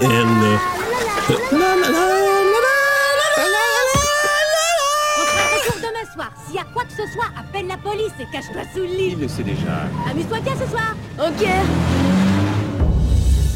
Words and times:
Elle, 0.00 0.08
là. 0.08 0.58
Retour 5.54 5.76
demain 5.76 6.06
soir. 6.14 6.30
S'il 6.46 6.56
y 6.56 6.58
a 6.58 6.64
quoi 6.72 6.84
que 6.84 6.92
ce 6.92 7.12
soit, 7.12 7.28
appelle 7.38 7.66
la 7.66 7.76
police 7.76 8.12
et 8.20 8.26
cache-toi 8.32 8.62
sous 8.72 8.80
le 8.80 8.86
lit. 8.86 9.10
Il 9.12 9.20
le 9.20 9.28
sait 9.28 9.42
déjà. 9.42 9.88
Amuse-toi 10.10 10.38
bien 10.40 10.54
ce 10.54 10.70
soir. 10.70 10.94
Ok. 11.18 11.46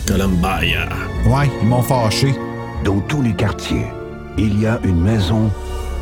Columbia. 0.06 0.88
Ouais, 1.26 1.50
ils 1.60 1.68
m'ont 1.68 1.82
fâché. 1.82 2.34
Dans 2.84 3.00
tous 3.00 3.22
les 3.22 3.34
quartiers, 3.34 3.86
il 4.36 4.60
y 4.60 4.66
a 4.66 4.80
une 4.82 5.00
maison 5.00 5.50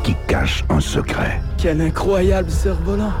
qui 0.03 0.15
cache 0.27 0.63
un 0.69 0.79
secret. 0.79 1.39
Quel 1.57 1.79
incroyable 1.81 2.49
cerf-volant. 2.49 3.13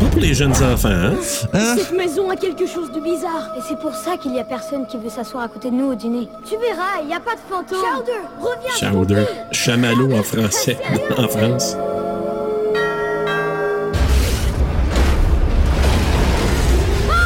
Pas 0.00 0.06
pour 0.06 0.20
les 0.20 0.32
jeunes 0.34 0.54
enfants, 0.62 0.88
hein? 0.88 1.12
Cette 1.76 1.92
maison 1.96 2.30
a 2.30 2.36
quelque 2.36 2.66
chose 2.66 2.90
de 2.90 3.00
bizarre. 3.00 3.54
Et 3.58 3.60
c'est 3.68 3.78
pour 3.78 3.94
ça 3.94 4.16
qu'il 4.16 4.34
y 4.34 4.40
a 4.40 4.44
personne 4.44 4.86
qui 4.86 4.96
veut 4.96 5.10
s'asseoir 5.10 5.44
à 5.44 5.48
côté 5.48 5.70
de 5.70 5.76
nous 5.76 5.92
au 5.92 5.94
dîner. 5.94 6.28
Tu 6.48 6.56
verras, 6.56 7.00
il 7.02 7.08
n'y 7.08 7.14
a 7.14 7.20
pas 7.20 7.34
de 7.34 7.40
fantôme. 7.48 7.78
Chowder, 7.78 8.12
reviens. 8.40 8.90
Chowder. 8.92 9.24
Chamallow 9.52 10.12
en 10.14 10.22
français, 10.22 10.78
en 11.18 11.28
France. 11.28 11.76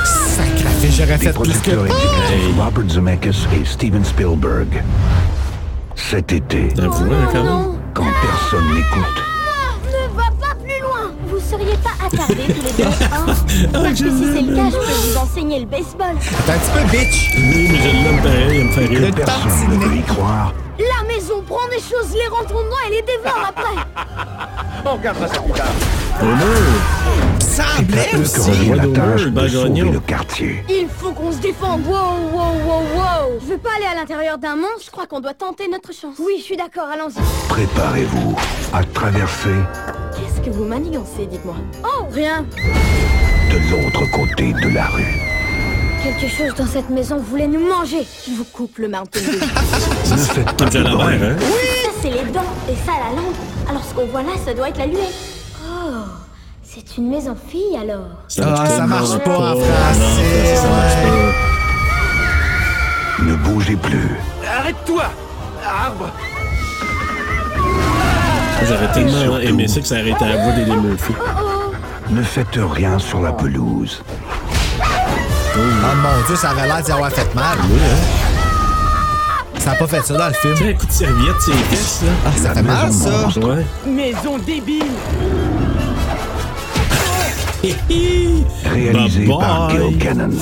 Sacré, 0.05 0.89
j'aurais 0.91 1.19
fait 1.19 1.33
plus 1.33 1.61
que. 1.61 1.71
Robert 2.61 2.89
Zemeckis 2.91 3.47
et 3.61 3.65
Steven 3.65 4.05
Spielberg. 4.05 4.83
Cet 5.95 6.33
été, 6.33 6.69
vois, 6.75 6.87
hein, 6.87 7.29
quand 7.33 7.45
même? 7.45 7.79
quand 7.95 8.05
personne 8.23 8.75
n'écoute, 8.75 9.23
Ne 9.87 10.17
va 10.17 10.25
pas 10.41 10.55
plus 10.57 10.81
loin. 10.83 11.13
Vous 11.29 11.41
seriez 11.59 11.77
pas 11.79 12.07
attardés 12.07 12.53
tous 12.53 12.63
les 12.63 12.73
deux, 12.85 12.89
hein 12.89 13.27
Parce 13.73 13.89
que 13.89 13.95
si 13.95 14.25
c'est 14.35 14.43
le 14.43 14.57
cas, 14.57 14.71
je 14.71 14.77
peux 14.77 15.11
vous 15.11 15.17
enseigner 15.17 15.61
le 15.61 15.67
baseball. 15.67 16.15
T'es 16.47 16.53
un 16.53 16.59
petit 16.59 16.71
peu 16.71 16.97
bitch. 16.97 17.31
Oui, 17.37 17.69
mais 17.71 17.79
je 17.79 18.05
l'aime 18.05 18.23
pareil, 18.23 18.59
il 18.61 18.65
me 18.65 18.73
fait 18.73 18.87
rire. 18.87 19.15
personne 19.15 19.69
ne 19.71 19.79
peut 19.85 19.95
y 19.97 20.03
croire, 20.03 20.53
La 20.79 21.07
maison 21.07 21.43
prend 21.47 21.67
des 21.71 21.79
choses, 21.79 22.13
les 22.15 22.29
rentre 22.29 22.49
dedans 22.49 22.83
et 22.89 22.91
les 22.91 23.03
dévore 23.03 23.49
après. 23.49 24.07
On 24.85 24.93
regardera 24.97 25.29
ça 25.29 25.41
plus 25.41 25.53
tard. 25.53 25.67
Semblait 26.21 26.45
eux 26.45 27.44
aussi. 27.59 28.69
la 28.71 28.87
tâche 28.89 29.27
de 29.27 29.49
sauver 29.49 29.81
le 29.91 30.01
quartier. 30.01 30.65
Il 30.69 30.89
faut 30.89 31.13
qu'on 31.13 31.31
se 31.33 31.39
défende. 31.39 31.87
Wow, 31.87 31.93
wow, 32.33 32.53
wow, 32.67 32.81
wow. 32.97 33.41
Je 33.41 33.47
veux 33.53 33.59
pas 33.59 33.71
aller 33.77 33.87
à 33.87 33.95
l'intérieur 33.95 34.39
d'un 34.39 34.57
monstre. 34.57 34.83
Je 34.87 34.91
crois 34.91 35.07
qu'on 35.07 35.21
doit 35.21 35.35
tenter 35.35 35.69
notre 35.69 35.93
chance. 35.93 36.17
Oui, 36.19 36.35
je 36.39 36.43
suis 36.43 36.57
d'accord. 36.57 36.89
Allons-y. 36.93 37.21
Préparez-vous 37.49 38.35
à 38.73 38.83
traverser 38.85 39.55
Qu'est-ce 40.17 40.41
que 40.45 40.51
vous 40.51 40.65
manigancez, 40.65 41.27
dites-moi 41.31 41.55
Oh, 41.85 42.05
rien. 42.11 42.43
de 43.51 43.59
l'autre 43.71 44.11
côté 44.11 44.53
de 44.53 44.75
la 44.75 44.87
rue. 44.87 45.21
Quelque 46.03 46.29
chose 46.31 46.55
dans 46.57 46.67
cette 46.67 46.91
maison 46.91 47.17
voulait 47.19 47.47
nous 47.47 47.67
manger. 47.67 48.07
Je 48.27 48.33
vous 48.35 48.45
coupe 48.45 48.79
le 48.79 48.89
Dew. 48.89 48.93
Ne 50.11 50.17
faites 50.17 50.53
pas 50.57 50.67
de 50.67 50.83
bruit. 50.83 51.15
hein? 51.23 51.37
ça, 51.39 51.91
c'est 52.03 52.11
les 52.11 52.31
dents 52.31 52.43
et 52.69 52.75
ça, 52.85 52.93
la 52.93 53.17
lampe. 53.17 53.35
Alors, 53.69 53.83
ce 53.85 53.95
qu'on 53.95 54.07
voit 54.07 54.23
là, 54.23 54.33
ça 54.45 54.53
doit 54.53 54.69
être 54.69 54.79
la 54.79 54.87
luette. 54.87 55.44
Oh, 56.77 56.81
c'est 56.87 56.97
une 57.01 57.09
maison 57.11 57.37
fille 57.49 57.77
alors. 57.81 58.07
Ah, 58.43 58.67
ça 58.67 58.87
marche 58.87 59.19
pas 59.19 59.37
en 59.39 59.55
Non, 59.55 59.61
français. 59.61 60.57
ça 60.57 60.69
marche 60.69 60.95
ouais. 61.05 61.35
Ne 63.25 63.35
bougez 63.37 63.77
plus. 63.77 64.11
Arrête-toi 64.59 65.05
Arbre 65.65 66.07
pas. 66.07 66.13
J'aurais 68.67 68.93
tellement 68.93 69.13
surtout- 69.23 69.39
aimé 69.41 69.69
ça 69.69 69.81
que 69.81 69.87
ça 69.87 69.95
arrêtait 69.97 70.25
à 70.25 70.29
la 70.29 70.37
voix 70.43 70.53
des 70.53 70.65
Murphy. 70.65 71.13
Ne 72.11 72.23
faites 72.23 72.59
rien 72.73 72.99
sur 72.99 73.21
la 73.23 73.33
pelouse. 73.33 74.03
Oh 74.77 75.59
mon 75.59 76.27
dieu, 76.27 76.37
ça 76.37 76.51
avait 76.51 76.67
l'air 76.67 76.83
d'y 76.83 76.91
avoir 76.93 77.11
fait 77.13 77.33
mal. 77.35 77.57
Ça 79.59 79.71
a 79.73 79.75
pas 79.77 79.87
fait 79.87 80.03
ça 80.05 80.15
dans 80.17 80.27
le 80.27 80.33
film. 80.35 80.55
Tiens, 80.57 80.69
un 80.69 80.73
coup 80.75 80.87
de 80.87 80.93
serviette, 80.93 81.37
c'est 81.41 81.53
là. 82.05 82.13
Ah, 82.27 82.31
ça 82.37 82.55
fait 82.55 82.63
mal, 82.63 82.93
ça. 82.93 83.29
Ouais. 83.39 83.65
Maison 83.87 84.39
débile 84.39 84.83
Réalisé 88.65 89.27
Bye 89.27 89.39
par 89.39 89.69
bye. 89.69 89.91
Gil 89.91 89.99
Cannon. 89.99 90.37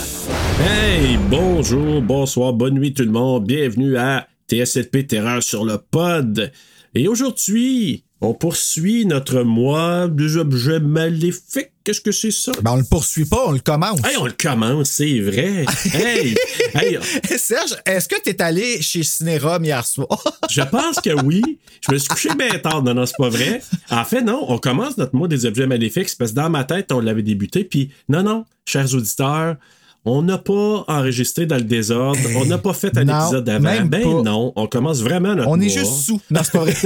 Hey, 0.60 1.16
bonjour, 1.30 2.02
bonsoir, 2.02 2.52
bonne 2.52 2.74
nuit 2.74 2.94
tout 2.94 3.04
le 3.04 3.12
monde. 3.12 3.46
Bienvenue 3.46 3.96
à 3.96 4.26
TSLP 4.50 5.06
Terreur 5.06 5.40
sur 5.40 5.64
le 5.64 5.78
pod. 5.78 6.50
Et 6.96 7.06
aujourd'hui, 7.06 8.04
on 8.22 8.34
poursuit 8.34 9.04
notre 9.04 9.42
mois 9.42 10.06
des 10.06 10.36
objets 10.36 10.78
maléfiques. 10.78 11.72
Qu'est-ce 11.82 12.00
que 12.00 12.12
c'est 12.12 12.30
ça? 12.30 12.52
Ben, 12.62 12.70
on 12.70 12.76
le 12.76 12.84
poursuit 12.84 13.24
pas, 13.24 13.42
on 13.46 13.50
le 13.50 13.58
commence. 13.58 13.98
Hey, 14.04 14.16
on 14.16 14.26
le 14.26 14.32
commence, 14.32 14.90
c'est 14.90 15.18
vrai. 15.18 15.66
hey, 15.92 16.36
hey, 16.74 16.98
Serge, 17.36 17.74
est-ce 17.84 18.08
que 18.08 18.20
t'es 18.22 18.40
allé 18.40 18.80
chez 18.80 19.02
Cinérum 19.02 19.64
hier 19.64 19.84
soir? 19.84 20.22
je 20.50 20.62
pense 20.62 21.00
que 21.00 21.20
oui. 21.24 21.42
Je 21.84 21.92
me 21.92 21.98
suis 21.98 22.06
couché 22.06 22.28
bien 22.36 22.56
tard. 22.60 22.84
Non, 22.84 22.94
non, 22.94 23.04
c'est 23.04 23.16
pas 23.18 23.28
vrai. 23.28 23.60
En 23.90 24.04
fait, 24.04 24.22
non, 24.22 24.44
on 24.48 24.58
commence 24.58 24.96
notre 24.96 25.16
mois 25.16 25.26
des 25.26 25.44
objets 25.44 25.66
maléfiques 25.66 26.08
c'est 26.08 26.18
parce 26.18 26.30
que 26.30 26.36
dans 26.36 26.50
ma 26.50 26.62
tête, 26.62 26.92
on 26.92 27.00
l'avait 27.00 27.24
débuté. 27.24 27.64
Puis, 27.64 27.90
non, 28.08 28.22
non, 28.22 28.44
chers 28.64 28.94
auditeurs, 28.94 29.56
on 30.04 30.22
n'a 30.22 30.38
pas 30.38 30.84
enregistré 30.88 31.46
dans 31.46 31.56
le 31.56 31.62
désordre. 31.62 32.18
on 32.36 32.44
n'a 32.46 32.58
pas 32.58 32.72
fait 32.72 32.96
un 32.96 33.04
non, 33.04 33.20
épisode 33.20 33.48
avant. 33.48 33.84
Ben 33.86 34.02
pas. 34.02 34.22
non, 34.22 34.52
on 34.56 34.66
commence 34.66 35.00
vraiment 35.00 35.34
notre 35.34 35.48
on 35.48 35.60
est 35.60 35.68
juste 35.68 35.92
sous. 36.04 36.20
Non, 36.30 36.40
c'est 36.44 36.52
pas 36.52 36.64
vrai. 36.64 36.74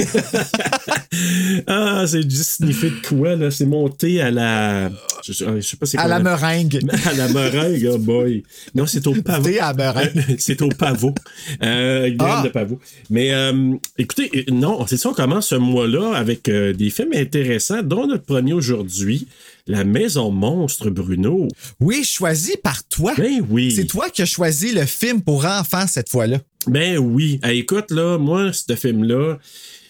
Ah, 1.67 2.05
c'est 2.07 2.29
juste 2.29 2.57
sniffé 2.59 2.91
de 2.91 3.07
quoi, 3.09 3.37
là? 3.37 3.51
C'est 3.51 3.65
monté 3.65 4.21
à 4.21 4.31
la... 4.31 4.91
Je, 5.25 5.33
sais 5.33 5.77
pas 5.77 5.87
c'est 5.87 5.97
à 5.97 6.07
la 6.09 6.19
meringue. 6.19 6.79
À 7.07 7.15
la 7.15 7.29
meringue, 7.29 7.89
oh 7.95 7.99
boy. 7.99 8.43
Non, 8.75 8.87
c'est 8.87 9.07
au 9.07 9.15
pavot. 9.23 9.45
Thé 9.49 9.59
à 9.61 9.73
la 9.73 9.75
meringue. 9.75 10.37
c'est 10.39 10.61
au 10.61 10.69
pavot. 10.69 11.15
Euh, 11.63 12.11
Ah. 12.19 12.43
de 12.45 12.49
pavot. 12.51 12.79
Mais 13.11 13.33
euh, 13.33 13.75
écoutez, 13.99 14.31
euh, 14.35 14.53
non, 14.53 14.85
c'est 14.87 14.97
ça, 14.97 15.09
on 15.11 15.15
commence 15.15 15.49
ce 15.49 15.55
mois-là 15.55 16.15
avec 16.15 16.49
euh, 16.49 16.73
des 16.73 16.91
films 16.91 17.13
intéressants, 17.15 17.83
dont 17.83 18.07
notre 18.07 18.25
premier 18.25 18.53
aujourd'hui, 18.53 19.27
La 19.69 19.83
Maison 19.83 20.31
Monstre, 20.31 20.91
Bruno. 20.91 21.49
Oui, 21.81 22.05
choisi 22.05 22.57
par 22.63 22.87
toi. 22.87 23.15
Ben 23.17 23.45
oui. 23.51 23.73
C'est 23.73 23.87
toi 23.87 24.09
qui 24.11 24.23
as 24.23 24.27
choisi 24.27 24.73
le 24.73 24.87
film 24.87 25.23
pour 25.23 25.45
enfants 25.45 25.87
cette 25.89 26.09
fois-là. 26.09 26.39
Ben 26.69 26.99
oui. 26.99 27.41
Écoute, 27.43 27.91
là, 27.91 28.17
moi, 28.17 28.53
ce 28.53 28.77
film-là, 28.77 29.39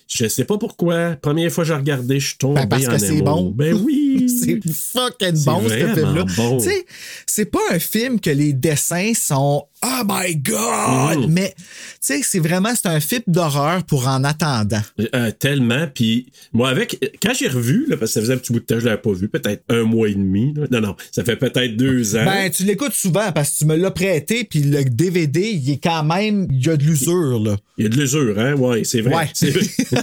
je 0.09 0.29
sais 0.29 0.45
pas 0.45 0.57
pourquoi. 0.57 1.17
Première 1.17 1.51
fois 1.51 1.65
que 1.65 1.69
j'ai 1.69 1.75
regardé, 1.75 2.21
je 2.21 2.29
suis 2.29 2.39
tombé 2.39 2.61
Ben, 2.63 2.69
parce 2.69 2.87
en 2.87 2.91
que 2.93 2.99
c'est 2.99 3.21
bon. 3.21 3.51
Ben 3.55 3.75
oui. 3.75 4.29
c'est 4.43 4.61
fucking 4.73 5.45
bon, 5.45 5.63
ce 5.69 5.75
film-là. 5.75 6.25
bon. 6.37 6.59
Tu 6.59 6.71
sais, 6.71 6.87
c'est 7.27 7.51
pas 7.51 7.61
un 7.71 7.79
film 7.79 8.19
que 8.19 8.31
les 8.31 8.55
dessins 8.55 9.13
sont 9.15 9.67
Oh 9.85 10.03
my 10.09 10.35
God! 10.37 11.27
Mhm. 11.27 11.33
Mais, 11.33 11.55
tu 11.57 11.65
sais, 12.01 12.21
c'est 12.23 12.39
vraiment, 12.39 12.71
c'est 12.75 12.89
un 12.89 12.99
film 12.99 13.23
d'horreur 13.27 13.85
pour 13.85 14.09
en 14.09 14.25
attendant. 14.25 14.81
Euh, 15.15 15.31
tellement. 15.39 15.87
Puis 15.95 16.27
moi, 16.53 16.71
avec 16.71 16.99
quand 17.23 17.33
j'ai 17.39 17.49
revu, 17.49 17.85
là, 17.89 17.97
parce 17.97 18.11
que 18.13 18.15
ça 18.15 18.21
faisait 18.23 18.33
un 18.35 18.39
petit 18.39 18.53
bout 18.53 18.61
de 18.61 18.65
temps 18.65 18.81
je 18.81 18.87
l'avais 18.87 19.01
pas 19.01 19.13
vu, 19.13 19.29
peut-être 19.29 19.63
un 19.69 19.83
mois 19.83 20.09
et 20.09 20.15
demi. 20.15 20.55
là. 20.55 20.67
Non, 20.71 20.81
non, 20.81 20.97
ça 21.13 21.25
fait 21.25 21.37
peut-être 21.37 21.77
deux 21.77 22.17
ans. 22.17 22.25
Ben, 22.25 22.51
tu 22.51 22.65
l'écoutes 22.65 22.95
souvent 22.95 23.31
parce 23.33 23.51
que 23.51 23.59
tu 23.59 23.65
me 23.67 23.77
l'as 23.77 23.91
prêté, 23.91 24.45
puis 24.45 24.61
le 24.63 24.83
DVD, 24.85 25.51
il 25.51 25.71
est 25.71 25.83
quand 25.83 26.05
même, 26.05 26.49
il 26.51 26.65
y 26.67 26.71
a 26.71 26.77
de 26.77 26.83
l'usure, 26.85 27.41
là. 27.41 27.57
Il 27.79 27.85
y 27.85 27.87
a 27.87 27.91
de 27.91 27.97
l'usure, 27.97 28.39
hein? 28.39 28.55
Ouais, 28.55 28.83
c'est 28.85 29.03
vrai. 29.03 29.15
Ouais. 29.15 29.31
C'est 29.35 29.51
vrai. 29.51 29.67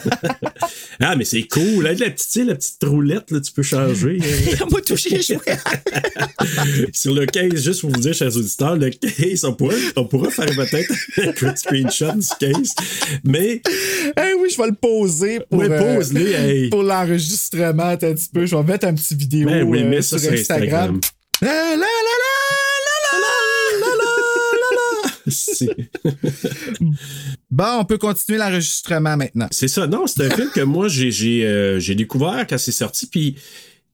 ah, 0.99 1.15
mais 1.15 1.25
c'est 1.25 1.43
cool. 1.47 1.87
Avec 1.87 1.99
la 1.99 2.11
petite, 2.11 2.45
la 2.45 2.53
petite 2.55 2.83
roulette, 2.83 3.31
là, 3.31 3.39
tu 3.41 3.51
peux 3.51 3.63
changer. 3.63 4.19
euh, 4.21 4.65
Moi, 4.71 4.81
touché. 4.81 5.19
Sur 6.93 7.13
le 7.15 7.25
case, 7.25 7.63
juste 7.63 7.81
pour 7.81 7.89
vous 7.89 7.99
dire, 7.99 8.13
chers 8.13 8.35
auditeurs, 8.37 8.75
le 8.75 8.89
case, 8.91 9.43
on 9.43 9.53
on 9.95 10.05
pourra 10.05 10.29
faire 10.29 10.45
peut-être 10.45 11.45
un 11.45 11.55
screenshot 11.55 12.13
du 12.13 12.27
case. 12.39 12.73
Mais. 13.23 13.61
Hey, 14.17 14.33
oui, 14.39 14.49
je 14.51 14.57
vais 14.57 14.67
le 14.67 14.75
poser 14.75 15.39
pour, 15.49 15.63
pour 16.71 16.83
l'enregistrement 16.83 17.83
un 17.83 17.97
petit 17.97 18.29
peu. 18.33 18.45
Je 18.45 18.55
vais 18.55 18.63
mettre 18.63 18.87
un 18.87 18.93
petit 18.93 19.15
vidéo 19.15 19.47
ben 19.47 19.63
oui, 19.63 19.83
mais 19.83 19.97
euh, 19.97 20.01
ça 20.01 20.17
sur, 20.19 20.29
sur, 20.29 20.39
Instagram. 20.39 20.99
Instagram. 20.99 21.01
La, 21.41 21.75
la, 21.75 21.75
la, 21.75 21.87
bon, 27.51 27.79
on 27.79 27.85
peut 27.85 27.97
continuer 27.97 28.37
l'enregistrement 28.37 29.17
maintenant. 29.17 29.47
C'est 29.51 29.67
ça. 29.67 29.87
Non, 29.87 30.07
c'est 30.07 30.25
un 30.25 30.29
film 30.29 30.49
que 30.53 30.61
moi, 30.61 30.87
j'ai 30.87 31.45
euh, 31.45 31.79
découvert 31.95 32.45
quand 32.47 32.57
c'est 32.57 32.71
sorti. 32.71 33.07
Puis 33.07 33.35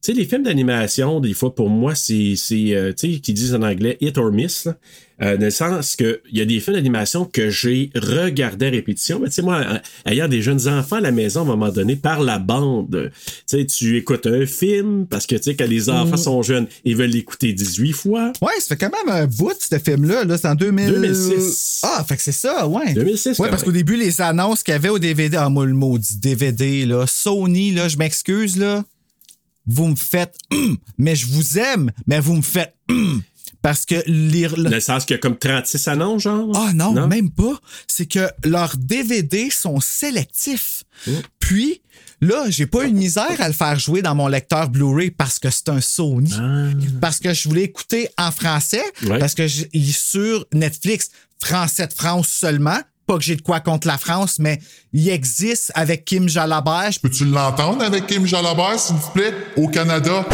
sais, 0.00 0.12
les 0.12 0.24
films 0.24 0.44
d'animation, 0.44 1.20
des 1.20 1.34
fois, 1.34 1.54
pour 1.54 1.68
moi, 1.68 1.94
c'est, 1.94 2.34
c'est 2.36 2.74
euh, 2.74 2.92
tu 2.92 3.14
sais, 3.14 3.20
qui 3.20 3.32
disent 3.32 3.54
en 3.54 3.62
anglais 3.62 3.96
hit 4.00 4.16
or 4.18 4.32
miss. 4.32 4.64
là. 4.66 4.76
Euh, 5.22 5.36
dans 5.36 5.44
le 5.44 5.50
sens 5.50 5.96
que 5.96 6.22
il 6.32 6.38
y 6.38 6.40
a 6.40 6.46
des 6.46 6.60
films 6.60 6.76
d'animation 6.76 7.26
que 7.26 7.50
j'ai 7.50 7.90
regardé 7.94 8.68
à 8.68 8.70
répétition. 8.70 9.18
Mais 9.20 9.28
tu 9.28 9.34
sais, 9.34 9.42
moi, 9.42 9.56
euh, 9.56 9.78
ayant 10.06 10.28
des 10.28 10.40
jeunes 10.40 10.66
enfants 10.66 10.96
à 10.96 11.00
la 11.02 11.12
maison, 11.12 11.40
à 11.40 11.42
un 11.42 11.46
moment 11.46 11.68
donné, 11.68 11.94
par 11.94 12.22
la 12.22 12.38
bande, 12.38 13.12
tu 13.46 13.58
sais, 13.58 13.66
tu 13.66 13.98
écoutes 13.98 14.26
un 14.26 14.46
film 14.46 15.06
parce 15.06 15.26
que, 15.26 15.36
tu 15.36 15.42
sais, 15.42 15.56
quand 15.56 15.68
les 15.68 15.90
enfants 15.90 16.16
sont 16.16 16.42
jeunes, 16.42 16.66
ils 16.86 16.96
veulent 16.96 17.10
l'écouter 17.10 17.52
18 17.52 17.92
fois. 17.92 18.32
Ouais, 18.40 18.52
ça 18.60 18.68
fait 18.68 18.76
quand 18.78 18.90
même 19.04 19.14
un 19.14 19.26
bout, 19.26 19.52
ce 19.58 19.78
film-là. 19.78 20.24
Là, 20.24 20.38
c'est 20.38 20.48
en 20.48 20.54
2000... 20.54 20.86
2006. 20.90 21.80
Ah, 21.82 22.02
fait 22.08 22.16
que 22.16 22.22
c'est 22.22 22.32
ça, 22.32 22.66
ouais. 22.66 22.94
2006, 22.94 23.38
Ouais, 23.40 23.50
parce 23.50 23.62
qu'au 23.62 23.72
début, 23.72 23.96
les 23.96 24.22
annonces 24.22 24.62
qu'il 24.62 24.72
y 24.72 24.74
avait 24.74 24.88
au 24.88 24.98
DVD, 24.98 25.36
ah, 25.38 25.50
moi, 25.50 25.66
le 25.66 25.74
maudit 25.74 26.16
DVD, 26.16 26.86
là, 26.86 27.04
Sony, 27.06 27.72
là, 27.72 27.88
je 27.88 27.98
m'excuse, 27.98 28.56
là, 28.56 28.84
vous 29.70 29.88
me 29.88 29.96
faites, 29.96 30.36
hum, 30.52 30.76
mais 30.98 31.14
je 31.16 31.26
vous 31.26 31.58
aime, 31.58 31.90
mais 32.06 32.20
vous 32.20 32.34
me 32.36 32.42
faites, 32.42 32.74
hum, 32.90 33.22
parce 33.62 33.84
que 33.86 34.02
lire. 34.06 34.56
Dans 34.56 34.70
le 34.70 34.80
sens 34.80 35.04
qu'il 35.04 35.14
y 35.14 35.18
a 35.18 35.20
comme 35.20 35.36
36 35.38 35.88
annonces, 35.88 36.22
genre? 36.22 36.50
Ah 36.56 36.72
non, 36.74 37.06
même 37.06 37.30
pas. 37.30 37.60
C'est 37.86 38.06
que 38.06 38.28
leurs 38.44 38.76
DVD 38.76 39.50
sont 39.50 39.80
sélectifs. 39.80 40.84
Oh. 41.08 41.10
Puis, 41.38 41.82
là, 42.22 42.44
j'ai 42.48 42.66
pas 42.66 42.86
eu 42.86 42.90
de 42.92 42.96
misère 42.96 43.38
à 43.40 43.48
le 43.48 43.54
faire 43.54 43.78
jouer 43.78 44.02
dans 44.02 44.14
mon 44.14 44.28
lecteur 44.28 44.68
Blu-ray 44.70 45.10
parce 45.10 45.38
que 45.38 45.50
c'est 45.50 45.68
un 45.68 45.80
Sony. 45.80 46.32
Parce 47.00 47.18
que 47.20 47.34
je 47.34 47.48
voulais 47.48 47.64
écouter 47.64 48.08
en 48.18 48.30
français, 48.30 48.82
Ah. 49.02 49.06
Ouais. 49.06 49.18
parce 49.18 49.34
que 49.34 49.46
j- 49.46 49.66
il 49.72 49.88
est 49.90 49.98
sur 49.98 50.46
Netflix, 50.54 51.10
français 51.42 51.86
de 51.86 51.92
France 51.92 52.28
seulement. 52.28 52.78
Pas 53.10 53.18
que 53.18 53.24
j'ai 53.24 53.34
de 53.34 53.42
quoi 53.42 53.58
contre 53.58 53.88
la 53.88 53.98
France, 53.98 54.36
mais 54.38 54.60
il 54.92 55.08
existe 55.08 55.72
avec 55.74 56.04
Kim 56.04 56.28
Jalabert. 56.28 56.92
Je 56.92 57.00
peux- 57.00 57.08
Peux-tu 57.08 57.24
l'entendre 57.24 57.82
avec 57.82 58.06
Kim 58.06 58.24
Jalabert, 58.24 58.78
s'il 58.78 58.94
vous 58.94 59.10
plaît, 59.10 59.34
au 59.56 59.66
Canada? 59.66 60.24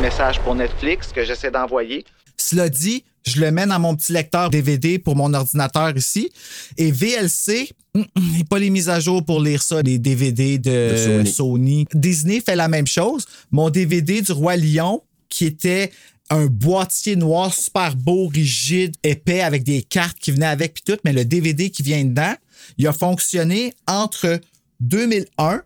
Message 0.00 0.40
pour 0.40 0.54
Netflix 0.54 1.08
que 1.14 1.22
j'essaie 1.22 1.50
d'envoyer. 1.50 2.02
Cela 2.38 2.70
dit, 2.70 3.04
je 3.26 3.42
le 3.42 3.50
mets 3.50 3.66
dans 3.66 3.78
mon 3.78 3.94
petit 3.94 4.14
lecteur 4.14 4.48
DVD 4.48 4.98
pour 4.98 5.16
mon 5.16 5.34
ordinateur 5.34 5.94
ici. 5.98 6.30
Et 6.78 6.90
VLC, 6.92 7.68
il 7.94 8.00
n'y 8.22 8.40
a 8.40 8.44
pas 8.48 8.58
les 8.58 8.70
mises 8.70 8.88
à 8.88 9.00
jour 9.00 9.22
pour 9.22 9.42
lire 9.42 9.62
ça, 9.62 9.82
les 9.82 9.98
DVD 9.98 10.56
de, 10.56 10.92
De 10.92 10.96
Sony. 10.96 11.30
Sony. 11.30 11.86
Disney 11.92 12.40
fait 12.40 12.56
la 12.56 12.68
même 12.68 12.86
chose. 12.86 13.26
Mon 13.50 13.68
DVD 13.68 14.22
du 14.22 14.32
Roi 14.32 14.56
Lion, 14.56 15.02
qui 15.28 15.44
était 15.44 15.92
un 16.30 16.46
boîtier 16.46 17.16
noir 17.16 17.52
super 17.54 17.96
beau, 17.96 18.26
rigide, 18.28 18.94
épais, 19.02 19.40
avec 19.40 19.62
des 19.62 19.82
cartes 19.82 20.18
qui 20.18 20.30
venaient 20.32 20.46
avec 20.46 20.74
puis 20.74 20.82
tout, 20.86 20.98
mais 21.04 21.12
le 21.12 21.24
DVD 21.24 21.70
qui 21.70 21.82
vient 21.82 22.04
dedans, 22.04 22.34
il 22.78 22.86
a 22.86 22.92
fonctionné 22.92 23.74
entre 23.86 24.40
2001 24.80 25.62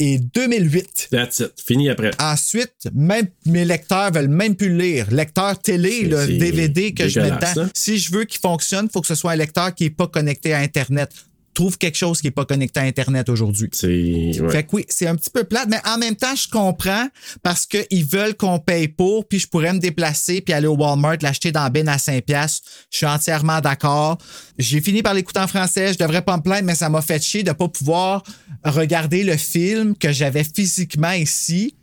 et 0.00 0.18
2008. 0.18 1.08
That's 1.10 1.38
it. 1.40 1.52
Fini 1.64 1.88
après. 1.88 2.10
Ensuite, 2.18 2.88
même 2.94 3.28
mes 3.46 3.64
lecteurs 3.64 4.10
veulent 4.12 4.28
même 4.28 4.56
plus 4.56 4.70
le 4.70 4.78
lire. 4.78 5.10
Lecteur 5.10 5.60
télé, 5.60 6.02
le 6.02 6.26
DVD 6.38 6.92
que 6.92 7.08
je 7.08 7.20
mets 7.20 7.30
dedans. 7.30 7.62
hein? 7.62 7.70
Si 7.74 7.98
je 7.98 8.10
veux 8.10 8.24
qu'il 8.24 8.40
fonctionne, 8.40 8.86
il 8.86 8.92
faut 8.92 9.00
que 9.00 9.06
ce 9.06 9.14
soit 9.14 9.32
un 9.32 9.36
lecteur 9.36 9.74
qui 9.74 9.84
n'est 9.84 9.90
pas 9.90 10.08
connecté 10.08 10.52
à 10.52 10.58
Internet. 10.58 11.12
Trouve 11.54 11.78
quelque 11.78 11.96
chose 11.96 12.20
qui 12.20 12.26
n'est 12.26 12.32
pas 12.32 12.44
connecté 12.44 12.80
à 12.80 12.82
Internet 12.82 13.28
aujourd'hui. 13.28 13.70
Ouais. 13.84 14.32
Fait 14.50 14.64
que 14.64 14.68
oui, 14.76 14.84
c'est 14.88 15.06
un 15.06 15.14
petit 15.14 15.30
peu 15.30 15.44
plate, 15.44 15.68
mais 15.70 15.78
en 15.86 15.98
même 15.98 16.16
temps, 16.16 16.34
je 16.34 16.48
comprends 16.48 17.08
parce 17.44 17.64
qu'ils 17.64 18.04
veulent 18.04 18.34
qu'on 18.34 18.58
paye 18.58 18.88
pour, 18.88 19.28
puis 19.28 19.38
je 19.38 19.46
pourrais 19.46 19.72
me 19.72 19.78
déplacer 19.78 20.40
puis 20.40 20.52
aller 20.52 20.66
au 20.66 20.74
Walmart, 20.76 21.18
l'acheter 21.22 21.52
dans 21.52 21.70
bin 21.70 21.86
à 21.86 21.96
5$. 21.96 22.22
piastres. 22.22 22.68
Je 22.90 22.96
suis 22.98 23.06
entièrement 23.06 23.60
d'accord. 23.60 24.18
J'ai 24.58 24.80
fini 24.80 25.02
par 25.02 25.14
l'écouter 25.14 25.40
en 25.40 25.46
français, 25.46 25.92
je 25.92 25.98
devrais 25.98 26.22
pas 26.22 26.36
me 26.36 26.42
plaindre, 26.42 26.64
mais 26.66 26.74
ça 26.74 26.88
m'a 26.88 27.02
fait 27.02 27.22
chier 27.22 27.42
de 27.44 27.52
pas 27.52 27.68
pouvoir 27.68 28.24
regarder 28.64 29.22
le 29.22 29.36
film 29.36 29.94
que 29.96 30.10
j'avais 30.12 30.42
physiquement 30.44 31.12
ici 31.12 31.76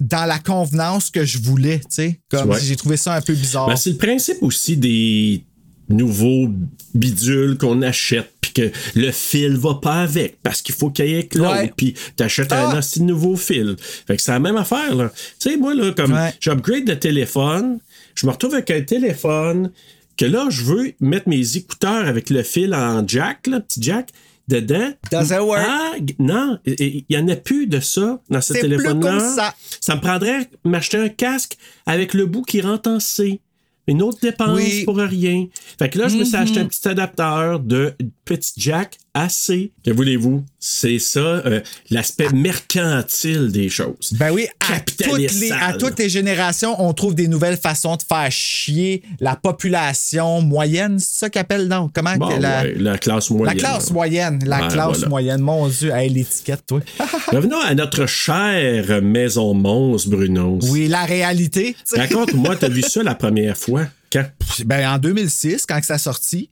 dans 0.00 0.24
la 0.26 0.38
convenance 0.38 1.10
que 1.10 1.24
je 1.24 1.38
voulais, 1.38 1.78
tu 1.80 1.86
sais. 1.90 2.20
Comme 2.30 2.50
Ouais. 2.50 2.60
j'ai 2.62 2.76
trouvé 2.76 2.96
ça 2.96 3.14
un 3.14 3.20
peu 3.20 3.34
bizarre. 3.34 3.66
Ben, 3.68 3.76
c'est 3.76 3.90
le 3.90 3.96
principe 3.96 4.42
aussi 4.42 4.76
des 4.76 5.44
nouveaux 5.88 6.48
bidules 6.94 7.56
qu'on 7.58 7.80
achète 7.82 8.32
que 8.56 8.70
le 8.94 9.10
fil 9.12 9.56
va 9.56 9.74
pas 9.74 10.00
avec 10.02 10.38
parce 10.42 10.62
qu'il 10.62 10.74
faut 10.74 10.90
qu'il 10.90 11.06
y 11.06 11.14
ait 11.14 11.28
l'autre 11.34 11.52
Ouais. 11.52 11.72
puis 11.76 11.94
t'achètes 12.16 12.52
un 12.52 12.70
Ah! 12.70 12.76
assez 12.78 13.00
nouveau 13.00 13.36
fil. 13.36 13.76
Fait 14.06 14.16
que 14.16 14.22
c'est 14.22 14.32
la 14.32 14.38
même 14.40 14.56
affaire 14.56 14.94
là. 14.94 15.12
Tu 15.40 15.50
sais 15.50 15.56
moi 15.56 15.74
là 15.74 15.92
comme 15.92 16.12
Ouais. 16.12 16.32
j'upgrade 16.40 16.84
de 16.84 16.94
téléphone, 16.94 17.78
je 18.14 18.26
me 18.26 18.32
retrouve 18.32 18.54
avec 18.54 18.70
un 18.70 18.80
téléphone 18.82 19.70
que 20.16 20.24
là 20.24 20.46
je 20.50 20.62
veux 20.62 20.92
mettre 21.00 21.28
mes 21.28 21.56
écouteurs 21.56 22.06
avec 22.06 22.30
le 22.30 22.42
fil 22.42 22.74
en 22.74 23.06
jack 23.06 23.46
là, 23.46 23.60
petit 23.60 23.82
jack 23.82 24.08
dedans. 24.48 24.92
Doesn't 25.10 25.40
work. 25.40 25.66
Ah, 25.68 25.94
non, 26.20 26.58
il- 26.64 27.04
il 27.08 27.16
y 27.16 27.18
en 27.18 27.26
a 27.28 27.34
plus 27.36 27.66
de 27.66 27.80
ça 27.80 28.20
dans 28.30 28.40
ce 28.40 28.54
C'est 28.54 28.60
plus 28.60 28.68
téléphone 28.70 29.02
là. 29.04 29.10
comme 29.10 29.20
ça. 29.34 29.54
Ça 29.80 29.96
me 29.96 30.00
prendrait 30.00 30.48
m'acheter 30.64 30.98
un 30.98 31.08
casque 31.08 31.56
avec 31.84 32.14
le 32.14 32.26
bout 32.26 32.42
qui 32.42 32.60
rentre 32.60 32.88
en 32.88 33.00
C. 33.00 33.40
Une 33.86 34.02
autre 34.02 34.18
dépense 34.20 34.56
Oui. 34.56 34.84
pour 34.84 34.96
rien. 34.96 35.46
Fait 35.78 35.88
que 35.88 35.98
là, 35.98 36.08
je 36.08 36.16
me 36.16 36.24
suis 36.24 36.36
acheté 36.36 36.58
un 36.60 36.66
petit 36.66 36.86
adaptateur 36.88 37.60
de 37.60 37.94
petit 38.24 38.52
jack 38.56 38.98
C. 39.28 39.70
Que 39.84 39.90
voulez-vous? 39.90 40.44
C'est 40.58 40.98
ça, 40.98 41.20
euh, 41.20 41.60
l'aspect 41.90 42.28
mercantile 42.30 43.50
des 43.52 43.68
choses. 43.68 44.12
Ben 44.12 44.30
oui, 44.32 44.46
à 44.68 44.80
toutes, 44.80 45.18
les, 45.18 45.52
à 45.52 45.72
toutes 45.74 45.98
les 45.98 46.08
générations, 46.08 46.80
on 46.82 46.92
trouve 46.92 47.14
des 47.14 47.28
nouvelles 47.28 47.56
façons 47.56 47.96
de 47.96 48.02
faire 48.02 48.30
chier 48.30 49.02
la 49.20 49.36
population 49.36 50.40
moyenne. 50.42 50.98
C'est 50.98 51.18
ça 51.20 51.30
qu'appelle, 51.30 51.68
non? 51.68 51.90
Comment 51.94 52.16
Bon, 52.16 52.28
la, 52.38 52.62
ouais, 52.62 52.74
la 52.76 52.98
classe 52.98 53.30
la 53.30 53.36
moyenne. 53.36 53.58
classe 53.58 53.90
moyenne. 53.90 54.38
La 54.44 54.68
classe 54.68 54.98
voilà. 54.98 55.08
moyenne. 55.08 55.40
Mon 55.40 55.68
Dieu, 55.68 55.90
hey, 55.94 56.10
l'étiquette, 56.10 56.66
toi. 56.66 56.80
Revenons 57.32 57.60
à 57.60 57.74
notre 57.74 58.06
chère 58.06 59.00
maison 59.02 59.54
monstre, 59.54 60.10
Bruno. 60.10 60.58
oui, 60.70 60.88
la 60.88 61.04
réalité. 61.04 61.76
Raconte-moi, 61.94 62.56
t'as 62.56 62.68
vu 62.68 62.82
ça 62.82 63.02
la 63.02 63.14
première 63.14 63.56
fois? 63.56 63.86
Quand? 64.12 64.24
Ben, 64.64 64.88
en 64.88 64.98
2006, 64.98 65.66
quand 65.66 65.82
ça 65.82 65.94
a 65.94 65.98
sorti, 65.98 66.50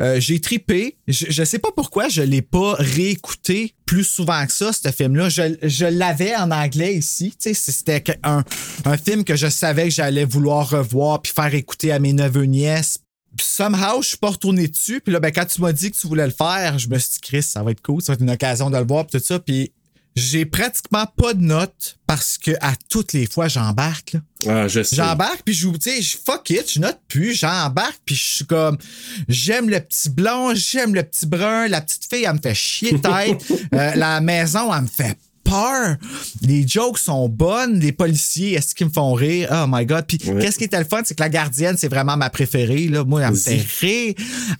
euh, 0.00 0.18
j'ai 0.20 0.40
tripé. 0.40 0.96
Je, 1.06 1.26
je 1.28 1.44
sais 1.44 1.58
pas 1.58 1.70
pourquoi 1.74 2.08
je 2.08 2.22
l'ai 2.22 2.42
pas 2.42 2.74
réécouté 2.78 3.74
plus 3.84 4.04
souvent 4.04 4.46
que 4.46 4.52
ça, 4.52 4.72
ce 4.72 4.90
film-là. 4.90 5.28
Je, 5.28 5.56
je 5.62 5.84
l'avais 5.84 6.34
en 6.34 6.50
anglais 6.50 6.94
ici. 6.94 7.34
C'était 7.38 8.02
un, 8.22 8.42
un 8.84 8.96
film 8.96 9.24
que 9.24 9.36
je 9.36 9.48
savais 9.48 9.84
que 9.84 9.90
j'allais 9.90 10.24
vouloir 10.24 10.70
revoir 10.70 11.20
puis 11.20 11.32
faire 11.34 11.54
écouter 11.54 11.92
à 11.92 11.98
mes 11.98 12.12
neveux 12.12 12.44
nièces. 12.44 13.00
Puis 13.36 13.46
somehow, 13.46 14.02
je 14.02 14.08
suis 14.08 14.16
pas 14.18 14.30
retourné 14.30 14.68
dessus. 14.68 15.00
Puis 15.00 15.12
là, 15.12 15.20
ben, 15.20 15.30
quand 15.30 15.46
tu 15.46 15.60
m'as 15.60 15.72
dit 15.72 15.90
que 15.90 15.96
tu 15.96 16.06
voulais 16.06 16.26
le 16.26 16.32
faire, 16.32 16.78
je 16.78 16.88
me 16.88 16.98
suis 16.98 17.12
dit, 17.12 17.20
Chris, 17.20 17.42
ça 17.42 17.62
va 17.62 17.70
être 17.70 17.82
cool. 17.82 18.02
Ça 18.02 18.12
va 18.12 18.14
être 18.14 18.20
une 18.22 18.30
occasion 18.30 18.70
de 18.70 18.76
le 18.76 18.86
voir 18.86 19.06
puis 19.06 19.18
tout 19.18 19.24
ça. 19.24 19.38
Puis 19.38 19.72
j'ai 20.14 20.44
pratiquement 20.44 21.06
pas 21.06 21.32
de 21.34 21.40
notes 21.42 21.96
parce 22.06 22.36
que 22.38 22.50
à 22.60 22.74
toutes 22.90 23.12
les 23.14 23.26
fois, 23.26 23.48
j'embarque. 23.48 24.16
Ah, 24.46 24.68
je 24.68 24.82
sais. 24.82 24.96
J'embarque, 24.96 25.42
puis 25.44 25.54
je 25.54 25.68
tu 25.68 25.78
sais, 25.80 26.02
je- 26.02 26.16
fuck 26.22 26.50
it, 26.50 26.70
je 26.70 26.80
note 26.80 26.98
plus, 27.08 27.32
j'embarque, 27.34 28.00
puis 28.04 28.14
je 28.14 28.24
suis 28.36 28.44
comme, 28.46 28.76
j'aime 29.28 29.70
le 29.70 29.80
petit 29.80 30.10
blond, 30.10 30.52
j'aime 30.54 30.94
le 30.94 31.02
petit 31.02 31.26
brun, 31.26 31.68
la 31.68 31.80
petite 31.80 32.04
fille, 32.12 32.24
elle 32.24 32.34
me 32.34 32.40
fait 32.40 32.54
chier 32.54 33.00
tête, 33.00 33.44
Euh, 33.74 33.94
la 33.94 34.20
maison, 34.20 34.72
elle 34.74 34.82
me 34.82 34.86
fait 34.86 35.16
peur, 35.44 35.96
les 36.42 36.66
jokes 36.68 36.98
sont 36.98 37.28
bonnes, 37.28 37.80
les 37.80 37.90
policiers, 37.92 38.52
est-ce 38.54 38.74
qu'ils 38.74 38.86
me 38.86 38.92
font 38.92 39.12
rire? 39.12 39.48
Oh 39.50 39.64
my 39.68 39.84
god, 39.86 40.04
puis 40.06 40.18
Ouais. 40.26 40.40
qu'est-ce 40.42 40.58
qui 40.58 40.64
était 40.64 40.78
le 40.78 40.84
fun, 40.84 41.00
c'est 41.04 41.14
que 41.16 41.22
la 41.22 41.28
gardienne, 41.30 41.76
c'est 41.78 41.88
vraiment 41.88 42.16
ma 42.16 42.30
préférée, 42.30 42.86
là, 42.88 43.04
moi, 43.04 43.22
elle 43.22 43.30
me 43.32 43.36
fait 43.36 43.64
rire, 43.80 44.14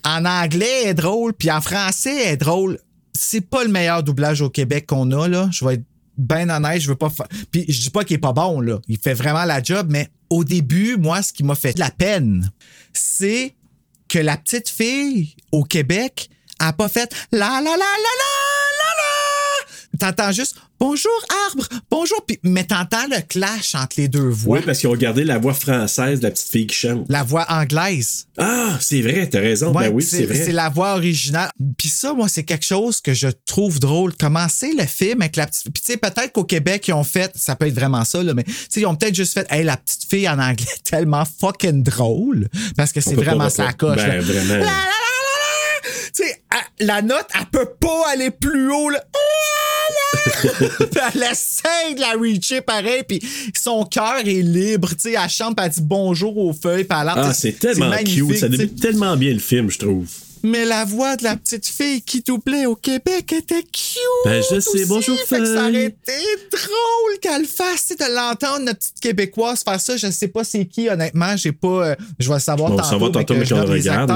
en 0.05 0.25
anglais, 0.25 0.83
elle 0.85 0.89
est 0.91 0.95
drôle, 0.95 1.35
puis 1.35 1.51
en 1.51 1.61
français, 1.61 2.25
elle 2.25 2.33
est 2.33 2.37
drôle, 2.37 2.79
c'est 3.15 3.41
pas 3.43 3.65
le 3.65 3.71
meilleur 3.71 4.03
doublage 4.03 4.41
au 4.41 4.51
Québec 4.51 4.87
qu'on 4.87 5.11
a, 5.13 5.29
là, 5.29 5.49
je 5.53 5.65
vais 5.65 5.75
être 5.75 5.85
ben 6.19 6.51
honnête, 6.51 6.81
je 6.81 6.89
veux 6.89 6.97
pas 6.97 7.09
fa- 7.11 7.27
Puis 7.51 7.65
je 7.69 7.81
dis 7.81 7.91
pas 7.91 8.05
qu'il 8.05 8.15
est 8.17 8.19
pas 8.19 8.33
bon, 8.35 8.61
là. 8.61 8.79
Il 8.89 8.99
fait 8.99 9.15
vraiment 9.15 9.45
la 9.45 9.63
job, 9.63 9.87
mais 9.91 10.09
au 10.31 10.45
début, 10.45 10.97
moi, 10.97 11.23
ce 11.23 11.33
qui 11.33 11.43
m'a 11.43 11.55
fait 11.55 11.79
la 11.79 11.91
peine, 11.91 12.51
c'est 12.93 13.55
que 14.09 14.19
la 14.19 14.37
petite 14.37 14.69
fille 14.69 15.35
au 15.53 15.65
Québec 15.65 16.29
a 16.59 16.73
pas 16.75 16.89
fait 16.89 17.13
la 17.33 17.49
la 17.49 17.63
la 17.63 17.71
la 17.71 17.77
la 17.77 17.79
la 18.79 18.93
la. 19.01 19.99
T'entends 19.99 20.33
juste 20.33 20.57
bonjour 20.83 21.13
arbre, 21.47 21.69
bonjour, 21.93 22.27
puis 22.27 22.41
mais 22.43 22.65
t'entends 22.65 23.07
le 23.09 23.21
clash 23.29 23.77
entre 23.77 23.95
les 23.99 24.09
deux 24.09 24.29
voix. 24.29 24.59
Oui, 24.59 24.65
parce 24.67 24.81
qu'ils 24.81 24.89
ont 24.89 24.97
gardé 24.97 25.23
la 25.23 25.39
voix 25.39 25.55
française 25.55 26.19
de 26.19 26.25
la 26.25 26.33
petite 26.33 26.49
fille 26.49 26.67
qui 26.67 26.75
chante. 26.75 27.07
La 27.09 27.23
voix 27.23 27.47
anglaise. 27.49 28.27
Ah, 28.37 28.77
c'est 28.81 29.01
vrai, 29.01 29.29
t'as 29.29 29.39
raison. 29.39 29.73
Ouais, 29.73 29.89
ben 29.89 29.95
oui, 29.95 30.03
c'est 30.03 30.27
vrai. 30.27 30.35
c'est 30.35 30.51
la 30.51 30.71
voix 30.71 30.95
originale. 30.95 31.51
Puis 31.79 31.89
ça, 31.89 32.15
moi, 32.15 32.27
c'est 32.29 32.43
quelque 32.43 32.65
chose 32.65 33.01
que 33.01 33.15
je 33.15 33.29
trouve 33.47 33.79
drôle. 33.79 34.13
Commencer 34.17 34.73
le 34.77 34.85
film 34.85 35.23
avec 35.23 35.37
la 35.37 35.47
petite. 35.47 35.73
Puis 35.73 35.85
tu 35.85 35.93
sais, 35.93 35.97
peut-être 35.97 36.33
qu'au 36.33 36.43
Québec, 36.43 36.89
ils 36.89 36.95
ont 36.95 37.05
fait, 37.05 37.31
ça 37.37 37.55
peut 37.55 37.69
être 37.69 37.75
vraiment 37.75 38.05
ça, 38.05 38.21
là, 38.21 38.35
mais 38.35 38.43
tu 38.43 38.53
sais, 38.69 38.81
ils 38.81 38.87
ont 38.87 38.97
peut-être 38.97 39.15
juste 39.15 39.35
fait, 39.35 39.47
hey, 39.51 39.63
la 39.63 39.77
petite 39.77 40.11
fille 40.11 40.29
en 40.29 40.41
anglais 40.41 40.67
est 40.75 40.91
tellement 40.91 41.25
fucking 41.25 41.85
drôle. 41.85 42.49
Parce 42.77 42.91
que 42.93 43.01
c'est 43.01 43.15
vraiment 43.15 43.51
sa 43.51 43.73
coche. 43.73 43.99
Ben, 43.99 44.17
là. 44.17 44.21
vraiment. 44.21 44.55
La, 44.55 44.59
la, 44.59 44.65
la, 44.65 44.67
la, 44.67 45.83
la. 45.85 45.91
Tu 46.13 46.25
sais, 46.25 46.43
la 46.81 47.03
note, 47.03 47.29
elle 47.39 47.47
peut 47.53 47.71
pas 47.81 48.11
aller 48.13 48.33
plus 48.33 48.69
haut, 48.73 48.91
là. 48.91 49.01
Elle 51.15 51.23
essaie 51.31 51.95
de 51.95 52.01
la 52.01 52.13
reacher 52.19 52.61
pareil, 52.61 53.03
puis 53.07 53.21
son 53.55 53.85
cœur 53.85 54.19
est 54.19 54.43
libre, 54.43 54.89
tu 54.91 54.97
sais, 54.99 55.13
elle 55.13 55.29
chante, 55.31 55.57
puis 55.57 55.67
elle 55.67 55.73
dit 55.73 55.81
bonjour 55.83 56.37
aux 56.37 56.53
feuilles, 56.53 56.85
puis 56.85 56.99
elle 57.01 57.09
a 57.09 57.15
l'air- 57.15 57.25
Ah, 57.27 57.35
c'est 57.35 57.59
tellement 57.59 57.97
cute. 57.99 58.37
Ça 58.37 58.49
débute 58.49 58.81
tellement 58.81 59.17
bien 59.17 59.33
le 59.33 59.39
film, 59.39 59.71
je 59.71 59.79
trouve. 59.79 60.07
Mais 60.45 60.65
la 60.65 60.85
voix 60.85 61.15
de 61.15 61.23
la 61.23 61.37
petite 61.37 61.69
fille 61.69 62.03
qui 62.03 62.21
tout 62.21 62.41
plaît 62.41 62.67
au 62.67 62.75
Québec 62.75 63.33
était 63.33 63.63
cute. 63.63 63.97
Ben, 64.25 64.43
je 64.43 64.59
sais, 64.61 64.71
aussi. 64.81 64.85
bonjour, 64.87 65.17
Fait 65.21 65.39
que 65.39 65.47
ça 65.47 65.69
aurait 65.69 65.85
été 65.85 66.13
drôle 66.51 67.19
qu'elle 67.21 67.43
le 67.43 67.47
fasse, 67.47 67.91
de 67.91 68.13
l'entendre, 68.13 68.65
notre 68.65 68.79
petite 68.81 68.99
Québécoise 69.01 69.63
faire 69.63 69.81
ça. 69.81 69.97
Je 69.97 70.11
sais 70.11 70.27
pas 70.27 70.43
c'est 70.43 70.65
qui, 70.65 70.89
honnêtement, 70.89 71.37
j'ai 71.37 71.53
pas. 71.53 71.91
euh, 71.91 71.95
je 72.19 72.27
vais 72.29 72.35
le 72.35 72.41
savoir 72.41 72.71
Bon, 72.71 72.77
tantôt. 72.77 72.89
ça 72.89 72.97
va 72.97 73.11
tantôt, 73.11 73.35
mais 73.35 73.45
mais 73.49 73.61
regarde. 73.61 74.13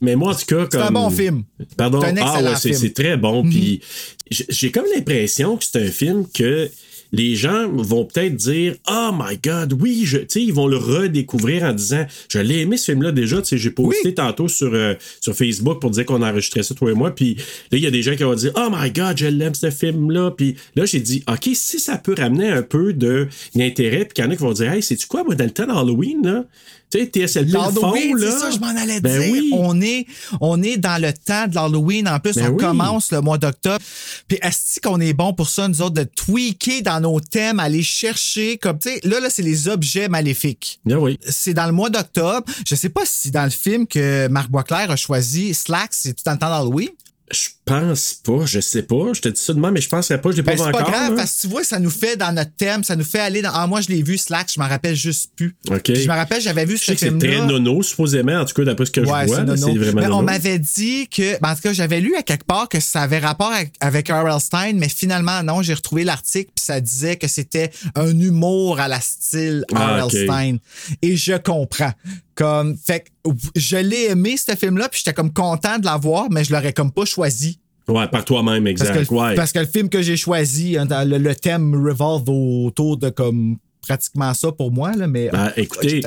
Mais, 0.00 0.16
moi, 0.16 0.32
en 0.32 0.34
tout 0.34 0.44
cas, 0.46 0.66
comme. 0.66 0.80
C'est 0.80 0.86
un 0.88 0.90
bon 0.90 1.10
film. 1.10 1.44
Pardon? 1.76 2.00
C'est 2.00 2.08
un 2.08 2.16
ah 2.26 2.42
ouais, 2.42 2.50
c'est. 2.60 2.82
Mhm. 2.82 2.92
très 2.92 3.16
bon. 3.16 3.42
Puis 3.44 3.80
j'ai 4.30 4.70
comme 4.70 4.84
l'impression 4.94 5.56
que 5.56 5.64
c'est 5.64 5.82
un 5.82 5.90
film 5.90 6.26
que 6.32 6.68
les 7.10 7.36
gens 7.36 7.68
vont 7.72 8.04
peut-être 8.04 8.36
dire 8.36 8.74
Oh 8.86 9.10
my 9.18 9.38
God, 9.42 9.72
oui, 9.80 10.02
je, 10.04 10.18
tu 10.18 10.26
sais, 10.28 10.42
ils 10.42 10.52
vont 10.52 10.66
le 10.66 10.76
redécouvrir 10.76 11.62
en 11.64 11.72
disant 11.72 12.04
Je 12.30 12.38
l'ai 12.38 12.58
aimé 12.58 12.76
ce 12.76 12.92
film-là 12.92 13.12
déjà. 13.12 13.40
Tu 13.40 13.48
sais, 13.48 13.56
j'ai 13.58 13.70
posté 13.70 14.08
Oui. 14.08 14.14
tantôt 14.14 14.46
sur, 14.46 14.74
euh, 14.74 14.92
sur 15.22 15.34
Facebook 15.34 15.80
pour 15.80 15.90
dire 15.90 16.04
qu'on 16.04 16.20
enregistrait 16.20 16.62
ça, 16.62 16.74
toi 16.74 16.90
et 16.90 16.94
moi. 16.94 17.14
Puis 17.14 17.36
là, 17.72 17.78
il 17.78 17.80
y 17.80 17.86
a 17.86 17.90
des 17.90 18.02
gens 18.02 18.14
qui 18.14 18.24
vont 18.24 18.34
dire 18.34 18.52
Oh 18.56 18.68
my 18.70 18.90
God, 18.90 19.16
je 19.16 19.26
l'aime 19.26 19.54
ce 19.54 19.70
film-là. 19.70 20.32
Puis 20.32 20.56
là, 20.76 20.84
j'ai 20.84 21.00
dit 21.00 21.24
OK, 21.26 21.48
si 21.54 21.80
ça 21.80 21.96
peut 21.96 22.14
ramener 22.18 22.50
un 22.50 22.62
peu 22.62 22.92
de 22.92 23.26
d'intérêt, 23.54 24.04
puis 24.04 24.12
qu'il 24.14 24.24
y 24.24 24.28
en 24.28 24.30
a 24.30 24.36
qui 24.36 24.42
vont 24.42 24.52
dire 24.52 24.70
Hey, 24.70 24.82
sais-tu 24.82 25.06
quoi, 25.06 25.24
moi, 25.24 25.34
dans 25.34 25.44
le 25.46 25.50
temps 25.50 25.66
d'Halloween, 25.66 26.20
là, 26.22 26.44
tu 26.90 26.98
sais, 27.00 27.06
TSLP, 27.06 27.52
le 27.52 28.24
là. 28.24 28.30
c'est 28.30 28.38
ça, 28.38 28.50
je 28.50 28.58
m'en 28.58 28.68
allais 28.68 29.00
Ben 29.00 29.20
dire. 29.20 29.32
oui. 29.32 29.50
On, 29.52 29.80
est, 29.80 30.06
on 30.40 30.62
est 30.62 30.76
dans 30.76 31.00
le 31.00 31.12
temps 31.12 31.46
de 31.46 31.54
l'Halloween. 31.54 32.08
En 32.08 32.18
plus, 32.18 32.34
Ben 32.34 32.48
on 32.48 32.52
oui. 32.52 32.56
commence 32.64 33.12
le 33.12 33.20
mois 33.20 33.38
d'octobre. 33.38 33.78
Puis, 34.26 34.38
est-ce 34.42 34.80
qu'on 34.80 35.00
est 35.00 35.12
bon 35.12 35.32
pour 35.34 35.48
ça, 35.48 35.68
nous 35.68 35.82
autres, 35.82 35.94
de 35.94 36.04
tweaker 36.04 36.82
dans 36.82 37.00
nos 37.00 37.20
thèmes, 37.20 37.60
aller 37.60 37.82
chercher, 37.82 38.58
comme, 38.58 38.78
tu 38.78 38.88
sais, 38.90 39.00
là, 39.04 39.20
là, 39.20 39.28
c'est 39.30 39.42
les 39.42 39.68
objets 39.68 40.08
maléfiques. 40.08 40.80
Ben 40.84 40.96
oui. 40.96 41.18
C'est 41.28 41.54
dans 41.54 41.66
le 41.66 41.72
mois 41.72 41.90
d'octobre. 41.90 42.44
Je 42.66 42.74
sais 42.74 42.88
pas 42.88 43.02
si 43.04 43.30
dans 43.30 43.44
le 43.44 43.50
film 43.50 43.86
que 43.86 44.28
Marc 44.28 44.50
Boisclair 44.50 44.90
a 44.90 44.96
choisi, 44.96 45.54
Slack, 45.54 45.90
c'est 45.92 46.14
tout 46.14 46.22
dans 46.24 46.32
le 46.32 46.38
temps 46.38 46.50
d'Halloween. 46.50 46.88
Je 47.30 47.48
pense 47.64 48.14
pas, 48.24 48.46
je 48.46 48.60
sais 48.60 48.82
pas. 48.82 49.12
Je 49.12 49.20
te 49.20 49.28
dis 49.28 49.40
ça 49.40 49.52
demain, 49.52 49.70
mais 49.70 49.82
je 49.82 49.88
penserais 49.90 50.18
pas, 50.20 50.30
je 50.30 50.36
l'ai 50.36 50.42
pas 50.42 50.52
Ben, 50.52 50.56
vu 50.58 50.64
c'est 50.64 50.70
pas 50.72 50.78
encore. 50.80 50.90
grave, 50.90 51.10
là. 51.10 51.16
parce 51.16 51.36
que 51.36 51.40
tu 51.42 51.46
vois, 51.48 51.62
ça 51.64 51.78
nous 51.78 51.90
fait 51.90 52.16
dans 52.16 52.32
notre 52.32 52.52
thème, 52.56 52.82
ça 52.82 52.96
nous 52.96 53.04
fait 53.04 53.18
aller 53.18 53.42
dans. 53.42 53.50
Ah, 53.52 53.66
moi, 53.66 53.82
je 53.82 53.88
l'ai 53.88 54.02
vu, 54.02 54.16
Slack, 54.16 54.50
je 54.54 54.58
m'en 54.58 54.66
rappelle 54.68 54.94
juste 54.96 55.32
plus. 55.36 55.54
OK. 55.70 55.82
Puis 55.82 55.96
je 56.02 56.08
me 56.08 56.14
rappelle, 56.14 56.40
j'avais 56.40 56.64
vu 56.64 56.78
ce 56.78 56.92
que 56.92 56.98
c'est 56.98 57.18
très 57.18 57.44
nono, 57.44 57.82
supposément, 57.82 58.40
en 58.40 58.44
tout 58.46 58.54
cas, 58.54 58.64
d'après 58.64 58.86
ce 58.86 58.90
que 58.90 59.00
Ouais, 59.00 59.22
je 59.22 59.26
vois. 59.26 59.56
c'est 59.56 59.74
vraiment 59.74 60.00
Mais 60.00 60.06
on 60.08 60.22
m'avait 60.22 60.58
dit 60.58 61.08
que, 61.08 61.38
ben, 61.40 61.50
en 61.50 61.54
tout 61.54 61.60
cas, 61.62 61.72
j'avais 61.74 62.00
lu 62.00 62.14
à 62.16 62.22
quelque 62.22 62.44
part 62.46 62.68
que 62.68 62.80
ça 62.80 63.02
avait 63.02 63.18
rapport 63.18 63.52
avec, 63.80 64.08
R.L. 64.08 64.40
Stein, 64.40 64.72
mais 64.76 64.88
finalement, 64.88 65.42
non, 65.42 65.60
j'ai 65.60 65.74
retrouvé 65.74 66.04
l'article, 66.04 66.50
puis 66.56 66.64
ça 66.64 66.80
disait 66.80 67.16
que 67.16 67.28
c'était 67.28 67.70
un 67.94 68.18
humour 68.18 68.80
à 68.80 68.88
la 68.88 69.00
style 69.00 69.64
Ah, 69.74 70.04
R.L. 70.04 70.24
Stein. 70.24 70.56
Et 71.02 71.16
je 71.16 71.34
comprends. 71.36 71.92
Comme, 72.38 72.76
fait 72.76 73.00
que 73.24 73.30
je 73.56 73.76
l'ai 73.78 74.10
aimé, 74.10 74.36
ce 74.36 74.54
film-là, 74.54 74.88
puis 74.88 75.00
j'étais 75.04 75.12
comme 75.12 75.32
content 75.32 75.78
de 75.80 75.84
l'avoir, 75.84 76.30
mais 76.30 76.44
je 76.44 76.52
l'aurais 76.52 76.72
comme 76.72 76.92
pas 76.92 77.04
choisi. 77.04 77.58
Ouais, 77.88 78.06
par 78.06 78.24
toi-même, 78.24 78.62
Parce 78.62 78.70
exact. 78.90 79.06
que, 79.06 79.12
le- 79.12 79.18
ouais. 79.20 79.34
parce 79.34 79.50
que 79.50 79.58
le 79.58 79.66
film 79.66 79.88
que 79.88 80.02
j'ai 80.02 80.16
choisi, 80.16 80.76
hein, 80.78 80.86
le, 81.04 81.18
le 81.18 81.34
thème 81.34 81.74
revolve 81.74 82.28
autour 82.28 82.96
de 82.96 83.08
comme 83.10 83.56
pratiquement 83.82 84.32
ça 84.34 84.52
pour 84.52 84.70
moi, 84.70 84.94
là, 84.94 85.08
mais. 85.08 85.30
Ben, 85.32 85.48
oh, 85.48 85.60
écoutez. 85.60 86.02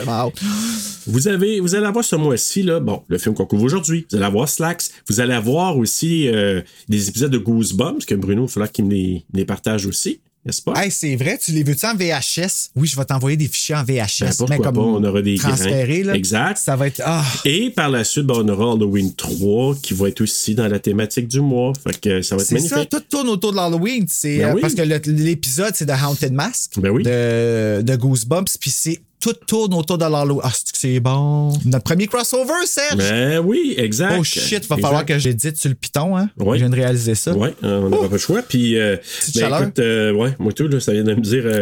Vous 1.08 1.28
avez, 1.28 1.60
vous 1.60 1.76
allez 1.76 1.86
avoir 1.88 2.06
ce 2.06 2.16
mois-ci, 2.16 2.64
là, 2.64 2.80
bon, 2.80 3.04
le 3.08 3.18
film 3.18 3.34
qu'on 3.36 3.46
couvre 3.46 3.64
aujourd'hui. 3.64 4.06
Vous 4.12 4.18
allez 4.18 4.26
avoir 4.26 4.48
Slacks. 4.48 4.84
Vous 5.10 5.20
allez 5.20 5.34
avoir 5.34 5.78
aussi 5.78 6.28
euh, 6.30 6.62
des 6.88 7.10
épisodes 7.10 7.32
de 7.32 7.40
Goosebumps, 7.40 8.06
que 8.06 8.16
Bruno, 8.16 8.44
il 8.44 8.46
va 8.48 8.52
falloir 8.54 8.72
qu'il 8.72 8.86
me 8.86 8.92
les, 8.92 9.26
me 9.34 9.40
les 9.40 9.46
partage 9.46 9.86
aussi, 9.88 10.22
n'est-ce 10.46 10.62
pas? 10.62 10.74
Hey, 10.76 10.90
c'est 10.92 11.16
vrai, 11.16 11.38
tu 11.38 11.52
les 11.52 11.64
veux-tu 11.64 11.86
en 11.86 11.96
VHS? 11.96 12.72
Oui, 12.76 12.88
je 12.88 12.96
vais 12.96 13.06
t'envoyer 13.06 13.38
des 13.38 13.48
fichiers 13.48 13.76
en 13.76 13.84
VHS. 13.84 14.22
Ben, 14.22 14.34
pourquoi 14.38 14.58
comme 14.58 14.76
pas, 14.76 14.82
on 14.82 15.04
aura 15.04 15.22
des 15.22 15.38
transférés, 15.38 16.04
là. 16.04 16.16
Exact. 16.16 16.58
Ça 16.58 16.76
va 16.76 16.88
être. 16.88 17.02
Ah! 17.06 17.24
Et 17.46 17.70
par 17.70 17.90
la 17.90 18.04
suite, 18.04 18.26
ben, 18.26 18.36
on 18.38 18.48
aura 18.50 18.74
Halloween 18.74 19.14
3 19.14 19.76
qui 19.82 19.94
va 19.94 20.10
être 20.10 20.22
aussi 20.22 20.56
dans 20.56 20.68
la 20.68 20.80
thématique 20.80 21.28
du 21.28 21.42
mois. 21.42 21.74
Fait 21.84 22.00
que 22.00 22.22
ça 22.22 22.36
va 22.36 22.42
être 22.42 22.52
magnifique. 22.52 22.76
ça, 22.76 22.86
tout 22.86 23.02
tourne 23.02 23.30
autour 23.30 23.52
de 23.52 23.58
l'Halloween. 23.58 24.06
C'est, 24.08 24.40
Ben 24.40 24.50
euh, 24.50 24.54
oui. 24.56 24.62
Parce 24.62 24.74
que 24.74 24.82
l'épisode, 24.82 25.74
c'est 25.76 25.86
de 25.86 25.94
Haunted 25.94 26.34
Mask 26.34 26.74
oui. 26.78 27.04
de, 27.04 27.82
de 27.82 27.96
Goosebumps, 27.96 28.58
puis 28.60 28.72
c'est 28.72 29.00
tout 29.22 29.34
tourne 29.48 29.74
autour 29.76 29.98
de 29.98 30.04
l'Halloween. 30.06 30.42
Ah, 30.44 30.52
c'est 30.74 31.00
bon. 31.00 31.54
Notre 31.66 31.84
premier 31.84 32.08
crossover, 32.08 32.66
Serge! 32.66 32.98
Ben 32.98 33.40
oui, 33.40 33.76
exact. 33.78 34.18
oh 34.20 34.24
shit, 34.24 34.66
va 34.68 34.76
Exact. 34.76 34.82
falloir 34.82 35.06
que 35.06 35.18
j'édite 35.20 35.56
sur 35.58 35.70
le 35.70 35.76
piton, 35.76 36.18
hein? 36.18 36.30
Ouais. 36.38 36.58
Je 36.58 36.64
viens 36.64 36.70
de 36.70 36.76
réaliser 36.76 37.16
ça. 37.16 37.34
Oui, 37.38 37.50
on 37.62 37.90
n'aura 37.90 38.08
pas 38.08 38.14
le 38.16 38.20
choix. 38.20 38.42
Puis, 38.42 38.78
euh, 38.78 38.98
ben, 39.36 39.62
écoute, 39.62 39.80
euh, 39.80 40.12
ouais, 40.12 40.36
moi 40.40 40.52
tout, 40.52 40.68
là, 40.68 40.80
ça 40.80 40.92
vient 40.92 41.04
de 41.04 41.14
me 41.14 41.22
dire, 41.22 41.44
euh, 41.46 41.62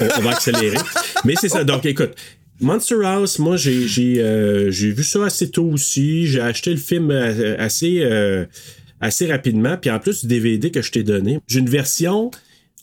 on, 0.00 0.18
on 0.18 0.22
va 0.22 0.30
accélérer. 0.32 0.76
Mais 1.24 1.34
c'est 1.40 1.48
ça. 1.48 1.64
Donc, 1.64 1.86
écoute, 1.86 2.10
Monster 2.60 2.96
House, 3.04 3.38
moi, 3.38 3.56
j'ai, 3.56 3.86
j'ai, 3.86 4.20
euh, 4.20 4.70
j'ai 4.72 4.90
vu 4.90 5.04
ça 5.04 5.24
assez 5.24 5.48
tôt 5.50 5.70
aussi. 5.72 6.26
J'ai 6.26 6.40
acheté 6.40 6.70
le 6.70 6.76
film 6.76 7.10
euh, 7.12 7.54
assez, 7.58 8.00
euh, 8.02 8.44
assez 9.00 9.26
rapidement. 9.30 9.76
Puis, 9.76 9.90
en 9.90 10.00
plus 10.00 10.22
du 10.22 10.26
DVD 10.26 10.72
que 10.72 10.82
je 10.82 10.90
t'ai 10.90 11.04
donné, 11.04 11.38
j'ai 11.46 11.60
une 11.60 11.70
version 11.70 12.30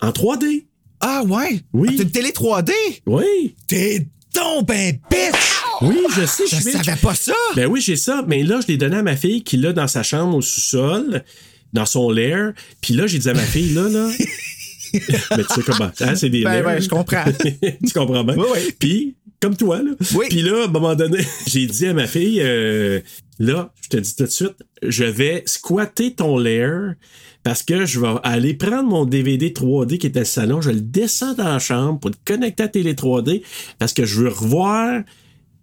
en 0.02 0.12
3D. 0.12 0.64
Ah 1.08 1.24
ouais? 1.24 1.62
Oui. 1.72 1.90
Ah, 1.92 1.94
t'as 1.98 2.04
une 2.04 2.10
télé 2.12 2.30
3D? 2.32 2.72
Oui, 3.06 3.56
T'es 3.68 4.08
donc 4.34 4.68
ben 4.68 4.98
bitch! 5.12 5.62
oui, 5.82 6.00
je 6.18 6.26
sais, 6.26 6.44
Je 6.48 6.56
bitch. 6.64 6.84
savais 6.84 7.00
pas 7.00 7.14
ça! 7.14 7.34
Ben 7.56 7.68
oui, 7.68 7.80
j'ai 7.80 7.96
ça. 7.96 8.24
Mais 8.28 8.42
là, 8.42 8.60
je 8.62 8.68
l'ai 8.68 8.78
donné 8.78 8.98
à 8.98 9.04
ma 9.04 9.16
fille 9.16 9.44
qui 9.44 9.58
l'a 9.58 9.72
dans 9.72 9.88
sa 9.88 10.02
chambre 10.02 10.36
au 10.38 10.42
sous-sol, 10.42 11.24
dans 11.74 11.86
son 11.86 12.10
lair. 12.10 12.54
Puis 12.82 12.96
là, 12.96 13.06
j'ai 13.06 13.20
dit 13.20 13.30
à 13.30 13.36
ma 13.36 13.44
fille, 13.44 13.74
là, 13.76 13.88
là. 13.88 14.10
Mais 14.94 15.44
tu 15.44 15.54
sais 15.54 15.62
comment. 15.64 15.92
Hein, 16.02 16.16
c'est 16.16 16.30
des 16.32 16.44
Ben 16.44 16.54
lairs. 16.54 16.66
ouais, 16.66 16.82
je 16.82 16.90
comprends. 16.90 17.24
tu 17.86 17.94
comprends 17.94 18.24
bien? 18.24 18.36
Oui, 18.38 18.46
oui. 18.56 18.74
Puis, 18.80 19.16
comme 19.40 19.56
toi, 19.56 19.84
là. 19.84 19.92
Oui. 20.16 20.26
Puis 20.30 20.42
là, 20.42 20.64
à 20.64 20.66
un 20.66 20.72
moment 20.72 20.96
donné, 20.96 21.20
j'ai 21.48 21.68
dit 21.68 21.86
à 21.86 21.94
ma 21.94 22.08
fille, 22.08 22.40
euh, 22.42 23.00
là, 23.38 23.72
je 23.84 23.90
te 23.90 23.98
dis 23.98 24.16
tout 24.16 24.24
de 24.24 24.30
suite, 24.30 24.56
je 24.82 25.04
vais 25.04 25.44
squatter 25.46 26.16
ton 26.16 26.38
lair 26.40 26.96
parce 27.46 27.62
que 27.62 27.86
je 27.86 28.00
vais 28.00 28.08
aller 28.24 28.56
prendre 28.56 28.90
mon 28.90 29.06
DVD 29.06 29.52
3D 29.52 30.00
qui 30.00 30.08
était 30.08 30.20
le 30.20 30.26
salon, 30.26 30.62
je 30.62 30.72
le 30.72 30.82
descends 30.82 31.36
dans 31.36 31.44
la 31.46 31.60
chambre 31.60 32.00
pour 32.00 32.10
le 32.10 32.16
connecter 32.26 32.64
à 32.64 32.66
la 32.66 32.72
télé 32.72 32.94
3D 32.96 33.44
parce 33.78 33.94
que 33.94 34.04
je 34.04 34.22
veux 34.22 34.30
revoir 34.30 35.04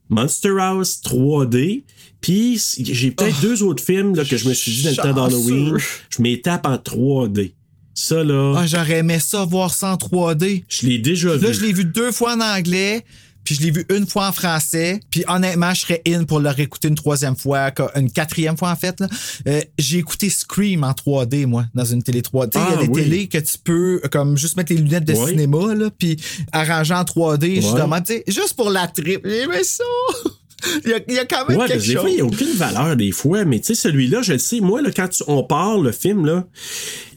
Monster 0.09 0.55
House 0.61 1.01
3D. 1.05 1.83
Puis 2.21 2.63
j'ai 2.79 3.11
peut-être 3.11 3.41
deux 3.41 3.65
autres 3.65 3.83
films 3.83 4.15
là, 4.15 4.25
que 4.25 4.37
je 4.37 4.49
me 4.49 4.55
suis 4.55 4.71
dit 4.71 4.85
dans 4.85 4.91
le 4.91 4.97
temps 4.97 5.13
d'Halloween. 5.13 5.77
Je 6.09 6.23
m'étape 6.23 6.67
en 6.69 6.77
3D. 6.77 7.53
Ça, 7.95 8.23
là, 8.23 8.55
Ah, 8.57 8.67
j'aurais 8.67 8.99
aimé 8.99 9.19
ça 9.19 9.45
voir 9.45 9.75
ça 9.75 9.93
en 9.93 9.97
3D. 9.97 10.63
je 10.69 10.87
l'ai 10.87 10.99
déjà 10.99 11.35
vu. 11.37 11.45
Là, 11.47 11.53
je 11.53 11.61
l'ai 11.63 11.73
vu 11.73 11.85
deux 11.85 12.13
fois 12.13 12.37
en 12.37 12.41
anglais, 12.41 13.05
puis 13.45 13.55
je 13.55 13.61
l'ai 13.63 13.71
vu 13.71 13.85
une 13.95 14.07
fois 14.07 14.29
en 14.29 14.33
français. 14.33 15.01
Puis 15.11 15.25
honnêtement, 15.29 15.73
je 15.75 15.81
serais 15.81 16.03
in 16.07 16.25
pour 16.25 16.41
le 16.41 16.49
réécouter 16.51 16.89
une 16.89 16.95
troisième 16.95 17.37
fois, 17.37 17.71
une 17.97 18.11
quatrième 18.11 18.57
fois 18.57 18.71
en 18.71 18.77
fait. 18.77 19.01
là. 19.01 19.09
Euh, 19.49 19.61
j'ai 19.79 19.99
écouté 19.99 20.31
Scream 20.31 20.85
en 20.85 20.93
3D, 20.93 21.47
moi, 21.47 21.65
dans 21.75 21.85
une 21.85 22.03
télé 22.03 22.21
3D. 22.23 22.51
Il 22.55 22.59
y 22.59 22.63
Ah, 22.63 22.73
a 22.73 22.77
des 22.83 22.89
oui. 22.89 23.03
télés 23.03 23.29
que 23.29 23.39
tu 23.39 23.59
peux 23.63 24.01
euh, 24.05 24.09
comme 24.09 24.37
juste 24.37 24.57
mettre 24.57 24.73
les 24.73 24.79
lunettes 24.79 25.05
de 25.05 25.15
cinéma, 25.15 25.75
là, 25.75 25.91
puis 25.97 26.17
arranger 26.53 26.95
en 26.95 27.03
3D, 27.05 27.57
justement. 27.57 27.97
Ouais. 27.97 28.03
Tu 28.03 28.13
sais, 28.15 28.25
juste 28.29 28.55
pour 28.55 28.71
la 28.71 28.87
trip. 28.89 29.21
J'aimais 29.25 29.65
ça! 29.65 29.85
il, 30.85 30.91
y 30.91 30.95
a, 30.95 31.01
il 31.09 31.15
y 31.15 31.19
a 31.19 31.25
quand 31.25 31.49
même 31.49 31.59
Ouais, 31.59 31.67
quelque 31.69 31.81
des 31.87 31.93
chose. 31.93 32.01
fois, 32.03 32.11
il 32.11 32.15
n'y 32.17 32.21
a 32.21 32.25
aucune 32.25 32.53
valeur 32.55 32.97
des 32.97 33.11
fois, 33.13 33.45
mais 33.45 33.61
tu 33.61 33.67
sais, 33.67 33.75
celui-là, 33.75 34.23
je 34.23 34.33
le 34.33 34.39
sais, 34.39 34.61
moi, 34.61 34.83
là, 34.83 34.91
quand 34.95 35.09
tu- 35.09 35.23
on 35.27 35.43
parle 35.43 35.85
le 35.85 35.93
film, 35.93 36.25
là, 36.27 36.47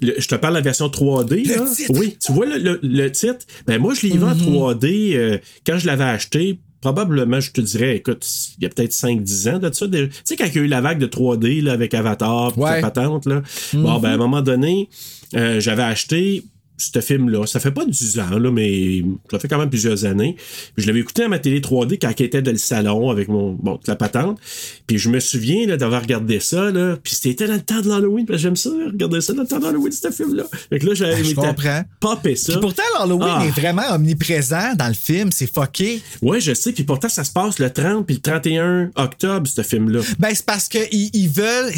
le- 0.01 0.15
je 0.17 0.27
te 0.27 0.35
parle 0.35 0.53
de 0.55 0.59
la 0.59 0.63
version 0.63 0.87
3D. 0.89 1.43
Le 1.45 1.55
là. 1.55 1.65
titre. 1.75 1.91
Oui, 1.99 2.17
tu 2.23 2.31
vois 2.31 2.45
le, 2.45 2.79
le- 2.81 3.11
titre? 3.11 3.45
Ben 3.67 3.79
moi, 3.79 3.93
je 3.93 4.07
l'ai 4.07 4.17
vu 4.17 4.23
en 4.23 4.35
Mhm. 4.35 4.41
3D 4.41 5.13
euh, 5.15 5.37
quand 5.65 5.77
je 5.77 5.85
l'avais 5.87 6.03
acheté. 6.05 6.59
Probablement, 6.81 7.39
je 7.39 7.49
te 7.51 7.61
dirais, 7.61 7.95
écoute, 7.95 8.23
il 8.59 8.63
y 8.63 8.67
a 8.67 8.69
peut-être 8.69 8.93
5-10 8.93 9.49
ans 9.49 9.57
de 9.57 9.73
ça. 9.73 9.87
Tu 9.87 10.09
sais, 10.23 10.35
quand 10.35 10.45
il 10.45 10.55
y 10.55 10.59
a 10.59 10.61
eu 10.61 10.67
la 10.67 10.81
vague 10.81 10.99
de 10.99 11.07
3D 11.07 11.61
là, 11.63 11.71
avec 11.71 11.95
Avatar, 11.95 12.53
pis 12.53 12.59
Ouais. 12.59 12.75
Mhm. 12.75 12.81
patente, 12.81 13.25
là. 13.25 13.41
Bon, 13.73 13.97
ben 13.97 14.09
à 14.09 14.13
un 14.13 14.17
moment 14.17 14.43
donné, 14.43 14.87
euh, 15.35 15.59
j'avais 15.59 15.81
acheté 15.81 16.43
ce 16.77 16.99
film-là. 16.99 17.45
Ça 17.45 17.59
fait 17.59 17.71
pas 17.71 17.85
10 17.85 18.19
ans, 18.19 18.37
là, 18.37 18.51
mais 18.51 19.03
ça 19.31 19.39
fait 19.39 19.47
quand 19.47 19.57
même 19.57 19.69
plusieurs 19.69 20.05
années. 20.05 20.35
Puis 20.75 20.83
je 20.83 20.87
l'avais 20.87 20.99
écouté 20.99 21.23
à 21.23 21.27
ma 21.27 21.39
télé 21.39 21.61
3D 21.61 21.97
quand 22.01 22.11
elle 22.19 22.25
était 22.25 22.41
dans 22.41 22.51
le 22.51 22.57
salon 22.57 23.09
avec 23.09 23.27
mon 23.27 23.53
bon, 23.53 23.79
la 23.87 23.95
patente. 23.95 24.39
Puis 24.87 24.97
je 24.97 25.09
me 25.09 25.19
souviens 25.19 25.65
là, 25.67 25.77
d'avoir 25.77 26.01
regardé 26.01 26.39
ça, 26.39 26.71
là. 26.71 26.97
Puis 27.01 27.15
c'était 27.15 27.47
dans 27.47 27.53
le 27.53 27.61
temps 27.61 27.81
de 27.81 27.87
l'Halloween. 27.89 28.25
Puis 28.25 28.37
j'aime 28.37 28.55
ça, 28.55 28.69
regarder 28.69 29.21
ça 29.21 29.33
dans 29.33 29.43
le 29.43 29.47
temps 29.47 29.59
de 29.59 29.63
l'Halloween, 29.63 29.91
ce 29.91 30.11
film-là. 30.11 30.43
Fait 30.69 30.79
que 30.79 30.85
là, 30.85 30.93
j'avais 30.93 31.15
Ben, 31.15 31.23
je 31.25 31.35
comprends. 31.35 31.81
popé 31.99 32.35
ça. 32.35 32.53
Puis 32.53 32.61
pourtant, 32.61 32.83
l'Halloween 32.99 33.27
Ah. 33.39 33.45
est 33.45 33.59
vraiment 33.59 33.83
omniprésent 33.93 34.73
dans 34.77 34.87
le 34.87 34.93
film. 34.93 35.31
C'est 35.31 35.51
fucké. 35.51 36.01
Ouais, 36.21 36.39
je 36.41 36.53
sais. 36.53 36.71
Puis 36.71 36.83
pourtant, 36.83 37.09
ça 37.09 37.23
se 37.23 37.31
passe 37.31 37.59
le 37.59 37.69
30 37.69 38.05
puis 38.05 38.15
le 38.15 38.21
31 38.21 38.91
octobre, 38.95 39.47
ce 39.47 39.61
film-là. 39.61 40.01
Ben, 40.19 40.29
c'est 40.33 40.45
parce 40.45 40.67
qu'ils 40.67 41.09
ils 41.13 41.29
veulent. 41.29 41.71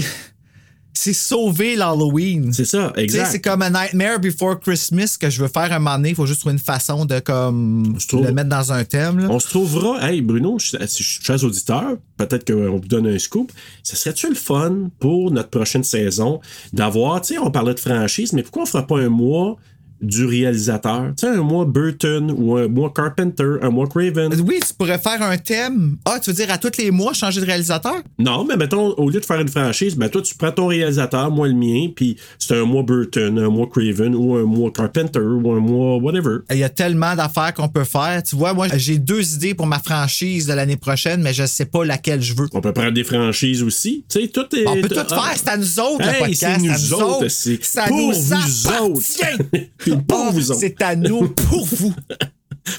C'est 0.97 1.13
sauver 1.13 1.75
l'Halloween. 1.75 2.51
C'est 2.53 2.65
ça, 2.65 2.91
exact. 2.97 3.29
c'est 3.31 3.39
comme 3.41 3.61
un 3.61 3.69
Nightmare 3.69 4.19
Before 4.19 4.59
Christmas 4.59 5.15
que 5.19 5.29
je 5.29 5.41
veux 5.41 5.47
faire 5.47 5.71
un 5.71 5.79
moment 5.79 5.95
donné. 5.97 6.09
Il 6.09 6.15
faut 6.15 6.25
juste 6.25 6.39
trouver 6.41 6.53
une 6.53 6.59
façon 6.59 7.05
de 7.05 7.19
comme 7.19 7.95
Je 7.99 8.07
trouve- 8.07 8.25
le 8.25 8.31
mettre 8.33 8.49
dans 8.49 8.71
un 8.73 8.83
thème. 8.83 9.19
là. 9.19 9.27
On 9.29 9.39
se 9.39 9.47
trouvera, 9.49 10.09
hey 10.11 10.21
Bruno, 10.21 10.59
ch- 10.59 10.79
ch- 10.87 11.19
chers 11.23 11.43
auditeurs, 11.43 11.97
peut-être 12.17 12.45
qu'on 12.51 12.77
vous 12.77 12.87
donne 12.87 13.07
un 13.07 13.19
scoop. 13.19 13.51
Ça 13.83 13.95
serait-tu 13.95 14.29
le 14.29 14.35
fun 14.35 14.89
pour 14.99 15.31
notre 15.31 15.49
prochaine 15.49 15.83
saison 15.83 16.39
d'avoir, 16.73 17.21
tu 17.21 17.33
sais, 17.33 17.39
on 17.39 17.51
parlait 17.51 17.73
de 17.73 17.79
franchise, 17.79 18.33
mais 18.33 18.43
pourquoi 18.43 18.63
on 18.63 18.65
fera 18.65 18.85
pas 18.85 18.99
un 18.99 19.09
mois 19.09 19.57
du 20.01 20.25
réalisateur? 20.25 21.13
Tu 21.17 21.25
sais, 21.25 21.33
un 21.33 21.43
mois 21.43 21.65
Burton 21.65 22.33
ou 22.35 22.57
un 22.57 22.67
mois 22.67 22.91
Carpenter, 22.93 23.57
un 23.61 23.69
mois 23.69 23.87
Craven. 23.87 24.33
Oui, 24.45 24.59
tu 24.65 24.73
pourrais 24.73 24.97
faire 24.97 25.21
un 25.21 25.37
thème. 25.37 25.97
Ah, 26.05 26.19
tu 26.19 26.29
veux 26.29 26.35
dire 26.35 26.51
à 26.51 26.57
tous 26.57 26.77
les 26.77 26.91
mois 26.91 27.13
changer 27.13 27.41
de 27.41 27.45
réalisateur? 27.45 28.01
Non, 28.19 28.45
mais 28.45 28.57
mettons, 28.57 28.93
au 28.93 29.09
lieu 29.09 29.19
de 29.19 29.25
faire 29.25 29.39
une 29.39 29.47
franchise, 29.47 29.95
ben 29.95 30.09
toi, 30.09 30.21
tu 30.21 30.35
prends 30.35 30.51
ton 30.51 30.67
réalisateur, 30.67 31.31
moi 31.31 31.47
le 31.47 31.53
mien, 31.53 31.89
puis 31.95 32.17
c'est 32.39 32.55
un 32.55 32.65
mois 32.65 32.83
Burton, 32.83 33.37
un 33.39 33.49
mois 33.49 33.67
Craven 33.67 34.15
ou 34.15 34.35
un 34.35 34.43
mois 34.43 34.71
Carpenter 34.71 35.19
ou 35.19 35.51
un 35.51 35.59
mois 35.59 35.97
whatever. 35.97 36.37
Il 36.51 36.57
y 36.57 36.63
a 36.63 36.69
tellement 36.69 37.15
d'affaires 37.15 37.53
qu'on 37.53 37.69
peut 37.69 37.83
faire. 37.83 38.21
Tu 38.23 38.35
vois, 38.35 38.53
moi, 38.53 38.67
j'ai 38.75 38.97
deux 38.97 39.35
idées 39.35 39.53
pour 39.53 39.67
ma 39.67 39.79
franchise 39.79 40.47
de 40.47 40.53
l'année 40.53 40.77
prochaine, 40.77 41.21
mais 41.21 41.33
je 41.33 41.45
sais 41.45 41.65
pas 41.65 41.85
laquelle 41.85 42.21
je 42.21 42.33
veux. 42.33 42.47
On 42.53 42.61
peut 42.61 42.73
prendre 42.73 42.91
des 42.91 43.03
franchises 43.03 43.63
aussi. 43.63 44.05
Tu 44.09 44.21
sais, 44.21 44.27
tout 44.27 44.47
est. 44.55 44.67
On 44.67 44.81
peut 44.81 44.89
tout 44.89 44.99
ah, 44.99 45.23
faire, 45.23 45.33
c'est 45.35 45.49
à 45.49 45.57
nous 45.57 45.79
autres, 45.79 46.05
le 46.05 46.19
podcast. 46.19 46.37
c'est 46.39 46.65
nous 46.65 46.71
à 46.71 46.77
nous 46.77 46.93
autres, 46.93 47.27
c'est 47.27 47.59
pour 47.87 47.97
nous 47.97 48.11
vous 48.11 48.33
appartient. 48.33 49.67
Vous. 49.91 50.53
C'est 50.53 50.81
à 50.81 50.95
nous, 50.95 51.29
pour 51.29 51.65
vous. 51.65 51.93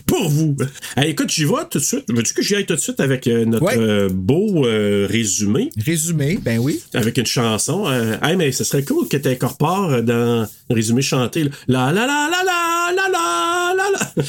Pour 0.06 0.28
vous. 0.28 0.54
Hey, 0.98 1.12
écoute, 1.12 1.30
j'y 1.30 1.44
vais 1.46 1.52
tout 1.70 1.78
de 1.78 1.82
suite. 1.84 2.04
Veux-tu 2.10 2.34
que 2.34 2.42
j'y 2.42 2.54
aille 2.56 2.66
tout 2.66 2.74
de 2.74 2.80
suite 2.80 3.00
avec 3.00 3.26
euh, 3.26 3.46
notre 3.46 3.64
Ouais. 3.64 3.78
euh, 3.78 4.10
beau 4.12 4.66
euh, 4.66 5.06
résumé, 5.10 5.70
Résumé, 5.82 6.38
ben 6.42 6.58
oui. 6.58 6.82
avec 6.92 7.16
une 7.16 7.24
chanson? 7.24 7.86
Euh, 7.88 8.16
hey, 8.22 8.36
mais 8.36 8.52
ce 8.52 8.64
serait 8.64 8.84
cool 8.84 9.08
que 9.08 9.16
tu 9.16 9.26
incorpores 9.28 9.90
euh, 9.90 10.02
dans 10.02 10.46
le 10.68 10.74
résumé 10.74 11.00
chanté 11.00 11.44
là, 11.44 11.50
la 11.68 11.92
la 11.92 12.06
la 12.06 12.28
la 12.30 12.42
la 12.44 12.92
la 12.94 13.08
la 13.08 13.74
la 13.78 13.90
la. 13.98 14.22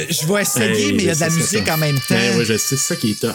Euh, 0.00 0.04
Je 0.08 0.26
vais 0.32 0.40
essayer, 0.40 0.86
Hey, 0.86 0.92
mais 0.94 1.02
il 1.02 1.06
y 1.06 1.10
a 1.10 1.14
de 1.14 1.20
la 1.20 1.28
musique 1.30 1.66
ça. 1.66 1.74
en 1.74 1.78
même 1.78 1.96
temps. 1.96 2.00
Ben, 2.14 2.38
ouais, 2.38 2.44
je 2.46 2.52
sais, 2.54 2.58
c'est 2.58 2.76
ça 2.76 2.96
qui 2.96 3.10
est 3.10 3.20
tough. 3.20 3.34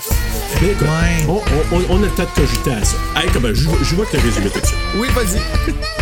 Mais 0.64 0.72
écoute, 0.72 0.88
Ouais. 0.88 1.26
on, 1.28 1.76
on, 1.76 1.96
on- 1.96 1.98
a 2.04 2.06
le 2.08 2.12
temps 2.16 2.24
de 2.24 2.42
cogiter 2.42 2.72
à 2.72 2.84
ça. 2.84 2.98
Hey, 3.18 3.30
comme, 3.32 3.54
je, 3.54 3.62
je 3.84 3.96
vois 3.96 4.08
que 4.08 4.18
tu 4.18 4.24
résumé 4.24 4.50
tout 4.50 4.60
de 4.62 4.66
suite. 4.66 4.80
Oui, 5.00 5.08
vas-y. 5.14 5.40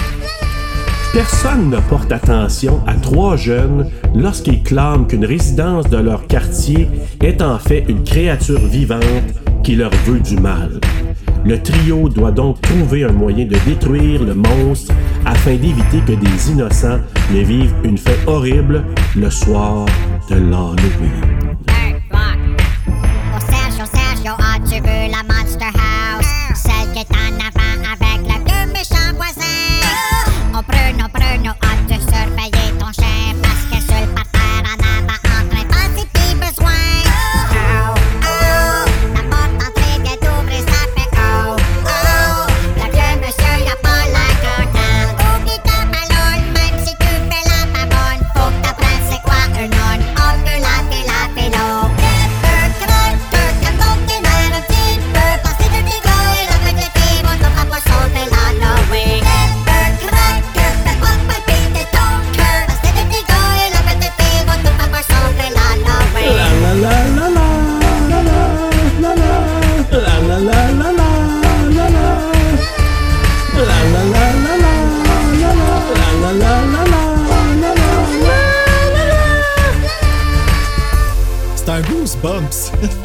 Personne 1.13 1.71
ne 1.71 1.79
porte 1.79 2.11
attention 2.11 2.81
à 2.85 2.93
trois 2.93 3.35
jeunes 3.35 3.89
lorsqu'ils 4.13 4.61
clament 4.61 5.05
qu'une 5.05 5.25
résidence 5.25 5.89
de 5.89 5.97
leur 5.97 6.27
quartier 6.27 6.87
est 7.23 7.41
en 7.41 7.57
fait 7.57 7.83
une 7.87 8.03
créature 8.03 8.59
vivante 8.59 9.03
qui 9.63 9.75
leur 9.75 9.91
veut 10.05 10.19
du 10.19 10.37
mal. 10.37 10.79
Le 11.43 11.59
trio 11.61 12.09
doit 12.09 12.31
donc 12.31 12.61
trouver 12.61 13.05
un 13.05 13.11
moyen 13.11 13.45
de 13.45 13.57
détruire 13.65 14.23
le 14.23 14.35
monstre 14.35 14.93
afin 15.25 15.55
d'éviter 15.55 15.99
que 16.05 16.13
des 16.13 16.51
innocents 16.51 16.99
ne 17.33 17.39
vivent 17.39 17.73
une 17.83 17.97
fête 17.97 18.27
horrible 18.27 18.83
le 19.15 19.29
soir 19.31 19.87
de 20.29 20.35
l'Halloween. 20.35 21.39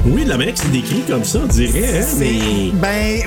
Oui, 0.07 0.25
la 0.25 0.37
mec, 0.37 0.57
c'est 0.57 0.71
décrit 0.71 1.03
comme 1.09 1.25
ça, 1.25 1.41
on 1.43 1.47
dirait, 1.47 2.01
hein, 2.03 2.07
mais... 2.19 2.71
Ben, 2.75 3.21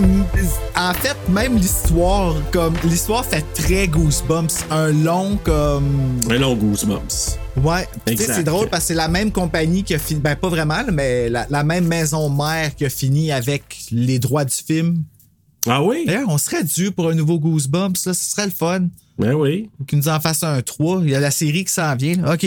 en 0.76 0.94
fait, 0.94 1.18
même 1.30 1.58
l'histoire, 1.58 2.36
comme 2.52 2.74
l'histoire 2.84 3.26
fait 3.26 3.44
très 3.54 3.88
Goosebumps. 3.88 4.64
Un 4.70 4.92
long 4.92 5.38
comme. 5.44 6.20
Un 6.30 6.38
long 6.38 6.56
Goosebumps. 6.56 7.38
Ouais. 7.58 7.88
Tu 8.06 8.14
sais, 8.16 8.24
Exact. 8.24 8.34
c'est 8.36 8.44
drôle 8.44 8.70
parce 8.70 8.84
que 8.84 8.88
c'est 8.90 8.94
la 8.94 9.08
même 9.08 9.32
compagnie 9.32 9.84
qui 9.84 9.96
a 9.96 10.00
fini. 10.00 10.20
Ben, 10.20 10.36
pas 10.36 10.50
vraiment, 10.50 10.84
mais 10.94 11.30
la, 11.30 11.48
la 11.50 11.64
même 11.64 11.88
maison 11.88 12.30
mère 12.30 12.76
qui 12.76 12.86
a 12.86 12.90
fini 12.90 13.32
avec 13.32 13.64
les 13.92 14.20
droits 14.20 14.46
du 14.46 14.54
film. 14.56 15.04
Ah 15.68 15.84
oui? 15.84 16.04
D'ailleurs, 16.06 16.30
on 16.30 16.38
serait 16.38 16.64
dû 16.64 16.92
pour 16.92 17.10
un 17.10 17.16
nouveau 17.16 17.40
Goosebumps, 17.40 18.06
là. 18.06 18.14
Ce 18.14 18.32
serait 18.32 18.46
le 18.46 18.52
fun. 18.52 18.88
Ben 19.18 19.34
oui. 19.34 19.70
Qu'ils 19.88 19.98
nous 20.00 20.10
en 20.10 20.20
fassent 20.20 20.44
un 20.44 20.62
3. 20.62 21.02
Il 21.04 21.10
y 21.10 21.16
a 21.16 21.20
la 21.20 21.32
série 21.32 21.66
qui 21.66 21.74
s'en 21.74 21.96
vient. 21.96 22.16
là. 22.18 22.34
OK. 22.34 22.46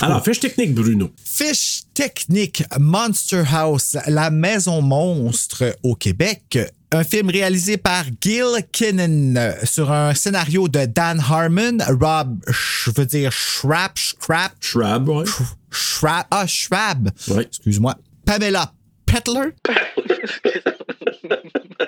Alors, 0.00 0.22
fiche 0.22 0.40
technique, 0.40 0.74
Bruno. 0.74 1.10
Fiche 1.24 1.82
technique 1.94 2.62
Monster 2.78 3.42
House, 3.50 3.96
la 4.06 4.30
maison 4.30 4.82
monstre 4.82 5.76
au 5.82 5.94
Québec. 5.94 6.58
Un 6.92 7.04
film 7.04 7.30
réalisé 7.30 7.76
par 7.76 8.04
Gil 8.20 8.44
Kinnan 8.70 9.36
euh, 9.36 9.52
sur 9.64 9.90
un 9.90 10.14
scénario 10.14 10.68
de 10.68 10.84
Dan 10.84 11.18
Harmon, 11.18 11.78
Rob, 11.88 12.38
je 12.46 12.90
veux 12.94 13.06
dire 13.06 13.32
Schrapp, 13.32 13.98
Scrap, 13.98 14.52
Shrub, 14.60 15.08
ouais. 15.08 15.24
Schrapp, 15.70 16.28
ah, 16.30 16.46
Schwab. 16.46 17.10
Ouais. 17.28 17.42
Excuse-moi. 17.42 17.96
Pamela 18.24 18.72
Petler. 19.06 19.54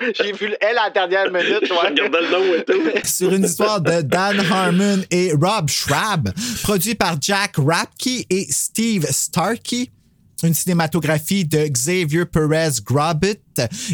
J'ai 0.21 0.31
vu 0.31 0.47
le 0.47 0.57
L 0.61 0.77
à 0.77 0.85
la 0.85 0.89
dernière 0.89 1.31
minute, 1.31 1.69
ouais. 1.69 1.89
le 1.89 2.31
nom 2.31 2.53
et 2.55 2.63
tout. 2.63 3.07
sur 3.07 3.33
une 3.33 3.45
histoire 3.45 3.81
de 3.81 4.01
Dan 4.01 4.39
Harmon 4.51 5.01
et 5.11 5.31
Rob 5.33 5.69
Schrabb, 5.69 6.29
produit 6.63 6.95
par 6.95 7.15
Jack 7.21 7.55
Rapke 7.57 8.25
et 8.29 8.47
Steve 8.49 9.05
Starkey. 9.09 9.89
Une 10.43 10.53
cinématographie 10.53 11.45
de 11.45 11.67
Xavier 11.67 12.25
Perez 12.25 12.81
Grobit, 12.85 13.39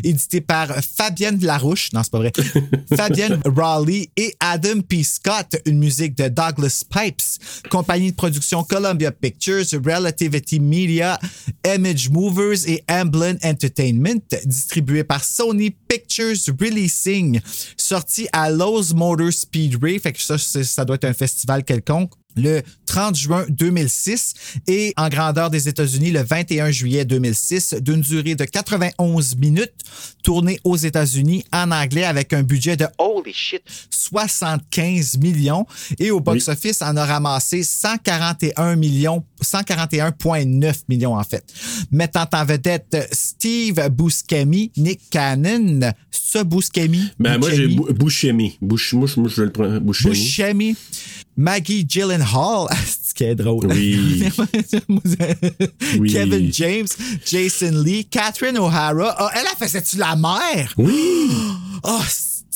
édité 0.03 0.41
par 0.41 0.67
Fabienne 0.84 1.39
Larouche, 1.41 1.91
non, 1.93 2.01
c'est 2.03 2.12
pas 2.12 2.17
vrai, 2.17 2.34
Fabienne 2.95 3.39
Raleigh 3.45 4.10
et 4.17 4.36
Adam 4.41 4.82
P. 4.82 5.03
Scott, 5.03 5.56
une 5.65 5.79
musique 5.79 6.15
de 6.17 6.27
Douglas 6.27 6.84
Pipes, 6.89 7.69
compagnie 7.69 8.12
de 8.12 8.15
production 8.15 8.63
Columbia 8.63 9.12
Pictures, 9.12 9.65
Relativity 9.73 10.60
Media, 10.60 11.17
Image 11.65 12.10
Movers 12.10 12.67
et 12.67 12.84
Amblin 12.89 13.36
Entertainment, 13.43 14.21
distribué 14.45 15.06
par 15.06 15.23
Sony 15.23 15.71
Pictures 15.71 16.36
Releasing, 16.60 17.39
sorti 17.77 18.27
à 18.34 18.49
Lowe's 18.49 18.93
Motor 18.93 19.32
Speedway, 19.32 19.99
fait 19.99 20.12
que 20.12 20.21
ça, 20.21 20.38
ça 20.38 20.84
doit 20.84 20.95
être 20.95 21.06
un 21.06 21.13
festival 21.13 21.63
quelconque 21.63 22.12
le 22.36 22.62
30 22.86 23.15
juin 23.15 23.46
2006 23.50 24.34
et 24.67 24.93
en 24.98 25.10
grandeur 25.10 25.50
des 25.50 25.67
États-Unis 25.67 26.12
le 26.12 26.22
21 26.22 26.72
juillet 26.72 27.06
2006 27.06 27.76
d'une 27.82 28.02
durée 28.02 28.36
de 28.36 28.46
91 28.46 29.38
minutes 29.38 29.74
tournée 30.24 30.60
aux 30.63 30.78
États-Unis 30.78 31.43
en 31.52 31.72
anglais 31.72 32.04
avec 32.04 32.34
un 32.34 32.43
budget 32.43 32.78
de 32.78 32.86
Holy 32.98 33.34
shit. 33.34 33.62
75 33.89 35.17
millions 35.17 35.65
et 36.00 36.12
au 36.12 36.19
box-office 36.19 36.82
en 36.82 36.96
a 36.98 37.06
ramassé 37.06 37.63
141 37.63 38.76
millions 38.76 39.24
141,9 39.43 40.84
millions 40.88 41.15
en 41.15 41.24
fait 41.24 41.43
mettant 41.91 42.26
en 42.32 42.46
vedette 42.46 43.08
Steve 43.12 43.89
Buscemi 43.89 44.72
Nick 44.78 45.02
Cannon 45.10 45.93
ce 46.34 46.43
Buscemi 46.43 47.12
Ben, 47.19 47.38
moi, 47.38 47.52
j'ai 47.52 47.67
Buscemi? 47.67 48.58
Bouch, 48.62 48.93
moi, 48.93 49.08
je 49.08 49.43
le. 49.43 49.80
Buscemi, 49.80 50.76
Maggie 51.36 51.86
Gyllenhaal, 51.88 52.67
c'est 52.86 53.13
qui 53.13 53.24
est 53.24 53.36
drôle. 53.36 53.67
Oui. 53.67 54.24
Oui. 56.00 56.12
Kevin 56.12 56.52
James, 56.52 56.88
Jason 57.26 57.82
Lee, 57.84 58.06
Catherine 58.06 58.58
O'Hara. 58.58 59.15
Ah, 59.17 59.32
elle, 59.36 59.41
elle 59.52 59.58
faisait-tu 59.67 59.98
la 59.98 60.15
mère? 60.15 60.74
Oui. 60.78 61.30
Oh, 61.86 62.00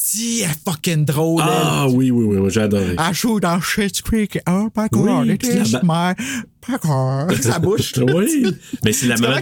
si 0.07 0.41
elle 0.41 0.49
fucking 0.65 1.03
drôle. 1.05 1.41
elle. 1.41 1.49
Ah 1.51 1.87
oui, 1.89 2.11
oui, 2.11 2.25
oui, 2.25 2.37
moi, 2.37 2.49
j'ai 2.49 2.61
adoré. 2.61 2.95
Elle 2.97 3.13
joue 3.13 3.39
dans 3.39 3.59
Shit's 3.59 4.01
Creek. 4.01 4.39
Oh 4.47 4.69
my 4.75 4.87
god, 4.91 5.27
Oui, 5.27 5.33
it 5.33 5.43
is 5.43 5.75
my. 5.83 6.13
Sa 7.41 7.59
bouche. 7.59 7.93
oui. 7.97 8.45
Mais 8.83 8.91
c'est 8.93 9.07
la 9.07 9.17
maman. 9.17 9.37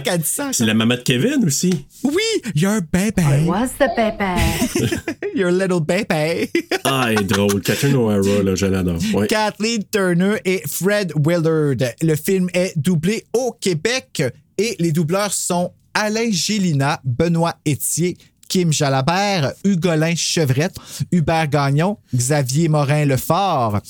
C'est 0.52 0.64
la 0.64 0.74
maman 0.74 0.94
de 0.94 1.00
Kevin 1.00 1.44
aussi. 1.44 1.86
Oui, 2.02 2.22
your 2.54 2.80
baby. 2.92 3.46
Was 3.46 3.70
the 3.78 3.88
baby? 3.96 4.90
Your 5.36 5.50
little 5.50 5.80
baby. 5.80 6.48
Ah, 6.84 7.08
elle 7.10 7.20
est 7.20 7.24
drôle. 7.24 7.60
Catherine 7.60 7.94
O'Hara, 7.96 8.42
là, 8.42 8.54
je 8.54 8.66
l'adore. 8.66 8.98
Ouais. 9.12 9.26
Kathleen 9.26 9.82
Turner 9.92 10.36
et 10.44 10.62
Fred 10.66 11.12
Willard. 11.14 11.76
Le 12.00 12.14
film 12.16 12.48
est 12.54 12.72
doublé 12.78 13.24
au 13.34 13.52
Québec 13.60 14.22
et 14.56 14.76
les 14.78 14.92
doubleurs 14.92 15.32
sont 15.34 15.72
Alain 15.92 16.30
Gélina, 16.30 17.00
Benoît 17.04 17.54
Étier, 17.66 18.16
Kim 18.56 18.72
Jalabert, 18.72 19.52
Hugolin 19.66 20.16
Chevrette, 20.16 20.78
Hubert 21.12 21.48
Gagnon, 21.48 21.98
Xavier 22.14 22.70
Morin-Lefort, 22.70 23.82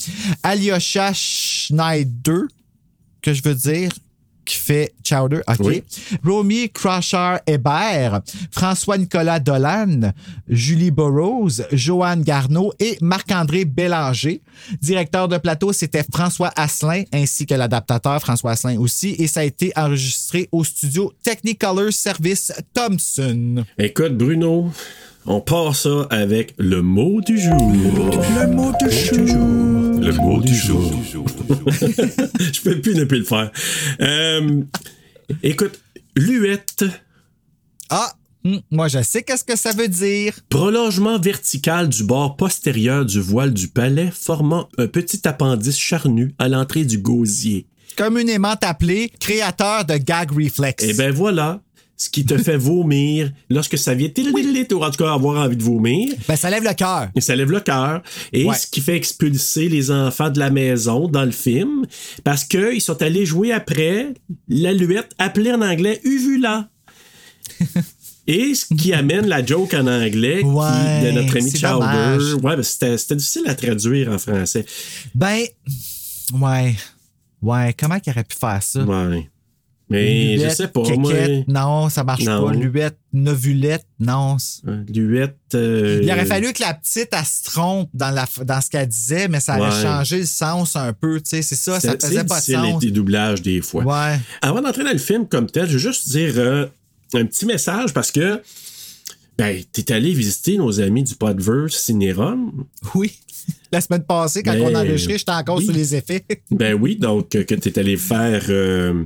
Alyosha 0.42 1.12
Schneider, 1.14 2.48
que 3.22 3.32
je 3.32 3.44
veux 3.44 3.54
dire, 3.54 3.92
qui 4.46 4.56
fait 4.56 4.94
Chowder, 5.04 5.40
OK. 5.48 5.56
Oui. 5.60 5.82
Romy 6.24 6.70
Crusher 6.70 7.36
Hébert, 7.46 8.20
François-Nicolas 8.50 9.40
Dolan, 9.40 10.12
Julie 10.48 10.90
Burroughs, 10.90 11.62
Joanne 11.72 12.22
Garneau 12.22 12.72
et 12.78 12.96
Marc-André 13.02 13.64
Bélanger. 13.64 14.40
Directeur 14.80 15.28
de 15.28 15.36
plateau, 15.36 15.72
c'était 15.72 16.04
François 16.10 16.52
Asselin, 16.56 17.02
ainsi 17.12 17.44
que 17.44 17.54
l'adaptateur 17.54 18.20
François 18.20 18.52
Asselin 18.52 18.78
aussi, 18.78 19.16
et 19.18 19.26
ça 19.26 19.40
a 19.40 19.44
été 19.44 19.72
enregistré 19.76 20.48
au 20.52 20.64
studio 20.64 21.12
Technicolor 21.22 21.92
Service 21.92 22.52
Thompson. 22.72 23.64
Écoute, 23.78 24.16
Bruno, 24.16 24.70
on 25.26 25.40
part 25.40 25.74
ça 25.74 26.06
avec 26.10 26.54
le 26.56 26.82
mot 26.82 27.20
du 27.20 27.38
jour. 27.38 27.70
Le 28.38 28.46
mot 28.46 28.72
de 28.80 28.88
jour. 29.26 29.85
Le 29.98 30.12
mot 30.12 30.40
du 30.40 30.54
jour. 30.54 30.92
Je 31.10 32.60
peux 32.62 32.80
plus 32.80 32.94
ne 32.94 33.04
plus 33.04 33.18
le 33.18 33.24
faire. 33.24 33.50
Euh, 34.00 34.62
écoute, 35.42 35.80
luette, 36.16 36.84
Ah, 37.90 38.12
hum, 38.44 38.60
moi 38.70 38.88
je 38.88 39.02
sais 39.02 39.22
qu'est-ce 39.22 39.44
que 39.44 39.56
ça 39.56 39.72
veut 39.72 39.88
dire. 39.88 40.34
prolongement 40.48 41.18
vertical 41.18 41.88
du 41.88 42.04
bord 42.04 42.36
postérieur 42.36 43.04
du 43.04 43.20
voile 43.20 43.52
du 43.52 43.68
palais, 43.68 44.10
formant 44.12 44.68
un 44.78 44.86
petit 44.86 45.26
appendice 45.26 45.78
charnu 45.78 46.34
à 46.38 46.48
l'entrée 46.48 46.84
du 46.84 46.98
gosier. 46.98 47.66
Communément 47.96 48.54
appelé 48.60 49.10
créateur 49.20 49.84
de 49.86 49.96
gag 49.96 50.30
reflex. 50.30 50.84
Et 50.84 50.92
ben 50.94 51.12
voilà, 51.12 51.60
ce 51.96 52.10
qui 52.10 52.24
te 52.24 52.36
fait 52.36 52.56
vomir 52.58 53.32
lorsque 53.48 53.78
ça 53.78 53.94
vient, 53.94 54.08
ou 54.18 54.84
en 54.84 54.90
tout 54.90 55.02
cas 55.04 55.12
avoir 55.14 55.42
envie 55.44 55.56
de 55.56 55.62
vomir. 55.62 56.12
Ben, 56.28 56.36
ça 56.36 56.50
lève 56.50 56.62
le 56.62 56.74
cœur. 56.74 57.08
Et 57.14 57.20
ça 57.20 57.34
lève 57.34 57.50
le 57.50 57.60
cœur. 57.60 58.02
Et 58.32 58.44
Ouais. 58.44 58.54
ce 58.54 58.66
qui 58.66 58.80
fait 58.80 58.96
expulser 58.96 59.68
les 59.68 59.90
enfants 59.90 60.28
de 60.30 60.38
la 60.38 60.50
maison 60.50 61.08
dans 61.08 61.24
le 61.24 61.30
film, 61.30 61.86
parce 62.22 62.44
qu'ils 62.44 62.80
sont 62.82 63.00
allés 63.02 63.24
jouer 63.24 63.52
après 63.52 64.12
l'aluette, 64.48 65.12
appelée 65.18 65.52
en 65.52 65.62
anglais 65.62 66.00
uvula. 66.04 66.68
Et 68.28 68.54
ce 68.56 68.66
qui 68.74 68.92
amène 68.92 69.26
la 69.28 69.44
joke 69.46 69.72
en 69.74 69.86
anglais 69.86 70.40
qui- 70.40 71.04
de 71.06 71.10
notre 71.12 71.36
ami 71.36 71.50
Chowder. 71.56 72.34
Ouais, 72.42 72.56
ben, 72.56 72.62
c'était 72.62 72.98
c'était 72.98 73.14
difficile 73.16 73.44
à 73.46 73.54
traduire 73.54 74.10
en 74.10 74.18
français. 74.18 74.66
Ben, 75.14 75.44
ouais. 76.34 76.74
Ouais, 77.40 77.72
comment 77.78 78.00
qu'il 78.00 78.12
aurait 78.12 78.24
pu 78.24 78.36
faire 78.36 78.60
ça? 78.62 78.82
Ouais. 78.82 79.30
Mais 79.88 80.36
je 80.38 80.48
sais 80.48 80.66
pas, 80.68 80.82
moi. 80.96 81.12
Non, 81.46 81.88
ça 81.88 82.02
marche 82.02 82.24
Non. 82.24 82.44
pas. 82.46 82.52
Luette, 82.52 82.98
novulette, 83.12 83.86
non. 84.00 84.36
Luette. 84.92 85.36
euh, 85.54 86.00
Il 86.02 86.10
aurait 86.10 86.24
fallu 86.26 86.52
que 86.52 86.60
la 86.62 86.74
petite, 86.74 87.08
elle 87.12 87.24
se 87.24 87.44
trompe 87.44 87.88
dans, 87.94 88.10
la, 88.10 88.26
dans 88.44 88.60
ce 88.60 88.68
qu'elle 88.68 88.88
disait, 88.88 89.28
mais 89.28 89.38
ça 89.38 89.58
aurait 89.58 89.70
Ouais. 89.76 89.82
changé 89.82 90.18
le 90.18 90.26
sens 90.26 90.74
un 90.74 90.92
peu. 90.92 91.20
Tu 91.20 91.30
sais, 91.30 91.42
c'est 91.42 91.54
ça, 91.54 91.78
ça 91.78 91.92
c'est- 91.92 92.02
faisait 92.06 92.18
c'est 92.18 92.24
pas 92.26 92.34
de 92.34 92.40
difficile, 92.40 92.54
sens. 92.72 92.82
les 92.82 92.90
doublages 92.90 93.42
des 93.42 93.60
fois. 93.60 93.84
Ouais. 93.84 94.18
Avant 94.42 94.60
d'entrer 94.60 94.82
dans 94.82 94.90
le 94.92 94.98
film 94.98 95.28
comme 95.28 95.46
tel, 95.46 95.66
je 95.68 95.74
veux 95.74 95.78
juste 95.78 96.08
dire 96.08 96.34
euh, 96.36 96.66
un 97.14 97.24
petit 97.24 97.46
message 97.46 97.92
parce 97.94 98.10
que 98.10 98.42
ben, 99.38 99.62
t'es 99.70 99.92
allé 99.92 100.12
visiter 100.14 100.56
nos 100.56 100.80
amis 100.80 101.04
du 101.04 101.14
Podverse 101.14 101.76
Cinérum. 101.76 102.64
Oui. 102.94 103.12
La 103.70 103.80
semaine 103.80 104.02
passée, 104.02 104.42
quand 104.42 104.52
Ben, 104.54 104.62
on 104.62 104.74
a 104.74 104.80
enregistré, 104.80 105.18
j'étais 105.18 105.30
encore 105.30 105.58
oui. 105.58 105.66
sous 105.66 105.72
les 105.72 105.94
effets. 105.94 106.24
Ben 106.50 106.74
oui, 106.74 106.96
donc 106.96 107.34
euh, 107.36 107.44
que 107.44 107.54
t'es 107.54 107.78
allé 107.78 107.96
faire 107.96 108.42
euh, 108.48 109.04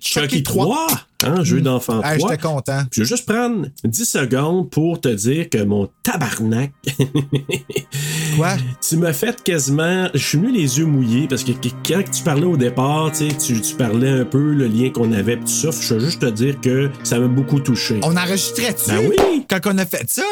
Chucky 0.00 0.42
3, 0.42 0.86
hein, 1.24 1.44
jeu 1.44 1.60
d'enfant 1.60 2.00
Ah, 2.02 2.16
3. 2.16 2.30
J'étais 2.30 2.42
content. 2.42 2.82
Je 2.90 3.02
vais 3.02 3.06
juste 3.06 3.26
prendre 3.26 3.66
10 3.84 4.04
secondes 4.04 4.70
pour 4.70 5.00
te 5.00 5.08
dire 5.08 5.50
que 5.50 5.62
mon 5.62 5.90
tabarnak, 6.02 6.72
Quoi? 8.36 8.56
tu 8.86 8.96
m'as 8.96 9.12
fait 9.12 9.42
quasiment. 9.42 10.08
Je 10.14 10.18
suis 10.18 10.38
venu 10.38 10.52
les 10.52 10.78
yeux 10.78 10.86
mouillés 10.86 11.28
parce 11.28 11.44
que 11.44 11.52
quand 11.86 12.02
tu 12.10 12.22
parlais 12.22 12.46
au 12.46 12.56
départ, 12.56 13.12
tu, 13.12 13.28
tu, 13.36 13.74
parlais 13.74 14.08
un 14.08 14.24
peu 14.24 14.54
le 14.54 14.66
lien 14.66 14.90
qu'on 14.90 15.12
avait, 15.12 15.36
tout 15.36 15.46
ça. 15.46 15.70
Je 15.70 15.94
veux 15.94 16.00
juste 16.00 16.20
te 16.20 16.30
dire 16.30 16.60
que 16.60 16.90
ça 17.04 17.18
m'a 17.18 17.28
beaucoup 17.28 17.60
touché. 17.60 18.00
On 18.02 18.16
enregistrait-tu? 18.16 18.90
Ben 18.90 19.06
oui! 19.06 19.44
Quand 19.48 19.60
on 19.66 19.78
a 19.78 19.86
fait 19.86 20.08
ça? 20.08 20.22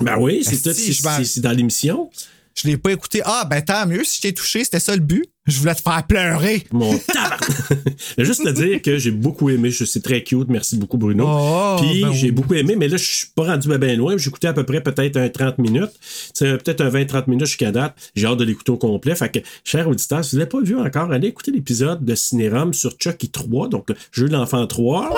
Ben 0.00 0.16
oui, 0.18 0.42
c'est 0.44 1.40
dans 1.40 1.52
l'émission. 1.52 2.10
Je 2.54 2.68
l'ai 2.68 2.76
pas 2.76 2.92
écouté. 2.92 3.22
Ah, 3.24 3.46
ben 3.48 3.62
tant 3.62 3.86
mieux. 3.86 4.04
Si 4.04 4.16
je 4.16 4.22
t'ai 4.22 4.34
touché, 4.34 4.64
c'était 4.64 4.80
ça 4.80 4.94
le 4.94 5.02
but. 5.02 5.24
Je 5.50 5.58
voulais 5.58 5.74
te 5.74 5.82
faire 5.82 6.02
pleurer. 6.06 6.64
Mon 6.72 6.92
juste 8.18 8.44
te 8.44 8.48
dire 8.50 8.80
que 8.82 8.98
j'ai 8.98 9.10
beaucoup 9.10 9.50
aimé. 9.50 9.70
Je- 9.70 9.84
C'est 9.84 10.02
très 10.02 10.22
cute. 10.22 10.48
Merci 10.48 10.76
beaucoup, 10.76 10.96
Bruno. 10.96 11.26
Oh, 11.28 11.76
Puis 11.80 12.02
ben 12.02 12.12
j'ai 12.12 12.26
oui. 12.28 12.32
beaucoup 12.32 12.54
aimé, 12.54 12.74
mais 12.76 12.88
là, 12.88 12.96
je 12.96 13.04
suis 13.04 13.26
pas 13.34 13.44
rendu 13.44 13.68
bien 13.76 13.96
loin. 13.96 14.16
J'ai 14.16 14.28
écouté 14.28 14.48
à 14.48 14.52
peu 14.52 14.64
près 14.64 14.80
peut-être 14.80 15.16
un 15.16 15.28
30 15.28 15.58
minutes. 15.58 15.90
C'est 16.34 16.62
peut-être 16.62 16.80
un 16.80 16.88
20-30 16.90 17.24
minutes 17.28 17.46
jusqu'à 17.46 17.72
date. 17.72 17.94
J'ai 18.14 18.26
hâte 18.26 18.38
de 18.38 18.44
l'écouter 18.44 18.72
au 18.72 18.76
complet. 18.76 19.14
Fait 19.14 19.28
que, 19.30 19.38
cher 19.64 19.88
auditeur, 19.88 20.24
si 20.24 20.32
vous 20.36 20.38
l'avez 20.38 20.48
pas 20.48 20.60
vu 20.60 20.78
encore, 20.78 21.10
allez 21.12 21.28
écouter 21.28 21.50
l'épisode 21.50 22.04
de 22.04 22.14
Cinérum 22.14 22.72
sur 22.74 22.92
Chucky 22.98 23.28
3, 23.28 23.68
donc 23.68 23.88
le 23.90 23.96
jeu 24.12 24.28
de 24.28 24.32
l'enfant 24.32 24.66
3. 24.66 25.10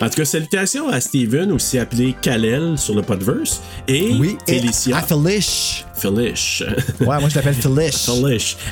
En 0.00 0.08
tout 0.08 0.14
cas, 0.16 0.24
salutations 0.24 0.88
à 0.88 1.00
Steven, 1.00 1.52
aussi 1.52 1.78
appelé 1.78 2.14
Kalel 2.20 2.76
sur 2.78 2.94
le 2.94 3.02
Podverse, 3.02 3.60
et 3.88 4.12
Oui. 4.18 4.36
Et 4.48 4.60
à 4.92 5.02
Felish. 5.02 5.84
Felish. 5.94 6.62
Ouais, 7.00 7.06
moi, 7.20 7.28
je 7.28 7.34
l'appelle 7.36 7.54
Felish. 7.54 7.94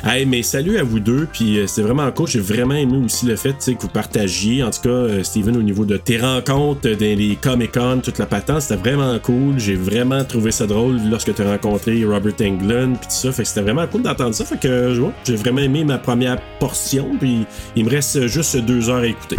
Hey, 0.03 0.25
mais 0.25 0.41
salut 0.41 0.79
à 0.79 0.83
vous 0.83 0.99
deux, 0.99 1.27
puis 1.31 1.59
euh, 1.59 1.67
c'était 1.67 1.83
vraiment 1.83 2.09
cool. 2.11 2.27
J'ai 2.27 2.39
vraiment 2.39 2.73
aimé 2.73 2.97
aussi 3.05 3.27
le 3.27 3.35
fait 3.35 3.53
que 3.53 3.79
vous 3.79 3.89
partagiez, 3.89 4.63
en 4.63 4.71
tout 4.71 4.81
cas, 4.81 4.89
euh, 4.89 5.23
Steven, 5.23 5.55
au 5.55 5.61
niveau 5.61 5.85
de 5.85 5.97
tes 5.97 6.17
rencontres 6.17 6.87
euh, 6.87 6.95
dans 6.95 7.17
les 7.17 7.37
Comic-Con, 7.39 8.01
toute 8.03 8.17
la 8.17 8.25
patente, 8.25 8.63
c'était 8.63 8.79
vraiment 8.79 9.19
cool. 9.19 9.59
J'ai 9.59 9.75
vraiment 9.75 10.23
trouvé 10.23 10.51
ça 10.51 10.65
drôle 10.65 10.99
lorsque 11.09 11.35
tu 11.35 11.41
as 11.43 11.51
rencontré 11.51 12.03
Robert 12.03 12.33
Englund, 12.41 12.97
puis 12.97 13.07
tout 13.07 13.15
ça. 13.15 13.31
Fait 13.31 13.43
que 13.43 13.49
c'était 13.49 13.61
vraiment 13.61 13.85
cool 13.85 14.01
d'entendre 14.01 14.33
ça. 14.33 14.45
Fait 14.45 14.59
que 14.59 14.99
j'ai 15.25 15.35
vraiment 15.35 15.61
aimé 15.61 15.83
ma 15.83 15.99
première 15.99 16.41
portion, 16.59 17.09
puis 17.19 17.45
il 17.75 17.85
me 17.85 17.89
reste 17.91 18.27
juste 18.27 18.57
deux 18.57 18.89
heures 18.89 19.03
à 19.03 19.07
écouter. 19.07 19.37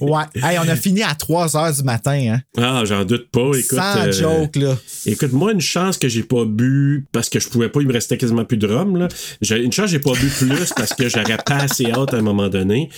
Ouais. 0.00 0.24
Hey, 0.34 0.58
on 0.58 0.68
a 0.68 0.76
fini 0.76 1.02
à 1.02 1.14
3 1.14 1.56
heures 1.56 1.72
du 1.72 1.82
matin, 1.82 2.34
hein. 2.34 2.40
Ah, 2.56 2.82
j'en 2.84 3.04
doute 3.04 3.30
pas. 3.30 3.50
Écoute, 3.54 3.78
Sans 3.78 3.98
euh, 3.98 4.12
joke, 4.12 4.56
là. 4.56 4.76
Écoute, 5.06 5.32
moi, 5.32 5.52
une 5.52 5.60
chance 5.60 5.98
que 5.98 6.08
j'ai 6.08 6.22
pas 6.22 6.44
bu 6.44 7.06
parce 7.12 7.28
que 7.28 7.38
je 7.40 7.48
pouvais 7.48 7.68
pas, 7.68 7.80
il 7.80 7.86
me 7.88 7.92
restait 7.92 8.16
quasiment 8.16 8.44
plus 8.44 8.56
de 8.56 8.66
rhum. 8.66 8.96
Là. 8.96 9.08
Une 9.50 9.72
chance 9.72 9.86
que 9.86 9.92
j'ai 9.92 9.98
pas 9.98 10.12
bu 10.12 10.28
plus 10.28 10.72
parce 10.76 10.94
que 10.94 11.08
j'aurais 11.08 11.38
pas 11.44 11.56
assez 11.56 11.90
hâte 11.90 12.14
à 12.14 12.16
un 12.16 12.22
moment 12.22 12.48
donné. 12.48 12.88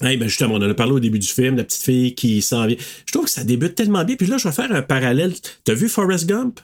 Hey, 0.00 0.16
ben 0.16 0.28
justement, 0.28 0.54
on 0.54 0.62
en 0.62 0.70
a 0.70 0.74
parlé 0.74 0.92
au 0.92 1.00
début 1.00 1.18
du 1.18 1.26
film, 1.26 1.56
la 1.56 1.64
petite 1.64 1.82
fille 1.82 2.14
qui 2.14 2.40
s'en 2.40 2.66
vient. 2.66 2.76
Je 3.06 3.12
trouve 3.12 3.24
que 3.24 3.30
ça 3.30 3.42
débute 3.44 3.74
tellement 3.74 4.04
bien. 4.04 4.14
Puis 4.16 4.28
là, 4.28 4.38
je 4.38 4.46
vais 4.46 4.54
faire 4.54 4.70
un 4.72 4.82
parallèle. 4.82 5.34
T'as 5.64 5.74
vu 5.74 5.88
Forrest 5.88 6.26
Gump? 6.26 6.60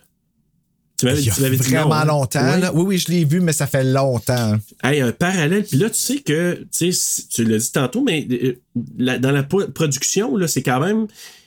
Tu 0.97 1.07
m'avais 1.07 1.21
dit 1.21 1.29
non, 1.75 1.81
vraiment 1.81 1.95
hein? 1.95 2.05
longtemps. 2.05 2.51
Ouais. 2.53 2.61
là. 2.61 2.73
Oui, 2.75 2.83
oui, 2.87 2.99
je 2.99 3.09
l'ai 3.11 3.25
vu, 3.25 3.41
mais 3.41 3.53
ça 3.53 3.67
fait 3.67 3.83
longtemps. 3.85 4.57
Hey, 4.83 5.01
un 5.01 5.11
parallèle. 5.13 5.65
Puis 5.65 5.77
là, 5.77 5.91
tu 5.91 5.97
sais 5.97 6.19
que, 6.19 6.67
tu 6.77 6.93
sais, 6.93 7.23
tu 7.29 7.45
l'as 7.45 7.59
dit 7.59 7.73
tantôt, 7.73 8.03
mais 8.03 8.27
euh, 8.31 8.55
la- 8.97 9.19
dans 9.19 9.33
la 9.33 9.43
production, 9.43 10.37
là, 10.37 10.47
c'est 10.47 10.63
quand 10.63 10.81
même 10.81 11.07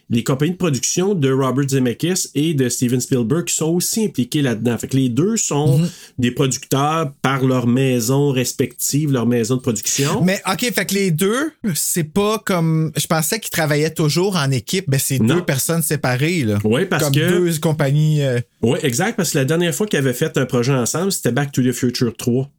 les 0.10 0.24
compagnies 0.24 0.54
de 0.54 0.58
production 0.58 1.13
de 1.15 1.30
Robert 1.32 1.67
Zemeckis 1.67 2.30
et 2.34 2.54
de 2.54 2.70
Steven 2.70 3.02
Spielberg 3.02 3.50
sont 3.50 3.65
aussi 3.72 4.06
impliqués 4.06 4.41
là-dedans. 4.41 4.78
Fait 4.78 4.88
que 4.88 4.96
les 4.96 5.10
deux 5.10 5.36
sont 5.36 5.80
Mhm. 5.80 5.89
des 6.17 6.32
producteurs 6.32 7.12
par 7.22 7.43
leur 7.43 7.67
maison 7.67 8.32
respective, 8.32 9.12
leur 9.12 9.26
maison 9.26 9.56
de 9.58 9.62
production. 9.62 10.24
Mais 10.24 10.41
OK, 10.50 10.72
fait 10.74 10.86
que 10.86 10.93
les 10.93 11.12
deux, 11.12 11.52
c'est 11.76 12.06
pas 12.06 12.39
comme. 12.46 12.91
Je 12.96 13.06
pensais 13.08 13.39
qu'ils 13.41 13.52
travaillaient 13.52 13.93
toujours 13.93 14.38
en 14.38 14.50
équipe, 14.52 14.86
mais 14.88 15.00
c'est 15.00 15.20
deux 15.20 15.43
personnes 15.43 15.82
séparées, 15.82 16.43
là. 16.43 16.58
Oui, 16.63 16.86
parce 16.86 17.04
comme 17.04 17.13
que. 17.13 17.28
deux 17.30 17.58
compagnies. 17.60 18.22
euh, 18.24 18.39
Oui, 18.62 18.80
exact, 18.84 19.17
parce 19.17 19.32
que 19.32 19.39
la 19.39 19.46
dernière 19.46 19.76
fois 19.76 19.88
qu'ils 19.88 20.00
avaient 20.00 20.13
fait 20.13 20.38
un 20.38 20.46
projet 20.46 20.74
ensemble, 20.74 21.12
c'était 21.12 21.32
Back 21.34 21.52
to 21.52 21.62
the 21.62 21.74
Future 21.74 22.15
3. 22.15 22.50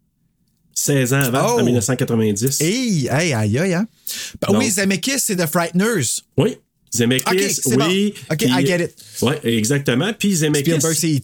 16 0.74 1.12
ans 1.12 1.16
avant, 1.20 1.56
Oh! 1.56 1.60
en 1.60 1.64
1990. 1.64 2.60
Hey, 2.60 3.08
hey, 3.10 3.32
aïe, 3.32 3.58
aïe, 3.58 3.74
hein. 3.74 3.86
Ben 4.40 4.56
oui, 4.56 4.70
Zemeckis, 4.70 5.18
c'est 5.18 5.34
The 5.36 5.46
Frighteners. 5.46 6.20
Oui. 6.36 6.56
Zemeckis, 6.94 7.60
oui. 7.66 7.76
bon. 7.76 8.34
Ok, 8.34 8.42
I 8.42 8.66
get 8.66 8.84
it. 8.84 8.94
Ouais, 9.22 9.38
exactement. 9.44 10.12
Puis 10.18 10.36
Zemeckis. 10.36 10.70
Spielberg, 10.80 10.96
E 11.04 11.16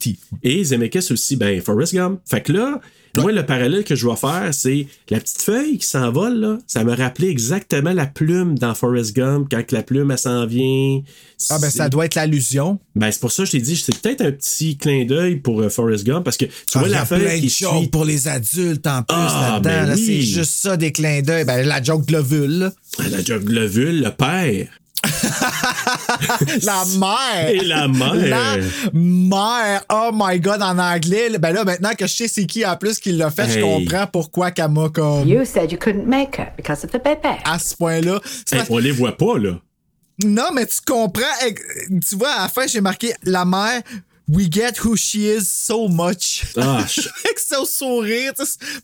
E.T. 0.45 0.65
Zemeckis 0.65 1.13
aussi, 1.13 1.37
ben, 1.37 1.61
Forrest 1.63 1.95
Gump. 1.95 2.21
Fait 2.29 2.41
que 2.43 2.53
là, 2.53 2.81
Moi, 3.17 3.31
le 3.31 3.47
parallèle 3.47 3.85
que 3.85 3.95
je 3.95 4.09
vais 4.09 4.17
faire, 4.17 4.49
c'est 4.53 4.89
la 5.09 5.21
petite 5.21 5.41
feuille 5.41 5.79
qui 5.79 5.87
s'envole, 5.87 6.35
là. 6.41 6.59
Ça 6.67 6.83
me 6.83 6.93
rappelait 6.97 7.29
exactement 7.29 7.93
la 7.93 8.07
plume 8.07 8.59
dans 8.59 8.75
Forrest 8.75 9.15
Gump, 9.15 9.47
quand 9.49 9.71
la 9.71 9.85
plume, 9.85 10.11
elle 10.11 10.19
s'en 10.19 10.47
vient. 10.47 11.01
Ah, 11.49 11.61
ben, 11.61 11.71
ça 11.71 11.89
doit 11.89 12.07
être 12.07 12.17
l'allusion. 12.17 12.81
Ben, 12.97 13.13
c'est 13.13 13.21
pour 13.21 13.31
ça 13.31 13.45
que 13.45 13.47
je 13.47 13.53
t'ai 13.53 13.61
dit, 13.61 13.77
c'est 13.77 13.97
peut-être 14.01 14.21
un 14.23 14.33
petit 14.33 14.77
clin 14.77 15.05
d'œil 15.05 15.37
pour 15.37 15.61
euh, 15.61 15.69
Forrest 15.69 16.05
Gump, 16.05 16.25
parce 16.25 16.37
que 16.37 16.47
tu 16.47 16.51
Ah, 16.75 16.79
vois 16.81 16.89
y 16.89 16.91
la 16.91 17.05
feuille 17.07 17.37
de 17.41 17.47
qui 17.47 17.51
suit. 17.51 17.67
pour 17.93 18.05
les 18.05 18.27
adultes 18.27 18.87
en 18.89 19.03
plus 19.05 19.17
Ah, 19.17 19.61
là-dedans. 19.63 19.71
ben 19.71 19.87
là, 19.91 19.95
oui. 19.95 20.05
C'est 20.05 20.21
juste 20.23 20.55
ça, 20.55 20.77
des 20.77 20.91
clins 20.91 21.23
d'œil. 21.23 21.45
Ben, 21.45 21.65
la 21.65 21.81
joke 21.81 22.07
de 22.07 22.13
l'ovule. 22.15 22.59
là. 22.59 22.73
La 23.11 23.23
Globule, 23.23 24.03
le 24.03 24.11
père. 24.11 24.67
La 26.63 26.85
mère. 26.99 27.49
Et 27.49 27.61
la 27.61 27.89
mère. 27.89 28.15
La 28.15 28.57
mère. 28.93 29.85
Oh 29.91 30.11
my 30.15 30.41
God, 30.41 30.63
en 30.63 30.79
anglais. 30.79 31.39
Ben 31.39 31.53
là, 31.53 31.65
maintenant 31.65 31.95
que 31.95 32.07
je 32.07 32.13
sais 32.13 32.29
c'est 32.29 32.47
qui 32.47 32.65
en 32.65 32.77
plus 32.77 32.99
qui 32.99 33.13
l'a 33.13 33.31
fait, 33.31 33.49
je 33.49 33.61
comprends 33.61 34.07
pourquoi 34.07 34.51
qu'elle 34.51 34.71
m'a 34.71 34.89
comme. 34.89 35.29
You 35.29 35.45
said 35.45 35.73
you 35.73 35.79
couldn't 35.79 36.07
make 36.07 36.39
it 36.39 36.57
because 36.57 36.85
of 36.85 36.91
the 36.91 37.03
baby. 37.03 37.39
À 37.45 37.59
ce 37.59 37.77
point-là. 37.77 38.21
Hey, 38.53 38.63
on 38.71 38.79
les 38.79 38.93
voit 38.93 39.17
pas, 39.17 39.39
là. 39.39 39.59
Non, 40.23 40.51
mais 40.53 40.67
tu 40.67 40.77
comprends. 40.87 41.23
Tu 42.09 42.17
vois, 42.17 42.31
à 42.31 42.43
la 42.43 42.49
fin, 42.49 42.67
j'ai 42.67 42.81
marqué 42.81 43.13
la 43.25 43.45
mère. 43.45 43.83
We 44.27 44.49
get 44.51 44.79
who 44.83 44.97
she 44.97 45.17
is 45.17 45.45
so 45.45 45.87
much. 45.89 46.45
Ah, 46.57 46.79
Avec 47.25 47.39
son 47.39 47.67
sourire. 47.67 48.33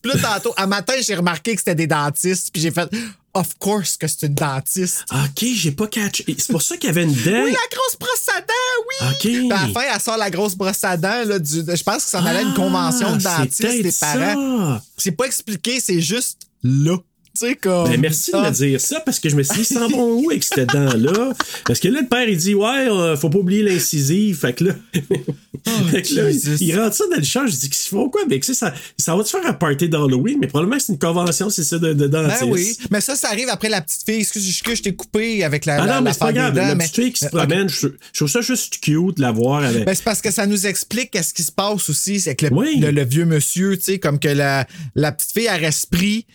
Puis 0.02 0.12
là, 0.12 0.20
tantôt, 0.20 0.52
un 0.58 0.66
matin, 0.66 0.92
j'ai 1.00 1.14
remarqué 1.14 1.54
que 1.54 1.60
c'était 1.60 1.74
des 1.74 1.86
dentistes. 1.86 2.50
Puis 2.52 2.60
j'ai 2.60 2.70
fait, 2.70 2.90
of 3.34 3.58
course 3.58 3.96
que 3.96 4.06
c'est 4.06 4.26
une 4.26 4.34
dentiste. 4.34 5.04
OK, 5.12 5.44
j'ai 5.54 5.72
pas 5.72 5.86
catché. 5.86 6.24
C'est 6.38 6.52
pour 6.52 6.62
ça 6.62 6.76
qu'il 6.76 6.88
y 6.88 6.90
avait 6.90 7.04
une 7.04 7.12
dent. 7.14 7.44
Oui, 7.44 7.52
la 7.52 7.76
grosse 7.76 7.98
brosse 7.98 8.28
à 8.36 8.40
dents, 8.40 8.84
oui! 8.88 9.08
OK. 9.12 9.20
Puis 9.20 9.52
à 9.52 9.66
la 9.66 9.72
fin, 9.72 9.94
elle 9.94 10.00
sort 10.00 10.16
la 10.16 10.30
grosse 10.30 10.54
brosse 10.54 10.82
à 10.84 10.96
dents. 10.96 11.24
Là, 11.24 11.38
du, 11.38 11.62
je 11.66 11.82
pense 11.82 12.04
que 12.04 12.10
ça 12.10 12.20
en 12.20 12.26
allait 12.26 12.42
une 12.42 12.54
convention 12.54 13.16
de 13.16 13.22
Ah, 13.26 13.38
dentistes 13.40 13.82
des 13.82 13.92
parents. 13.92 14.80
C'est 14.96 15.12
pas 15.12 15.24
expliqué, 15.26 15.80
c'est 15.80 16.00
juste 16.00 16.40
là. 16.62 16.96
Tu 17.38 17.46
sais, 17.46 17.54
comme. 17.56 17.88
Ben, 17.88 18.00
merci 18.00 18.32
de 18.32 18.36
me 18.38 18.50
dire 18.50 18.80
ça 18.80 19.00
parce 19.00 19.20
que 19.20 19.28
je 19.28 19.36
me 19.36 19.42
suis 19.44 19.54
dit, 19.54 19.60
ils 19.70 19.74
s'en 19.74 19.88
vont 19.88 20.20
où 20.20 20.30
avec 20.30 20.42
cette 20.42 20.68
dent-là? 20.70 21.32
Parce 21.64 21.78
que 21.78 21.88
là, 21.88 22.00
le 22.02 22.08
père, 22.08 22.28
il 22.28 22.36
dit, 22.36 22.54
ouais, 22.54 22.88
euh, 22.88 23.16
faut 23.16 23.30
pas 23.30 23.38
oublier 23.38 23.62
l'incisive. 23.62 24.38
Fait 24.38 24.52
que 24.52 24.64
là, 24.64 24.74
fait 25.90 26.02
que 26.02 26.14
là, 26.14 26.22
Oh, 26.26 26.56
il 26.60 26.78
rentre 26.80 26.96
ça 26.96 27.04
dans 27.10 27.16
le 27.18 27.22
champ. 27.24 27.46
Je 27.46 27.52
dis, 27.54 27.70
qu'ils 27.70 27.88
font 27.88 28.08
quoi? 28.08 28.22
Avec 28.24 28.44
ça? 28.44 28.52
Ça, 28.54 28.74
ça 28.98 29.14
va-tu 29.16 29.30
faire 29.30 29.46
un 29.46 29.52
party 29.52 29.88
d'Halloween? 29.88 30.38
Mais 30.40 30.46
probablement 30.48 30.76
que 30.78 30.82
c'est 30.82 30.92
une 30.92 30.98
convention, 30.98 31.50
c'est 31.50 31.62
ça, 31.64 31.78
de, 31.78 31.92
de 31.92 32.06
dentiste. 32.08 32.40
Ben 32.42 32.50
oui, 32.50 32.76
mais 32.90 33.00
ça, 33.00 33.14
ça 33.14 33.28
arrive 33.28 33.48
après 33.48 33.68
la 33.68 33.80
petite 33.80 34.02
fille. 34.04 34.20
Excuse, 34.20 34.48
excuse, 34.48 34.78
je 34.78 34.82
t'ai 34.82 34.94
coupé 34.94 35.44
avec 35.44 35.66
la. 35.66 35.82
Ah 35.82 35.86
la- 35.86 35.94
non, 35.96 36.00
mais 36.02 36.12
c'est 36.12 36.18
pas 36.18 36.32
grave. 36.32 36.54
dents, 36.54 36.62
La 36.62 36.74
mais- 36.74 36.84
petite 36.84 36.96
fille 36.96 37.12
qui 37.12 37.20
se 37.20 37.26
Ok. 37.26 37.32
promène, 37.32 37.68
je, 37.68 37.86
je 38.12 38.18
trouve 38.18 38.28
ça 38.28 38.40
juste 38.40 38.78
cute 38.80 39.16
de 39.16 39.22
la 39.22 39.30
voir 39.32 39.62
avec. 39.62 39.84
Ben, 39.84 39.94
c'est 39.94 40.04
parce 40.04 40.20
que 40.20 40.30
ça 40.32 40.46
nous 40.46 40.66
explique 40.66 41.10
qu'est-ce 41.12 41.32
qui 41.32 41.42
se 41.44 41.52
passe 41.52 41.88
aussi. 41.90 42.18
C'est 42.20 42.34
que 42.34 42.46
le, 42.46 42.52
Oui. 42.54 42.76
le- 42.80 42.90
le 42.90 43.04
vieux 43.04 43.24
monsieur, 43.24 43.76
tu 43.76 43.84
sais, 43.84 43.98
comme 43.98 44.18
que 44.18 44.28
la, 44.28 44.66
la 44.96 45.12
petite 45.12 45.32
fille 45.32 45.48
a 45.48 45.60
esprit. 45.60 46.26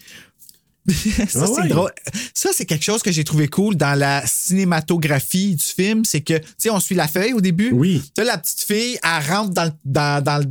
ça, 1.27 1.41
Ah 1.41 1.45
c'est 1.47 1.61
ouais. 1.61 1.67
drôle. 1.67 1.91
Ça, 2.33 2.49
c'est 2.53 2.65
quelque 2.65 2.83
chose 2.83 3.01
que 3.01 3.11
j'ai 3.11 3.23
trouvé 3.23 3.47
cool 3.47 3.75
dans 3.75 3.97
la 3.97 4.23
cinématographie 4.25 5.55
du 5.55 5.63
film. 5.63 6.05
C'est 6.05 6.21
que, 6.21 6.37
tu 6.37 6.45
sais, 6.57 6.69
on 6.69 6.79
suit 6.79 6.95
la 6.95 7.07
feuille 7.07 7.33
au 7.33 7.41
début. 7.41 7.71
Oui. 7.71 8.01
Tu 8.15 8.23
la 8.23 8.37
petite 8.37 8.61
fille, 8.61 8.97
elle 9.03 9.31
rentre 9.33 9.51
dans, 9.51 9.73
dans, 9.83 10.23
dans, 10.23 10.37
le- 10.39 10.45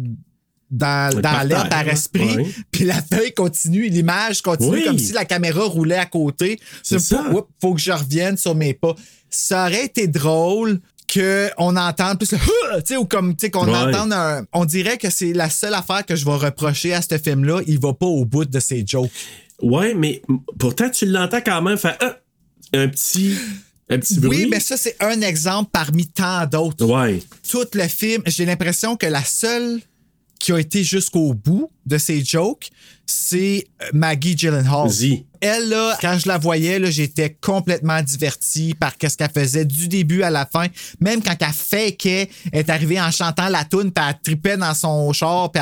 dans, 0.70 1.47
l'air 1.49 1.68
par 1.68 1.81
hein. 1.81 1.92
esprit, 1.92 2.37
puis 2.73 2.85
la 2.85 3.01
feuille 3.01 3.33
continue, 3.33 3.88
l'image 3.88 4.42
continue 4.42 4.70
Oui. 4.79 4.85
comme 4.85 4.99
si 4.99 5.12
la 5.12 5.25
caméra 5.25 5.62
roulait 5.64 5.99
à 5.99 6.07
côté. 6.07 6.59
C'est 6.83 6.99
ça. 6.99 7.23
Oups, 7.31 7.49
faut 7.61 7.75
que 7.75 7.81
je 7.81 7.92
revienne 7.92 8.37
sur 8.37 8.55
mes 8.55 8.75
pas. 8.75 8.94
Ça 9.31 9.66
aurait 9.66 9.85
été 9.85 10.09
drôle 10.09 10.81
qu'on 11.12 11.77
entende 11.77 12.18
plus 12.18 12.33
le 12.33 12.38
tu 12.38 12.87
sais 12.87 12.97
ou 12.97 13.05
comme 13.05 13.37
tu 13.37 13.47
sais 13.47 13.51
qu'on 13.51 13.66
Ouais. 13.68 13.77
entende 13.94 14.12
un 14.12 14.44
on 14.53 14.64
dirait 14.64 14.97
que 14.99 15.11
c'est 15.11 15.33
la 15.33 15.49
seule 15.51 15.75
affaire 15.75 16.05
que 16.05 16.16
je 16.16 16.25
vais 16.25 16.35
reprocher 16.35 16.92
à 16.94 17.03
ce 17.03 17.18
film 17.18 17.44
là, 17.44 17.61
il 17.68 17.79
va 17.79 17.92
pas 17.92 18.07
au 18.07 18.25
bout 18.25 18.44
de 18.47 18.59
ses 18.59 18.85
jokes. 18.87 19.11
Ouais, 19.62 19.95
mais 19.95 20.23
pourtant, 20.59 20.90
tu 20.90 21.07
l'entends 21.07 21.40
quand 21.40 21.62
même 21.62 21.79
faire 21.79 21.97
Ah! 22.01 22.19
un 22.73 22.88
petit, 22.88 23.37
un 23.88 23.99
petit 23.99 24.19
bruit. 24.19 24.45
Oui, 24.45 24.49
mais 24.51 24.59
ça 24.61 24.77
c'est 24.77 24.97
un 25.01 25.21
exemple 25.21 25.71
parmi 25.73 26.07
tant 26.09 26.45
d'autres. 26.47 26.85
Ouais. 26.87 27.23
Tout 27.49 27.67
le 27.75 27.87
film, 27.87 28.23
j'ai 28.27 28.45
l'impression 28.47 28.97
que 28.97 29.07
la 29.07 29.23
seule 29.23 29.81
qui 30.40 30.53
a 30.53 30.59
été 30.59 30.83
jusqu'au 30.83 31.35
bout 31.35 31.71
de 31.87 31.97
ses 31.99 32.25
jokes, 32.25 32.71
c'est 33.07 33.67
euh, 33.83 33.87
Maggie 33.93 34.37
Gyllenhaal. 34.37 34.88
Vas-y. 34.88 35.25
Elle, 35.40 35.69
là, 35.69 35.99
quand 36.01 36.17
je 36.19 36.27
la 36.27 36.38
voyais, 36.38 36.81
j'étais 36.90 37.37
complètement 37.38 38.01
diverti 38.01 38.73
par 38.73 38.93
ce 38.99 39.14
qu'elle 39.14 39.31
faisait 39.31 39.67
du 39.67 39.88
début 39.88 40.23
à 40.23 40.31
la 40.31 40.47
fin. 40.51 40.69
Même 41.01 41.23
quand 41.23 41.37
elle 41.38 41.53
fakeait, 41.53 42.31
elle 42.51 42.61
est 42.61 42.71
arrivée 42.71 42.99
en 42.99 43.11
chantant 43.11 43.51
la 43.51 43.62
tune 43.64 43.93
puis 43.93 44.03
elle 44.09 44.14
tripait 44.23 44.57
dans 44.57 44.73
son 44.73 45.12
char, 45.12 45.53
puis 45.53 45.61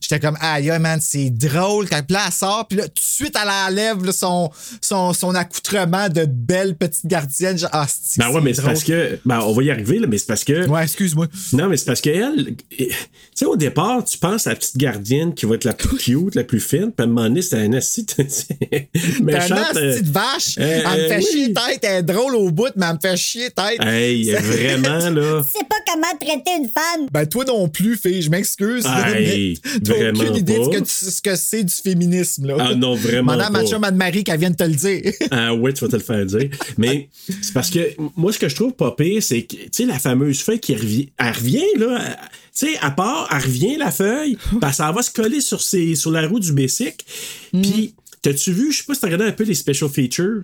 j'étais 0.00 0.20
comme, 0.20 0.36
aïe, 0.40 0.70
aïe, 0.70 0.78
man, 0.78 1.00
c'est 1.02 1.30
drôle. 1.30 1.88
Quand 1.88 2.00
puis 2.06 2.14
là, 2.14 2.24
elle 2.28 2.32
sort, 2.32 2.68
puis 2.68 2.78
là, 2.78 2.84
tout 2.84 2.94
de 2.94 3.00
suite, 3.00 3.36
elle 3.42 3.48
enlève 3.48 4.04
là, 4.04 4.12
son, 4.12 4.50
son, 4.80 5.12
son 5.12 5.34
accoutrement 5.34 6.08
de 6.08 6.26
belle 6.26 6.76
petite 6.76 7.06
gardienne. 7.06 7.58
Genre, 7.58 7.70
ah, 7.72 7.86
c'est- 7.88 8.20
Ben 8.20 8.30
ouais, 8.30 8.40
mais 8.40 8.54
c'est 8.54 8.62
parce 8.62 8.84
que. 8.84 9.18
Ben, 9.24 9.40
on 9.40 9.52
va 9.52 9.62
y 9.64 9.70
arriver, 9.72 9.98
là, 9.98 10.06
mais 10.06 10.18
c'est 10.18 10.26
parce 10.28 10.44
que. 10.44 10.68
Ouais, 10.68 10.84
excuse-moi. 10.84 11.26
Non, 11.54 11.68
mais 11.68 11.76
c'est 11.76 11.86
parce 11.86 12.00
qu'elle. 12.00 12.54
Tu 12.68 12.86
sais, 13.34 13.46
au 13.46 13.56
départ, 13.56 14.04
tu 14.04 14.16
penses 14.18 14.46
à 14.46 14.50
la 14.50 14.56
petite 14.56 14.76
gardienne 14.76 15.34
qui 15.34 15.44
va 15.46 15.56
être 15.56 15.64
la 15.64 15.72
plus 15.72 15.96
cute, 15.98 16.36
la 16.36 16.44
plus 16.44 16.60
fine, 16.60 16.83
puis 16.92 16.94
à 16.98 17.02
un 17.04 17.06
moment 17.06 17.22
donné, 17.24 17.42
c'est 17.42 17.56
un 17.58 17.72
assis. 17.74 18.06
Une 18.18 19.26
petite 19.26 20.08
vache. 20.08 20.56
euh, 20.58 20.80
elle 20.84 21.02
me 21.02 21.08
fait 21.08 21.20
chier 21.22 21.46
oui. 21.48 21.54
tête. 21.54 21.80
Elle 21.82 21.96
est 21.98 22.02
drôle 22.02 22.34
au 22.36 22.50
bout, 22.50 22.68
mais 22.76 22.86
elle 22.86 22.94
me 22.94 22.98
fait 23.00 23.16
chier 23.16 23.50
tête. 23.50 23.80
Hey, 23.80 24.30
vraiment, 24.32 25.10
là. 25.10 25.42
sais 25.52 25.64
pas 25.68 25.76
comment 25.86 26.18
traiter 26.20 26.50
une 26.58 26.68
femme. 26.68 27.06
Ben, 27.12 27.26
toi 27.26 27.44
non 27.46 27.68
plus, 27.68 27.96
fille, 27.96 28.22
je 28.22 28.30
m'excuse. 28.30 28.84
Hey, 28.86 29.58
T'as 29.84 30.10
aucune 30.10 30.36
idée 30.36 30.58
de 30.58 30.64
ce 30.64 30.68
pas. 30.70 30.76
que, 30.76 30.80
tu- 30.80 31.10
ce 31.10 31.22
que 31.22 31.36
c'est 31.36 31.64
du 31.64 31.74
féminisme, 31.74 32.46
là. 32.46 32.56
Ah 32.60 32.74
non, 32.74 32.94
vraiment 32.94 33.32
Madame 33.36 33.52
pas. 33.52 33.62
Mathieu, 33.62 33.78
Madame 33.78 33.98
Marie, 33.98 34.24
qu'elle 34.24 34.40
vient 34.40 34.50
de 34.50 34.56
te 34.56 34.64
le 34.64 34.74
dire. 34.74 35.12
Ah 35.30 35.54
ouais, 35.54 35.72
tu 35.72 35.84
vas 35.84 35.90
te 35.90 35.96
le 35.96 36.02
faire 36.02 36.24
dire. 36.26 36.48
Mais 36.78 37.08
c'est 37.42 37.52
parce 37.52 37.70
que 37.70 37.80
moi, 38.16 38.32
ce 38.32 38.38
que 38.38 38.48
je 38.48 38.54
trouve 38.54 38.72
pas 38.72 38.92
pire, 38.92 39.22
c'est 39.22 39.42
que, 39.42 39.56
tu 39.56 39.68
sais, 39.72 39.84
la 39.84 39.98
fameuse 39.98 40.40
feuille 40.40 40.60
qui 40.60 40.74
revient, 40.74 41.08
elle 41.18 41.32
revient, 41.32 41.64
là. 41.78 41.98
elle- 42.06 42.16
Tu 42.56 42.66
sais, 42.66 42.78
à 42.78 42.90
part, 42.90 43.28
elle 43.32 43.42
revient, 43.42 43.76
la 43.76 43.90
feuille, 43.90 44.38
ben, 44.52 44.72
ça 44.72 44.90
va 44.92 45.02
se 45.02 45.10
coller 45.10 45.40
sur, 45.40 45.60
ses, 45.60 45.94
sur 45.96 46.10
la 46.10 46.26
roue 46.26 46.40
du 46.40 46.52
Basic. 46.52 47.04
Mm. 47.52 47.62
Puis, 47.62 47.94
t'as-tu 48.22 48.52
vu, 48.52 48.72
je 48.72 48.78
sais 48.78 48.84
pas 48.84 48.94
si 48.94 49.00
t'as 49.00 49.08
regardé 49.08 49.24
un 49.26 49.32
peu 49.32 49.44
les 49.44 49.54
special 49.54 49.90
features? 49.90 50.42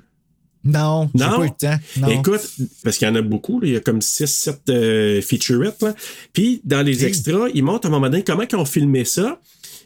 Non, 0.63 1.11
Non? 1.15 1.37
pas 1.39 1.45
eu 1.45 1.49
le 1.49 1.51
temps. 1.59 1.79
Non. 1.97 2.09
Écoute, 2.09 2.43
parce 2.85 2.99
qu'il 2.99 3.09
y 3.09 3.11
en 3.11 3.15
a 3.15 3.23
beaucoup, 3.23 3.61
là, 3.61 3.67
il 3.67 3.73
y 3.73 3.77
a 3.77 3.81
comme 3.81 4.01
6-7 4.01 4.57
euh, 4.69 5.23
featurettes. 5.23 5.85
Puis 6.35 6.61
dans 6.65 6.83
les 6.83 7.07
extras, 7.07 7.49
ils 7.55 7.65
montrent 7.65 7.87
à 7.87 7.89
un 7.89 7.93
moment 7.93 8.11
donné 8.11 8.25
comment 8.25 8.43
ils 8.43 8.57
ont 8.57 8.67
filmé 8.67 9.05
ça. 9.07 9.41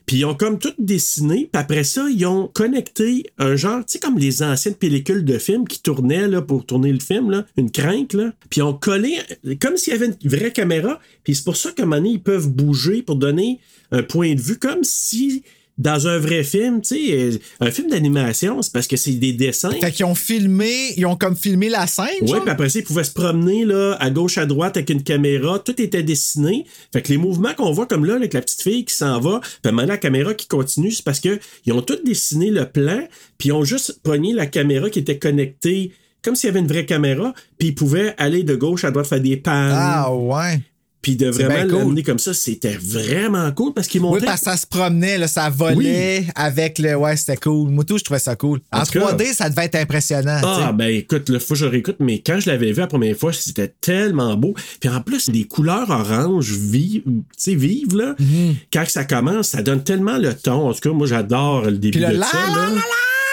Puis 0.06 0.18
ils 0.18 0.24
ont 0.24 0.34
comme 0.34 0.58
tout 0.58 0.72
dessiné. 0.78 1.48
Puis 1.50 1.60
après 1.60 1.84
ça, 1.84 2.08
ils 2.10 2.26
ont 2.26 2.48
connecté 2.48 3.26
un 3.38 3.56
genre, 3.56 3.84
tu 3.84 3.92
sais, 3.92 3.98
comme 3.98 4.18
les 4.18 4.42
anciennes 4.42 4.74
pellicules 4.74 5.24
de 5.24 5.38
films 5.38 5.66
qui 5.66 5.80
tournaient 5.80 6.28
là, 6.28 6.42
pour 6.42 6.66
tourner 6.66 6.92
le 6.92 7.00
film, 7.00 7.44
une 7.56 7.70
crinque. 7.70 8.12
Là. 8.12 8.32
Puis 8.50 8.60
ils 8.60 8.64
ont 8.64 8.74
collé, 8.74 9.18
comme 9.60 9.76
s'il 9.76 9.92
y 9.92 9.96
avait 9.96 10.06
une 10.06 10.28
vraie 10.28 10.52
caméra. 10.52 11.00
Puis 11.22 11.34
c'est 11.34 11.44
pour 11.44 11.56
ça 11.56 11.72
qu'à 11.72 11.84
un 11.84 11.86
moment 11.86 11.96
donné, 11.96 12.10
ils 12.10 12.22
peuvent 12.22 12.48
bouger 12.48 13.02
pour 13.02 13.16
donner 13.16 13.60
un 13.92 14.02
point 14.02 14.34
de 14.34 14.40
vue, 14.40 14.58
comme 14.58 14.82
si 14.82 15.42
dans 15.76 16.06
un 16.06 16.18
vrai 16.18 16.44
film, 16.44 16.80
tu 16.80 16.94
sais, 16.94 17.12
euh, 17.12 17.38
un 17.60 17.70
film 17.70 17.90
d'animation, 17.90 18.62
c'est 18.62 18.72
parce 18.72 18.86
que 18.86 18.96
c'est 18.96 19.12
des 19.12 19.32
dessins. 19.32 19.72
Fait 19.72 19.90
qu'ils 19.90 20.04
ont 20.04 20.14
filmé, 20.14 20.94
ils 20.96 21.04
ont 21.04 21.16
comme 21.16 21.36
filmé 21.36 21.68
la 21.68 21.86
scène, 21.86 22.06
Oui, 22.22 22.38
puis 22.40 22.50
après 22.50 22.68
ça, 22.68 22.78
ils 22.78 22.84
pouvaient 22.84 23.04
se 23.04 23.12
promener 23.12 23.64
là, 23.64 23.96
à 23.98 24.10
gauche, 24.10 24.38
à 24.38 24.46
droite 24.46 24.76
avec 24.76 24.90
une 24.90 25.02
caméra. 25.02 25.58
Tout 25.58 25.80
était 25.80 26.04
dessiné. 26.04 26.64
Fait 26.92 27.02
que 27.02 27.08
les 27.08 27.18
mouvements 27.18 27.54
qu'on 27.54 27.72
voit 27.72 27.86
comme 27.86 28.04
là, 28.04 28.14
avec 28.14 28.34
la 28.34 28.40
petite 28.40 28.62
fille 28.62 28.84
qui 28.84 28.94
s'en 28.94 29.18
va, 29.18 29.40
puis 29.62 29.72
maintenant 29.72 29.92
la 29.92 29.98
caméra 29.98 30.34
qui 30.34 30.46
continue, 30.46 30.92
c'est 30.92 31.04
parce 31.04 31.20
que 31.20 31.40
ils 31.66 31.72
ont 31.72 31.82
tout 31.82 31.98
dessiné 32.04 32.50
le 32.50 32.66
plan, 32.66 33.00
puis 33.38 33.48
ils 33.48 33.52
ont 33.52 33.64
juste 33.64 34.00
pogné 34.02 34.32
la 34.32 34.46
caméra 34.46 34.90
qui 34.90 35.00
était 35.00 35.18
connectée 35.18 35.92
comme 36.22 36.34
s'il 36.34 36.48
y 36.48 36.50
avait 36.50 36.60
une 36.60 36.66
vraie 36.66 36.86
caméra, 36.86 37.34
puis 37.58 37.68
ils 37.68 37.74
pouvaient 37.74 38.14
aller 38.16 38.44
de 38.44 38.54
gauche 38.54 38.84
à 38.84 38.90
droite 38.90 39.06
faire 39.06 39.20
des 39.20 39.36
pannes. 39.36 39.74
Ah 39.74 40.14
ouais. 40.14 40.60
Puis 41.04 41.16
de 41.16 41.28
vraiment 41.28 41.68
cool. 41.68 41.78
l'amener 41.78 42.02
comme 42.02 42.18
ça, 42.18 42.34
c'était 42.34 42.76
vraiment 42.82 43.52
cool 43.52 43.72
parce 43.74 43.86
qu'ils 43.86 44.00
Oui, 44.00 44.08
montaient. 44.08 44.26
parce 44.26 44.40
que 44.40 44.50
ça 44.50 44.56
se 44.56 44.66
promenait, 44.66 45.18
là, 45.18 45.28
ça 45.28 45.50
volait 45.50 46.26
avec 46.34 46.78
le. 46.80 46.96
Ouais, 46.96 47.16
c'était 47.16 47.36
cool. 47.36 47.70
Moi, 47.70 47.84
tout, 47.84 47.98
je 47.98 48.04
trouvais 48.04 48.18
ça 48.18 48.34
cool. 48.36 48.60
En, 48.72 48.80
En 48.80 48.84
tout 48.84 48.92
cas- 48.98 49.00
3D, 49.12 49.26
ça 49.34 49.48
devait 49.50 49.66
être 49.66 49.76
impressionnant. 49.76 50.40
Ah, 50.42 50.72
ben 50.72 50.86
écoute, 50.88 51.28
le 51.28 51.38
faut 51.38 51.54
que 51.54 51.60
je 51.60 51.66
réécoute, 51.66 51.96
mais 52.00 52.20
quand 52.20 52.40
je 52.40 52.50
l'avais 52.50 52.72
vu 52.72 52.80
la 52.80 52.86
première 52.88 53.16
fois, 53.16 53.32
c'était 53.32 53.72
tellement 53.80 54.34
beau. 54.36 54.54
Puis 54.80 54.88
en 54.88 55.00
plus, 55.00 55.28
les 55.30 55.44
couleurs 55.44 55.90
orange 55.90 56.50
vives, 56.52 57.02
tu 57.04 57.12
sais, 57.36 57.54
vives, 57.54 57.94
là. 57.96 58.14
Mhm. 58.18 58.54
Quand 58.72 58.84
ça 58.88 59.04
commence, 59.04 59.48
ça 59.48 59.62
donne 59.62 59.82
tellement 59.84 60.16
le 60.18 60.34
ton. 60.34 60.68
En 60.70 60.72
tout 60.74 60.80
cas, 60.80 60.90
moi, 60.90 61.06
j'adore 61.06 61.66
le 61.66 61.78
début 61.78 61.98
Puis 61.98 62.00
le 62.00 62.14
de 62.14 62.18
la, 62.20 62.26
ça, 62.26 62.38
la, 62.48 62.54
là. 62.56 62.70
la, 62.74 62.80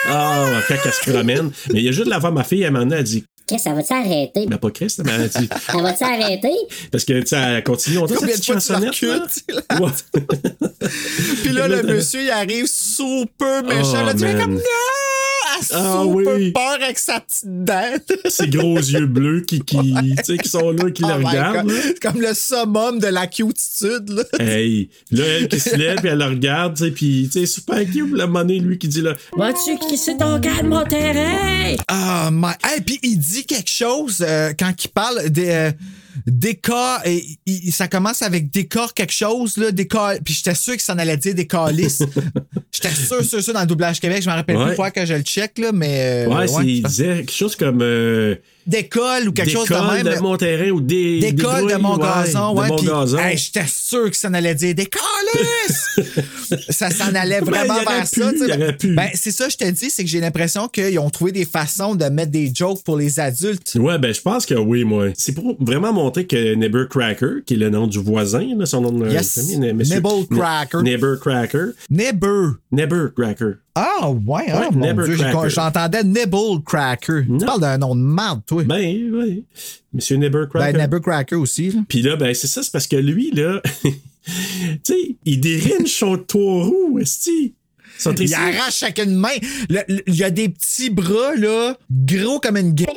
Ah, 0.07 0.62
quand 0.67 0.75
elle 0.84 0.91
se 0.93 1.12
promène. 1.12 1.51
Mais 1.73 1.79
il 1.79 1.86
y 1.86 1.88
a 1.88 1.91
juste 1.91 2.05
de 2.05 2.10
la 2.10 2.17
voir 2.17 2.31
ma 2.34 2.43
fille, 2.43 2.65
à 2.65 2.69
un 2.69 2.71
moment 2.71 2.86
donné, 2.86 2.97
elle 2.97 3.03
dit, 3.03 3.23
Chris, 3.52 3.60
ça 3.60 3.74
va-tu 3.74 3.92
arrêter? 3.92 4.46
ben 4.48 4.58
pas 4.58 4.72
Christ, 4.72 5.02
mais 5.04 5.28
dit, 5.28 5.50
Ça 5.68 5.78
va-tu 5.78 6.04
arrêter? 6.06 6.54
parce 6.90 7.04
que, 7.04 7.20
tu 7.20 7.28
sais, 7.28 7.36
elle 7.36 7.64
continue, 7.66 7.98
on 7.98 8.08
Combien 8.08 8.28
de 8.28 8.32
cette 8.32 8.44
tu 8.44 8.54
chansonnette, 8.54 9.02
là. 9.02 9.28
tu. 9.30 9.44
Puis 11.44 11.52
là, 11.52 11.68
le 11.68 11.84
monsieur, 11.84 12.22
il 12.22 12.30
arrive 12.30 12.66
super 12.68 13.62
méchant. 13.64 14.04
Oh, 14.04 14.06
là, 14.06 14.14
tu 14.14 14.20
fais 14.20 14.36
man. 14.36 14.42
comme 14.42 14.54
non! 14.54 15.20
Ah 15.74 16.04
super 16.04 16.36
oui. 16.36 16.52
peur 16.52 16.78
avec 16.82 17.00
sa 17.00 17.19
petite. 17.19 18.13
Ces 18.30 18.47
gros 18.50 18.78
yeux 18.78 19.06
bleus 19.06 19.41
qui, 19.41 19.62
qui, 19.62 19.93
tu 19.93 20.24
sais, 20.24 20.38
qui 20.38 20.50
sont 20.50 20.71
là, 20.71 20.89
qui 20.91 21.04
Oh 21.04 21.08
la 21.08 21.15
regardent. 21.15 21.71
C'est 21.71 22.00
comme 22.00 22.21
le 22.21 22.34
summum 22.34 23.00
de 23.00 23.08
la 23.08 23.28
cutitude. 23.28 24.10
Là. 24.10 24.24
Hey, 24.39 24.89
là, 25.12 25.24
elle 25.26 25.47
qui 25.47 25.60
se 25.60 25.76
lève, 25.76 26.00
puis 26.00 26.10
elle 26.10 26.19
le 26.19 26.26
regarde, 26.26 26.76
tu 26.76 26.86
sais, 26.86 26.91
puis, 26.91 27.30
tu 27.32 27.39
sais, 27.39 27.45
super 27.45 27.80
cute, 27.86 28.13
la 28.13 28.28
monnaie, 28.28 28.60
lui, 28.60 28.78
qui 28.78 28.88
dit, 28.88 29.02
là, 29.02 29.13
Vas-tu 29.36 29.78
crisser 29.78 30.17
ton 30.17 30.39
calme, 30.39 30.69
mon 30.69 30.84
terrain? 30.84 31.76
Ah, 31.88 32.30
my... 32.32 32.54
Hey, 32.63 32.82
puis 32.82 33.00
il 33.04 33.17
dit 33.17 33.45
quelque 33.45 33.69
chose 33.69 34.24
euh, 34.28 34.54
quand 34.58 34.74
il 34.84 34.89
parle 34.89 35.30
des 35.30 35.50
euh, 35.50 35.71
décor 36.28 37.00
et 37.06 37.71
ça 37.71 37.88
commence 37.88 38.21
avec 38.21 38.50
décor 38.52 38.93
quelque 38.93 39.13
chose 39.13 39.58
là, 39.58 39.71
décor 39.71 40.12
puis 40.24 40.34
j'étais 40.34 40.56
sûr 40.56 40.76
que 40.76 40.82
ça 40.84 40.93
en 40.93 40.97
allait 41.00 41.17
dire 41.17 41.36
des 41.36 41.47
calices. 41.47 42.04
j'étais 42.71 42.89
sûr 42.93 43.24
sûr 43.24 43.41
sûr 43.43 43.54
dans 43.54 43.62
le 43.62 43.67
doublage 43.67 44.00
Québec, 44.00 44.21
je 44.24 44.30
me 44.30 44.34
rappelle 44.36 44.58
Ouais. 44.58 44.67
plus 44.67 44.76
fois 44.76 44.91
que 44.91 45.06
je 45.06 45.13
le 45.13 45.21
check 45.21 45.58
là, 45.58 45.71
mais 45.71 46.26
euh, 46.28 46.28
ouais, 46.28 46.47
c'est- 46.47 46.65
il 46.65 46.84
disait 46.84 47.15
quelque 47.17 47.32
chose 47.32 47.56
comme, 47.56 47.80
euh, 47.82 48.36
d'école 48.67 49.30
ou 49.30 49.32
quelque 49.32 49.50
chose 49.52 49.67
de 49.67 49.74
d'école 49.74 50.04
même. 50.04 50.15
de 50.15 50.19
mon 50.19 50.38
terrain 50.38 50.69
ou 50.69 50.82
des. 50.82 51.19
D'école 51.19 51.63
de 51.63 51.67
des 51.69 51.78
mon 51.78 51.97
grouilles, 51.97 52.10
gazon, 52.26 52.56
ouais. 52.58 53.32
Hey, 53.32 53.38
j'étais 53.38 53.65
sûr 53.67 54.10
que 54.10 54.15
ça 54.17 54.30
allait 54.34 54.56
dire 54.56 54.76
des 54.76 54.86
calices! 54.88 56.00
ça 56.69 56.89
s'en 56.89 57.13
allait 57.15 57.41
Ben, 57.41 57.50
vraiment 57.52 57.76
vers 57.84 58.10
pu, 58.10 58.21
ça. 58.21 58.74
pu. 58.74 58.93
Ben, 58.95 59.10
c'est 59.13 59.32
ça, 59.32 59.50
je 59.50 59.58
te 59.58 59.69
dis, 59.69 59.89
c'est 59.89 60.04
que 60.04 60.10
j'ai 60.10 60.19
l'impression 60.19 60.67
qu'ils 60.67 61.00
ont 61.00 61.10
trouvé 61.10 61.32
des 61.32 61.45
façons 61.45 61.95
de 61.95 62.06
mettre 62.06 62.32
des 62.32 62.52
jokes 62.54 62.84
pour 62.84 62.97
les 62.97 63.19
adultes. 63.19 63.76
Ouais, 63.80 63.97
ben, 63.97 64.13
je 64.13 64.21
pense 64.21 64.45
que 64.45 64.56
oui, 64.56 64.84
moi. 64.84 65.08
C'est 65.15 65.34
pour 65.34 65.56
vraiment 65.60 65.93
montrer 65.93 66.26
que 66.28 66.54
Neighbor 66.56 66.88
Cracker, 66.89 67.43
qui 67.45 67.56
est 67.56 67.58
le 67.58 67.69
nom 67.69 67.88
du 67.88 68.00
voisin, 68.00 68.45
là, 68.58 68.65
son 68.65 68.82
nom 68.82 68.91
de 68.91 69.10
Yes. 69.12 69.36
famille, 69.36 69.58
ne- 69.58 69.74
monsieur- 69.74 69.95
Nibble 69.95 70.28
Cracker. 70.38 70.82
Neighbor 70.84 71.19
Cracker. 71.19 71.65
Neighbor. 71.89 72.54
Neighbor 72.71 73.10
Cracker. 73.15 73.54
Ah, 73.75 74.10
ouais, 74.10 74.45
ah, 74.49 74.60
Ouais, 74.60 74.71
mon 74.71 74.86
Nibble 74.86 75.05
Dieu, 75.05 75.49
j'entendais 75.49 76.03
Nibble 76.03 76.62
Cracker. 76.65 77.23
Tu 77.25 77.45
parles 77.45 77.62
d'un 77.62 77.77
nom 77.77 77.95
de 77.95 78.01
marde, 78.01 78.41
toi. 78.45 78.63
Ben, 78.63 79.12
oui. 79.13 79.45
Monsieur 79.93 80.17
Neighbor 80.17 80.47
Cracker. 80.49 80.73
Ben, 80.73 80.81
Nibble 80.81 81.01
Cracker 81.01 81.36
aussi. 81.36 81.71
Là. 81.71 81.81
Puis 81.88 82.01
là, 82.01 82.15
ben, 82.15 82.34
c'est 82.34 82.47
ça, 82.47 82.63
c'est 82.63 82.71
parce 82.71 82.88
que 82.88 82.97
lui, 82.97 83.31
là, 83.31 83.62
tu 83.84 83.91
sais, 84.84 85.15
il 85.25 85.39
déringe 85.39 85.88
son 85.89 86.17
taureau, 86.17 86.99
esti. 86.99 87.53
Il 88.20 88.34
arrache 88.34 88.78
chacune 88.78 89.16
main. 89.16 89.30
Il 90.08 90.16
y 90.16 90.24
a 90.24 90.30
des 90.30 90.50
petits 90.50 90.90
bras, 90.90 91.36
là, 91.36 91.76
gros 91.90 92.40
comme 92.40 92.58
une 92.58 92.74
gueule. 92.74 92.88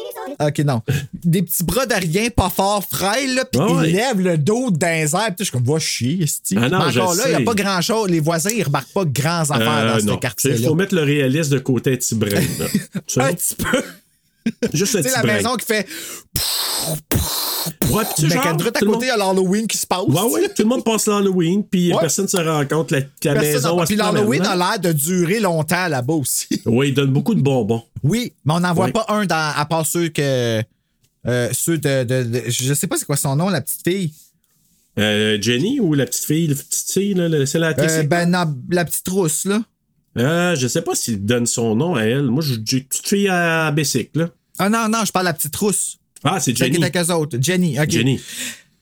Ok, 0.40 0.58
non. 0.60 0.82
Des 1.24 1.42
petits 1.42 1.62
bras 1.64 1.86
de 1.86 1.94
rien, 1.94 2.28
pas 2.30 2.50
fort, 2.50 2.84
frêle, 2.90 3.34
là, 3.34 3.44
Ah 3.58 3.72
ouais. 3.72 3.90
il 3.90 3.94
lève 3.96 4.20
le 4.20 4.36
dos 4.38 4.70
dans 4.70 4.86
les 4.88 5.14
airs. 5.14 5.26
Puis 5.28 5.34
je 5.40 5.44
suis 5.44 5.52
comme, 5.52 5.64
va 5.64 5.78
chier, 5.78 6.22
esti. 6.22 6.56
Ah 6.58 6.66
encore 6.66 7.14
là, 7.14 7.22
il 7.26 7.36
n'y 7.36 7.42
a 7.42 7.44
pas 7.44 7.54
grand-chose. 7.54 8.08
Les 8.10 8.20
voisins, 8.20 8.50
ils 8.54 8.62
remarquent 8.62 8.92
pas 8.92 9.04
grands 9.04 9.50
affaires 9.50 9.96
Euh, 9.96 10.00
dans 10.00 10.14
ce 10.14 10.18
quartier-là. 10.18 10.56
Il 10.58 10.66
faut 10.66 10.74
mettre 10.74 10.94
le 10.94 11.02
réaliste 11.02 11.50
de 11.52 11.58
côté 11.58 11.92
un 11.92 11.96
petit 11.96 12.14
brin. 12.14 12.40
Un 13.16 13.32
petit 13.34 13.54
peu. 13.54 13.82
Juste 14.72 14.92
petit 15.00 15.10
la 15.14 15.22
maison 15.22 15.54
qui 15.56 15.66
fait. 15.66 15.86
Ouais, 17.90 18.04
tu 18.16 18.22
sais, 18.22 18.28
Mais 18.28 18.34
genre, 18.34 18.46
à 18.46 18.54
tout 18.54 18.64
le 18.64 18.86
côté, 18.92 19.06
il 19.06 19.08
y 19.08 19.10
a 19.10 19.16
l'Halloween 19.16 19.66
qui 19.66 19.78
se 19.78 19.86
passe. 19.86 20.02
Ouais, 20.06 20.20
ouais, 20.32 20.48
tout 20.48 20.62
le 20.62 20.68
monde 20.68 20.84
passe 20.84 21.06
l'Halloween, 21.06 21.64
puis 21.64 21.92
Ouais. 21.92 22.00
personne 22.00 22.28
se 22.28 22.36
rend 22.36 22.64
compte 22.66 22.88
que 22.90 22.94
la, 23.28 23.34
la 23.34 23.40
maison 23.40 23.78
à 23.80 23.86
Puis 23.86 23.96
l'Halloween 23.96 24.44
a 24.44 24.54
l'air 24.56 24.78
de 24.80 24.92
durer 24.92 25.40
longtemps 25.40 25.88
là-bas 25.88 26.14
aussi. 26.14 26.46
Oui, 26.66 26.88
il 26.88 26.94
donne 26.94 27.10
beaucoup 27.12 27.34
de 27.34 27.40
bonbons. 27.40 27.82
Oui, 28.02 28.32
mais 28.44 28.54
on 28.54 28.60
n'en 28.60 28.74
voit 28.74 28.86
Ouais. 28.86 28.92
pas 28.92 29.06
un 29.08 29.24
dans, 29.24 29.52
à 29.56 29.64
part 29.66 29.86
ceux 29.86 30.08
que. 30.08 30.62
euh, 31.26 31.48
ceux 31.52 31.78
de, 31.78 32.04
de- 32.04 32.22
de- 32.24 32.42
Je 32.48 32.74
sais 32.74 32.86
pas 32.86 32.96
c'est 32.98 33.06
quoi 33.06 33.16
son 33.16 33.36
nom, 33.36 33.48
la 33.48 33.60
petite 33.62 33.82
fille. 33.86 34.12
Euh, 34.98 35.38
Jenny 35.40 35.80
ou 35.80 35.94
la 35.94 36.04
petite 36.06 36.24
fille, 36.24 36.46
la 36.48 36.54
petite 36.54 36.90
fille, 36.92 37.14
là, 37.14 37.46
c'est 37.46 37.58
la 37.58 37.74
Euh, 37.78 38.02
ben, 38.04 38.30
non, 38.30 38.54
la 38.70 38.84
petite 38.84 39.08
rousse, 39.08 39.44
là. 39.46 39.60
Euh, 40.18 40.54
je 40.56 40.66
sais 40.68 40.82
pas 40.82 40.94
s'il 40.94 41.24
donne 41.24 41.46
son 41.46 41.74
nom 41.74 41.94
à 41.96 42.02
elle. 42.02 42.24
Moi, 42.24 42.42
j'ai 42.46 42.54
une 42.54 42.84
petite 42.84 43.06
fille 43.08 43.28
à 43.28 43.70
bicycle, 43.72 44.18
là. 44.20 44.28
Ah 44.58 44.68
non, 44.68 44.88
non, 44.88 45.04
je 45.04 45.10
parle 45.12 45.26
de 45.26 45.30
la 45.30 45.34
petite 45.34 45.56
rousse. 45.56 45.98
Ah, 46.22 46.38
c'est 46.40 46.56
Celle 46.56 46.68
qui 46.68 46.74
Jenny. 46.74 46.84
est 46.84 46.96
avec 46.96 47.10
eux 47.10 47.12
autres. 47.12 47.36
Jenny, 47.40 47.78
OK. 47.80 47.90
Jenny. 47.90 48.20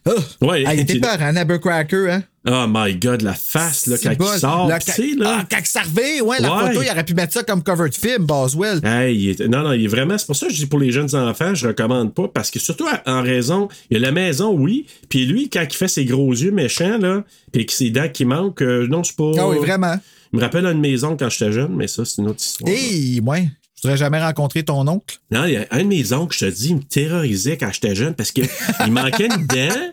Oh. 0.05 0.11
Ouais, 0.47 0.65
Elle 0.67 0.81
était 0.81 0.99
peur, 0.99 1.17
hein, 1.21 1.37
Abercracker, 1.37 2.11
hein? 2.11 2.23
Oh 2.45 2.65
my 2.69 2.97
god, 2.97 3.23
la 3.23 3.35
face, 3.35 3.87
là, 3.87 3.97
quand 4.03 4.11
il 4.19 4.39
sort, 4.41 4.67
Là, 4.69 4.81
quand- 4.81 4.93
sais, 4.93 5.13
là. 5.17 5.39
Ah, 5.43 5.47
quand 5.49 5.61
ça 5.65 5.83
revient, 5.83 6.21
ouais, 6.23 6.41
la 6.41 6.53
Ouais. 6.57 6.67
photo, 6.73 6.83
il 6.83 6.91
aurait 6.91 7.05
pu 7.05 7.15
mettre 7.15 7.33
ça 7.33 7.45
comme 7.45 7.63
cover 7.63 7.89
de 7.89 7.95
film, 7.95 8.27
Boswell. 8.27 8.81
Hey, 8.85 9.17
il 9.17 9.29
est- 9.31 9.47
non, 9.47 9.63
non, 9.63 9.73
il 9.75 9.85
est 9.85 9.89
vraiment. 9.89 10.19
C'est 10.19 10.27
pour 10.27 10.35
ça 10.35 10.49
que 10.49 10.53
je 10.53 10.59
dis 10.59 10.67
pour 10.67 10.81
les 10.81 10.91
jeunes 10.91 11.15
enfants, 11.15 11.55
je 11.55 11.69
recommande 11.69 12.13
pas. 12.15 12.27
Parce 12.27 12.51
que 12.51 12.59
surtout 12.59 12.87
en 13.07 13.23
raison, 13.23 13.69
il 13.91 13.95
y 13.95 13.97
a 13.97 14.01
la 14.01 14.11
maison, 14.11 14.53
oui. 14.53 14.87
Puis 15.09 15.25
lui, 15.25 15.49
quand 15.49 15.63
il 15.71 15.73
fait 15.77 15.87
ses 15.87 16.05
gros 16.05 16.33
yeux 16.33 16.51
méchants, 16.51 16.99
là, 16.99 17.23
puis 17.53 17.65
que 17.65 17.73
ses 17.73 17.91
dents 17.91 18.09
qui 18.13 18.25
manquent, 18.25 18.63
euh, 18.63 18.89
non, 18.89 19.05
c'est 19.05 19.15
pas. 19.15 19.31
Ah 19.39 19.49
oui, 19.49 19.59
vraiment. 19.59 19.95
Il 20.33 20.37
me 20.39 20.41
rappelle 20.43 20.65
une 20.67 20.81
maison 20.81 21.17
quand 21.17 21.29
j'étais 21.29 21.53
jeune, 21.53 21.75
mais 21.75 21.89
ça, 21.89 22.05
c'est 22.05 22.23
une 22.23 22.29
autre 22.29 22.41
histoire. 22.41 22.73
Hey, 22.73 23.21
ouais. 23.21 23.49
Je 23.77 23.83
voudrais 23.89 23.99
jamais 23.99 24.23
rencontrer 24.23 24.63
ton 24.63 24.87
oncle. 24.87 25.19
Non, 25.31 25.45
il 25.45 25.55
y 25.55 25.57
a 25.57 25.67
un 25.71 25.79
de 25.83 25.89
mes 25.89 26.13
oncles, 26.13 26.37
je 26.39 26.47
te 26.47 26.51
dis, 26.51 26.69
il 26.69 26.77
me 26.77 26.83
terrorisait 26.83 27.57
quand 27.59 27.71
j'étais 27.73 27.95
jeune 27.95 28.15
parce 28.15 28.31
qu'il 28.33 28.49
manquait 28.91 29.27
une 29.27 29.47
dent. 29.47 29.75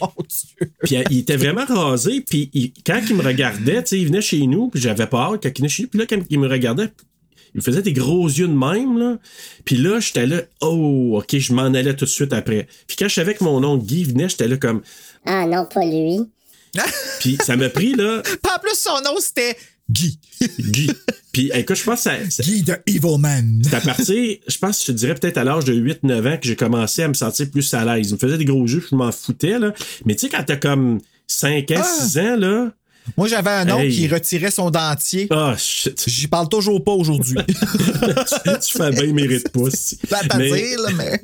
Oh, 0.00 0.08
Dieu. 0.26 0.72
Puis 0.82 0.96
euh, 0.96 1.02
il 1.10 1.18
était 1.18 1.36
vraiment 1.36 1.64
rasé. 1.66 2.22
Puis 2.22 2.50
il- 2.54 2.72
quand 2.84 3.00
il 3.08 3.14
me 3.14 3.22
regardait, 3.22 3.82
tu 3.82 3.88
sais, 3.90 3.98
il 4.00 4.06
venait 4.06 4.22
chez 4.22 4.44
nous, 4.46 4.68
puis 4.70 4.80
j'avais 4.80 5.06
peur 5.06 5.38
quand 5.40 5.48
il 5.50 5.58
venait 5.58 5.68
chez 5.68 5.82
nous. 5.84 5.88
Puis 5.90 5.98
là, 6.00 6.06
quand 6.08 6.18
il 6.30 6.40
me 6.40 6.48
regardait, 6.48 6.88
il 7.54 7.60
faisait 7.60 7.82
des 7.82 7.92
gros 7.92 8.26
yeux 8.26 8.48
de 8.48 8.54
même, 8.54 8.98
là. 8.98 9.18
Puis 9.66 9.76
là, 9.76 10.00
j'étais 10.00 10.26
là, 10.26 10.40
oh, 10.62 11.18
OK, 11.20 11.36
je 11.38 11.52
m'en 11.52 11.64
allais 11.66 11.94
tout 11.94 12.06
de 12.06 12.10
suite 12.10 12.32
après. 12.32 12.66
Puis 12.88 12.96
quand 12.98 13.08
je 13.08 13.14
savais 13.14 13.34
que 13.34 13.44
mon 13.44 13.62
oncle 13.62 13.84
Guy 13.84 14.04
venait, 14.04 14.28
j'étais 14.30 14.48
là 14.48 14.56
comme. 14.56 14.80
Ah 15.26 15.44
non, 15.46 15.66
pas 15.72 15.84
lui. 15.84 16.20
Puis 17.20 17.38
ça 17.44 17.56
m'a 17.56 17.68
pris, 17.68 17.94
là, 17.94 18.22
en 18.24 18.58
plus, 18.60 18.74
son 18.78 19.00
nom, 19.02 19.16
c'était 19.20 19.56
Guy. 19.90 20.18
Guy. 20.58 20.90
Puis 21.32 21.50
écoute, 21.54 21.76
je 21.76 21.84
pense 21.84 22.04
que 22.04 22.10
ça, 22.30 22.42
Guy 22.42 22.62
de 22.62 22.76
Evil 22.86 23.18
Man. 23.18 23.62
c'est 23.64 23.74
à 23.74 23.80
partir, 23.80 24.36
je 24.46 24.58
pense, 24.58 24.80
je 24.82 24.86
te 24.86 24.92
dirais 24.92 25.14
peut-être 25.14 25.38
à 25.38 25.44
l'âge 25.44 25.64
de 25.64 25.74
8-9 25.74 26.34
ans 26.34 26.36
que 26.38 26.46
j'ai 26.46 26.56
commencé 26.56 27.02
à 27.02 27.08
me 27.08 27.14
sentir 27.14 27.50
plus 27.50 27.72
à 27.74 27.84
l'aise. 27.84 28.08
Il 28.10 28.14
me 28.14 28.18
faisait 28.18 28.38
des 28.38 28.44
gros 28.44 28.66
yeux, 28.66 28.84
je 28.90 28.94
m'en 28.94 29.12
foutais, 29.12 29.58
là. 29.58 29.72
Mais 30.04 30.14
tu 30.14 30.26
sais, 30.26 30.28
quand 30.28 30.42
t'as 30.44 30.56
comme 30.56 31.00
5 31.26 31.70
ans, 31.72 31.82
Ah. 31.82 31.98
6 32.06 32.18
ans, 32.18 32.36
là. 32.36 32.72
Moi, 33.16 33.28
j'avais 33.28 33.50
un 33.50 33.68
oncle 33.70 33.84
Hey. 33.86 33.94
qui 33.96 34.08
retirait 34.08 34.50
son 34.50 34.70
dentier. 34.70 35.26
Ah, 35.30 35.54
shit. 35.58 36.04
J'y 36.06 36.26
parle 36.28 36.48
toujours 36.48 36.82
pas 36.82 36.92
aujourd'hui. 36.92 37.36
tu 37.46 38.78
fais 38.78 38.90
bien, 38.90 39.12
mérite 39.12 39.48
pas. 39.50 39.60
Pas 40.10 40.20
à 40.30 40.38
Mais- 40.38 40.50
dire, 40.50 40.80
là, 40.80 40.88
mais. 40.96 41.20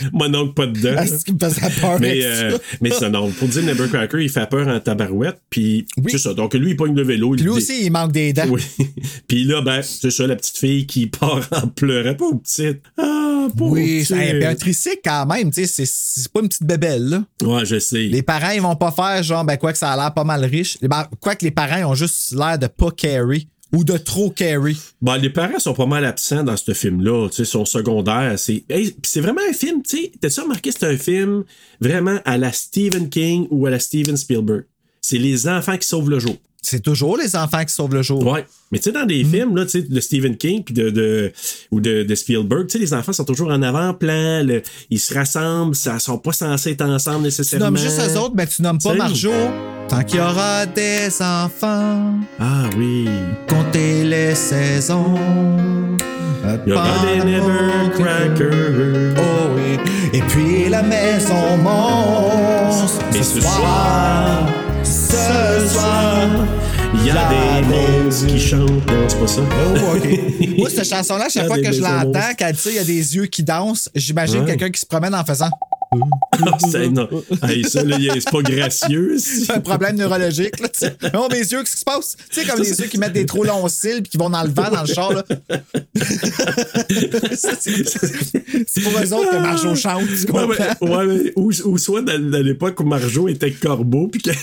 Mon 0.12 0.34
oncle, 0.34 0.54
pas 0.54 0.66
dedans. 0.66 0.94
Ah, 0.96 1.06
c'est 1.06 1.18
ce 1.18 1.24
qui 1.24 1.32
me 1.32 1.38
faisait 1.38 1.60
peur. 1.80 1.98
Mais, 2.00 2.20
euh, 2.24 2.58
mais 2.80 2.90
ça, 2.90 3.08
non. 3.08 3.30
Pour 3.30 3.48
dire 3.48 3.62
Nevercracker, 3.62 4.18
il 4.22 4.30
fait 4.30 4.48
peur 4.48 4.68
en 4.68 4.78
tabarouette. 4.80 5.38
Puis, 5.50 5.86
c'est 6.08 6.18
ça. 6.18 6.34
Donc, 6.34 6.54
lui, 6.54 6.70
il 6.70 6.76
pogne 6.76 6.94
le 6.94 7.02
vélo. 7.04 7.30
Puis 7.32 7.42
lui 7.42 7.50
aussi, 7.50 7.84
il 7.86 7.90
manque 7.90 8.12
des 8.12 8.32
dents. 8.32 8.46
Oui. 8.48 8.62
Puis 9.28 9.44
là, 9.44 9.60
ben, 9.62 9.82
c'est 9.82 10.10
ça, 10.10 10.26
la 10.26 10.36
petite 10.36 10.58
fille 10.58 10.86
qui 10.86 11.06
part 11.06 11.46
en 11.52 11.68
pleurant. 11.68 12.14
Pauvre 12.14 12.40
petite. 12.40 12.80
Ah, 12.98 13.35
Oui, 13.58 14.06
hey, 14.10 14.44
un 14.44 14.54
tricycle 14.54 15.00
quand 15.04 15.26
même, 15.26 15.50
tu 15.50 15.66
sais, 15.66 15.84
c'est- 15.86 16.28
pas 16.32 16.40
une 16.40 16.48
petite 16.48 16.64
bébelle, 16.64 17.08
là. 17.08 17.24
Ouais, 17.42 17.64
je 17.64 17.78
sais. 17.78 18.04
Les 18.04 18.22
parents, 18.22 18.50
ils 18.50 18.60
vont 18.60 18.76
pas 18.76 18.90
faire 18.92 19.22
genre, 19.22 19.44
ben 19.44 19.56
quoi 19.56 19.72
que 19.72 19.78
ça 19.78 19.92
a 19.92 19.96
l'air 19.96 20.12
pas 20.14 20.24
mal 20.24 20.44
riche. 20.44 20.78
Ben, 20.82 21.06
quoi 21.20 21.34
que 21.34 21.44
les 21.44 21.50
parents, 21.50 21.76
ils 21.78 21.84
ont 21.84 21.94
juste 21.94 22.32
l'air 22.32 22.58
de 22.58 22.66
pas 22.66 22.90
carry 22.90 23.48
ou 23.72 23.84
de 23.84 23.96
trop 23.96 24.30
carry. 24.30 24.76
Bon, 25.02 25.20
les 25.20 25.30
parents 25.30 25.58
sont 25.58 25.74
pas 25.74 25.86
mal 25.86 26.04
absents 26.04 26.42
dans 26.44 26.56
ce 26.56 26.72
film-là. 26.72 27.28
Tu 27.28 27.36
sais, 27.36 27.44
sont 27.44 27.64
secondaires. 27.64 28.38
C'est 28.38 28.64
hey, 28.70 28.94
c'est 29.02 29.20
vraiment 29.20 29.40
un 29.48 29.52
film, 29.52 29.82
tu 29.82 29.96
sais. 29.96 30.12
T'as-tu 30.20 30.40
remarqué, 30.40 30.70
c'est 30.72 30.86
un 30.86 30.96
film 30.96 31.44
vraiment 31.80 32.18
à 32.24 32.38
la 32.38 32.52
Stephen 32.52 33.08
King 33.08 33.46
ou 33.50 33.66
à 33.66 33.70
la 33.70 33.78
Steven 33.78 34.16
Spielberg? 34.16 34.64
C'est 35.00 35.18
les 35.18 35.48
enfants 35.48 35.76
qui 35.76 35.86
sauvent 35.86 36.10
le 36.10 36.18
jour. 36.18 36.36
C'est 36.68 36.80
toujours 36.82 37.16
les 37.16 37.36
enfants 37.36 37.64
qui 37.64 37.72
sauvent 37.72 37.94
le 37.94 38.02
jour. 38.02 38.26
Ouais. 38.26 38.44
Mais 38.72 38.78
tu 38.78 38.84
sais, 38.84 38.92
dans 38.92 39.06
des 39.06 39.22
films, 39.24 39.54
là, 39.56 39.64
tu 39.64 39.70
sais, 39.70 39.82
de 39.82 40.00
Stephen 40.00 40.36
King 40.36 40.64
puis 40.64 40.74
de, 40.74 40.90
de, 40.90 41.32
ou 41.70 41.80
de, 41.80 42.02
de 42.02 42.14
Spielberg, 42.16 42.66
tu 42.66 42.72
sais, 42.72 42.78
les 42.78 42.92
enfants 42.92 43.12
sont 43.12 43.24
toujours 43.24 43.50
en 43.50 43.62
avant-plan, 43.62 44.42
le- 44.44 44.62
ils 44.90 44.98
se 44.98 45.14
rassemblent, 45.14 45.76
ça 45.76 46.00
sont 46.00 46.18
pas 46.18 46.32
censés 46.32 46.70
être 46.72 46.82
ensemble 46.84 47.18
Tu 47.18 47.22
nécessairement. 47.24 47.66
nommes 47.66 47.76
juste 47.78 48.00
eux 48.00 48.18
autres, 48.18 48.34
mais 48.36 48.46
tu 48.48 48.62
nommes 48.62 48.78
pas. 48.82 48.94
Marjo. 48.94 49.30
Tant 49.88 50.02
qu'il 50.02 50.18
y 50.18 50.20
aura 50.20 50.66
des 50.66 51.06
enfants, 51.22 52.14
Ah 52.40 52.64
oui. 52.76 53.06
comptez 53.48 54.02
les 54.02 54.34
saisons. 54.34 55.14
Il 56.66 56.70
y 56.70 56.72
aura 56.72 56.88
des 57.06 57.24
Nevercrackers. 57.24 59.14
Oh 59.18 59.48
oui. 59.56 59.78
Et 60.12 60.22
puis 60.22 60.68
la 60.68 60.82
maison 60.82 61.56
monstre. 61.62 63.00
Mais 63.12 63.22
ce 63.22 63.40
soir, 63.40 64.48
ce 65.06 65.68
soir. 65.74 66.28
il 66.94 67.06
y 67.06 67.10
a 67.10 67.28
des 67.28 67.66
monstres 67.66 68.26
qui 68.26 68.40
chantent. 68.40 68.68
Non, 68.68 69.08
c'est 69.08 69.20
pas 69.20 69.26
ça. 69.26 69.40
Oh, 69.42 69.96
OK. 69.96 70.58
Moi, 70.58 70.70
cette 70.70 70.88
chanson-là, 70.88 71.26
chaque 71.28 71.46
fois 71.46 71.58
que 71.58 71.72
je 71.72 71.80
l'entends, 71.80 72.04
monstres. 72.12 72.36
quand 72.38 72.46
elle 72.46 72.54
dit 72.54 72.60
ça, 72.60 72.70
il 72.70 72.76
y 72.76 72.78
a 72.80 72.84
des 72.84 73.16
yeux 73.16 73.26
qui 73.26 73.42
dansent, 73.42 73.88
j'imagine 73.94 74.40
Ouais. 74.40 74.46
quelqu'un 74.46 74.70
qui 74.70 74.80
se 74.80 74.86
promène 74.86 75.14
en 75.14 75.24
faisant. 75.24 75.50
C'est 76.70 76.88
non. 76.90 77.08
Hey, 77.42 77.64
ça, 77.64 77.82
là, 77.84 77.98
y 77.98 78.10
a- 78.10 78.14
c'est 78.14 78.30
pas 78.30 78.42
gracieux. 78.42 79.16
C'est 79.18 79.50
un 79.52 79.60
problème 79.60 79.96
neurologique, 79.96 80.58
là, 80.60 80.68
tu 80.68 80.80
sais. 80.80 80.96
Oh, 81.14 81.28
mes 81.30 81.38
yeux, 81.38 81.60
qu'est-ce 81.60 81.72
qui 81.72 81.78
se 81.80 81.84
passe? 81.84 82.16
Tu 82.30 82.40
sais, 82.40 82.46
comme 82.46 82.60
les 82.60 82.78
yeux 82.80 82.86
qui 82.86 82.98
mettent 82.98 83.12
des 83.12 83.26
trop 83.26 83.44
longs 83.44 83.68
cils 83.68 84.02
puis 84.02 84.10
qui 84.10 84.18
vont 84.18 84.30
dans 84.30 84.42
le 84.42 84.50
vent, 84.50 84.70
dans 84.70 84.82
le 84.82 84.86
char, 84.86 85.12
là. 85.12 85.24
C'est 88.66 88.80
pour 88.82 88.92
eux 89.00 89.12
autres 89.12 89.30
que 89.30 89.36
Marjo 89.38 89.74
chante, 89.74 90.02
tu 90.06 90.30
Ouais, 90.32 90.46
comprends? 90.46 90.64
mais- 90.82 90.88
ouais, 90.88 91.06
mais- 91.06 91.32
ou, 91.36 91.50
ou 91.64 91.78
soit 91.78 92.02
dans, 92.02 92.18
dans 92.30 92.42
l'époque 92.42 92.78
où 92.80 92.84
Marjo 92.84 93.28
était 93.28 93.50
corbeau 93.52 94.08
puis 94.08 94.20
qu'il 94.20 94.34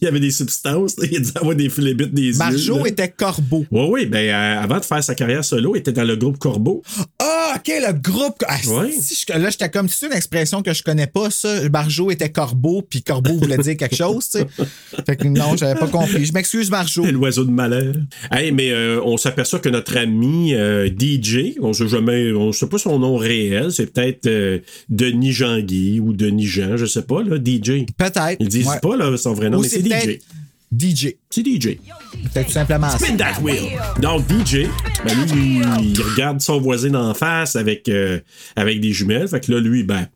y 0.00 0.06
avait 0.06 0.20
des 0.20 0.30
substances, 0.30 0.96
il 1.02 1.20
disait 1.22 1.38
avoir 1.38 1.54
des 1.54 1.68
flébites 1.68 2.14
des 2.14 2.28
yeux. 2.28 2.36
Marjo 2.38 2.86
était 2.86 3.08
corbeau. 3.10 3.64
Oui, 3.70 3.86
oui, 3.90 4.06
ben 4.06 4.28
euh, 4.28 4.62
avant 4.62 4.78
de 4.78 4.84
faire 4.84 5.02
sa 5.02 5.14
carrière 5.14 5.44
solo, 5.44 5.74
il 5.74 5.78
était 5.80 5.92
dans 5.92 6.04
le 6.04 6.16
groupe 6.16 6.38
Corbeau. 6.38 6.82
Ah, 7.18 7.54
OK, 7.56 7.68
le 7.68 7.92
groupe. 7.92 8.42
Ah, 8.46 8.56
Ouais. 8.68 8.92
si, 9.00 9.24
je- 9.28 9.38
là, 9.38 9.50
j'étais 9.50 9.68
comme, 9.68 9.88
c'est 9.88 10.06
une 10.06 10.12
expression 10.12 10.62
que 10.62 10.72
je 10.72 10.82
connais 10.82 10.93
pas, 11.06 11.30
ça. 11.30 11.68
Marjo 11.68 12.10
était 12.10 12.30
corbeau, 12.30 12.82
puis 12.82 13.02
corbeau 13.02 13.34
voulait 13.38 13.58
dire 13.58 13.76
quelque 13.76 13.96
chose, 13.96 14.28
tu 14.30 14.38
sais. 14.38 14.46
Fait 15.06 15.16
que 15.16 15.28
non, 15.28 15.56
j'avais 15.56 15.78
pas 15.78 15.86
compris. 15.88 16.24
Je 16.24 16.32
m'excuse, 16.32 16.70
Marjo. 16.70 17.04
C'est 17.04 17.12
l'oiseau 17.12 17.44
de 17.44 17.50
malheur. 17.50 17.94
Hey, 18.30 18.52
mais 18.52 18.70
euh, 18.70 19.00
on 19.04 19.16
s'aperçoit 19.16 19.58
que 19.58 19.68
notre 19.68 19.96
ami 19.96 20.54
euh, 20.54 20.88
DJ, 20.88 21.56
on 21.60 21.72
sait 21.72 21.88
jamais, 21.88 22.32
on 22.32 22.52
sait 22.52 22.66
pas 22.68 22.78
son 22.78 22.98
nom 22.98 23.16
réel, 23.16 23.72
c'est 23.72 23.92
peut-être 23.92 24.26
euh, 24.26 24.58
Denis 24.88 25.32
Jean-Guy 25.32 26.00
ou 26.00 26.12
Denis 26.12 26.46
Jean, 26.46 26.76
je 26.76 26.86
sais 26.86 27.02
pas, 27.02 27.22
là, 27.22 27.36
DJ. 27.36 27.86
Peut-être. 27.96 28.36
Ils 28.40 28.48
disent 28.48 28.66
Ouais. 28.68 28.80
pas 28.80 28.96
là, 28.96 29.14
son 29.16 29.34
vrai 29.34 29.50
nom, 29.50 29.58
Ou 29.58 29.62
mais 29.62 29.68
c'est 29.68 29.82
c'est 29.82 30.14
DJ. 30.14 30.18
DJ. 30.76 31.14
C'est 31.30 31.46
DJ. 31.46 31.76
Peut-être 32.32 32.46
tout 32.46 32.52
simplement 32.52 32.90
ça. 32.90 32.98
Spin 32.98 33.16
that 33.16 33.40
wheel. 33.42 33.78
Donc, 34.00 34.24
DJ, 34.28 34.66
ben 35.04 35.14
lui, 35.32 35.60
il, 35.80 35.90
il 35.90 36.02
regarde 36.02 36.40
son 36.40 36.60
voisin 36.60 36.90
d'en 36.90 37.14
face 37.14 37.54
avec, 37.54 37.88
euh, 37.88 38.18
avec 38.56 38.80
des 38.80 38.92
jumelles. 38.92 39.28
Fait 39.28 39.40
que 39.40 39.52
là, 39.52 39.60
lui, 39.60 39.84
ben, 39.84 40.08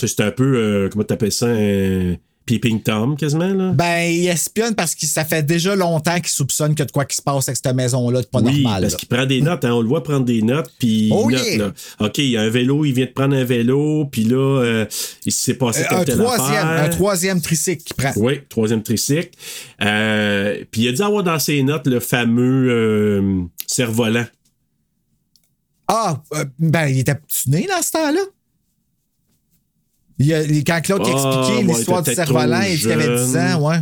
c'est 0.00 0.20
un 0.20 0.30
peu, 0.30 0.56
euh, 0.56 0.88
comment 0.90 1.04
t'appelles 1.04 1.32
ça, 1.32 1.46
un 1.46 2.14
peeping 2.44 2.80
Tom, 2.80 3.16
quasiment, 3.16 3.52
là? 3.52 3.72
Ben, 3.74 4.02
il 4.08 4.28
espionne 4.28 4.76
parce 4.76 4.94
que 4.94 5.04
ça 5.04 5.24
fait 5.24 5.42
déjà 5.42 5.74
longtemps 5.74 6.14
qu'il 6.20 6.28
soupçonne 6.28 6.76
que 6.76 6.84
de 6.84 6.92
quoi 6.92 7.04
qui 7.04 7.16
se 7.16 7.22
passe 7.22 7.48
avec 7.48 7.56
cette 7.60 7.74
maison-là 7.74 8.22
de 8.22 8.26
pas 8.28 8.38
oui, 8.40 8.62
normal. 8.62 8.82
parce 8.82 8.94
qu'il 8.94 9.08
prend 9.08 9.26
des 9.26 9.40
notes, 9.40 9.64
hein, 9.64 9.72
on 9.72 9.80
le 9.80 9.88
voit 9.88 10.04
prendre 10.04 10.24
des 10.24 10.42
notes, 10.42 10.70
puis 10.78 11.08
Oh 11.12 11.28
note, 11.28 11.44
yeah! 11.44 11.58
là. 11.58 11.72
OK, 11.98 12.18
il 12.18 12.30
y 12.30 12.36
a 12.36 12.42
un 12.42 12.48
vélo, 12.48 12.84
il 12.84 12.92
vient 12.92 13.06
de 13.06 13.10
prendre 13.10 13.34
un 13.34 13.42
vélo, 13.42 14.04
puis 14.12 14.22
là, 14.22 14.60
euh, 14.62 14.86
il 15.24 15.32
s'est 15.32 15.54
passé 15.54 15.82
Euh, 15.90 15.96
un, 15.96 16.04
telle 16.04 16.18
troisième, 16.18 16.66
affaire. 16.68 16.84
un 16.84 16.88
troisième 16.88 17.40
tricycle 17.40 17.82
qu'il 17.82 17.96
prend. 17.96 18.12
Oui, 18.14 18.40
troisième 18.48 18.82
tricycle. 18.84 19.30
Euh, 19.82 20.62
puis 20.70 20.82
il 20.82 20.88
a 20.88 20.92
dû 20.92 21.02
avoir 21.02 21.24
dans 21.24 21.40
ses 21.40 21.60
notes 21.64 21.88
le 21.88 21.98
fameux 21.98 22.68
euh, 22.70 23.42
cerf-volant. 23.66 24.26
Ah, 25.88 26.22
euh, 26.34 26.44
ben, 26.60 26.86
il 26.86 27.00
était 27.00 27.16
né 27.48 27.66
dans 27.68 27.82
ce 27.82 27.90
temps-là? 27.92 28.20
Il 30.18 30.32
a- 30.34 30.42
quand 30.62 30.80
Claude 30.82 31.00
expliqué 31.06 31.56
ouais, 31.66 31.74
l'histoire 31.74 32.02
du 32.02 32.14
cerf-volant, 32.14 32.62
il 32.62 32.78
qu'il 32.78 32.92
avait 32.92 33.16
10 33.16 33.36
ans, 33.36 33.48
jeune. 33.50 33.62
ouais. 33.62 33.76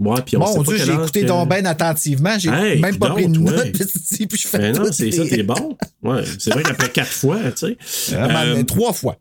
Ouais, 0.00 0.20
puis 0.26 0.36
on 0.36 0.46
sait 0.46 0.62
Dieu, 0.64 0.84
j'ai 0.84 0.92
écouté 0.94 1.22
donc 1.24 1.48
bien 1.48 1.64
attentivement. 1.64 2.36
J'ai 2.36 2.50
Hey, 2.50 2.80
même 2.80 2.98
pas 2.98 3.08
donc, 3.08 3.18
pris 3.18 3.28
de 3.28 3.38
ouais. 3.38 3.44
notes. 3.56 3.72
Puis 4.28 4.38
je 4.40 4.48
fais 4.48 4.58
Ben 4.58 4.76
non, 4.76 4.86
c'est 4.90 5.10
ça 5.12 5.22
est 5.22 5.42
bon. 5.44 5.76
Ouais, 6.02 6.22
c'est 6.40 6.50
vrai 6.52 6.64
qu'après 6.64 6.88
quatre 6.88 7.12
fois, 7.12 7.38
tu 7.56 7.76
sais. 7.76 8.16
Ben, 8.16 8.28
Euh, 8.58 8.62
trois 8.64 8.92
fois. 8.92 9.16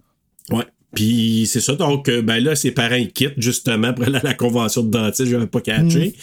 Ouais. 0.50 0.64
Puis 0.94 1.48
c'est 1.52 1.62
ça, 1.62 1.74
donc 1.76 2.10
euh, 2.10 2.22
ben 2.22 2.44
là, 2.44 2.56
ses 2.56 2.72
parents 2.72 3.02
quittent 3.14 3.36
justement 3.38 3.94
pour 3.94 4.04
aller 4.06 4.18
à 4.18 4.24
la 4.24 4.34
convention 4.34 4.84
de 4.84 4.90
dentiste, 4.92 5.30
je 5.30 5.36
n'avais 5.36 5.48
pas 5.48 5.62
catché. 5.62 6.16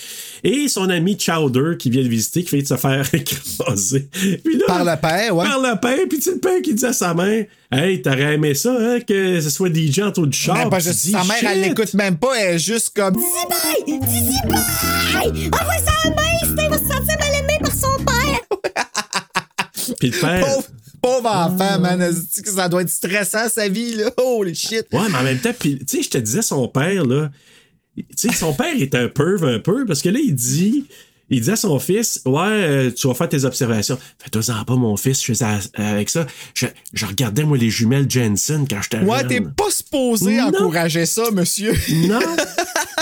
Mm. 0.45 0.47
Et 0.47 0.69
son 0.69 0.91
ami 0.91 1.19
Chowder 1.19 1.77
qui 1.79 1.89
vient 1.89 2.03
le 2.03 2.09
visiter, 2.09 2.43
qui 2.43 2.51
fait 2.51 2.62
de 2.62 2.66
se 2.66 2.77
faire 2.77 3.09
écraser. 3.14 4.09
Puis 4.12 4.59
là, 4.59 4.66
Par 4.66 4.85
le 4.85 5.01
père, 5.01 5.35
ouais. 5.35 5.47
Par 5.47 5.59
le 5.59 5.81
père, 5.81 6.07
puis 6.09 6.21
le 6.27 6.39
père 6.39 6.61
qui 6.62 6.75
dit 6.75 6.85
à 6.85 6.93
sa 6.93 7.14
mère 7.14 7.47
Hey, 7.71 8.01
t'aurais 8.01 8.35
aimé 8.35 8.55
ça, 8.55 8.75
hein, 8.79 8.99
que 9.01 9.41
ce 9.43 9.51
soit 9.51 9.69
DJ 9.69 10.01
en 10.01 10.11
de 10.11 10.33
char. 10.33 10.71
Ben, 10.71 10.77
Puis 10.79 10.85
tu 10.85 10.89
juste 10.89 11.05
dis, 11.07 11.12
sa 11.12 11.25
mère, 11.25 11.37
elle 11.43 11.59
Shit! 11.59 11.69
l'écoute 11.69 11.95
même 11.95 12.16
pas, 12.16 12.33
elle 12.41 12.55
est 12.55 12.59
juste 12.59 12.93
comme. 12.97 13.14
Bye! 13.14 13.99
Dizzy 14.01 14.39
bye! 14.47 15.51
Envoie 15.53 15.79
ça 15.85 15.93
à 16.07 16.47
Steve 16.47 16.71
va 16.71 16.79
se 16.79 16.85
sentir 16.85 17.16
mal 17.19 17.35
aimé 17.39 17.59
par 17.61 17.73
son 17.75 18.05
père! 18.05 19.95
Puis 19.99 20.11
le 20.11 20.19
père. 20.19 20.41
Pauvre, 20.47 20.66
pauvre 21.01 21.28
enfant, 21.30 21.78
man. 21.80 21.99
que 21.99 22.51
Ça 22.51 22.68
doit 22.68 22.82
être 22.82 22.90
stressant, 22.90 23.49
sa 23.49 23.68
vie, 23.68 23.94
là. 23.94 24.11
Holy 24.16 24.55
shit. 24.55 24.86
Ouais, 24.92 25.09
mais 25.11 25.18
en 25.18 25.22
même 25.22 25.38
temps, 25.38 25.53
tu 25.59 25.78
sais, 25.86 26.03
je 26.03 26.11
te 26.11 26.18
disais, 26.18 26.42
son 26.42 26.68
père, 26.68 27.05
là, 27.05 27.30
tu 27.96 28.05
sais, 28.16 28.32
son 28.32 28.53
père 28.53 28.74
est 28.80 28.94
un 28.94 29.09
perv 29.09 29.44
un 29.44 29.59
peu, 29.59 29.84
parce 29.86 30.03
que 30.03 30.09
là, 30.09 30.18
il 30.22 30.34
dit, 30.34 30.84
il 31.30 31.40
dit 31.42 31.51
à 31.51 31.57
son 31.57 31.78
fils, 31.78 32.22
ouais, 32.24 32.40
euh, 32.46 32.90
tu 32.90 33.07
vas 33.07 33.14
faire 33.14 33.28
tes 33.28 33.44
observations. 33.44 33.99
Fais-toi-en 34.18 34.64
pas, 34.64 34.76
mon 34.76 34.96
fils, 34.96 35.20
je 35.20 35.26
faisais 35.26 35.44
à- 35.44 35.61
avec 35.90 36.09
ça. 36.09 36.26
Je, 36.55 36.66
je 36.94 37.05
regardais, 37.07 37.44
moi, 37.44 37.59
les 37.59 37.68
jumelles 37.70 38.11
Jensen 38.11 38.66
quand 38.68 38.80
j'étais 38.82 39.01
Ouais, 39.05 39.26
t'es 39.26 39.40
pas 39.40 39.70
supposé 39.70 40.36
Non. 40.36 40.49
encourager 40.49 41.05
ça, 41.07 41.30
monsieur. 41.32 41.72
Non. 42.07 42.20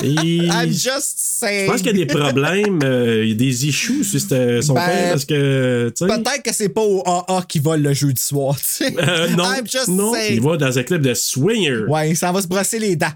Et 0.02 0.46
I'm 0.50 0.68
just 0.70 1.16
je 1.16 1.46
saying. 1.46 1.66
pense 1.70 1.82
qu'il 1.82 1.86
y 1.96 2.02
a 2.02 2.04
des 2.04 2.06
problèmes, 2.06 2.80
euh, 2.82 3.22
il 3.24 3.30
y 3.30 3.32
a 3.32 3.34
des 3.34 3.66
issues 3.66 4.04
sur 4.04 4.20
son 4.20 4.74
Ben, 4.74 4.86
père, 4.86 5.10
parce 5.10 5.24
que. 5.24 5.92
Peut-être 5.98 6.42
que 6.42 6.54
c'est 6.54 6.68
pas 6.68 6.82
au 6.82 7.02
AA 7.06 7.44
qui 7.48 7.58
vole 7.58 7.82
le 7.82 7.92
jeudi 7.92 8.20
soir, 8.20 8.56
tu 8.56 8.64
sais. 8.64 8.94
Euh, 8.98 9.28
non, 9.30 9.44
I'm 9.44 9.66
just 9.66 9.88
non, 9.88 10.12
saying. 10.14 10.34
il 10.36 10.40
va 10.40 10.56
dans 10.56 10.78
un 10.78 10.82
club 10.82 11.02
de 11.02 11.14
swinger. 11.14 11.84
Ouais, 11.88 12.14
ça 12.14 12.32
va 12.32 12.40
se 12.42 12.46
brosser 12.48 12.78
les 12.78 12.96
dents. 12.96 13.12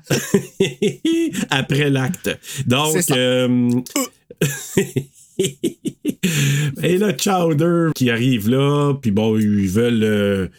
après 1.51 1.91
l'acte. 1.91 2.31
Donc, 2.67 2.97
euh, 3.11 3.71
et 5.39 6.99
là, 6.99 7.17
Chowder 7.17 7.91
qui 7.95 8.11
arrive 8.11 8.49
là, 8.49 8.95
puis 9.01 9.11
bon, 9.11 9.39
ils 9.39 9.69
veulent. 9.69 10.51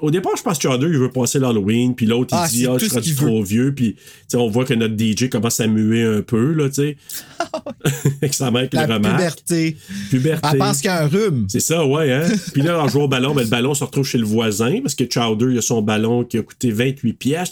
Au 0.00 0.10
départ, 0.10 0.32
je 0.36 0.42
pense 0.42 0.58
que 0.58 0.62
Chowder, 0.62 0.86
il 0.88 0.98
veut 0.98 1.10
passer 1.10 1.38
l'Halloween, 1.38 1.94
puis 1.94 2.06
l'autre, 2.06 2.34
il 2.34 2.38
Ah, 2.40 2.48
dit 2.48 2.66
Ah, 2.66 2.74
je 2.78 2.84
ce 2.84 2.90
serai 2.90 3.00
qu'il 3.02 3.14
trop 3.14 3.42
vieux, 3.42 3.74
puis 3.74 3.96
on 4.34 4.48
voit 4.48 4.64
que 4.64 4.74
notre 4.74 4.94
DJ 4.96 5.28
commence 5.28 5.60
à 5.60 5.66
muer 5.66 6.02
un 6.02 6.22
peu, 6.22 6.52
là, 6.52 6.68
tu 6.68 6.74
sais. 6.76 6.96
Avec 8.20 8.34
sa 8.34 8.50
mère 8.50 8.68
qui 8.68 8.76
le 8.76 8.82
remarque. 8.82 9.16
puberté. 9.16 9.76
Puberté. 10.10 10.48
Elle 10.52 10.58
pense 10.58 10.76
qu'il 10.80 10.86
y 10.86 10.90
a 10.90 11.02
un 11.02 11.06
rhume. 11.08 11.46
C'est 11.48 11.60
ça, 11.60 11.86
ouais, 11.86 12.12
hein. 12.12 12.28
Puis 12.52 12.62
là, 12.62 12.80
en 12.82 12.88
jouant 12.88 13.04
au 13.04 13.08
ballon, 13.08 13.34
ben, 13.34 13.42
le 13.42 13.48
ballon 13.48 13.74
se 13.74 13.84
retrouve 13.84 14.06
chez 14.06 14.18
le 14.18 14.24
voisin 14.26 14.80
parce 14.82 14.94
que 14.94 15.04
Chowder, 15.08 15.46
il 15.52 15.58
a 15.58 15.62
son 15.62 15.82
ballon 15.82 16.24
qui 16.24 16.38
a 16.38 16.42
coûté 16.42 16.70
28 16.70 17.12
pièces. 17.12 17.50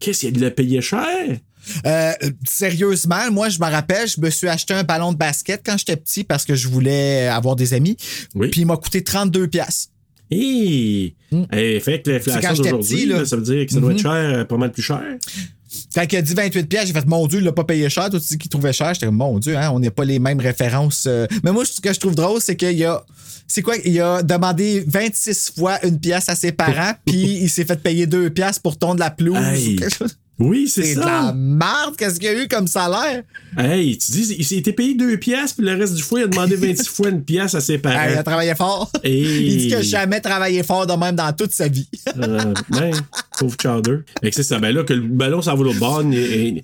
Qu'est-ce 0.00 0.26
qu'il 0.26 0.40
l'a 0.40 0.50
payé 0.50 0.80
cher? 0.80 1.38
Euh, 1.86 2.12
sérieusement, 2.44 3.30
moi, 3.30 3.48
je 3.48 3.58
me 3.60 3.70
rappelle, 3.70 4.08
je 4.08 4.20
me 4.20 4.30
suis 4.30 4.48
acheté 4.48 4.74
un 4.74 4.82
ballon 4.82 5.12
de 5.12 5.16
basket 5.18 5.62
quand 5.64 5.76
j'étais 5.78 5.96
petit 5.96 6.24
parce 6.24 6.44
que 6.44 6.54
je 6.54 6.66
voulais 6.68 7.28
avoir 7.28 7.54
des 7.54 7.72
amis. 7.74 7.96
Oui. 8.34 8.48
Puis 8.48 8.62
il 8.62 8.66
m'a 8.66 8.76
coûté 8.76 9.04
32 9.04 9.46
pièces. 9.46 9.91
Hé! 10.32 11.14
Eh, 11.52 11.80
fait 11.80 12.02
que 12.02 12.10
l'inflation 12.10 12.40
d'aujourd'hui, 12.80 13.26
ça 13.26 13.36
veut 13.36 13.42
dire 13.42 13.66
que 13.66 13.72
ça 13.72 13.80
doit 13.80 13.92
être 13.92 14.02
cher, 14.02 14.12
euh, 14.12 14.44
pas 14.44 14.56
mal 14.56 14.72
plus 14.72 14.82
cher. 14.82 15.02
Quand 15.94 16.04
il 16.10 16.16
a 16.16 16.22
dit 16.22 16.34
28 16.34 16.68
pièces, 16.68 16.86
j'ai 16.86 16.92
fait 16.92 17.06
mon 17.06 17.26
Dieu, 17.26 17.38
il 17.38 17.44
l'a 17.44 17.52
pas 17.52 17.64
payé 17.64 17.88
cher. 17.88 18.10
Toi, 18.10 18.20
tu 18.20 18.26
dis 18.26 18.38
qu'il 18.38 18.50
trouvait 18.50 18.72
cher. 18.74 18.92
J'étais 18.92 19.06
comme 19.06 19.16
mon 19.16 19.38
Dieu, 19.38 19.56
hein, 19.56 19.70
on 19.72 19.78
n'a 19.78 19.90
pas 19.90 20.04
les 20.04 20.18
mêmes 20.18 20.40
références. 20.40 21.04
euh. 21.06 21.26
Mais 21.44 21.52
moi, 21.52 21.64
ce 21.64 21.80
que 21.80 21.92
je 21.92 21.98
trouve 22.00 22.14
drôle, 22.14 22.40
c'est 22.40 22.56
qu'il 22.56 22.84
a. 22.84 23.04
C'est 23.48 23.62
quoi? 23.62 23.74
Il 23.84 23.98
a 24.00 24.22
demandé 24.22 24.84
26 24.86 25.52
fois 25.56 25.84
une 25.84 25.98
pièce 25.98 26.28
à 26.28 26.34
ses 26.34 26.52
parents, 26.52 26.92
puis 27.06 27.38
il 27.42 27.48
s'est 27.50 27.64
fait 27.64 27.80
payer 27.82 28.06
deux 28.06 28.30
pièces 28.30 28.58
pour 28.58 28.78
ton 28.78 28.94
de 28.94 29.00
la 29.00 29.10
pelouse. 29.10 29.36
Hey, 29.38 29.74
ou 29.74 29.78
quelque 29.78 29.94
chose. 29.94 30.16
Oui, 30.42 30.68
c'est 30.68 30.82
C'est 30.82 30.94
de 30.96 31.00
la 31.00 31.06
ça. 31.06 31.32
merde, 31.34 31.96
qu'est-ce 31.96 32.18
qu'il 32.20 32.24
y 32.30 32.34
a 32.34 32.42
eu 32.44 32.48
comme 32.48 32.66
salaire? 32.66 33.22
Hey, 33.56 33.96
tu 33.98 34.12
dis, 34.12 34.34
il 34.38 34.44
s'est 34.44 34.56
été 34.56 34.72
payé 34.72 34.94
deux 34.94 35.16
pièces, 35.18 35.52
puis 35.52 35.64
le 35.66 35.74
reste 35.74 35.94
du 35.94 36.02
fois, 36.02 36.20
il 36.20 36.24
a 36.24 36.26
demandé 36.26 36.56
26 36.56 36.88
fois 36.88 37.08
une 37.10 37.22
pièce 37.22 37.54
à 37.54 37.60
ses 37.60 37.78
parents. 37.78 38.00
Hey, 38.00 38.12
il 38.14 38.18
a 38.18 38.22
travaillé 38.22 38.54
fort. 38.54 38.90
Il 39.04 39.58
dit 39.58 39.66
qu'il 39.68 39.76
n'a 39.76 39.82
jamais 39.82 40.20
travaillé 40.20 40.62
fort 40.62 40.86
de 40.86 40.92
même 40.94 41.14
dans 41.16 41.32
toute 41.32 41.52
sa 41.52 41.68
vie. 41.68 41.88
Euh, 42.18 42.54
ben, 42.70 42.92
pauvre 43.38 43.56
Chowder. 43.60 43.98
Fait 44.22 44.30
que 44.30 44.36
c'est 44.36 44.42
ça. 44.42 44.58
Ben 44.58 44.74
là, 44.74 44.84
que 44.84 44.92
le 44.94 45.02
ballon 45.02 45.42
s'en 45.42 45.54
va 45.54 45.64
l'autre 45.64 45.78
bord, 45.78 46.02
et, 46.12 46.62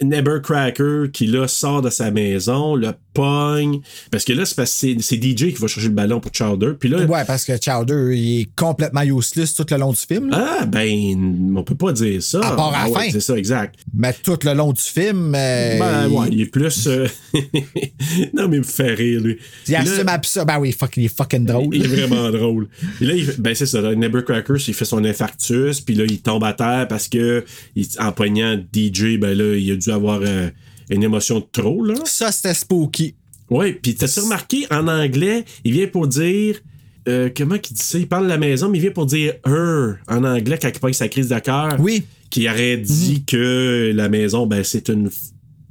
et 0.00 0.04
Nebercracker 0.04 1.10
qui 1.12 1.26
là 1.26 1.48
sort 1.48 1.82
de 1.82 1.90
sa 1.90 2.10
maison, 2.10 2.74
le 2.74 2.92
pogne. 3.12 3.80
Parce 4.10 4.24
que 4.24 4.32
là, 4.32 4.44
c'est 4.44 4.54
parce 4.56 4.72
que 4.80 5.00
c'est- 5.00 5.16
DJ 5.22 5.52
qui 5.52 5.58
va 5.60 5.66
chercher 5.68 5.88
le 5.88 5.94
ballon 5.94 6.20
pour 6.20 6.32
Chowder. 6.34 6.72
Puis 6.78 6.88
là, 6.88 7.04
Ouais, 7.04 7.24
parce 7.26 7.44
que 7.44 7.52
Chowder, 7.60 8.16
il 8.16 8.40
est 8.40 8.48
complètement 8.56 9.02
useless 9.02 9.54
tout 9.54 9.66
le 9.70 9.76
long 9.76 9.92
du 9.92 9.98
film. 9.98 10.30
là. 10.30 10.58
ah, 10.60 10.66
ben, 10.66 11.52
on 11.56 11.62
peut 11.62 11.74
pas 11.74 11.92
dire 11.92 12.22
ça. 12.22 12.40
À 12.40 12.56
part 12.56 12.68
à 12.68 12.72
la 12.72 12.78
Ah 12.84 12.88
ouais, 12.90 13.04
fin. 13.06 13.10
C'est 13.12 13.20
ça, 13.20 13.36
exact. 13.36 13.76
Mais 13.94 14.12
tout 14.22 14.38
le 14.44 14.54
long 14.54 14.72
du 14.72 14.80
film, 14.82 15.34
euh, 15.34 15.78
Ben, 15.78 16.08
il, 16.08 16.12
ouais, 16.16 16.26
il 16.32 16.40
est 16.42 16.46
plus. 16.46 16.86
euh, 16.86 17.06
non, 18.34 18.48
mais 18.48 18.56
il 18.56 18.60
me 18.60 18.62
fait 18.62 18.94
rire, 18.94 19.20
lui. 19.20 19.38
il 19.68 19.74
assume 19.76 20.08
absurde. 20.08 20.46
Ben 20.46 20.58
oui, 20.58 20.72
fuck, 20.72 20.96
il 20.96 21.04
est 21.04 21.16
fucking 21.16 21.44
drôle. 21.46 21.74
Il 21.74 21.84
est 21.84 21.88
vraiment 22.06 22.30
drôle. 22.30 22.68
Et 23.00 23.04
là, 23.04 23.14
il, 23.14 23.26
ben 23.38 23.54
c'est 23.54 23.66
ça, 23.66 23.80
Nebercracker, 23.94 24.54
il 24.66 24.74
fait 24.74 24.84
son 24.84 25.04
infarctus, 25.04 25.80
puis 25.80 25.94
là, 25.94 26.04
il 26.08 26.20
tombe 26.20 26.44
à 26.44 26.52
terre 26.52 26.86
parce 26.88 27.08
que, 27.08 27.44
il- 27.76 27.86
en 27.98 28.12
poignant 28.12 28.56
DJ, 28.72 29.18
ben 29.18 29.36
là, 29.36 29.56
il 29.56 29.70
a 29.70 29.76
dû 29.76 29.90
avoir 29.90 30.20
euh, 30.22 30.48
une 30.94 31.02
émotion 31.02 31.40
de 31.40 31.46
trop, 31.50 31.84
là. 31.84 31.94
Ça, 32.04 32.30
c'était 32.32 32.54
spooky. 32.54 33.14
Ouais, 33.50 33.72
puis 33.72 33.94
t'as-tu 33.94 34.20
remarqué, 34.20 34.66
en 34.70 34.88
anglais, 34.88 35.44
il 35.64 35.72
vient 35.72 35.86
pour 35.86 36.06
dire... 36.06 36.56
euh, 37.08 37.28
comment 37.36 37.58
qu'il 37.58 37.76
dit 37.76 37.82
ça? 37.82 37.98
Il 37.98 38.08
parle 38.08 38.24
de 38.24 38.28
la 38.30 38.38
maison, 38.38 38.68
mais 38.68 38.78
il 38.78 38.82
vient 38.82 38.90
pour 38.92 39.06
dire 39.06 39.34
her 39.46 39.96
en 40.08 40.24
anglais 40.24 40.58
quand 40.60 40.68
il 40.72 40.80
pogne 40.80 40.92
sa 40.92 41.08
crise 41.08 41.28
de 41.28 41.38
cœur. 41.38 41.76
Oui. 41.78 42.04
Qui 42.30 42.48
aurait 42.48 42.78
dit 42.78 43.24
que 43.26 43.92
la 43.94 44.08
maison, 44.08 44.46
ben, 44.46 44.64
c'est 44.64 44.88
une 44.88 45.10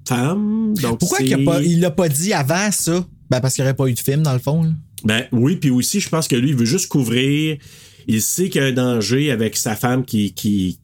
femme. 0.07 0.73
Donc 0.81 0.99
Pourquoi 0.99 1.19
qu'il 1.19 1.33
a 1.33 1.37
pas, 1.39 1.61
il 1.61 1.79
l'a 1.79 1.89
pas 1.91 2.09
dit 2.09 2.33
avant 2.33 2.71
ça? 2.71 3.05
Ben 3.29 3.39
parce 3.39 3.55
qu'il 3.55 3.63
n'y 3.63 3.69
aurait 3.69 3.75
pas 3.77 3.87
eu 3.87 3.93
de 3.93 3.99
film, 3.99 4.21
dans 4.23 4.33
le 4.33 4.39
fond. 4.39 4.63
là. 4.63 4.69
Ben 5.03 5.23
oui, 5.31 5.55
puis 5.55 5.69
aussi, 5.71 5.99
je 5.99 6.09
pense 6.09 6.27
que 6.27 6.35
lui, 6.35 6.49
il 6.49 6.55
veut 6.55 6.65
juste 6.65 6.87
couvrir. 6.87 7.57
Il 8.07 8.21
sait 8.21 8.49
qu'il 8.49 8.61
y 8.61 8.63
a 8.63 8.67
un 8.67 8.71
danger 8.73 9.31
avec 9.31 9.55
sa 9.55 9.75
femme 9.75 10.03
qui, 10.05 10.33
qui 10.33 10.79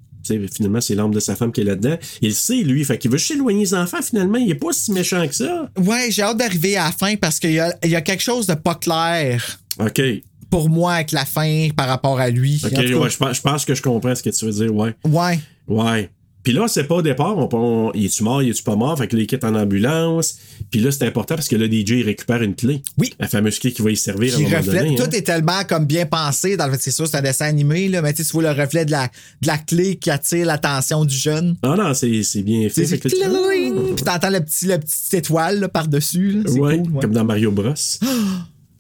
finalement, 0.54 0.82
c'est 0.82 0.96
l'âme 0.96 1.12
de 1.14 1.20
sa 1.20 1.36
femme 1.36 1.52
qui 1.52 1.62
est 1.62 1.66
là-dedans. 1.66 1.98
Il 2.22 2.30
le 2.30 2.34
sait, 2.34 2.58
lui. 2.64 2.84
Fait 2.86 2.98
qu'il 2.98 3.12
veut 3.12 3.18
juste 3.18 3.32
éloigner 3.32 3.62
les 3.62 3.74
enfants, 3.74 4.02
finalement. 4.02 4.38
Il 4.38 4.50
est 4.50 4.56
pas 4.56 4.72
si 4.72 4.92
méchant 4.92 5.28
que 5.28 5.36
ça. 5.36 5.70
Ouais, 5.78 6.08
j'ai 6.12 6.22
hâte 6.22 6.38
d'arriver 6.38 6.78
à 6.78 6.86
la 6.86 6.92
fin 6.92 7.16
parce 7.16 7.40
qu'il 7.40 7.54
y 7.54 7.60
a, 7.60 7.74
il 7.84 7.90
y 7.90 7.96
a 7.96 8.02
quelque 8.02 8.24
chose 8.24 8.48
de 8.48 8.54
pas 8.54 8.76
clair 8.76 9.60
OK. 9.80 10.02
pour 10.50 10.70
moi 10.70 10.94
avec 10.94 11.12
la 11.12 11.26
fin 11.26 11.70
par 11.76 11.88
rapport 11.88 12.20
à 12.20 12.30
lui. 12.30 12.62
OK, 12.66 12.72
ouais, 12.74 13.10
je 13.10 13.18
pense, 13.18 13.38
je 13.38 13.42
pense 13.42 13.66
que 13.66 13.76
je 13.76 13.82
comprends 13.82 14.16
ce 14.16 14.24
que 14.24 14.30
tu 14.30 14.46
veux 14.46 14.52
dire, 14.52 14.74
ouais. 14.76 14.94
ouais. 15.06 15.40
Ouais. 15.68 16.10
Puis 16.44 16.54
là, 16.54 16.66
c'est 16.70 16.86
pas 16.86 16.96
au 16.96 17.02
départ, 17.02 17.38
on, 17.38 17.50
on- 17.52 17.92
il 17.94 18.06
est-tu 18.06 18.24
mort, 18.24 18.42
il 18.42 18.50
est-tu 18.52 18.64
pas 18.64 18.78
mort? 18.78 18.98
Fait 18.98 19.08
que 19.10 19.18
quitte 19.18 19.44
en 19.44 19.54
ambulance. 19.54 20.38
Puis 20.72 20.82
là, 20.82 20.92
c'est 20.92 21.06
important 21.06 21.36
parce 21.36 21.48
que 21.48 21.56
le 21.56 21.68
DJ, 21.68 21.92
il 21.92 22.04
récupère 22.04 22.42
une 22.42 22.56
clé. 22.56 22.82
Oui. 22.98 23.14
La 23.20 23.28
fameuse 23.28 23.58
clé 23.60 23.72
qui 23.72 23.82
va 23.82 23.92
y 23.92 23.96
servir 23.98 24.34
à 24.34 24.36
un 24.36 24.38
Qui 24.40 24.44
moment 24.46 24.58
reflète. 24.58 24.84
donné. 24.84 24.96
Tout 24.96 25.04
hein. 25.04 25.10
est 25.12 25.22
tellement 25.22 25.64
comme 25.68 25.86
bien 25.86 26.06
pensé. 26.06 26.58
Dans 26.58 26.68
le, 26.68 26.74
c'est 26.80 26.92
sûr, 26.92 27.08
c'est 27.08 27.18
un 27.18 27.22
dessin 27.22 27.46
animé, 27.46 27.88
là, 27.88 28.02
mais 28.02 28.14
tu 28.14 28.24
sais, 28.24 28.30
tu 28.30 28.34
vois 28.40 28.54
le 28.54 28.62
reflet 28.62 28.86
de 28.86 28.92
la, 28.92 29.08
de 29.42 29.48
la 29.48 29.58
clé 29.58 29.96
qui 29.96 30.10
attire 30.10 30.46
l'attention 30.46 31.06
du 31.06 31.16
jeune. 31.16 31.56
Ah 31.64 31.76
non, 31.78 31.94
c'est 31.94 32.24
c'est 32.24 32.44
bien 32.44 32.68
fait. 32.70 32.86
C'est 32.86 32.98
Fait 32.98 33.10
Puis 33.10 34.04
t'entends 34.04 34.30
le 34.30 34.42
petit, 34.42 34.66
le 34.68 34.78
petite 34.78 35.14
étoile 35.14 35.60
là, 35.62 35.70
par-dessus. 35.70 36.32
là. 36.32 36.42
C'est 36.46 36.60
Ouais, 36.60 36.78
cool. 36.80 36.92
ouais. 36.94 37.02
comme 37.02 37.14
dans 37.14 37.26
Mario 37.26 37.52
Bros. 37.52 37.74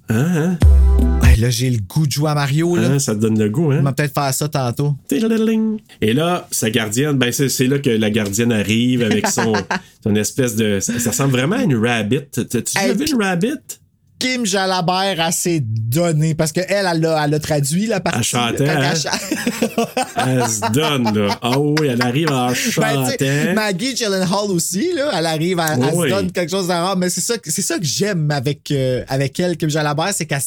Hein, 0.09 0.57
Ouais, 1.21 1.35
là, 1.35 1.49
j'ai 1.49 1.69
le 1.69 1.79
goût 1.79 2.07
de 2.07 2.11
jouer 2.11 2.29
à 2.31 2.35
Mario. 2.35 2.75
hein? 2.75 2.81
Là. 2.81 2.87
Hein, 2.91 2.99
ça 2.99 3.13
te 3.15 3.19
donne 3.19 3.37
le 3.37 3.49
goût, 3.49 3.71
hein? 3.71 3.77
On 3.81 3.83
va 3.83 3.91
peut-être 3.93 4.13
faire 4.13 4.33
ça 4.33 4.47
tantôt. 4.47 4.95
Et 6.01 6.13
là, 6.13 6.47
sa 6.51 6.69
gardienne, 6.69 7.17
ben 7.17 7.31
c'est 7.31 7.49
c'est 7.49 7.67
là 7.67 7.79
que 7.79 7.89
la 7.89 8.09
gardienne 8.09 8.51
arrive 8.51 9.03
avec 9.03 9.27
son, 9.27 9.53
son 10.03 10.15
espèce 10.15 10.55
de. 10.55 10.79
Ça, 10.79 10.97
ça 10.99 11.09
ressemble 11.11 11.31
vraiment 11.33 11.57
à 11.57 11.63
une 11.63 11.75
rabbit. 11.75 12.21
T'as-tu 12.31 12.47
déjà 12.73 12.87
Hey, 12.87 12.95
vu 12.95 13.05
une 13.11 13.21
rabbit? 13.21 13.49
Kim 14.19 14.45
Jalabert 14.45 15.19
a 15.19 15.31
ses 15.31 15.59
données 15.61 16.33
parce 16.33 16.51
qu'elle, 16.51 16.65
elle 16.69 16.99
l'a 17.01 17.23
elle 17.25 17.33
a 17.35 17.39
traduit 17.39 17.85
la 17.85 17.99
partie. 17.99 18.17
Elle 18.19 18.23
chantait, 18.23 18.65
quand 18.65 18.81
hein? 18.81 18.93
elle. 18.95 19.85
Elle 20.41 20.49
se 20.49 20.71
donne, 20.71 21.15
là. 21.15 21.37
Ah 21.41 21.59
oui, 21.59 21.87
elle 21.87 22.01
arrive 22.01 22.31
en 22.31 22.47
Ben, 22.47 22.53
tu 22.53 22.61
sais, 22.71 22.71
chantant. 22.71 23.53
Maggie 23.53 23.95
Gyllenhaal 23.95 24.49
aussi, 24.49 24.91
là, 24.95 25.11
elle 25.17 25.25
arrive, 25.25 25.59
à, 25.59 25.73
elle 25.75 25.83
Oui. 25.93 26.09
se 26.09 26.13
donne 26.15 26.31
quelque 26.31 26.49
chose 26.49 26.67
de 26.67 26.71
rare. 26.73 26.97
Mais 26.97 27.09
c'est 27.09 27.21
ça, 27.21 27.37
que- 27.37 27.51
c'est 27.51 27.61
ça 27.61 27.77
que 27.77 27.85
j'aime 27.85 28.31
avec, 28.31 28.71
euh, 28.71 29.03
avec 29.07 29.39
elle, 29.39 29.55
Kim 29.55 29.69
Jalabert, 29.69 30.13
c'est 30.13 30.25
qu'elle, 30.25 30.41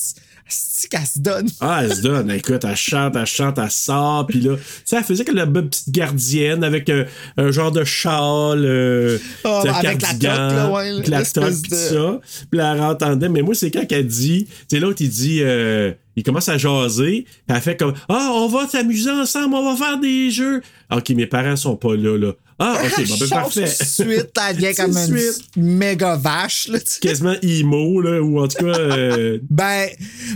c'est 0.51 0.88
qu'elle 0.88 1.07
se 1.07 1.18
donne. 1.18 1.48
Ah, 1.61 1.80
elle 1.84 1.94
se 1.94 2.01
donne. 2.03 2.30
Écoute, 2.30 2.64
elle 2.64 2.76
chante, 2.76 3.16
elle 3.16 3.26
chante, 3.26 3.59
elle 3.59 3.70
sort. 3.70 4.26
Puis 4.26 4.40
là, 4.40 4.57
tu 4.57 4.62
sais, 4.84 4.96
elle 4.96 5.05
faisait 5.05 5.24
comme 5.24 5.36
la 5.36 5.46
petite 5.46 5.90
gardienne 5.90 6.64
avec 6.64 6.88
un, 6.90 7.05
un 7.36 7.51
genre 7.51 7.72
de 7.72 7.84
châle. 7.84 8.64
euh, 8.64 9.18
Ah, 9.44 9.62
un 9.66 9.70
avec 9.72 10.03
la 10.03 10.09
toque, 10.09 10.22
là, 10.22 10.70
ouais, 10.70 10.88
avec 10.90 11.09
la 11.09 11.24
toque, 11.24 11.62
pis 11.62 11.70
de- 11.70 11.74
ça. 11.76 12.20
Puis 12.51 12.59
là, 12.59 12.74
elle 12.74 12.82
entendait. 12.82 13.28
Mais 13.28 13.42
moi, 13.42 13.55
c'est 13.55 13.70
quand 13.70 13.86
qu'elle 13.86 14.07
dit, 14.07 14.46
tu 14.46 14.55
sais, 14.76 14.80
l'autre, 14.80 15.01
il 15.01 15.09
dit, 15.11 15.38
euh, 15.42 15.92
il 16.16 16.22
commence 16.22 16.48
à 16.48 16.58
jaser. 16.58 17.24
Puis 17.24 17.56
elle 17.56 17.61
fait 17.61 17.76
comme, 17.76 17.94
ah, 18.08 18.30
on 18.34 18.48
va 18.48 18.68
s'amuser 18.68 19.11
ensemble, 19.11 19.54
on 19.54 19.72
va 19.72 19.76
faire 19.76 19.98
des 19.98 20.30
jeux. 20.30 20.62
Ok, 20.90 21.11
mes 21.11 21.26
parents 21.26 21.56
sont 21.56 21.76
pas 21.76 21.94
là, 21.94 22.16
là. 22.16 22.32
Ah, 22.58 22.78
ok, 22.84 23.06
bon, 23.08 23.14
ben, 23.18 23.28
parfait. 23.28 23.66
suite, 23.66 24.30
elle 24.48 24.56
vient 24.56 24.72
comme 24.76 24.90
une 24.96 25.16
suite. 25.16 25.56
méga 25.56 26.16
vache, 26.16 26.68
là, 26.68 26.78
tu. 26.78 27.00
Quasiment 27.00 27.34
emo, 27.42 28.00
là, 28.02 28.20
ou 28.20 28.38
en 28.38 28.48
tout 28.48 28.64
cas, 28.64 28.78
euh, 28.78 29.38
Ben, 29.50 29.88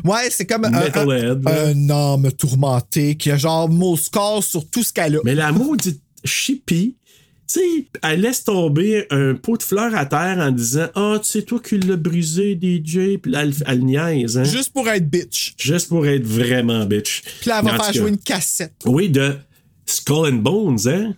ouais, 0.05 0.31
c'est 0.31 0.47
comme 0.47 0.65
un, 0.65 0.71
Metalhead, 0.71 1.47
homme 1.91 2.33
tourmenté 2.33 3.17
qui 3.17 3.31
a 3.31 3.37
genre 3.37 3.69
mot 3.69 3.97
score 3.97 4.43
sur 4.43 4.69
tout 4.69 4.83
ce 4.83 4.93
qu'elle 4.93 5.17
a. 5.17 5.19
Mais 5.25 5.35
la 5.35 5.53
maudite 5.53 6.01
chippie, 6.25 6.97
tu 7.47 7.61
sais, 7.61 7.87
elle 8.03 8.21
laisse 8.23 8.45
tomber 8.45 9.07
un 9.11 9.35
pot 9.35 9.57
de 9.57 9.63
fleurs 9.63 9.95
à 9.95 10.07
terre 10.07 10.39
en 10.41 10.51
disant 10.51 10.87
Ah, 10.95 11.19
tu 11.23 11.29
sais, 11.29 11.43
toi 11.43 11.61
qui 11.61 11.79
l'as 11.79 11.97
brisé, 11.97 12.59
DJ. 12.61 13.19
Puis 13.21 13.33
là, 13.33 13.43
elle, 13.43 13.55
elle 13.67 13.85
niaise, 13.85 14.39
hein. 14.39 14.45
Juste 14.45 14.73
pour 14.73 14.89
être 14.89 15.09
bitch. 15.09 15.55
Juste 15.59 15.89
pour 15.89 16.07
être 16.07 16.27
vraiment 16.27 16.85
bitch. 16.87 17.23
Puis 17.41 17.51
là, 17.51 17.61
elle 17.63 17.71
va 17.71 17.83
faire 17.85 17.93
jouer 17.93 18.11
une 18.11 18.19
cassette. 18.19 18.75
Oui, 18.87 19.09
de 19.11 19.35
Skull 19.87 20.29
and 20.33 20.39
Bones, 20.39 20.79
hein. 20.87 21.15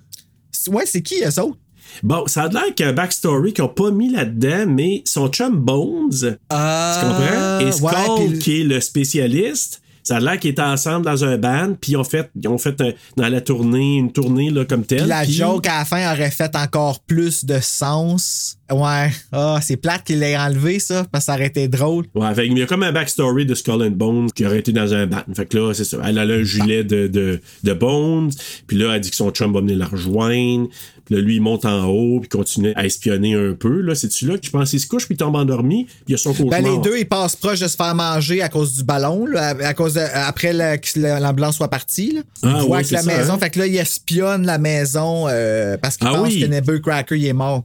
Ouais, 0.69 0.85
c'est 0.87 1.03
qui, 1.03 1.17
eux 1.23 1.41
autres? 1.41 1.59
Bon, 2.03 2.27
ça 2.27 2.43
a 2.43 2.49
l'air 2.49 2.75
qu'il 2.75 2.85
y 2.85 2.89
a 2.89 2.91
un 2.91 2.95
backstory 2.95 3.53
qu'ils 3.53 3.63
n'ont 3.65 3.71
pas 3.71 3.91
mis 3.91 4.11
là-dedans, 4.11 4.67
mais 4.69 5.03
son 5.07 5.29
chum 5.29 5.57
Bones, 5.57 6.11
tu 6.11 6.27
comprends? 6.51 7.61
Et 7.61 7.73
Skull, 7.73 7.91
Ah, 7.95 8.15
ouais, 8.19 8.39
qui 8.39 8.61
est 8.61 8.65
le 8.65 8.81
spécialiste, 8.81 9.81
ça 10.07 10.19
a 10.19 10.21
l'air 10.21 10.39
qu'ils 10.39 10.53
étaient 10.53 10.63
ensemble 10.63 11.05
dans 11.05 11.25
un 11.25 11.37
band, 11.37 11.75
puis 11.81 11.93
ils 11.93 11.97
ont 11.97 12.05
fait, 12.05 12.31
ils 12.41 12.47
ont 12.47 12.59
fait 12.59 12.81
un- 12.81 12.93
dans 13.17 13.29
la 13.29 13.41
tournée, 13.41 13.97
une 13.97 14.13
tournée 14.13 14.51
là, 14.51 14.65
comme 14.65 14.85
telle. 14.85 15.01
Puis 15.01 15.09
la 15.09 15.25
joke 15.25 15.67
à 15.67 15.79
la 15.81 15.85
fin 15.85 16.13
aurait 16.13 16.31
fait 16.31 16.55
encore 16.55 17.01
plus 17.01 17.45
de 17.45 17.59
sens. 17.61 18.57
Ouais. 18.73 19.11
Ah, 19.33 19.59
c'est 19.63 19.77
plate 19.77 20.05
qu'il 20.05 20.19
l'ait 20.21 20.37
enlevé, 20.37 20.79
ça, 20.79 21.05
parce 21.11 21.25
que 21.25 21.33
ça 21.33 21.35
aurait 21.35 21.47
été 21.47 21.69
drôle. 21.69 22.05
Ouais, 22.15 22.35
fait, 22.35 22.47
il 22.47 22.59
y 22.59 22.63
a 22.63 22.67
comme 22.67 22.83
un 22.83 22.93
backstory 22.93 23.47
de 23.47 23.55
Skull 23.55 23.83
and 23.83 23.91
Bones 23.93 24.31
qui 24.33 24.45
aurait 24.45 24.59
été 24.59 24.73
dans 24.73 24.93
un 24.93 25.07
band. 25.07 25.23
Fait 25.35 25.47
que 25.47 25.57
là, 25.57 25.73
c'est 25.75 25.85
ça. 25.85 25.99
Elle 26.05 26.19
a 26.19 26.23
un 26.23 26.43
gilet 26.43 26.83
de, 26.85 27.07
de, 27.07 27.41
de 27.63 27.73
Bones. 27.73 28.31
Puis 28.67 28.77
là, 28.77 28.95
elle 28.95 29.01
dit 29.01 29.11
que 29.11 29.17
son 29.17 29.31
chum 29.31 29.53
va 29.53 29.61
venir 29.61 29.77
la 29.77 29.87
rejoindre. 29.87 30.69
Puis 31.05 31.15
là, 31.15 31.21
lui, 31.21 31.37
il 31.37 31.41
monte 31.41 31.65
en 31.65 31.85
haut, 31.85 32.19
puis 32.19 32.29
continue 32.29 32.73
à 32.75 32.85
espionner 32.85 33.35
un 33.37 33.53
peu. 33.53 33.81
Là, 33.81 33.95
c'est-tu 33.95 34.27
là 34.27 34.37
que 34.39 34.45
je 34.45 34.51
pense 34.51 34.71
qu'il 34.71 34.81
se 34.81 34.89
couche, 34.89 35.05
puis 35.07 35.15
il 35.15 35.19
tombe 35.19 35.37
endormi, 35.37 35.85
puis 35.85 35.95
il 36.09 36.11
y 36.13 36.15
a 36.15 36.19
son 36.19 36.33
cauchemar. 36.33 36.61
Ben, 36.63 36.65
les 36.73 36.79
deux, 36.79 36.99
ils 36.99 37.07
passent 37.07 37.37
proche 37.37 37.61
de 37.61 37.69
se 37.69 37.77
faire 37.77 37.95
manger 37.95 38.43
à 38.43 38.49
cause 38.49 38.75
du 38.75 38.83
ballon, 38.83 39.25
là, 39.27 39.51
à, 39.51 39.67
à 39.69 39.75
cause 39.75 39.95
de, 39.95 40.01
après 40.01 40.51
que 40.81 40.99
la- 40.99 41.21
l'ambulance 41.21 41.55
soit 41.59 41.69
partie. 41.69 42.11
Là. 42.11 42.21
Ah, 42.43 42.65
ouais, 42.65 42.81
que 42.83 42.89
c'est 42.89 42.97
la 42.97 43.03
ça, 43.03 43.17
maison. 43.19 43.35
hein? 43.35 43.39
Fait 43.39 43.51
que 43.51 43.61
là, 43.61 43.67
ils 43.69 43.77
espionnent 43.77 44.47
la 44.47 44.59
maison 44.59 45.27
euh, 45.29 45.77
parce 45.81 45.97
qu'ils 45.97 46.09
Ah 46.09 46.15
pensent 46.15 46.27
oui. 46.33 46.41
que 46.41 46.47
Nebel 46.47 46.81
Cracker, 46.81 47.17
il 47.17 47.27
est 47.27 47.33
mort. 47.33 47.63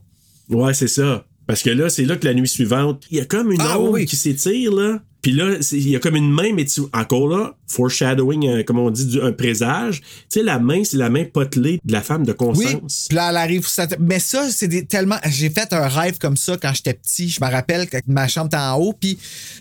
Ouais, 0.52 0.74
c'est 0.74 0.88
ça. 0.88 1.24
Parce 1.46 1.62
que 1.62 1.70
là, 1.70 1.88
c'est 1.88 2.04
là 2.04 2.16
que 2.16 2.24
la 2.26 2.34
nuit 2.34 2.48
suivante, 2.48 3.02
il 3.10 3.18
y 3.18 3.20
a 3.20 3.24
comme 3.24 3.50
une 3.52 3.60
Ah, 3.60 3.78
ombre 3.78 3.92
oui. 3.92 4.06
qui 4.06 4.16
s'étire, 4.16 4.72
là. 4.72 5.00
Puis 5.22 5.32
là, 5.32 5.56
il 5.72 5.88
y 5.88 5.94
a 5.94 6.00
comme 6.00 6.16
une 6.16 6.30
main, 6.32 6.52
mais 6.52 6.64
tu, 6.64 6.80
encore 6.92 7.28
là, 7.28 7.54
foreshadowing, 7.68 8.46
euh, 8.48 8.62
comme 8.64 8.78
on 8.78 8.90
dit, 8.90 9.06
du- 9.06 9.20
un 9.22 9.30
présage. 9.32 10.00
Tu 10.00 10.06
sais, 10.30 10.42
la 10.42 10.58
main, 10.58 10.82
c'est 10.84 10.96
la 10.96 11.10
main 11.10 11.24
potelée 11.24 11.78
de 11.84 11.92
la 11.92 12.00
femme 12.00 12.24
de 12.24 12.32
Oui. 12.32 12.36
Constance. 12.36 13.06
Puis 13.08 13.16
là, 13.16 13.30
elle 13.30 13.36
arrive. 13.36 13.66
ça- 13.66 13.86
Mais 14.00 14.18
ça, 14.18 14.50
c'est 14.50 14.66
des- 14.68 14.84
tellement. 14.84 15.18
J'ai 15.28 15.50
fait 15.50 15.72
un 15.72 15.86
rêve 15.88 16.18
comme 16.18 16.36
ça 16.36 16.56
quand 16.56 16.72
j'étais 16.74 16.94
petit. 16.94 17.28
Je 17.28 17.44
me 17.44 17.48
rappelle 17.50 17.88
que 17.88 17.98
ma 18.06 18.26
chambre 18.28 18.46
était 18.46 18.56
en 18.56 18.76
haut, 18.78 18.94
puis 18.98 19.18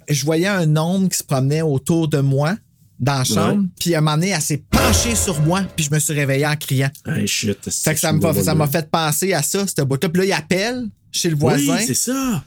je 0.09 0.25
voyais 0.25 0.47
un 0.47 0.75
homme 0.75 1.09
qui 1.09 1.17
se 1.17 1.23
promenait 1.23 1.61
autour 1.61 2.07
de 2.07 2.19
moi 2.19 2.55
dans 3.01 3.17
la 3.17 3.23
chambre. 3.23 3.65
Puis 3.79 3.95
à 3.95 3.97
un 3.97 4.01
moment 4.01 4.15
donné, 4.15 4.29
elle 4.29 4.41
s'est 4.41 4.63
penchée 4.69 5.15
sur 5.15 5.41
moi, 5.41 5.63
puis 5.75 5.85
je 5.85 5.93
me 5.93 5.99
suis 5.99 6.13
réveillé 6.13 6.45
en 6.45 6.55
criant. 6.55 6.91
Hey, 7.05 7.27
shit. 7.27 7.57
Fait 7.69 7.95
que 7.95 7.99
ça 7.99 8.13
m'a 8.13 8.33
ça 8.33 8.55
m'a 8.55 8.67
fait 8.67 8.89
penser 8.89 9.33
à 9.33 9.41
ça, 9.41 9.65
cette 9.67 9.81
boîte-là. 9.81 10.09
Puis 10.09 10.21
là, 10.21 10.25
il 10.27 10.33
appelle 10.33 10.87
chez 11.11 11.29
le 11.29 11.35
voisin. 11.35 11.77
Oui, 11.77 11.83
c'est 11.85 11.93
ça. 11.95 12.43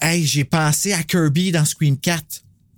hey, 0.00 0.24
j'ai 0.24 0.44
pensé 0.44 0.92
à 0.92 1.02
Kirby 1.02 1.50
dans 1.50 1.64
Scream 1.64 1.98
4. 1.98 2.24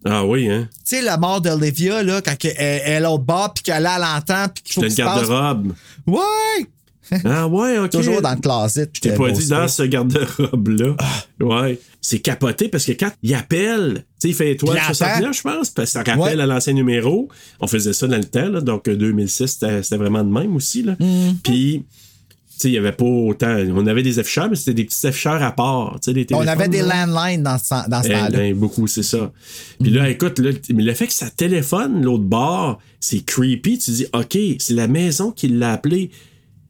Ah 0.05 0.25
oui, 0.25 0.49
hein. 0.49 0.69
Tu 0.73 0.97
sais, 0.97 1.03
la 1.03 1.17
mort 1.17 1.41
d'Olivia, 1.41 2.03
là, 2.03 2.23
quand 2.23 2.35
elle, 2.45 2.57
est 2.59 3.01
l'autre 3.01 3.25
bord, 3.25 3.53
puis 3.53 3.65
qu'elle 3.65 3.85
a 3.85 3.99
l'entend, 3.99 4.49
puis 4.49 4.63
qu'il 4.63 4.75
faut 4.75 4.83
C'était 4.83 4.95
qu'il 4.95 5.05
une 5.05 5.11
garde-robe. 5.11 5.73
Ouais! 6.07 6.67
Ah 7.25 7.47
ouais, 7.49 7.79
ok. 7.79 7.91
Toujours 7.91 8.21
dans 8.23 8.35
le 8.35 8.41
closet. 8.41 8.91
Je 8.95 9.01
t'ai 9.01 9.11
euh, 9.13 9.17
pas 9.17 9.31
dit 9.31 9.49
dans 9.49 9.69
ce 9.69 9.83
garde-robe-là. 9.83 10.97
Ouais. 11.41 11.79
C'est 12.01 12.21
capoté 12.21 12.69
parce 12.69 12.85
que 12.85 12.93
quand 12.93 13.11
il 13.23 13.35
appelle, 13.35 13.95
tu 13.97 14.03
sais, 14.19 14.29
il 14.29 14.35
fait 14.35 14.53
étoile 14.53 14.77
Il 14.77 14.81
attend. 14.81 14.95
69, 14.95 15.37
je 15.37 15.43
pense, 15.43 15.71
parce 15.71 15.89
que 15.89 15.93
ça 15.93 15.99
rappelle 16.01 16.37
Ouais. 16.39 16.43
à 16.43 16.47
l'ancien 16.47 16.73
numéro. 16.73 17.29
On 17.61 17.67
faisait 17.67 17.93
ça 17.93 18.07
dans 18.07 18.17
le 18.17 18.25
temps, 18.25 18.49
là, 18.49 18.61
donc 18.61 18.89
euh, 18.89 18.97
2006, 18.97 19.47
c'était 19.47 19.83
c'était 19.83 19.97
vraiment 19.97 20.23
de 20.25 20.31
même 20.31 20.55
aussi. 20.57 20.83
Là. 20.83 20.95
Mm-hmm. 20.95 21.35
Puis, 21.43 21.85
tu 21.89 22.63
sais, 22.63 22.69
il 22.69 22.75
y 22.75 22.79
avait 22.79 22.93
pas 22.93 23.05
autant. 23.05 23.57
On 23.75 23.87
avait 23.87 24.03
des 24.03 24.19
afficheurs, 24.19 24.49
mais 24.51 24.57
c'était 24.57 24.75
des 24.75 24.85
petits 24.85 25.07
afficheurs 25.07 25.43
à 25.43 25.53
part. 25.53 25.99
des 26.07 26.27
On 26.33 26.47
avait 26.47 26.69
des 26.69 26.83
landlines 26.83 27.43
dans 27.43 27.59
ce, 27.59 27.89
dans 27.89 28.03
ce 28.03 28.09
Eh 28.09 28.13
temps-là. 28.13 28.31
ben, 28.31 28.55
beaucoup, 28.57 28.87
c'est 28.87 29.03
ça. 29.05 29.31
Puis 29.81 29.91
là, 29.91 30.09
écoute, 30.09 30.39
là, 30.41 30.51
mais 30.75 30.83
le 30.83 30.95
fait 30.95 31.07
que 31.09 31.13
ça 31.13 31.31
téléphone 31.31 32.03
l'autre 32.03 32.25
bord, 32.25 32.79
c'est 33.01 33.25
creepy. 33.25 33.79
Tu 33.79 33.91
dis, 33.93 34.07
OK, 34.13 34.37
c'est 34.59 34.75
la 34.75 34.89
maison 34.89 35.31
qui 35.31 35.49
l'a 35.49 35.73
appelé. 35.73 36.11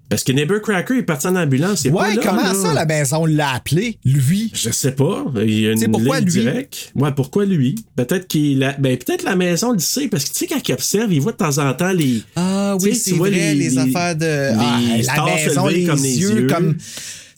Parce 0.08 0.24
que 0.24 0.32
Neighbor-Cracker 0.32 0.96
est 0.98 1.02
parti 1.02 1.26
en 1.26 1.36
ambulance. 1.36 1.82
pas 1.82 1.88
Ouais, 1.90 2.14
là, 2.14 2.22
comment 2.24 2.42
là. 2.42 2.54
ça, 2.54 2.72
la 2.72 2.86
maison 2.86 3.26
l'a 3.26 3.52
appelé, 3.52 3.98
lui? 4.04 4.50
Je 4.54 4.70
sais 4.70 4.92
pas. 4.92 5.26
Il 5.36 5.60
y 5.60 5.68
a 5.68 5.72
une 5.72 5.90
pourquoi 5.90 6.20
ligne 6.20 6.30
lui? 6.30 6.40
directe. 6.40 6.92
Ouais, 6.94 7.12
pourquoi 7.12 7.44
lui? 7.44 7.74
Peut-être 7.94 8.26
qu'il 8.26 8.62
a. 8.64 8.72
Ben, 8.78 8.96
peut-être 8.96 9.22
la 9.22 9.36
maison 9.36 9.72
le 9.72 9.78
sait, 9.78 10.08
parce 10.08 10.24
que 10.24 10.30
tu 10.30 10.36
sais, 10.38 10.46
quand 10.46 10.66
il 10.66 10.72
observe, 10.72 11.12
il 11.12 11.20
voit 11.20 11.32
de 11.32 11.36
temps 11.36 11.58
en 11.58 11.74
temps 11.74 11.92
les. 11.92 12.22
Ah 12.36 12.76
oui, 12.80 12.94
c'est 12.94 13.14
vrai, 13.14 13.54
les, 13.54 13.76
affaires 13.76 14.16
de. 14.16 14.50
ah, 14.58 14.80
la 15.16 15.24
maison, 15.24 15.66
lever 15.66 15.80
les, 15.80 15.86
comme 15.86 16.02
les 16.02 16.18
yeux. 16.20 16.46
comme. 16.46 16.76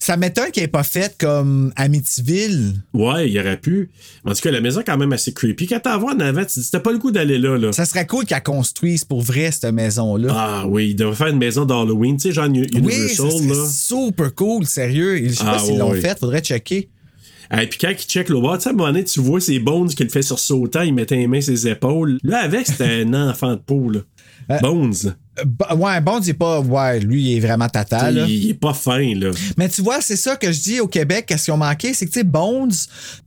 Ça 0.03 0.17
m'étonne 0.17 0.51
qu'elle 0.51 0.65
n'ait 0.65 0.69
pas 0.69 0.83
fait 0.83 1.15
comme 1.19 1.73
Amityville. 1.77 2.73
Ouais, 2.95 3.31
il 3.31 3.39
aurait 3.39 3.59
pu. 3.61 3.91
En 4.25 4.33
tout 4.33 4.41
cas, 4.41 4.51
la 4.51 4.63
maison 4.63 4.81
est 4.81 4.85
quand 4.85 4.97
même 4.97 5.13
assez 5.13 5.33
creepy. 5.35 5.67
Quand 5.67 5.81
t'en 5.81 5.99
vois 5.99 6.15
en 6.15 6.21
avant, 6.21 6.41
tu 6.41 6.55
te 6.55 6.61
dis, 6.61 6.71
t'as 6.71 6.81
pas 6.81 6.91
le 6.93 6.99
goût 6.99 7.11
d'aller 7.11 7.39
là, 7.39 7.59
là. 7.59 7.71
Ça 7.73 7.85
serait 7.85 8.07
cool 8.07 8.25
qu'elle 8.25 8.43
construise 8.43 9.05
pour 9.05 9.21
vrai, 9.21 9.51
cette 9.53 9.73
maison-là. 9.73 10.33
Ah 10.35 10.65
oui, 10.67 10.91
il 10.91 10.95
devrait 10.97 11.15
faire 11.17 11.27
une 11.29 11.39
maison 11.39 11.67
d'Halloween, 11.67 12.17
tu 12.17 12.23
sais, 12.29 12.33
genre 12.33 12.47
Uni- 12.47 12.61
oui, 12.83 13.09
ça 13.11 13.25
Universal, 13.25 13.31
serait 13.31 13.47
là. 13.61 13.67
super 13.71 14.35
cool, 14.35 14.65
sérieux. 14.67 15.21
Je 15.29 15.35
sais 15.35 15.45
Ah, 15.47 15.53
pas 15.53 15.59
s'ils 15.59 15.77
l'ont 15.79 15.91
ouais. 15.91 16.01
fait, 16.01 16.19
faudrait 16.19 16.41
checker. 16.41 16.89
Et 17.53 17.67
puis 17.67 17.79
quand 17.81 17.91
il 17.91 17.97
check 17.99 18.29
le 18.31 18.41
bas, 18.41 18.57
tu 18.57 18.63
sais, 18.63 18.69
à 18.69 18.73
un 18.73 18.77
moment 18.77 18.89
donné, 18.93 19.05
tu 19.05 19.21
vois 19.21 19.41
ses 19.41 19.59
bones 19.59 19.89
qu'il 19.89 20.09
fait 20.09 20.23
sur 20.23 20.39
sautant, 20.39 20.83
il 20.83 20.95
mettait 20.95 21.17
les 21.17 21.27
mains 21.27 21.41
sur 21.41 21.55
ses 21.57 21.69
épaules. 21.69 22.19
Là, 22.23 22.39
avec, 22.39 22.67
c'était 22.67 23.03
un 23.05 23.13
enfant 23.31 23.51
de 23.55 23.61
peau, 23.61 23.91
là. 23.91 24.01
Euh, 24.51 24.59
Bones. 24.61 24.95
Ouais, 25.77 26.01
Bond, 26.01 26.21
il 26.21 26.31
est 26.31 26.35
pas. 26.35 26.61
Ouais, 26.61 27.01
lui, 27.01 27.23
il 27.23 27.37
est 27.37 27.41
vraiment 27.41 27.69
tata, 27.69 28.11
là. 28.11 28.25
Il, 28.27 28.45
il 28.45 28.51
est 28.51 28.55
pas 28.55 28.75
fin, 28.75 29.15
là. 29.15 29.31
Mais 29.57 29.69
tu 29.69 29.83
vois, 29.83 30.01
c'est 30.01 30.17
ça 30.17 30.37
que 30.37 30.51
je 30.53 30.61
dis 30.61 30.81
au 30.81 30.89
Québec, 30.89 31.27
qu'est-ce 31.27 31.47
qu'ils 31.47 31.55
ont 31.55 31.59
manqué, 31.59 31.95
c'est 31.95 32.07
que, 32.07 32.13
tu 32.13 32.21
sais, 32.21 32.25
Bones, 32.25 32.73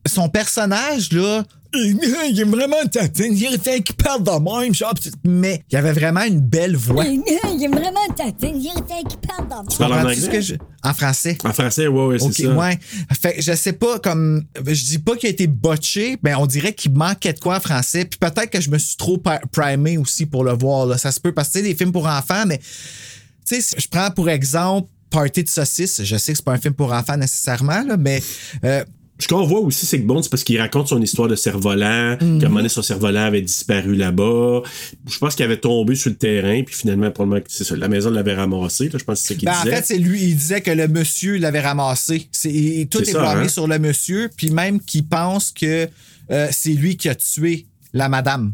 son 0.05 0.29
personnage, 0.29 1.11
là, 1.11 1.43
il 1.75 2.39
est 2.39 2.43
vraiment 2.43 2.85
tatin, 2.91 3.25
il 3.31 3.43
est 3.45 3.81
qui 3.83 3.93
parle 3.93 4.23
de 4.23 4.31
même, 4.61 4.73
genre, 4.73 4.93
mais 5.23 5.63
il 5.71 5.77
avait 5.77 5.91
vraiment 5.91 6.23
une 6.23 6.39
belle 6.39 6.75
voix. 6.75 7.05
Il 7.05 7.63
est 7.63 7.67
vraiment 7.67 8.05
tatin, 8.15 8.51
il 8.55 8.65
est 8.67 9.07
qui 9.09 9.17
parle 9.27 9.47
dans 9.47 9.65
Tu 9.65 9.77
parles 9.77 9.93
en 9.93 9.99
anglais? 10.01 10.41
je- 10.41 10.55
En 10.83 10.93
français. 10.93 11.37
En 11.43 11.53
français, 11.53 11.87
ouais, 11.87 12.05
ouais, 12.05 12.19
c'est 12.19 12.43
ça. 12.43 12.53
ouais. 12.53 12.79
Fait 13.19 13.35
que 13.35 13.41
je 13.41 13.53
sais 13.53 13.73
pas, 13.73 13.99
comme. 13.99 14.43
Je 14.65 14.83
dis 14.85 14.99
pas 14.99 15.15
qu'il 15.15 15.27
a 15.27 15.31
été 15.31 15.47
botché, 15.47 16.17
mais 16.23 16.35
on 16.35 16.45
dirait 16.45 16.73
qu'il 16.73 16.91
manquait 16.93 17.33
de 17.33 17.39
quoi 17.39 17.57
en 17.57 17.59
français. 17.59 18.05
Puis 18.05 18.19
peut-être 18.19 18.49
que 18.49 18.59
je 18.61 18.69
me 18.69 18.77
suis 18.77 18.97
trop 18.97 19.21
primé 19.51 19.97
aussi 19.97 20.25
pour 20.25 20.43
le 20.43 20.53
voir, 20.53 20.85
là. 20.85 20.97
Ça 20.97 21.11
se 21.11 21.19
peut, 21.19 21.31
parce 21.33 21.47
que, 21.49 21.53
tu 21.53 21.59
sais, 21.59 21.63
des 21.69 21.75
films 21.75 21.91
pour 21.91 22.05
enfants, 22.07 22.43
mais. 22.45 22.57
Tu 22.59 23.55
sais, 23.55 23.61
si 23.61 23.75
je 23.77 23.87
prends 23.87 24.11
pour 24.11 24.29
exemple 24.29 24.87
Party 25.09 25.43
de 25.43 25.49
saucisse. 25.49 26.01
Je 26.03 26.17
sais 26.17 26.31
que 26.33 26.37
c'est 26.37 26.45
pas 26.45 26.53
un 26.53 26.57
film 26.57 26.73
pour 26.73 26.91
enfants 26.91 27.17
nécessairement, 27.17 27.81
là, 27.83 27.97
mais. 27.97 28.21
euh, 28.65 28.83
Ce 29.23 29.27
qu'on 29.29 29.45
voit 29.45 29.61
aussi, 29.61 29.85
c'est 29.85 29.99
que 30.01 30.05
Bond, 30.05 30.21
c'est 30.21 30.29
parce 30.29 30.43
qu'il 30.43 30.59
raconte 30.59 30.89
son 30.89 31.01
histoire 31.01 31.29
de 31.29 31.35
cerf-volant, 31.35 32.17
Mhm. 32.19 32.39
qu'à 32.39 32.45
un 32.45 32.49
moment 32.49 32.55
donné, 32.59 32.67
son 32.67 32.81
cerf-volant 32.81 33.21
avait 33.23 33.41
disparu 33.41 33.95
là-bas. 33.95 34.63
Je 35.09 35.17
pense 35.17 35.35
qu'il 35.35 35.45
avait 35.45 35.57
tombé 35.61 35.95
sur 35.95 36.09
le 36.09 36.17
terrain, 36.17 36.61
puis 36.63 36.75
finalement, 36.75 37.09
probablement, 37.09 37.41
c'est 37.47 37.63
ça, 37.63 37.75
la 37.77 37.87
maison 37.87 38.09
l'avait 38.09 38.33
ramassé, 38.35 38.89
là, 38.89 38.99
je 38.99 39.03
pense 39.05 39.21
que 39.21 39.27
c'est 39.27 39.33
ce 39.35 39.39
qu'il 39.39 39.45
Ben, 39.45 39.55
en 39.57 39.63
disait. 39.63 39.75
fait, 39.77 39.85
c'est 39.85 39.97
lui, 39.97 40.21
il 40.23 40.35
disait 40.35 40.59
que 40.59 40.71
le 40.71 40.89
monsieur 40.89 41.37
l'avait 41.37 41.61
ramassé. 41.61 42.27
C'est, 42.33 42.51
et 42.53 42.85
tout 42.87 43.01
est 43.01 43.05
ça, 43.11 43.19
blâmé 43.21 43.45
hein? 43.45 43.47
sur 43.47 43.65
le 43.67 43.79
monsieur, 43.79 44.29
puis 44.35 44.51
même 44.51 44.81
qu'il 44.81 45.05
pense 45.07 45.51
que 45.51 45.87
euh, 46.29 46.47
c'est 46.51 46.73
lui 46.73 46.97
qui 46.97 47.07
a 47.07 47.15
tué 47.15 47.65
la 47.93 48.09
madame. 48.09 48.53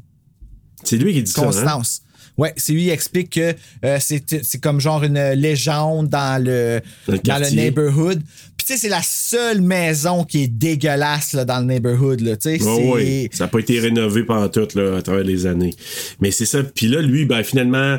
C'est 0.83 0.97
lui 0.97 1.13
qui 1.13 1.23
dit 1.23 1.31
ça, 1.31 1.41
hein? 1.41 1.45
Constance. 1.45 2.01
Ouais, 2.37 2.53
c'est 2.55 2.71
lui 2.71 2.83
qui 2.85 2.89
explique 2.89 3.31
que 3.31 3.53
euh, 3.83 3.97
c'est, 3.99 4.23
comme 4.61 4.79
genre 4.79 5.03
une 5.03 5.19
légende 5.33 6.07
dans 6.07 6.41
le, 6.41 6.79
Dans 7.07 7.13
le 7.13 7.19
dans 7.19 7.37
le 7.41 7.49
neighborhood. 7.49 8.21
Sais, 8.69 8.77
c'est 8.77 8.89
la 8.89 9.01
seule 9.01 9.61
maison 9.61 10.23
qui 10.23 10.43
est 10.43 10.47
dégueulasse 10.47 11.33
là, 11.33 11.43
dans 11.43 11.59
le 11.59 11.65
neighborhood. 11.65 12.21
Là, 12.21 12.37
tu 12.37 12.57
sais, 12.57 12.63
Ouais, 12.63 12.75
c'est... 12.77 12.87
ouais. 12.91 13.29
Ça 13.31 13.45
n'a 13.45 13.47
pas 13.47 13.59
été 13.59 13.79
rénové 13.79 14.23
pendant 14.23 14.47
tout 14.47 14.67
là, 14.75 14.97
à 14.97 15.01
travers 15.01 15.23
les 15.23 15.47
années. 15.47 15.73
Mais 16.19 16.29
c'est 16.29 16.45
ça. 16.45 16.61
Puis 16.63 16.85
là, 16.87 17.01
lui, 17.01 17.25
ben, 17.25 17.41
finalement, 17.41 17.97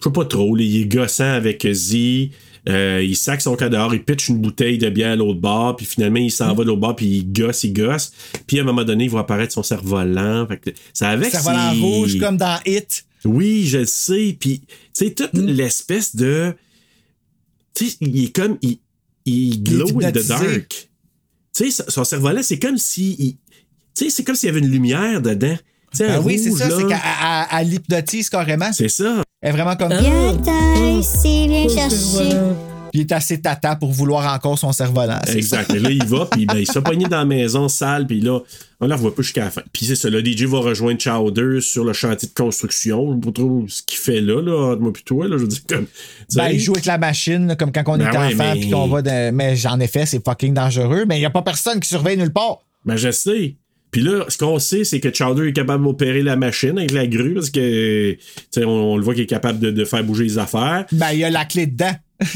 je 0.00 0.04
sais 0.04 0.12
pas 0.12 0.26
trop, 0.26 0.54
là, 0.54 0.62
il 0.62 0.82
est 0.82 0.84
gossant 0.84 1.32
avec 1.32 1.66
Z. 1.72 1.96
Euh, 2.68 3.02
il 3.02 3.16
sac 3.16 3.40
son 3.40 3.56
cadavre, 3.56 3.94
il 3.94 4.04
pitch 4.04 4.28
une 4.28 4.38
bouteille 4.38 4.76
de 4.76 4.90
bière 4.90 5.12
à 5.12 5.16
l'autre 5.16 5.40
bord, 5.40 5.76
puis 5.76 5.86
finalement, 5.86 6.18
il 6.20 6.30
s'en 6.30 6.54
va 6.54 6.62
de 6.62 6.68
l'autre 6.68 6.80
bord, 6.80 6.94
puis 6.94 7.06
il 7.06 7.32
gosse, 7.32 7.64
il 7.64 7.72
gosse. 7.72 8.12
Puis 8.46 8.58
à 8.58 8.62
un 8.62 8.64
moment 8.66 8.84
donné, 8.84 9.04
il 9.04 9.10
voit 9.10 9.22
apparaître 9.22 9.54
son 9.54 9.62
cerf-volant. 9.62 10.46
Ça 10.92 11.08
avec 11.08 11.30
Cerf-volant 11.30 11.72
rouge 11.80 12.18
comme 12.20 12.36
dans 12.36 12.58
Hit. 12.66 13.06
Oui, 13.24 13.64
je 13.66 13.78
le 13.78 13.86
sais. 13.86 14.36
Puis, 14.38 14.60
tu 14.60 14.66
sais, 14.92 15.10
toute 15.12 15.32
Mm. 15.32 15.46
l'espèce 15.46 16.14
de. 16.14 16.52
Tu 17.74 17.88
sais, 17.88 17.96
il 18.02 18.24
est 18.26 18.36
comme. 18.36 18.58
Il, 18.60 18.76
il 19.24 19.62
glow 19.62 20.00
in 20.02 20.10
the 20.12 20.26
dark. 20.26 20.90
Tu 21.54 21.70
sais, 21.70 21.84
son- 21.88 22.04
cerveau-là, 22.04 22.42
c'est 22.42 22.58
comme 22.58 22.78
si. 22.78 23.14
il- 23.18 23.36
Tu 23.94 24.04
sais, 24.04 24.10
c'est 24.10 24.24
comme 24.24 24.34
s'il 24.36 24.46
y 24.46 24.50
avait 24.50 24.60
une 24.60 24.70
lumière 24.70 25.20
dedans. 25.20 25.56
Tu 25.90 25.98
sais, 25.98 26.06
Ben 26.08 26.20
oui, 26.24 26.38
c'est 26.38 26.48
rouge, 26.48 26.58
ça, 26.60 26.68
là. 26.68 26.76
c'est 26.78 26.86
qu'elle 26.86 26.98
elle- 27.52 27.60
elle 27.60 27.68
l'hypnotise 27.68 28.30
carrément. 28.30 28.72
C'est 28.72 28.88
ça. 28.88 29.22
Elle 29.42 29.50
est 29.50 29.52
vraiment 29.52 29.76
comme. 29.76 29.92
Viens 29.92 30.98
ici, 30.98 31.46
viens 31.48 32.71
chercher. 32.92 32.98
Il 32.98 33.00
est 33.00 33.12
assez 33.12 33.40
tata 33.40 33.76
pour 33.76 33.92
vouloir 33.92 34.32
encore 34.34 34.58
son 34.58 34.72
cerf-volant. 34.72 35.20
Exact. 35.34 35.72
Et 35.74 35.78
là, 35.78 35.90
il 35.90 36.04
va, 36.04 36.26
puis 36.30 36.46
ben, 36.46 36.58
il 36.58 36.66
se 36.66 36.78
pogner 36.78 37.06
dans 37.06 37.18
la 37.18 37.24
maison 37.24 37.68
sale, 37.68 38.06
puis 38.06 38.20
là, 38.20 38.40
on 38.80 38.86
la 38.86 38.96
revoit 38.96 39.14
plus 39.14 39.24
jusqu'à 39.24 39.44
la 39.44 39.50
fin. 39.50 39.62
Puis 39.72 39.86
c'est 39.86 39.96
ça, 39.96 40.10
le 40.10 40.24
DJ 40.24 40.44
va 40.44 40.58
rejoindre 40.60 41.00
Chowder 41.00 41.60
sur 41.60 41.84
le 41.84 41.92
chantier 41.92 42.28
de 42.28 42.34
construction. 42.34 43.12
Je 43.14 43.26
pas 43.26 43.32
trop 43.32 43.64
ce 43.68 43.82
qu'il 43.82 43.98
fait 43.98 44.20
là, 44.20 44.42
là, 44.42 44.76
moi 44.76 44.92
puis 44.92 45.04
toi, 45.04 45.28
là, 45.28 45.36
je 45.36 45.42
veux 45.42 45.48
dire, 45.48 45.60
comme. 45.68 45.86
Ben, 46.34 46.48
il 46.48 46.60
joue 46.60 46.72
avec 46.72 46.86
la 46.86 46.98
machine, 46.98 47.46
là, 47.46 47.56
comme 47.56 47.72
quand 47.72 47.82
on 47.86 47.98
Ben 47.98 48.08
était 48.08 48.18
ouais, 48.18 48.34
enfant, 48.34 48.54
mais- 48.54 48.60
puis 48.60 48.70
qu'on 48.70 48.88
va 48.88 49.02
Mais 49.32 49.66
en 49.66 49.80
effet, 49.80 50.06
c'est 50.06 50.24
fucking 50.24 50.54
dangereux, 50.54 51.04
mais 51.06 51.16
il 51.16 51.20
n'y 51.20 51.26
a 51.26 51.30
pas 51.30 51.42
personne 51.42 51.80
qui 51.80 51.88
surveille 51.88 52.16
nulle 52.16 52.32
part. 52.32 52.58
Ben, 52.84 52.96
je 52.96 53.10
sais. 53.10 53.56
Puis 53.92 54.00
là, 54.00 54.24
ce 54.28 54.38
qu'on 54.38 54.58
sait, 54.58 54.84
c'est 54.84 55.00
que 55.00 55.12
Chowder 55.12 55.48
est 55.48 55.52
capable 55.52 55.84
d'opérer 55.84 56.22
la 56.22 56.34
machine 56.34 56.78
avec 56.78 56.92
la 56.92 57.06
grue 57.06 57.34
parce 57.34 57.50
que, 57.50 58.12
tu 58.12 58.18
sais, 58.50 58.64
on, 58.64 58.92
on 58.92 58.96
le 58.96 59.04
voit 59.04 59.12
qu'il 59.12 59.24
est 59.24 59.26
capable 59.26 59.60
de, 59.60 59.70
de 59.70 59.84
faire 59.84 60.02
bouger 60.02 60.24
les 60.24 60.38
affaires. 60.38 60.86
Ben, 60.92 61.12
il 61.12 61.22
a 61.24 61.30
la 61.30 61.44
clé 61.44 61.66
dedans. 61.66 61.92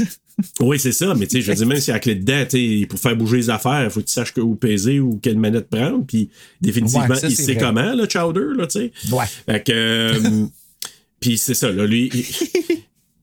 Oui, 0.60 0.78
c'est 0.78 0.92
ça, 0.92 1.14
mais 1.14 1.26
tu 1.26 1.36
sais, 1.36 1.40
je 1.42 1.50
veux 1.50 1.56
dire, 1.56 1.66
même 1.66 1.80
si 1.80 1.90
la 1.90 1.98
clé 1.98 2.14
dedans, 2.14 2.44
tu 2.48 2.86
pour 2.88 2.98
faire 3.00 3.16
bouger 3.16 3.38
les 3.38 3.50
affaires, 3.50 3.84
il 3.84 3.90
faut 3.90 4.00
que 4.00 4.06
tu 4.06 4.12
saches 4.12 4.34
que 4.34 4.40
où 4.42 4.54
peser 4.54 5.00
ou 5.00 5.18
quelle 5.22 5.38
manette 5.38 5.68
prendre. 5.70 6.04
Puis 6.06 6.28
définitivement, 6.60 7.06
Ouais, 7.08 7.16
ça, 7.16 7.28
il 7.28 7.36
sait 7.36 7.54
vrai. 7.54 7.62
comment, 7.62 7.92
là, 7.94 8.06
Chowder, 8.08 8.54
là, 8.56 8.66
tu 8.66 8.78
sais. 8.80 8.92
Ouais. 9.10 9.24
Fait 9.46 9.62
que. 9.64 9.72
euh, 9.72 10.46
puis 11.20 11.38
c'est 11.38 11.54
ça, 11.54 11.72
là, 11.72 11.86
lui. 11.86 12.10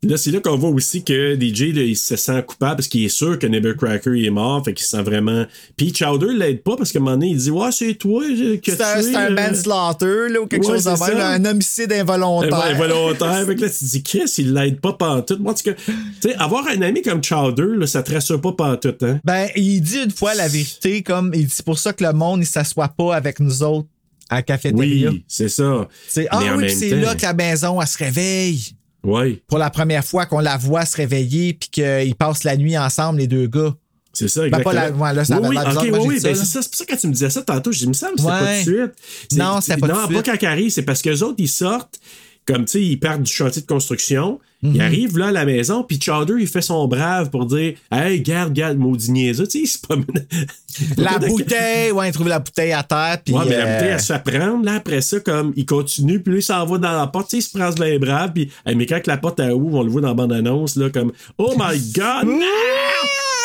Il- 0.04 0.10
Là, 0.10 0.18
c'est 0.18 0.32
là 0.32 0.40
qu'on 0.40 0.58
voit 0.58 0.70
aussi 0.70 1.04
que 1.04 1.36
DJ, 1.36 1.74
là, 1.74 1.82
il 1.82 1.96
se 1.98 2.16
sent 2.16 2.44
coupable 2.46 2.76
parce 2.76 2.88
qu'il 2.88 3.04
est 3.04 3.10
sûr 3.10 3.40
que 3.40 3.48
Cracker 3.74 4.12
il 4.16 4.26
est 4.26 4.30
mort, 4.30 4.64
fait 4.64 4.74
qu'il 4.74 4.84
se 4.84 4.92
sent 4.92 5.02
vraiment. 5.04 5.46
Puis 5.78 5.94
Chowder 5.94 6.34
l'aide 6.34 6.62
pas 6.62 6.76
parce 6.76 6.92
qu'à 6.92 7.00
un 7.00 7.02
moment 7.02 7.16
donné, 7.18 7.30
il 7.32 7.38
dit 7.38 7.50
Ouais, 7.50 7.72
c'est 7.72 7.96
toi 7.96 8.24
euh, 8.24 8.58
qui 8.58 8.72
as 8.72 9.02
C'est 9.02 9.16
un, 9.16 9.32
euh, 9.32 9.36
manslaughter, 9.36 10.30
là, 10.30 10.42
ou 10.42 10.48
quelque 10.48 10.66
Ouais, 10.66 10.74
chose 10.74 10.84
de 10.84 10.90
même, 11.16 11.44
un 11.46 11.50
homicide 11.50 11.92
involontaire. 11.94 12.52
Ouais, 12.60 12.74
volontaire. 12.76 13.46
fait 13.46 13.56
que 13.56 13.62
là, 13.62 13.70
tu 13.70 13.78
te 13.80 13.86
dis, 13.86 14.04
Chris, 14.04 14.32
il 14.38 14.54
l'aide 14.54 14.80
pas 14.80 14.94
pantoute. 14.94 15.40
Moi, 15.40 15.54
tu 15.56 15.72
sais, 16.22 16.36
avoir 16.36 16.68
un 16.68 16.82
ami 16.82 17.02
comme 17.02 17.24
Chowder, 17.24 17.76
là, 17.78 17.88
ça 17.88 18.04
te 18.04 18.14
rassure 18.14 18.40
pas 18.42 18.52
pantoute, 18.52 19.02
hein. 19.04 19.20
Ben, 19.24 19.48
il 19.56 19.82
dit 19.82 20.00
une 20.04 20.12
fois 20.12 20.34
la 20.36 20.48
vérité, 20.48 21.02
comme 21.02 21.32
il 21.34 21.46
dit 21.48 21.54
c'est 21.56 21.66
pour 21.66 21.80
ça 21.80 21.94
que 21.94 22.04
le 22.04 22.14
monde 22.14 22.42
ne 22.42 22.46
s'assoit 22.46 22.90
pas 22.90 23.16
avec 23.16 23.40
nous 23.40 23.64
autres 23.64 23.88
à 24.30 24.36
la 24.36 24.42
cafétéria. 24.42 25.10
Oui, 25.12 25.24
c'est 25.28 25.50
ça. 25.50 25.88
C'est, 26.08 26.28
ah 26.30 26.40
Mais 26.42 26.52
oui, 26.52 26.70
c'est 26.70 26.90
là 26.96 27.16
que 27.16 27.22
la 27.24 27.34
maison, 27.34 27.82
elle 27.82 27.88
se 27.88 27.98
réveille. 27.98 28.76
Ouais, 29.04 29.42
Pour 29.48 29.58
la 29.58 29.70
première 29.70 30.04
fois 30.06 30.26
qu'on 30.26 30.40
la 30.40 30.56
voit 30.58 30.86
se 30.86 30.96
réveiller, 30.96 31.54
puis 31.54 31.70
qu'ils 31.70 32.16
passent 32.16 32.44
la 32.46 32.56
nuit 32.56 32.78
ensemble, 32.78 33.20
les 33.20 33.28
deux 33.28 33.48
gars. 33.48 33.74
c'est 34.14 34.28
ça, 34.28 34.42
Ben, 34.44 34.52
pas 34.52 34.72
exactement. 34.72 34.98
la- 35.06 35.10
ouais, 35.10 35.14
là, 35.16 35.26
ça 35.26 35.40
oui, 35.42 35.48
oui, 35.92 36.00
oui, 36.08 36.20
ben, 36.22 36.36
c'est 36.36 36.46
ça. 36.46 36.62
C'est 36.62 36.70
pour 36.70 36.78
ça 36.78 36.86
que 36.86 36.92
quand 36.92 36.98
tu 36.98 37.08
me 37.08 37.14
disais 37.14 37.30
ça 37.32 37.42
tantôt, 37.42 37.74
dit, 37.80 37.84
il 37.86 37.90
me 37.90 37.94
semble 37.94 38.14
c'est 38.18 38.24
pas 38.26 38.44
Ouais. 38.44 38.58
de 38.60 38.62
suite. 38.64 38.92
C'est- 39.32 39.38
Non, 39.40 39.60
c'était 39.60 39.80
pas 39.80 39.88
de 39.88 39.92
Non, 39.94 40.06
suite. 40.06 40.24
pas 40.24 40.24
quand 40.24 40.38
c'est 40.70 40.84
parce 40.84 41.02
que 41.02 41.10
les 41.10 41.24
autres, 41.24 41.36
ils 41.40 41.50
sortent, 41.50 42.00
comme, 42.46 42.66
tu 42.66 42.72
sais, 42.74 42.82
ils 42.82 42.98
partent 42.98 43.24
du 43.24 43.32
chantier 43.32 43.62
de 43.62 43.68
construction, 43.68 44.40
Mhm. 44.64 44.76
ils 44.76 44.82
arrivent 44.82 45.18
là 45.18 45.28
à 45.28 45.32
la 45.32 45.46
maison, 45.46 45.84
puis 45.84 46.00
Chowder, 46.00 46.36
il 46.40 46.48
fait 46.48 46.62
son 46.62 46.88
brave 46.88 47.30
pour 47.30 47.46
dire, 47.46 47.74
hey, 47.92 48.22
garde, 48.22 48.54
garde, 48.54 48.78
maudit 48.78 49.12
niaiseux, 49.12 49.46
tu 49.46 49.52
sais, 49.52 49.60
il 49.60 49.68
se 49.68 49.78
promène. 49.78 50.06
La 50.96 51.20
bouteille, 51.28 51.92
ouais, 51.92 52.08
il 52.08 52.14
trouve 52.14 52.30
la 52.30 52.40
bouteille 52.40 52.72
à 52.72 52.82
terre, 52.82 53.18
puis. 53.24 53.34
Ouais, 53.34 53.44
mais 53.46 53.58
la 53.58 53.66
euh, 53.66 53.76
bouteille, 53.76 53.94
elle 53.94 54.00
se 54.00 54.14
fait 54.14 54.24
prendre. 54.24 54.64
Là, 54.64 54.76
après 54.76 55.02
ça, 55.02 55.20
comme, 55.20 55.52
il 55.58 55.66
continue, 55.66 56.22
puis 56.22 56.32
lui, 56.32 56.40
il 56.40 56.44
s'en 56.44 56.66
va 56.66 56.78
dans 56.78 56.94
la 56.94 57.08
porte. 57.08 57.30
Tu 57.30 57.32
sais, 57.32 57.40
il 57.40 57.50
se 57.50 57.58
prend 57.58 57.70
bien 57.72 58.00
brave, 58.00 58.32
puis, 58.34 58.50
hey, 58.66 58.76
mais 58.76 58.86
quand 58.86 59.06
la 59.06 59.18
porte 59.18 59.42
est 59.42 59.52
ouvre, 59.52 59.80
on 59.80 59.84
le 59.84 59.90
voit 59.90 60.02
dans 60.02 60.08
la 60.10 60.14
bande-annonce, 60.14 60.78
là, 60.78 60.90
comme, 60.90 61.12
oh 61.38 61.54
my 61.58 61.78
god, 61.94 62.26
non! 62.26 62.40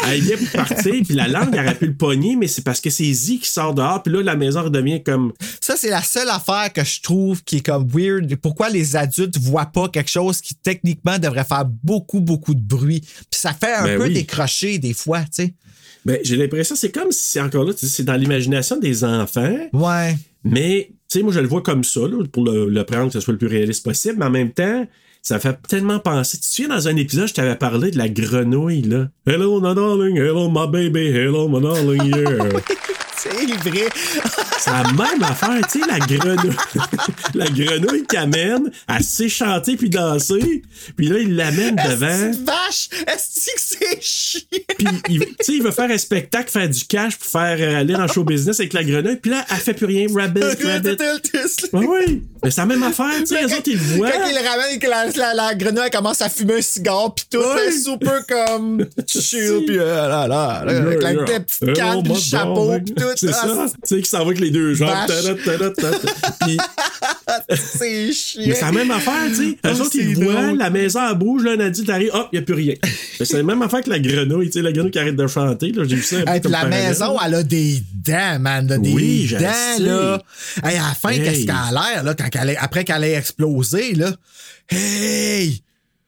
Elle 0.07 0.21
vient 0.21 0.37
pour 0.37 0.51
partir, 0.51 0.95
puis 1.05 1.15
la 1.15 1.27
langue, 1.27 1.49
elle 1.53 1.61
aurait 1.61 1.75
pu 1.75 1.87
le 1.87 1.95
pogner, 1.95 2.37
mais 2.37 2.47
c'est 2.47 2.63
parce 2.63 2.81
que 2.81 2.89
c'est 2.89 3.13
Z 3.13 3.41
qui 3.41 3.51
sort 3.51 3.75
dehors, 3.75 4.03
puis 4.03 4.13
là, 4.13 4.23
la 4.23 4.37
maison 4.37 4.63
redevient 4.63 5.03
comme. 5.03 5.33
Ça, 5.61 5.75
c'est 5.77 5.91
la 5.91 6.03
seule 6.03 6.29
affaire 6.29 6.73
que 6.73 6.85
je 6.85 7.03
trouve 7.03 7.43
qui 7.43 7.57
est 7.57 7.67
comme 7.67 7.89
weird. 7.89 8.37
Pourquoi 8.37 8.69
les 8.69 8.95
adultes 8.95 9.39
voient 9.39 9.67
pas 9.67 9.89
quelque 9.89 10.11
chose 10.11 10.41
qui 10.41 10.55
techniquement 10.55 11.08
devrait 11.17 11.45
faire 11.45 11.65
beaucoup, 11.65 12.21
beaucoup 12.21 12.53
de 12.55 12.61
bruit? 12.61 13.01
Puis 13.01 13.41
ça 13.41 13.55
fait 13.55 13.73
un 13.73 13.85
Ben 13.85 13.97
peu 13.99 14.05
oui. 14.09 14.13
décrocher 14.13 14.79
des 14.79 14.93
fois, 14.93 15.21
tu 15.21 15.29
sais. 15.45 15.55
Ben, 16.05 16.19
j'ai 16.23 16.37
l'impression, 16.37 16.77
c'est 16.77 16.91
comme 16.93 17.11
si 17.13 17.21
c'est 17.23 17.41
encore 17.41 17.65
là, 17.65 17.73
tu 17.73 17.81
sais, 17.81 17.87
c'est 17.89 18.03
dans 18.05 18.15
l'imagination 18.15 18.79
des 18.79 19.05
enfants, 19.05 19.57
Ouais. 19.73 20.17
mais, 20.45 20.89
tu 21.09 21.19
sais, 21.19 21.23
moi, 21.23 21.33
je 21.33 21.41
le 21.41 21.47
vois 21.49 21.63
comme 21.63 21.85
ça, 21.85 22.01
là, 22.01 22.23
pour 22.31 22.45
le, 22.45 22.69
le 22.69 22.85
prendre, 22.85 23.07
que 23.07 23.13
ce 23.15 23.21
soit 23.21 23.33
le 23.33 23.39
plus 23.39 23.49
réaliste 23.49 23.85
possible, 23.85 24.17
mais 24.19 24.27
en 24.27 24.31
même 24.31 24.53
temps, 24.53 24.87
ça 25.23 25.39
fait 25.39 25.59
tellement 25.69 25.99
penser. 25.99 26.37
Tu 26.39 26.43
te 26.45 26.47
souviens, 26.55 26.69
dans 26.77 26.89
un 26.89 26.97
épisode, 26.97 27.29
je 27.29 27.35
t'avais 27.35 27.57
parlé 27.57 27.91
de 27.91 27.99
la 27.99 28.09
grenouille, 28.09 28.83
là. 28.83 29.09
Hello, 29.27 29.61
my 29.61 29.75
darling, 29.75 30.17
hello, 30.17 30.49
my 30.49 30.71
baby, 30.71 31.09
hello, 31.09 31.49
my 31.49 31.61
darling, 31.61 32.05
yeah. 32.17 32.61
C'est 33.31 33.71
vrai. 33.71 33.89
C'est 34.59 34.71
la 34.71 34.83
même 34.93 35.23
affaire, 35.23 35.61
tu 35.71 35.81
sais, 35.81 35.87
la 35.87 35.99
grenouille. 35.99 36.57
la 37.35 37.47
grenouille 37.47 38.07
qui 38.07 38.17
amène 38.17 38.71
à 38.87 39.01
sait 39.01 39.29
chanter 39.29 39.77
puis 39.77 39.89
danser. 39.89 40.63
Puis 40.97 41.09
là, 41.09 41.19
il 41.19 41.37
l'amène 41.37 41.77
devant. 41.77 42.33
Vache? 42.45 42.89
Est-ce 43.07 43.47
que 43.47 43.53
c'est 43.57 44.03
chiant? 44.03 44.41
Puis, 45.05 45.19
tu 45.19 45.35
sais, 45.41 45.53
il 45.53 45.63
veut 45.63 45.71
faire 45.71 45.91
un 45.91 45.99
spectacle, 45.99 46.51
faire 46.51 46.69
du 46.69 46.85
cash 46.85 47.17
pour 47.17 47.29
faire 47.29 47.57
euh, 47.61 47.81
aller 47.81 47.95
en 47.95 48.09
show 48.09 48.25
business 48.25 48.59
avec 48.61 48.73
la 48.73 48.83
grenouille. 48.83 49.17
Puis 49.17 49.31
là, 49.31 49.45
elle 49.51 49.57
fait 49.59 49.75
plus 49.75 49.87
rien. 49.87 50.07
Rabbit, 50.13 50.41
rabbit. 50.65 50.97
Ouais, 51.73 51.87
oui. 51.87 52.23
Mais 52.43 52.51
c'est 52.51 52.61
la 52.61 52.67
même 52.67 52.83
affaire, 52.83 53.15
tu 53.21 53.27
sais. 53.27 53.45
Les 53.45 53.55
autres, 53.55 53.63
ils 53.67 53.75
le 53.75 53.97
voient. 53.97 54.11
Quand 54.11 54.29
il 54.29 54.35
le 54.35 54.49
ramène 54.49 54.75
et 54.75 54.79
que 54.79 54.87
la, 54.89 55.55
grenouille 55.55 55.91
commence 55.91 56.21
à 56.21 56.29
fumer 56.29 56.59
un 56.59 56.63
cigare, 56.63 57.15
pis 57.15 57.25
tout, 57.31 57.41
là, 57.41 57.73
super 57.73 58.27
comme 58.27 58.87
chill, 59.07 59.65
pis 59.67 59.79
euh, 59.79 60.09
là, 60.09 60.27
là, 60.27 60.65
là, 60.65 60.77
avec 60.77 61.03
la, 61.03 61.41
petite 61.41 61.75
canne, 61.75 62.03
pis 62.03 62.11
le 62.11 62.15
chapeau, 62.15 62.73
pis 62.85 62.95
tout. 62.95 63.18
C'est 63.19 63.29
Ah, 63.31 63.33
ça. 63.33 63.67
Tu 63.87 63.97
sais, 63.97 64.03
qui 64.03 64.09
s'en 64.09 64.19
va 64.19 64.25
avec 64.27 64.41
les 64.41 64.51
deux 64.51 64.75
jambes. 64.75 64.91
Puis, 66.41 66.57
C'est 67.57 68.13
chiant. 68.13 68.43
Mais 68.47 68.55
c'est 68.55 68.61
la 68.65 68.73
même 68.73 68.91
affaire, 68.91 69.27
tu 69.29 69.35
sais. 69.35 69.59
Eux 69.67 69.81
autres, 69.81 69.97
ils 69.97 70.15
voient, 70.15 70.53
la 70.53 70.71
maison, 70.71 71.01
elle 71.11 71.17
bouge, 71.19 71.45
là, 71.45 71.53
un 71.53 71.61
adulte 71.61 71.89
arrive, 71.91 72.11
hop, 72.13 72.29
il 72.33 72.37
n'y 72.37 72.43
a 72.43 72.43
plus 72.45 72.55
rien. 72.55 72.75
Mais 73.19 73.27
c'est 73.27 73.37
la 73.37 73.43
même 73.43 73.61
affaire 73.63 73.83
que 73.83 73.91
la 73.91 73.99
grenouille, 73.99 74.47
tu 74.47 74.53
sais, 74.53 74.63
la 74.63 74.73
grenouille 74.73 74.91
qui 74.91 74.99
arrête 74.99 75.17
de 75.17 75.27
chanter, 75.27 75.73
là. 75.73 75.85
J'ai 75.87 75.97
vu 75.97 76.03
ça. 76.03 76.17
Hey, 76.27 76.41
puis 76.41 76.51
la 76.51 76.59
parallèle. 76.61 76.89
maison, 76.89 77.17
elle 77.25 77.35
a 77.35 77.43
des 77.43 77.83
dents, 78.07 78.39
man. 78.41 78.67
là, 78.67 78.79
des 78.79 78.93
Oui, 78.93 79.27
je 79.27 79.37
dents, 79.37 79.53
sais. 79.77 79.83
là. 79.83 80.23
Hey, 80.65 80.77
à 80.79 80.89
la 80.89 80.95
fin, 80.95 81.11
Hey. 81.11 81.23
qu'est-ce 81.23 81.41
qu'elle 81.47 81.51
a 81.51 81.71
l'air, 81.73 82.05
là, 82.05 82.15
quand 82.15 82.29
elle 82.41 82.51
est- 82.51 82.57
après 82.57 82.85
qu'elle 82.85 83.05
ait 83.05 83.13
explosé, 83.15 83.95
là? 83.95 84.13
Hey! 84.71 85.63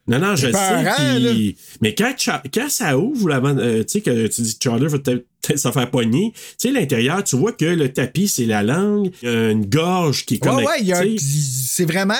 Non, 0.06 0.18
non, 0.18 0.34
je 0.36 0.50
sais. 0.50 1.54
Mais 1.80 1.94
quand, 1.94 2.12
Cha- 2.16 2.42
quand 2.52 2.68
ça 2.68 2.98
ouvre, 2.98 3.30
euh, 3.30 3.78
tu 3.84 3.88
sais, 3.88 4.00
que 4.00 4.26
tu 4.26 4.42
dis 4.42 4.58
que 4.58 4.64
Charlie 4.64 4.86
va 4.86 4.98
peut-être 4.98 5.24
s'en 5.56 5.72
faire 5.72 5.90
pogner, 5.90 6.32
tu 6.34 6.40
sais, 6.58 6.70
l'intérieur, 6.70 7.22
tu 7.24 7.36
vois 7.36 7.52
que 7.52 7.64
le 7.64 7.92
tapis, 7.92 8.28
c'est 8.28 8.46
la 8.46 8.62
langue, 8.62 9.10
il 9.22 9.28
y 9.28 9.32
a 9.32 9.50
une 9.50 9.66
gorge 9.66 10.24
qui 10.26 10.34
est 10.34 10.38
comme. 10.38 10.56
Ouais, 10.56 10.64
ouais, 10.66 10.92
un- 10.92 11.16
c'est 11.18 11.84
vraiment. 11.84 12.14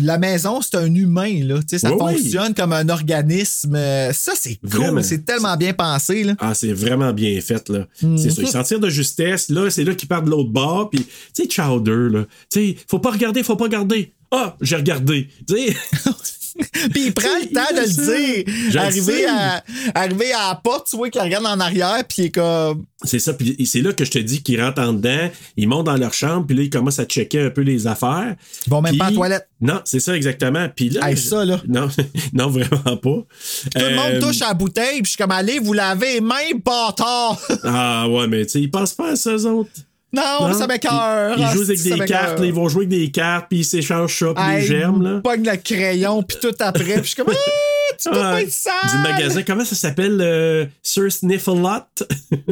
La 0.00 0.18
maison, 0.18 0.60
c'est 0.60 0.76
un 0.76 0.94
humain, 0.94 1.44
là. 1.44 1.58
Tu 1.60 1.64
sais, 1.70 1.78
ça 1.78 1.92
Ouais, 1.94 2.02
ouais. 2.02 2.14
fonctionne 2.16 2.54
comme 2.54 2.72
un 2.72 2.88
organisme. 2.88 3.76
Ça, 4.12 4.32
c'est 4.34 4.58
cool. 4.70 5.02
C'est 5.04 5.24
tellement 5.24 5.56
bien 5.56 5.72
pensé, 5.72 6.24
là. 6.24 6.34
Ah, 6.38 6.54
c'est 6.54 6.72
vraiment 6.72 7.12
bien 7.12 7.40
fait, 7.40 7.68
là. 7.68 7.86
Mhm. 8.02 8.18
C'est 8.18 8.30
ça. 8.30 8.42
Ils 8.42 8.48
s'en 8.48 8.62
tirent 8.62 8.80
de 8.80 8.90
justesse. 8.90 9.48
Là, 9.48 9.70
c'est 9.70 9.84
là 9.84 9.94
qu'ils 9.94 10.08
partent 10.08 10.24
de 10.26 10.30
l'autre 10.30 10.50
bord. 10.50 10.90
Puis, 10.90 11.00
tu 11.34 11.44
sais, 11.44 11.48
Chowder, 11.48 12.08
là. 12.10 12.24
Tu 12.50 12.60
sais, 12.72 12.76
faut 12.88 12.98
pas 12.98 13.10
regarder, 13.10 13.42
faut 13.42 13.56
pas 13.56 13.64
regarder. 13.64 14.12
Ah, 14.30 14.56
j'ai 14.60 14.76
regardé. 14.76 15.28
Tu 15.46 15.54
sais. 15.56 15.76
Puis 16.92 17.06
il 17.06 17.14
prend 17.14 17.28
le 17.40 17.46
temps 17.52 17.74
de 17.74 17.80
le 17.80 18.44
dire. 18.74 18.80
Arrivé 18.80 19.26
à, 19.26 19.62
arrivé 19.94 20.32
à 20.32 20.48
la 20.50 20.54
porte, 20.56 20.88
tu 20.90 20.96
vois 20.96 21.08
qu'il 21.10 21.20
regarde 21.20 21.46
en 21.46 21.58
arrière, 21.60 22.02
puis 22.08 22.16
il 22.18 22.24
est 22.26 22.30
comme. 22.30 22.84
C'est 23.04 23.18
ça, 23.18 23.32
puis 23.34 23.56
c'est 23.66 23.80
là 23.80 23.92
que 23.92 24.04
je 24.04 24.10
te 24.10 24.18
dis 24.18 24.42
qu'ils 24.42 24.62
rentrent 24.62 24.80
en 24.82 24.92
dedans, 24.92 25.28
ils 25.56 25.66
montent 25.68 25.86
dans 25.86 25.96
leur 25.96 26.12
chambre, 26.14 26.46
puis 26.46 26.56
là, 26.56 26.62
ils 26.62 26.70
commencent 26.70 26.98
à 27.00 27.04
checker 27.04 27.40
un 27.40 27.50
peu 27.50 27.62
les 27.62 27.86
affaires. 27.86 28.36
Ils 28.66 28.70
vont 28.70 28.80
même 28.82 28.92
Puis- 28.92 28.98
pas 28.98 29.06
à 29.06 29.10
la 29.10 29.16
toilette. 29.16 29.48
Non, 29.60 29.80
c'est 29.84 30.00
ça 30.00 30.16
exactement. 30.16 30.68
Puis 30.74 30.90
là, 30.90 31.08
Hey, 31.10 31.16
ça, 31.16 31.44
là. 31.44 31.60
Non, 31.66 31.88
non, 32.32 32.48
vraiment 32.48 32.96
pas. 32.96 32.96
Tout 33.00 33.26
le 33.76 33.94
monde 33.96 34.12
Euh, 34.14 34.20
touche 34.20 34.42
à 34.42 34.48
la 34.48 34.54
bouteille, 34.54 34.96
puis 35.02 35.04
je 35.04 35.08
suis 35.10 35.16
comme, 35.16 35.30
allez, 35.32 35.58
vous 35.58 35.72
lavez 35.72 36.14
les 36.14 36.20
mains, 36.20 36.34
bâtard! 36.64 37.40
Ah 37.64 38.08
ouais, 38.08 38.26
mais 38.28 38.44
tu 38.44 38.52
sais, 38.52 38.60
ils 38.60 38.70
pensent 38.70 38.92
pas 38.94 39.12
à 39.12 39.16
ça, 39.16 39.32
eux 39.32 39.46
autres. 39.46 39.70
Non, 40.12 40.52
ça 40.52 40.66
m'écoeure! 40.66 41.34
Ils, 41.36 41.40
ils 41.40 41.44
Ah, 41.44 41.52
jouent 41.54 41.62
avec 41.62 41.82
des 41.82 41.98
cartes, 42.04 42.38
là, 42.40 42.44
ils 42.46 42.52
vont 42.52 42.68
jouer 42.68 42.84
avec 42.86 42.98
des 42.98 43.10
cartes, 43.10 43.46
puis 43.48 43.60
ils 43.60 43.64
s'échangent 43.64 44.18
ça, 44.18 44.34
puis 44.34 44.44
les 44.56 44.62
germes, 44.66 45.02
là. 45.02 45.20
Pogne 45.22 45.44
le 45.44 45.56
crayon, 45.56 46.22
puis 46.22 46.36
tout 46.40 46.54
après, 46.60 46.84
puis 46.84 47.02
je 47.02 47.06
suis 47.08 47.16
comme, 47.16 47.32
ah, 47.34 47.94
tu 47.98 48.10
peux 48.10 48.16
Ah, 48.18 48.32
pas 48.32 48.42
être 48.42 48.50
sale! 48.52 48.72
du 48.90 48.98
magasin, 49.02 49.42
comment 49.46 49.64
ça 49.64 49.74
s'appelle? 49.74 50.18
euh, 50.20 50.66
Sir 50.82 51.10
Sniffle-Lot? 51.10 52.04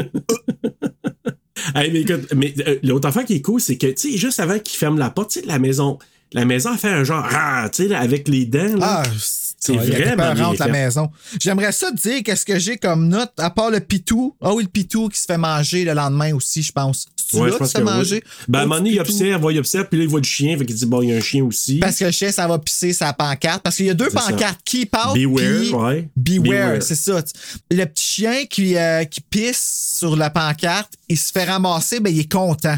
Hey, 1.74 1.90
mais 1.92 2.00
écoute, 2.00 2.26
mais 2.34 2.54
euh, 2.66 2.78
l'autre 2.82 3.06
affaire 3.08 3.24
qui 3.26 3.34
est 3.34 3.42
cool, 3.42 3.60
c'est 3.60 3.76
que, 3.76 3.88
tu 3.88 4.12
sais, 4.12 4.16
juste 4.18 4.40
avant 4.40 4.58
qu'il 4.58 4.78
ferme 4.78 4.98
la 4.98 5.10
porte, 5.10 5.30
tu 5.32 5.40
sais, 5.40 5.46
la 5.46 5.58
maison, 5.58 5.98
la 6.32 6.46
maison 6.46 6.70
a 6.72 6.78
fait 6.78 6.88
un 6.88 7.04
genre, 7.04 7.26
ah, 7.30 7.68
tu 7.70 7.86
sais, 7.88 7.94
avec 7.94 8.28
les 8.28 8.46
dents, 8.46 8.76
là. 8.78 9.02
Ah, 9.04 9.10
c'est 9.58 9.74
vraiment 9.76 10.32
bien 10.32 10.54
la 10.58 10.68
maison. 10.68 11.10
J'aimerais 11.38 11.72
ça 11.72 11.90
te 11.90 11.96
dire 11.96 12.22
qu'est-ce 12.24 12.46
que 12.46 12.58
j'ai 12.58 12.78
comme 12.78 13.08
note, 13.08 13.32
à 13.36 13.50
part 13.50 13.70
le 13.70 13.80
pitou. 13.80 14.34
Ah 14.40 14.54
oui, 14.54 14.62
le 14.62 14.70
pitou 14.70 15.10
qui 15.10 15.20
se 15.20 15.26
fait 15.26 15.36
manger 15.36 15.84
le 15.84 15.92
lendemain 15.92 16.34
aussi, 16.34 16.62
je 16.62 16.72
pense. 16.72 17.06
C'est-tu 17.30 17.42
Ouais, 17.42 17.50
là 17.50 17.56
qui 17.58 18.12
oui. 18.14 18.22
Ben, 18.48 18.58
à 18.58 18.62
un 18.62 18.66
moment 18.66 18.76
donné, 18.78 18.90
il 18.90 19.00
observe, 19.00 19.46
il 19.52 19.58
observe, 19.58 19.86
puis 19.88 19.98
là, 19.98 20.04
il 20.04 20.10
voit 20.10 20.20
le 20.20 20.24
chien, 20.26 20.56
fait 20.58 20.66
qu'il 20.66 20.74
dit, 20.74 20.86
bon, 20.86 21.02
il 21.02 21.10
y 21.10 21.12
a 21.12 21.16
un 21.16 21.20
chien 21.20 21.44
aussi. 21.44 21.78
Parce 21.78 21.96
que 21.96 22.04
le 22.06 22.10
chien, 22.10 22.32
ça 22.32 22.46
va 22.48 22.58
pisser 22.58 22.92
sa 22.92 23.12
pancarte. 23.12 23.62
Parce 23.62 23.76
qu'il 23.76 23.86
y 23.86 23.90
a 23.90 23.94
deux 23.94 24.10
ça. 24.10 24.20
pancartes. 24.20 24.60
Keep 24.64 24.94
out. 24.96 25.14
Beware, 25.14 25.74
ouais. 25.84 26.08
Beware, 26.16 26.42
Beware. 26.70 26.82
c'est 26.82 26.94
ça. 26.96 27.22
Le 27.70 27.84
petit 27.84 28.04
chien 28.04 28.44
qui, 28.48 28.76
euh, 28.76 29.04
qui 29.04 29.20
pisse 29.20 29.96
sur 29.98 30.16
la 30.16 30.30
pancarte, 30.30 30.92
il 31.08 31.18
se 31.18 31.30
fait 31.32 31.44
ramasser, 31.44 32.00
ben, 32.00 32.12
il 32.12 32.20
est 32.20 32.32
content. 32.32 32.76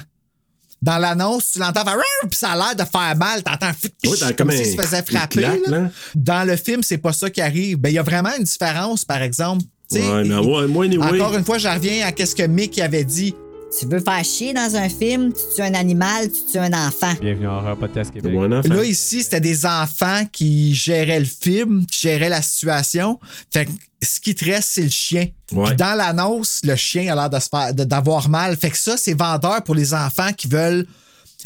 Dans 0.81 0.99
l'annonce, 0.99 1.53
tu 1.53 1.59
l'entends 1.61 1.85
faire 1.85 1.97
puis 2.29 2.37
ça 2.37 2.51
a 2.51 2.57
l'air 2.57 2.75
de 2.75 2.83
faire 2.91 3.17
mal. 3.17 3.43
T'entends 3.45 3.69
Ouais, 3.69 4.17
t'as 4.19 4.33
comme 4.33 4.49
comme 4.49 4.51
s'il 4.57 4.67
un- 4.67 4.77
se 4.77 4.83
faisait 4.89 5.03
frapper. 5.05 5.39
claque, 5.41 5.61
là. 5.69 5.79
là. 5.79 5.91
Dans 6.17 6.45
le 6.45 6.57
film, 6.57 6.83
c'est 6.83 6.99
pas 6.99 7.13
ça 7.13 7.31
qui 7.31 7.41
arrive. 7.41 7.77
Ben, 7.79 7.91
il 7.91 7.95
y 7.95 7.99
a 7.99 8.03
vraiment 8.03 8.31
une 8.37 8.43
différence, 8.45 9.05
par 9.05 9.23
exemple. 9.23 9.63
Ouais, 9.93 10.25
mais 10.25 10.35
ouais, 10.37 10.67
moi, 10.67 10.87
anyway. 10.87 11.21
Encore 11.21 11.37
une 11.37 11.45
fois, 11.45 11.59
je 11.59 11.69
reviens 11.69 12.05
à 12.07 12.27
ce 12.27 12.35
que 12.35 12.43
Mick 12.47 12.79
avait 12.81 13.05
dit. 13.05 13.35
Tu 13.79 13.87
veux 13.87 14.01
faire 14.01 14.23
chier 14.23 14.53
dans 14.53 14.77
un 14.77 14.89
film, 14.91 15.33
tu 15.33 15.55
tues 15.55 15.63
un 15.63 15.73
animal, 15.73 16.31
tu 16.31 16.53
tues 16.53 16.59
un 16.59 16.73
enfant. 16.73 17.15
Bienvenue 17.21 17.49
en 17.49 17.57
Horror 17.57 17.79
Podcast 17.79 18.13
Québec. 18.13 18.33
Ou 18.35 18.43
un 18.43 18.53
enfant. 18.53 18.69
Là, 18.69 18.85
ici, 18.85 19.23
c'était 19.23 19.41
des 19.41 19.65
enfants 19.65 20.27
qui 20.31 20.75
géraient 20.75 21.21
le 21.21 21.27
film, 21.27 21.87
qui 21.87 22.01
géraient 22.01 22.29
la 22.29 22.43
situation. 22.43 23.19
Fait 23.51 23.65
que 23.65 23.71
ce 24.03 24.21
qui 24.21 24.35
te 24.35 24.45
reste, 24.45 24.69
c'est 24.73 24.83
le 24.83 24.91
chien. 24.91 25.29
Ouais. 25.53 25.69
Puis 25.69 25.77
dans 25.77 25.97
l'annonce, 25.97 26.61
le 26.65 26.77
chien 26.77 27.17
a 27.17 27.29
l'air 27.29 27.73
d'avoir 27.73 28.29
mal. 28.29 28.57
Fait 28.59 28.71
que 28.71 28.77
ça, 28.77 28.99
c'est 28.99 29.15
vendeur 29.15 29.65
pour 29.65 29.75
les 29.75 29.95
enfants 29.95 30.33
qui 30.37 30.49
veulent. 30.49 30.87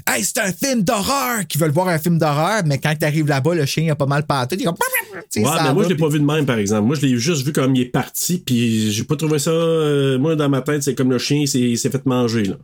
Hey, 0.06 0.22
c'est 0.24 0.38
un 0.38 0.52
film 0.52 0.82
d'horreur! 0.82 1.46
Qui 1.48 1.58
veulent 1.58 1.70
voir 1.70 1.88
un 1.88 1.98
film 1.98 2.18
d'horreur, 2.18 2.62
mais 2.66 2.78
quand 2.78 2.94
t'arrives 2.98 3.26
là-bas, 3.28 3.54
le 3.54 3.64
chien 3.66 3.90
a 3.92 3.94
pas 3.96 4.06
mal 4.06 4.26
paté. 4.26 4.56
Il 4.56 4.62
est 4.62 4.64
comme. 4.64 4.76
Tu 5.30 5.40
sais, 5.40 5.46
Ouais, 5.48 5.56
ça 5.56 5.62
mais 5.64 5.72
moi, 5.74 5.84
je 5.84 5.88
l'ai 5.88 5.96
pas 5.96 6.08
vu 6.08 6.18
de 6.20 6.24
même, 6.24 6.44
par 6.44 6.58
exemple. 6.58 6.86
Moi, 6.86 6.96
je 6.96 7.00
l'ai 7.06 7.16
juste 7.18 7.44
vu 7.46 7.52
comme 7.52 7.74
il 7.74 7.82
est 7.82 7.84
parti, 7.86 8.36
puis 8.38 8.92
j'ai 8.92 9.04
pas 9.04 9.16
trouvé 9.16 9.38
ça. 9.38 9.50
euh, 9.50 10.18
moi, 10.18 10.36
dans 10.36 10.48
ma 10.50 10.60
tête, 10.60 10.82
c'est 10.82 10.94
comme 10.94 11.10
le 11.10 11.18
chien, 11.18 11.38
il 11.38 11.78
s'est- 11.78 11.88
fait 11.90 12.04
manger, 12.04 12.44
là. 12.44 12.56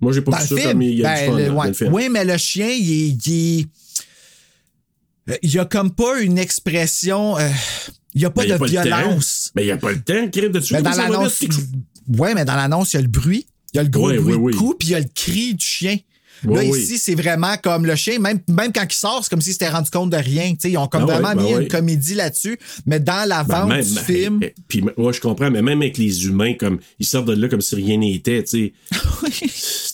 Moi, 0.00 0.12
j'ai 0.12 0.20
pas 0.20 0.32
Dans 0.32 0.38
vu 0.38 0.46
ça 0.48 0.56
film, 0.56 0.68
comme 0.72 0.82
il 0.82 0.94
y 0.98 1.04
a 1.04 1.14
ben, 1.14 1.20
du 1.20 1.26
fun 1.30 1.36
le- 1.38 1.42
là, 1.44 1.48
dans 1.48 1.54
ouais. 1.60 1.68
le 1.68 1.72
film. 1.72 1.94
Oui, 1.94 2.08
mais 2.10 2.24
le 2.26 2.36
chien, 2.36 2.68
il. 2.68 3.16
Il, 3.26 3.66
Euh, 5.30 5.36
il 5.42 5.50
y 5.54 5.58
a 5.58 5.64
comme 5.64 5.90
pas 5.92 6.20
une 6.20 6.36
expression. 6.36 7.38
euh, 7.38 7.48
il 8.14 8.20
y 8.20 8.26
a 8.26 8.30
pas 8.30 8.42
Ben, 8.44 8.52
a 8.52 8.58
de 8.58 8.64
violence. 8.66 9.50
Mais 9.56 9.62
il 9.62 9.66
n'y 9.66 9.72
a 9.72 9.78
pas 9.78 9.92
le 9.92 10.02
temps, 10.02 10.28
crève 10.30 10.50
dessus. 10.52 10.74
Mais 10.74 10.82
comme 10.82 10.92
dans 10.92 10.98
l'annonce. 10.98 11.40
Ouais, 12.18 12.34
mais 12.34 12.44
dans 12.44 12.54
l'annonce, 12.56 12.92
il 12.92 12.96
y 12.96 12.98
a 12.98 13.02
le 13.02 13.08
bruit. 13.08 13.46
Il 13.72 13.78
y 13.78 13.80
a 13.80 13.82
le 13.84 13.88
gros 13.88 14.08
Ouais, 14.08 14.18
bruit 14.18 14.34
ouais, 14.34 14.52
de 14.52 14.56
coup, 14.58 14.74
puis 14.78 14.88
il 14.88 14.90
y 14.90 14.94
a 14.94 15.00
le 15.00 15.06
cri 15.14 15.54
du 15.54 15.64
chien. 15.64 15.96
Là, 16.48 16.62
ici, 16.64 16.98
c'est 16.98 17.14
vraiment 17.14 17.54
comme 17.62 17.86
le 17.86 17.94
chien, 17.96 18.18
même, 18.18 18.38
même 18.48 18.72
quand 18.72 18.84
il 18.88 18.94
sort, 18.94 19.20
c'est 19.22 19.30
comme 19.30 19.40
s'il 19.40 19.52
s'était 19.52 19.68
rendu 19.68 19.90
compte 19.90 20.10
de 20.10 20.16
rien. 20.16 20.50
Tu 20.52 20.56
sais, 20.60 20.70
ils 20.70 20.78
ont 20.78 20.86
comme 20.86 21.02
Ah 21.08 21.18
vraiment 21.18 21.34
ben 21.34 21.42
mis 21.42 21.52
une 21.64 21.68
comédie 21.68 22.14
là-dessus. 22.14 22.58
Mais 22.86 23.00
dans 23.00 23.26
la 23.28 23.44
Ben, 23.44 23.60
vente 23.60 23.68
même, 23.70 23.84
du 23.84 23.94
ben, 23.94 24.00
film. 24.04 24.38
eh, 24.42 24.54
Puis, 24.68 24.84
ouais, 24.96 25.12
je 25.12 25.20
comprends, 25.20 25.50
mais 25.50 25.62
même 25.62 25.80
avec 25.82 25.98
les 25.98 26.26
humains, 26.26 26.54
comme 26.54 26.78
ils 26.98 27.06
sortent 27.06 27.26
de 27.28 27.34
là 27.34 27.48
comme 27.48 27.60
si 27.60 27.74
rien 27.74 27.96
n'était. 27.96 28.44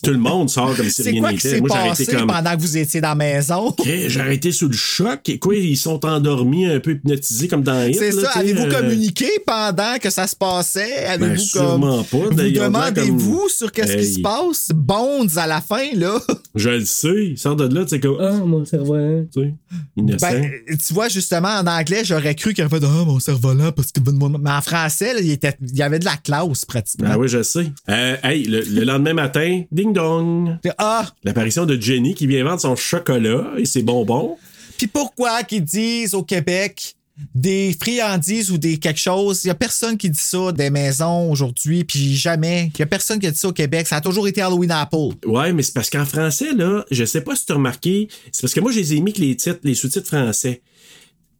Tout 0.02 0.10
le 0.12 0.18
monde 0.18 0.48
sort 0.48 0.74
comme 0.76 0.88
si 0.88 1.02
rien 1.02 1.20
n'était. 1.30 1.60
Moi, 1.60 1.92
j'ai 1.96 2.06
comme. 2.06 2.26
pendant 2.26 2.56
que 2.56 2.60
vous 2.60 2.76
étiez 2.76 3.00
dans 3.00 3.08
la 3.10 3.14
maison? 3.14 3.74
Eh, 3.86 4.08
J'ai 4.08 4.20
arrêté 4.20 4.52
sous 4.52 4.68
le 4.68 4.76
choc. 4.76 5.28
Et 5.28 5.38
quoi, 5.38 5.54
ils 5.56 5.76
sont 5.76 6.04
endormis, 6.06 6.66
un 6.66 6.80
peu 6.80 6.92
hypnotisés 6.92 7.48
comme 7.48 7.62
dans 7.62 7.86
Hit. 7.88 7.96
C'est 7.98 8.12
ça. 8.12 8.30
Avez-vous 8.32 8.62
euh, 8.62 8.70
communiqué 8.80 9.28
pendant 9.46 9.96
que 10.00 10.10
ça 10.10 10.26
se 10.26 10.36
passait? 10.36 11.04
Avez-vous 11.06 11.34
comme. 11.34 11.38
sûrement 11.38 12.02
pas. 12.04 12.16
Vous 12.18 12.34
demandez-vous 12.34 13.38
comme- 13.38 13.48
sur 13.48 13.72
qu'est-ce 13.72 13.96
qui 13.96 14.14
se 14.14 14.20
passe? 14.20 14.68
Bonds 14.74 15.26
à 15.36 15.46
la 15.46 15.60
fin, 15.60 15.84
là. 15.94 16.18
Je 16.54 16.70
le 16.70 16.84
sais. 16.84 17.26
Ils 17.30 17.38
sortent 17.38 17.60
de 17.60 17.74
là, 17.74 17.82
tu 17.82 17.90
sais, 17.90 18.00
comme. 18.00 18.18
Ah, 18.20 18.32
mon 18.32 18.64
cerveau. 18.64 18.96
Tu 19.32 19.40
sais, 19.40 19.54
innocent. 19.96 20.30
Ben, 20.30 20.50
tu 20.68 20.94
vois, 20.94 21.08
justement, 21.08 21.48
en 21.48 21.66
anglais, 21.66 22.02
j'aurais 22.04 22.34
cru 22.34 22.54
qu'il 22.54 22.64
aurait 22.64 22.80
fait 22.80 22.86
Ah, 22.86 23.04
mon 23.04 23.20
cerf-volant, 23.20 23.72
parce 23.72 23.92
que. 23.92 24.00
Mais 24.00 24.50
en 24.50 24.60
français, 24.60 25.14
là, 25.14 25.20
il, 25.20 25.30
était... 25.30 25.54
il 25.60 25.76
y 25.76 25.82
avait 25.82 25.98
de 25.98 26.04
la 26.04 26.16
classe, 26.16 26.64
pratiquement. 26.64 27.10
Ah 27.12 27.18
oui, 27.18 27.28
je 27.28 27.42
sais. 27.42 27.72
Euh, 27.88 28.16
hey, 28.22 28.44
le, 28.44 28.60
le 28.62 28.84
lendemain 28.84 29.14
matin, 29.14 29.62
ding 29.70 29.92
dong. 29.92 30.58
Ah! 30.78 31.06
L'apparition 31.24 31.66
de 31.66 31.80
Jenny 31.80 32.14
qui 32.14 32.26
vient 32.26 32.44
vendre 32.44 32.60
son 32.60 32.76
chocolat 32.76 33.52
et 33.56 33.64
ses 33.64 33.82
bonbons. 33.82 34.36
Puis 34.78 34.86
pourquoi 34.86 35.42
qu'ils 35.42 35.64
disent 35.64 36.14
au 36.14 36.22
Québec 36.22 36.96
des 37.34 37.76
friandises 37.78 38.50
ou 38.50 38.58
des 38.58 38.78
quelque 38.78 39.00
chose? 39.00 39.44
Il 39.44 39.48
y 39.48 39.50
a 39.50 39.54
personne 39.54 39.96
qui 39.98 40.08
dit 40.10 40.18
ça 40.20 40.52
des 40.52 40.70
maisons 40.70 41.30
aujourd'hui, 41.30 41.84
puis 41.84 42.14
jamais. 42.16 42.70
Il 42.74 42.78
y 42.78 42.82
a 42.82 42.86
personne 42.86 43.18
qui 43.18 43.26
a 43.26 43.30
dit 43.30 43.38
ça 43.38 43.48
au 43.48 43.52
Québec. 43.52 43.86
Ça 43.86 43.96
a 43.96 44.00
toujours 44.00 44.26
été 44.28 44.40
Halloween 44.40 44.70
Apple. 44.70 45.14
Ouais, 45.26 45.52
mais 45.52 45.62
c'est 45.62 45.74
parce 45.74 45.90
qu'en 45.90 46.04
français, 46.06 46.52
là, 46.54 46.84
je 46.90 47.04
sais 47.04 47.20
pas 47.20 47.36
si 47.36 47.46
tu 47.46 47.52
as 47.52 47.56
remarqué, 47.56 48.08
c'est 48.32 48.40
parce 48.42 48.54
que 48.54 48.60
moi, 48.60 48.72
je 48.72 48.78
les 48.78 48.94
ai 48.94 49.00
mis 49.00 49.12
que 49.12 49.20
les 49.20 49.36
titres, 49.36 49.60
les 49.64 49.74
sous-titres 49.74 50.06
français. 50.08 50.62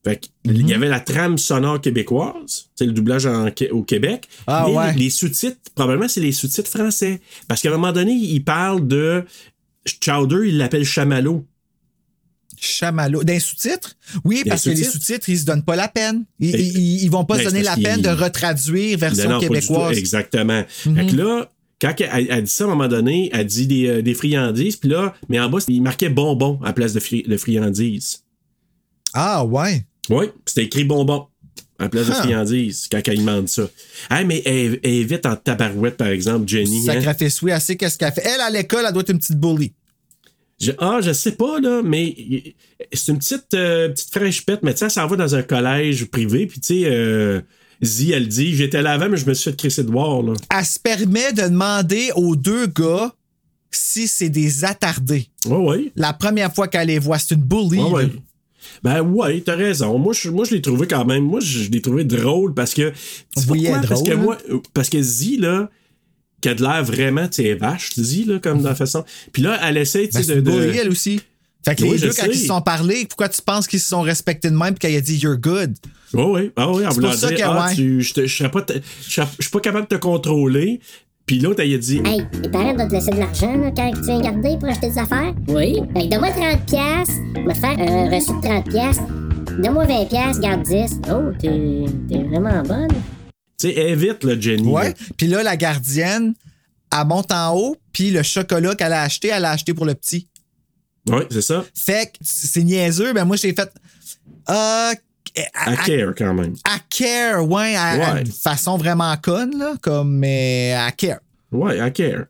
Fait 0.05 0.31
il 0.45 0.63
Mhm. 0.63 0.69
y 0.69 0.73
avait 0.73 0.89
la 0.89 1.01
trame 1.01 1.37
sonore 1.37 1.79
québécoise, 1.81 2.71
c'est 2.75 2.87
le 2.87 2.93
doublage 2.93 3.27
en- 3.27 3.51
au 3.73 3.83
Québec. 3.83 4.29
Ah, 4.47 4.65
mais 4.67 4.75
ouais. 4.75 4.93
les, 4.95 4.99
les 4.99 5.11
sous-titres, 5.11 5.59
probablement, 5.75 6.09
c'est 6.09 6.23
les 6.23 6.33
sous-titres 6.33 6.71
français. 6.71 7.21
Parce 7.49 7.61
qu'à 7.61 7.69
un 7.69 7.73
moment 7.73 7.93
donné, 7.93 8.13
il 8.13 8.43
parle 8.43 8.87
de 8.89 9.25
Chowder, 10.01 10.49
il 10.49 10.57
l'appelle 10.59 10.85
Chamallow. 10.85 11.45
Chamallow. 12.61 13.25
Des 13.25 13.41
sous-titres? 13.41 13.97
Oui, 14.25 14.43
parce 14.47 14.65
que 14.65 14.71
les 14.71 14.85
sous-titres? 14.85 15.29
ils 15.29 15.39
se 15.39 15.45
donnent 15.45 15.65
pas 15.65 15.77
la 15.77 15.89
peine. 15.89 16.25
Ils, 16.39 16.53
Ben, 16.53 16.61
ils, 16.61 17.03
ils 17.05 17.11
vont 17.11 17.25
pas 17.25 17.37
ben, 17.37 17.45
se 17.45 17.49
donner 17.51 17.63
la 17.63 17.77
peine 17.77 18.03
de 18.03 18.09
retraduire 18.11 18.99
version 18.99 19.25
Non, 19.31 19.35
non, 19.37 19.41
québécoise. 19.41 19.93
Mhm. 19.93 19.99
Exactement. 19.99 20.63
Fait 20.69 21.07
que 21.07 21.17
là, 21.17 21.51
quand 21.81 21.95
elle, 21.99 22.27
elle 22.31 22.45
dit 22.45 22.51
ça, 22.51 22.65
à 22.65 22.67
un 22.67 22.71
moment 22.71 22.89
donné, 22.89 23.31
elle 23.33 23.47
dit 23.47 23.67
des, 23.67 23.87
euh, 23.89 24.03
des 24.03 24.13
friandises, 24.15 24.77
puis 24.77 24.91
là, 24.91 25.15
mais 25.31 25.41
en 25.41 25.49
bas, 25.49 25.59
il 25.69 25.81
marquait 25.83 26.11
bonbon 26.11 26.59
à 26.63 26.67
la 26.67 26.73
place 26.75 26.93
de, 26.93 27.01
fri- 27.01 27.25
de 27.27 27.37
friandises. 27.39 28.23
Ah, 29.13 29.45
ouais. 29.45 29.85
Oui, 30.09 30.27
c'était 30.47 30.65
écrit 30.65 30.85
bonbon 30.85 31.27
à 31.79 31.85
la 31.85 31.89
place 31.89 32.07
de 32.09 32.13
Huh. 32.13 32.17
friandises 32.17 32.89
quand 32.93 33.01
elle 33.07 33.19
demande 33.19 33.49
ça. 33.49 33.63
Ah, 34.11 34.23
mais 34.25 34.43
elle, 34.45 34.79
elle 34.83 34.91
est 34.93 35.05
vite 35.05 35.25
en 35.25 35.35
tabarouette, 35.37 35.97
par 35.97 36.09
exemple, 36.09 36.47
Jenny. 36.47 36.89
hein? 36.91 37.01
Sacrifice, 37.01 37.41
oui, 37.43 37.53
elle 37.53 37.61
sait 37.61 37.77
qu'est-ce 37.77 37.97
qu'elle 37.97 38.13
fait. 38.13 38.23
Elle, 38.27 38.41
à 38.43 38.51
l'école, 38.51 38.85
elle 38.87 38.93
doit 38.93 39.03
être 39.03 39.11
une 39.11 39.19
petite 39.19 39.39
bully. 39.39 39.73
Je- 40.61 40.73
ah, 40.79 40.99
je 41.03 41.13
sais 41.13 41.33
pas, 41.33 41.59
là, 41.61 41.81
mais 41.83 42.15
c'est 42.93 43.13
une 43.13 43.19
petite, 43.19 43.55
euh, 43.55 43.89
petite 43.89 44.11
fraîche 44.13 44.45
pète, 44.45 44.61
mais 44.63 44.73
tu 44.75 44.81
sais, 44.81 44.91
s'en 44.91 45.07
va 45.07 45.17
dans 45.17 45.35
un 45.35 45.43
collège 45.43 46.05
privé, 46.07 46.47
puis 46.47 46.61
tu 46.61 46.83
sais, 46.83 46.83
euh, 46.87 47.41
Zi, 47.83 48.13
elle 48.13 48.29
dit, 48.29 48.55
j'étais 48.55 48.83
là 48.83 48.93
avant, 48.93 49.09
mais 49.09 49.17
je 49.17 49.25
me 49.27 49.33
suis 49.33 49.51
fait 49.51 49.57
crisser 49.57 49.85
de 49.85 49.91
voir, 49.91 50.23
là. 50.23 50.35
Elle 50.55 50.65
se 50.67 50.79
permet 50.79 51.33
de 51.33 51.43
demander 51.49 52.11
aux 52.15 52.37
deux 52.37 52.67
gars 52.67 53.11
si 53.71 54.07
c'est 54.07 54.29
des 54.29 54.65
attardés. 54.67 55.29
Ouais, 55.47 55.57
ouais. 55.57 55.93
La 55.97 56.13
première 56.13 56.53
fois 56.55 56.69
qu'elle 56.69 56.89
les 56.89 56.99
voit, 56.99 57.19
c'est 57.19 57.35
une 57.37 57.41
bully. 57.43 57.81
Ouais. 57.81 58.03
là. 58.03 58.09
Ben 58.83 59.01
ouais, 59.01 59.41
t'as 59.41 59.57
raison. 59.57 59.99
Moi, 59.99 60.13
je, 60.13 60.29
moi, 60.29 60.45
je 60.45 60.55
l'ai 60.55 60.61
trouvé 60.61 60.87
quand 60.87 61.05
même. 61.07 61.25
Moi, 61.25 61.41
je, 61.41 61.61
je 61.65 61.71
l'ai 61.71 61.81
trouvé 61.81 62.05
drôle 62.05 62.53
parce 62.53 62.75
que. 62.75 62.91
Tu 62.91 63.45
Oui, 63.49 63.63
pourquoi? 63.63 63.79
est 63.85 63.89
Parce 63.89 64.03
que 64.03 64.11
drôle, 64.11 64.23
moi, 64.23 64.39
parce 64.75 64.91
que 64.91 65.01
Z, 65.03 65.39
là, 65.39 65.71
qui 66.41 66.49
a 66.49 66.55
de 66.55 66.63
l'air 66.63 66.83
vraiment, 66.85 67.27
tu 67.29 67.43
sais, 67.43 67.55
vache, 67.55 67.91
Z, 67.99 68.27
là, 68.27 68.39
comme 68.39 68.63
dans 68.63 68.71
la 68.71 68.75
façon. 68.75 69.05
Puis 69.33 69.43
là, 69.43 69.59
elle 69.63 69.77
essaie, 69.77 70.07
tu 70.09 70.15
Ben, 70.15 70.23
sais, 70.23 70.35
c'est 70.35 70.37
de. 70.37 70.41
bully, 70.51 70.79
elle 70.79 70.89
aussi. 70.89 71.21
Fait 71.65 71.75
que 71.77 71.83
Oui, 71.83 71.91
les 71.93 71.99
deux, 71.99 72.09
quand 72.09 72.23
sais. 72.25 72.31
ils 72.33 72.39
se 72.39 72.47
sont 72.47 72.63
parlé, 72.63 73.05
pourquoi 73.07 73.29
tu 73.29 73.43
penses 73.43 73.67
qu'ils 73.67 73.81
se 73.81 73.89
sont 73.89 74.01
respectés 74.01 74.49
de 74.49 74.57
même 74.57 74.75
puis 74.75 74.79
qu'elle 74.89 74.97
a 74.97 75.01
dit 75.03 75.19
You're 75.19 75.37
good? 75.37 75.75
Oui, 76.15 76.23
oui. 76.27 76.51
Ah 76.57 76.71
oui, 76.73 76.87
en 76.87 76.91
C'est 76.91 76.95
voulant 76.97 77.15
dire, 77.15 77.35
que, 77.35 77.43
ah, 77.43 77.67
ouais. 77.67 77.75
tu- 77.75 78.01
je 78.01 78.15
te- 78.15 78.27
je 78.27 78.35
serais 78.37 78.51
pas 78.51 78.65
je 78.69 78.77
je 79.09 79.23
suis 79.43 79.51
pas 79.51 79.61
capable 79.61 79.87
de 79.89 79.95
te 79.97 80.01
contrôler. 80.01 80.81
Puis 81.27 81.39
l'autre, 81.39 81.61
elle 81.63 81.75
a 81.75 81.79
dit, 81.79 82.01
Hey, 82.05 82.23
les 82.43 82.49
parents 82.49 82.75
doivent 82.75 82.89
te 82.89 82.95
laisser 82.95 83.11
de 83.13 83.19
l'argent 83.19 83.55
là, 83.57 83.71
quand 83.77 83.93
tu 83.95 84.03
viens 84.03 84.21
garder 84.21 84.57
pour 84.59 84.69
acheter 84.69 84.89
des 84.89 84.99
affaires. 84.99 85.33
Oui. 85.49 85.75
Fait 85.95 86.05
que 86.05 86.11
donne-moi 86.11 86.31
30 86.31 86.67
piastres, 86.67 87.15
je 87.37 87.41
vais 87.47 87.53
te 87.53 87.59
faire 87.59 87.79
un 87.79 88.11
reçu 88.11 88.33
de 88.33 88.41
30 88.41 88.69
piastres. 88.69 89.03
Donne-moi 89.63 89.85
20 89.85 90.09
piastres, 90.09 90.41
garde 90.43 90.63
10. 90.63 90.93
Oh, 91.13 91.31
t'es 91.39 91.85
t'es 92.09 92.23
vraiment 92.25 92.63
bonne. 92.63 92.89
Tu 93.61 93.69
sais, 93.69 93.75
évite, 93.75 94.25
là, 94.25 94.39
Jenny. 94.39 94.69
Ouais. 94.69 94.95
Puis 95.17 95.27
là, 95.27 95.43
la 95.43 95.57
gardienne, 95.57 96.35
elle 96.93 97.07
monte 97.07 97.31
en 97.31 97.55
haut, 97.57 97.77
puis 97.93 98.11
le 98.11 98.23
chocolat 98.23 98.75
qu'elle 98.75 98.93
a 98.93 99.03
acheté, 99.03 99.29
elle 99.29 99.43
l'a 99.43 99.51
acheté 99.51 99.75
pour 99.75 99.87
le 99.87 99.95
petit. 99.95 100.29
Ouais, 101.09 101.27
c'est 101.31 101.43
ça. 101.43 101.65
Fait 101.75 102.07
que 102.07 102.19
c'est 102.23 102.63
niaiseux, 102.63 103.13
mais 103.13 103.25
moi, 103.25 103.37
j'ai 103.37 103.53
fait. 103.53 103.71
Euh, 104.49 104.93
Elle 105.35 105.45
à, 105.55 105.77
care 105.77 106.15
quand 106.17 106.35
même. 106.35 106.55
à 106.65 106.79
care, 106.89 107.49
ouais, 107.49 107.75
à, 107.77 108.15
à 108.15 108.21
une 108.21 108.27
façon 108.27 108.77
vraiment 108.77 109.15
conne, 109.17 109.59
là, 109.59 109.75
comme, 109.81 110.17
mais 110.19 110.75
à 110.77 110.91
care. 110.93 111.21
Ouais, 111.53 111.77
elle 111.79 111.93
care. 111.93 112.25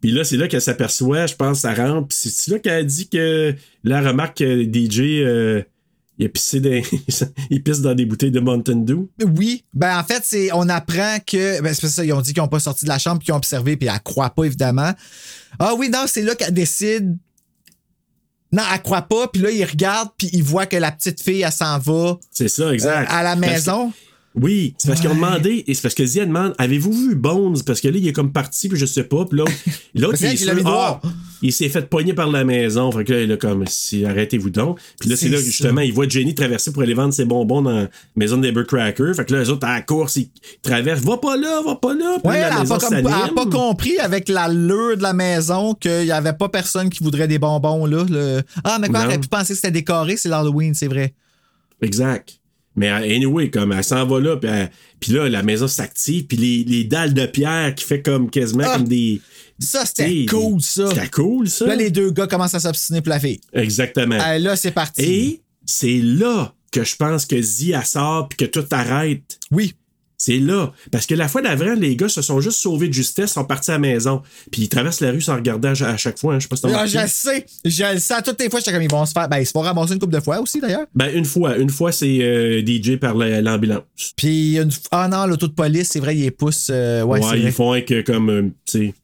Puis 0.00 0.12
là, 0.12 0.24
c'est 0.24 0.36
là 0.36 0.48
qu'elle 0.48 0.62
s'aperçoit, 0.62 1.26
je 1.26 1.34
pense, 1.34 1.60
ça 1.60 1.74
rentre. 1.74 2.08
Puis 2.08 2.30
c'est 2.30 2.50
là 2.52 2.58
qu'elle 2.58 2.80
a 2.80 2.82
dit 2.84 3.08
que 3.08 3.54
la 3.84 4.00
remarque 4.00 4.38
que 4.38 4.62
DJ, 4.64 5.22
euh, 5.24 5.62
il 6.18 6.26
a 6.26 6.28
pissé 6.28 6.60
des, 6.60 6.82
il 7.50 7.62
pisse 7.62 7.80
dans 7.80 7.94
des 7.94 8.04
bouteilles 8.04 8.30
de 8.32 8.40
Mountain 8.40 8.76
Dew. 8.76 9.08
Oui, 9.36 9.64
ben 9.72 9.98
en 9.98 10.04
fait, 10.04 10.22
c'est 10.24 10.50
on 10.52 10.68
apprend 10.68 11.18
que 11.26 11.60
ben 11.62 11.72
c'est 11.72 11.82
pas 11.82 11.88
ça, 11.88 12.04
ils 12.04 12.12
ont 12.12 12.20
dit 12.20 12.32
qu'ils 12.34 12.42
n'ont 12.42 12.48
pas 12.48 12.60
sorti 12.60 12.84
de 12.84 12.90
la 12.90 12.98
chambre 12.98 13.18
puis 13.18 13.26
qu'ils 13.26 13.34
ont 13.34 13.38
observé 13.38 13.76
puis 13.76 13.88
elle 13.88 14.00
croit 14.02 14.30
pas 14.30 14.44
évidemment. 14.44 14.92
Ah 15.58 15.74
oui, 15.78 15.88
non, 15.90 16.04
c'est 16.06 16.22
là 16.22 16.34
qu'elle 16.34 16.52
décide. 16.54 17.16
Non, 18.50 18.62
elle 18.72 18.80
croit 18.82 19.02
pas, 19.02 19.28
puis 19.28 19.42
là 19.42 19.50
il 19.50 19.64
regarde 19.64 20.08
puis 20.16 20.30
il 20.32 20.42
voit 20.42 20.66
que 20.66 20.76
la 20.76 20.90
petite 20.90 21.22
fille 21.22 21.42
elle 21.42 21.52
s'en 21.52 21.78
va 21.78 22.18
C'est 22.30 22.48
ça, 22.48 22.72
exact. 22.72 23.10
euh, 23.10 23.14
à 23.14 23.22
la 23.22 23.36
maison. 23.36 23.92
Oui, 24.40 24.74
c'est 24.78 24.88
parce 24.88 25.00
qu'ils 25.00 25.10
ont 25.10 25.14
demandé, 25.14 25.64
et 25.66 25.74
c'est 25.74 25.82
parce 25.82 25.94
que 25.94 26.04
Zia 26.06 26.24
demande 26.26 26.54
Avez-vous 26.58 26.92
vu 26.92 27.14
Bones? 27.14 27.58
Parce 27.66 27.80
que 27.80 27.88
là, 27.88 27.98
il 27.98 28.06
est 28.06 28.12
comme 28.12 28.32
parti, 28.32 28.68
puis 28.68 28.78
je 28.78 28.86
sais 28.86 29.04
pas. 29.04 29.24
Puis 29.24 29.38
l'autre, 29.38 29.52
l'autre 29.94 30.18
il, 30.20 30.26
est. 30.26 30.62
Ah, 30.66 31.00
il 31.42 31.52
s'est 31.52 31.68
fait 31.68 31.88
pogner 31.88 32.14
par 32.14 32.28
la 32.30 32.44
maison. 32.44 32.90
Fait 32.92 33.04
que 33.04 33.12
là, 33.12 33.22
il 33.22 33.32
a 33.32 33.36
comme 33.36 33.64
si, 33.66 34.04
Arrêtez-vous 34.04 34.50
donc. 34.50 34.78
Puis 35.00 35.08
là, 35.08 35.16
c'est 35.16 35.28
là, 35.28 35.38
ça. 35.38 35.44
justement, 35.44 35.80
il 35.80 35.92
voit 35.92 36.08
Jenny 36.08 36.34
traverser 36.34 36.72
pour 36.72 36.82
aller 36.82 36.94
vendre 36.94 37.12
ses 37.14 37.24
bonbons 37.24 37.62
dans 37.62 37.70
la 37.72 37.88
maison 38.16 38.36
d'Eber 38.38 38.64
Cracker. 38.66 39.12
Fait 39.14 39.24
que 39.24 39.32
là, 39.34 39.40
les 39.40 39.50
autres, 39.50 39.66
à 39.66 39.74
la 39.74 39.82
course, 39.82 40.16
ils 40.16 40.30
traversent 40.62 41.02
Va 41.02 41.16
pas 41.18 41.36
là, 41.36 41.60
va 41.64 41.76
pas 41.76 41.94
là. 41.94 42.18
Puis 42.22 42.30
Ouais, 42.30 42.40
là, 42.40 42.46
elle 42.48 42.54
la 42.54 42.56
a, 42.56 42.60
maison 42.60 43.34
pas 43.34 43.46
compris 43.46 43.98
avec 43.98 44.28
l'allure 44.28 44.96
de 44.96 45.02
la 45.02 45.12
maison 45.12 45.74
qu'il 45.74 46.04
y 46.06 46.12
avait 46.12 46.32
pas 46.32 46.48
personne 46.48 46.90
qui 46.90 47.02
voudrait 47.02 47.28
des 47.28 47.38
bonbons 47.38 47.86
là. 47.86 48.04
le- 48.08 48.42
Ah, 48.64 48.78
mais 48.80 48.88
quoi, 48.88 49.00
elle 49.00 49.06
aurait 49.06 49.18
pu 49.20 49.28
penser 49.28 49.48
que 49.52 49.56
c'était 49.56 49.70
décoré, 49.70 50.16
c'est 50.16 50.28
l'Halloween, 50.28 50.74
c'est 50.74 50.88
vrai. 50.88 51.14
Exact. 51.80 52.38
Mais 52.78 52.90
euh, 52.90 53.14
anyway, 53.16 53.50
comme 53.50 53.72
elle 53.72 53.84
s'en 53.84 54.06
va 54.06 54.20
là, 54.20 54.36
puis, 54.36 54.48
elle- 54.50 54.70
puis 55.00 55.12
là, 55.12 55.28
la 55.28 55.42
maison 55.42 55.68
s'active, 55.68 56.26
puis 56.26 56.36
les, 56.36 56.64
les 56.64 56.84
dalles 56.84 57.12
de 57.14 57.26
pierre 57.26 57.74
qui 57.74 57.84
fait 57.84 58.00
comme 58.02 58.30
quasiment 58.30 58.64
Ah! 58.66 58.76
comme 58.76 58.88
des. 58.88 59.20
Ça, 59.60 59.84
c'était 59.84 60.24
cool, 60.26 60.60
ça. 60.62 60.88
C'était 60.88 61.08
cool, 61.08 61.48
ça. 61.48 61.66
Là, 61.66 61.74
les 61.74 61.90
deux 61.90 62.10
gars 62.12 62.26
commencent 62.28 62.54
à 62.54 62.60
s'obstiner 62.60 63.00
pour 63.00 63.10
la 63.10 63.18
fille. 63.20 63.40
Exactement. 63.52 64.16
Ah, 64.20 64.38
là, 64.38 64.54
c'est 64.56 64.70
parti. 64.70 65.02
Et 65.04 65.42
c'est 65.66 66.00
là 66.00 66.54
que 66.70 66.84
je 66.84 66.94
pense 66.96 67.26
que 67.26 67.40
Zia 67.42 67.82
sort 67.82 68.28
puis 68.28 68.36
que 68.36 68.44
tout 68.44 68.64
arrête. 68.70 69.38
Oui. 69.50 69.74
C'est 70.20 70.38
là. 70.38 70.72
Parce 70.90 71.06
que 71.06 71.14
la 71.14 71.28
fois 71.28 71.42
d'avant, 71.42 71.74
les 71.74 71.94
gars 71.94 72.08
se 72.08 72.22
sont 72.22 72.40
juste 72.40 72.58
sauvés 72.58 72.88
de 72.88 72.92
justesse, 72.92 73.32
sont 73.34 73.44
partis 73.44 73.70
à 73.70 73.74
la 73.74 73.78
maison. 73.78 74.20
Puis 74.50 74.62
ils 74.62 74.68
traversent 74.68 75.00
la 75.00 75.12
rue 75.12 75.20
sans 75.20 75.36
regarder 75.36 75.68
à, 75.68 75.88
à 75.90 75.96
chaque 75.96 76.18
fois. 76.18 76.34
hein. 76.34 76.38
Je 76.40 76.42
sais 76.42 76.48
pas 76.48 76.56
si 76.56 76.62
t'as 76.62 76.76
Ah, 76.80 76.86
je 76.86 76.98
sais, 77.06 77.46
je 77.64 77.92
le 77.94 78.00
sais. 78.00 78.14
À 78.14 78.22
Toutes 78.22 78.40
les 78.40 78.50
fois, 78.50 78.58
j'étais 78.58 78.72
comme 78.72 78.82
ils 78.82 78.90
vont 78.90 79.06
se 79.06 79.12
faire. 79.12 79.28
Ben, 79.28 79.38
ils 79.38 79.46
se 79.46 79.52
font 79.52 79.60
ramasser 79.60 79.92
une 79.92 80.00
couple 80.00 80.14
de 80.14 80.20
fois 80.20 80.40
aussi, 80.40 80.60
d'ailleurs. 80.60 80.86
Ben, 80.94 81.14
une 81.16 81.24
fois. 81.24 81.56
Une 81.56 81.70
fois, 81.70 81.92
c'est 81.92 82.18
euh, 82.20 82.62
DJ 82.66 82.96
par 82.98 83.14
la- 83.14 83.40
l'ambulance. 83.40 83.82
Puis, 84.16 84.56
une... 84.58 84.70
ah 84.90 85.06
non, 85.06 85.24
l'auto 85.26 85.46
de 85.46 85.52
police, 85.52 85.90
c'est 85.92 86.00
vrai, 86.00 86.16
ils 86.16 86.22
les 86.22 86.30
poussent. 86.32 86.68
euh, 86.72 87.02
ouais, 87.04 87.20
ils 87.36 87.42
vrai. 87.42 87.52
font 87.52 87.70
avec, 87.70 87.92
euh, 87.92 88.02
comme, 88.02 88.28
euh, 88.30 88.42
tu 88.64 88.86
sais, 88.88 88.94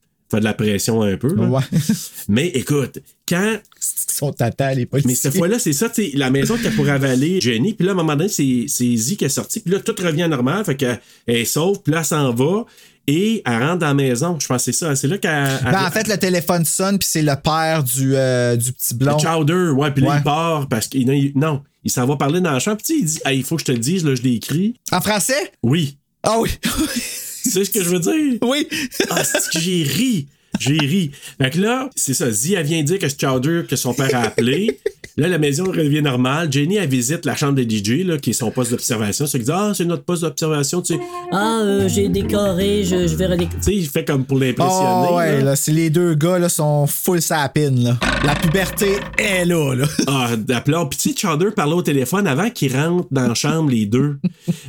de 0.40 0.44
la 0.44 0.54
pression 0.54 1.02
un 1.02 1.16
peu. 1.16 1.34
là. 1.34 1.42
Ouais. 1.44 1.62
Mais 2.28 2.48
écoute, 2.48 2.98
quand 3.28 3.54
Ils 3.54 4.12
sont 4.14 4.32
tata, 4.32 4.74
les 4.74 4.86
policiers. 4.86 5.10
Mais 5.10 5.14
cette 5.16 5.36
fois-là, 5.36 5.58
c'est 5.58 5.72
ça, 5.72 5.88
tu 5.88 6.10
la 6.14 6.30
maison 6.30 6.56
qui 6.56 6.66
a 6.66 6.70
pour 6.70 6.88
avaler 6.88 7.40
Jenny. 7.40 7.74
Puis 7.74 7.84
là, 7.86 7.92
à 7.92 7.94
un 7.94 7.96
moment 7.96 8.16
donné, 8.16 8.28
c'est 8.28 8.66
Z 8.96 9.16
qui 9.16 9.24
est 9.24 9.28
sorti. 9.28 9.60
Puis 9.60 9.72
là, 9.72 9.80
tout 9.80 9.94
revient 10.00 10.28
normal. 10.28 10.64
Fait 10.64 10.76
qu'elle 10.76 11.00
elle 11.26 11.36
est 11.36 11.44
sauve. 11.44 11.80
Puis 11.82 11.92
là, 11.92 12.00
elle 12.00 12.04
s'en 12.04 12.32
va. 12.32 12.64
Et 13.06 13.42
elle 13.44 13.62
rentre 13.62 13.80
dans 13.80 13.88
la 13.88 13.94
maison. 13.94 14.38
Je 14.40 14.46
pense 14.46 14.64
que 14.64 14.72
c'est 14.72 14.78
ça. 14.78 14.96
C'est 14.96 15.08
là 15.08 15.18
qu'elle. 15.18 15.60
Ben, 15.62 15.84
en 15.86 15.90
fait, 15.90 16.08
le 16.08 16.16
téléphone 16.16 16.64
sonne, 16.64 16.98
puis 16.98 17.06
c'est 17.10 17.20
le 17.20 17.34
père 17.36 17.84
du, 17.84 18.16
euh, 18.16 18.56
du 18.56 18.72
petit 18.72 18.94
blond. 18.94 19.16
Le 19.18 19.22
Chowder, 19.22 19.70
ouais. 19.76 19.90
Puis 19.90 20.02
là, 20.02 20.10
Ouais. 20.10 20.16
il 20.20 20.22
part 20.22 20.68
parce 20.68 20.86
qu'il 20.86 21.06
il- 21.10 21.32
non, 21.34 21.62
il 21.84 21.90
s'en 21.90 22.06
va 22.06 22.16
parler 22.16 22.40
dans 22.40 22.52
la 22.52 22.60
chambre. 22.60 22.78
Puis 22.78 22.86
tu 22.86 22.94
sais, 22.94 23.00
il 23.00 23.04
dit, 23.04 23.20
Hey, 23.26 23.38
il 23.40 23.44
faut 23.44 23.56
que 23.56 23.60
je 23.60 23.66
te 23.66 23.72
le 23.72 23.78
dise, 23.78 24.04
là, 24.06 24.14
je 24.14 24.22
l'ai 24.22 24.32
écrit. 24.36 24.74
En 24.90 25.02
français? 25.02 25.52
Oui. 25.62 25.98
Ah 26.22 26.38
oui. 26.40 26.48
Tu 27.44 27.50
sais 27.50 27.64
ce 27.64 27.70
que 27.70 27.82
je 27.84 27.88
veux 27.90 28.00
dire? 28.00 28.38
oui. 28.42 28.66
Ah, 29.10 29.22
c'est 29.22 29.50
que 29.52 29.60
j'ai 29.60 29.82
ri. 29.84 30.26
J'ai 30.58 30.78
ri. 30.78 31.10
Fait 31.38 31.50
que 31.50 31.60
là, 31.60 31.90
c'est 31.94 32.14
ça. 32.14 32.30
Z, 32.30 32.52
elle 32.52 32.66
vient 32.66 32.82
dire 32.82 32.98
que 32.98 33.08
c'est 33.08 33.20
Chowder 33.20 33.62
que 33.68 33.76
son 33.76 33.92
père 33.94 34.14
a 34.14 34.22
appelé. 34.22 34.80
Là, 35.16 35.28
la 35.28 35.38
maison 35.38 35.62
revient 35.64 36.02
normale. 36.02 36.52
Jenny, 36.52 36.74
elle 36.74 36.88
visite 36.88 37.24
la 37.24 37.36
chambre 37.36 37.54
de 37.54 37.62
DJ, 37.62 38.04
là, 38.04 38.18
qui 38.18 38.30
est 38.30 38.32
son 38.32 38.50
poste 38.50 38.72
d'observation. 38.72 39.26
C'est 39.28 39.38
dit, 39.38 39.50
ah, 39.52 39.70
c'est 39.72 39.84
notre 39.84 40.02
poste 40.02 40.22
d'observation, 40.22 40.82
tu 40.82 40.94
sais. 40.94 41.00
Ah, 41.30 41.60
euh, 41.62 41.88
j'ai 41.88 42.08
décoré, 42.08 42.82
je, 42.82 43.06
je 43.06 43.14
vais 43.14 43.26
redécorer. 43.26 43.56
Tu 43.58 43.62
sais, 43.62 43.74
il 43.76 43.88
fait 43.88 44.04
comme 44.04 44.24
pour 44.24 44.40
l'impressionner. 44.40 45.06
Oh, 45.08 45.16
ouais, 45.16 45.38
là. 45.38 45.44
là, 45.44 45.56
c'est 45.56 45.70
les 45.70 45.88
deux 45.88 46.14
gars, 46.14 46.40
là, 46.40 46.48
sont 46.48 46.88
full 46.88 47.22
sapine, 47.22 47.84
là. 47.84 47.96
La 48.24 48.34
puberté 48.34 48.96
est 49.16 49.44
là, 49.44 49.74
là. 49.74 49.86
Ah, 50.08 50.30
d'appelant. 50.36 50.86
Puis 50.86 50.98
tu 50.98 51.10
sais, 51.10 51.16
Chowder 51.16 51.52
parlait 51.52 51.74
au 51.74 51.82
téléphone 51.82 52.26
avant 52.26 52.50
qu'ils 52.50 52.76
rentrent 52.76 53.06
dans 53.12 53.28
la 53.28 53.34
chambre, 53.34 53.70
les 53.70 53.86
deux. 53.86 54.16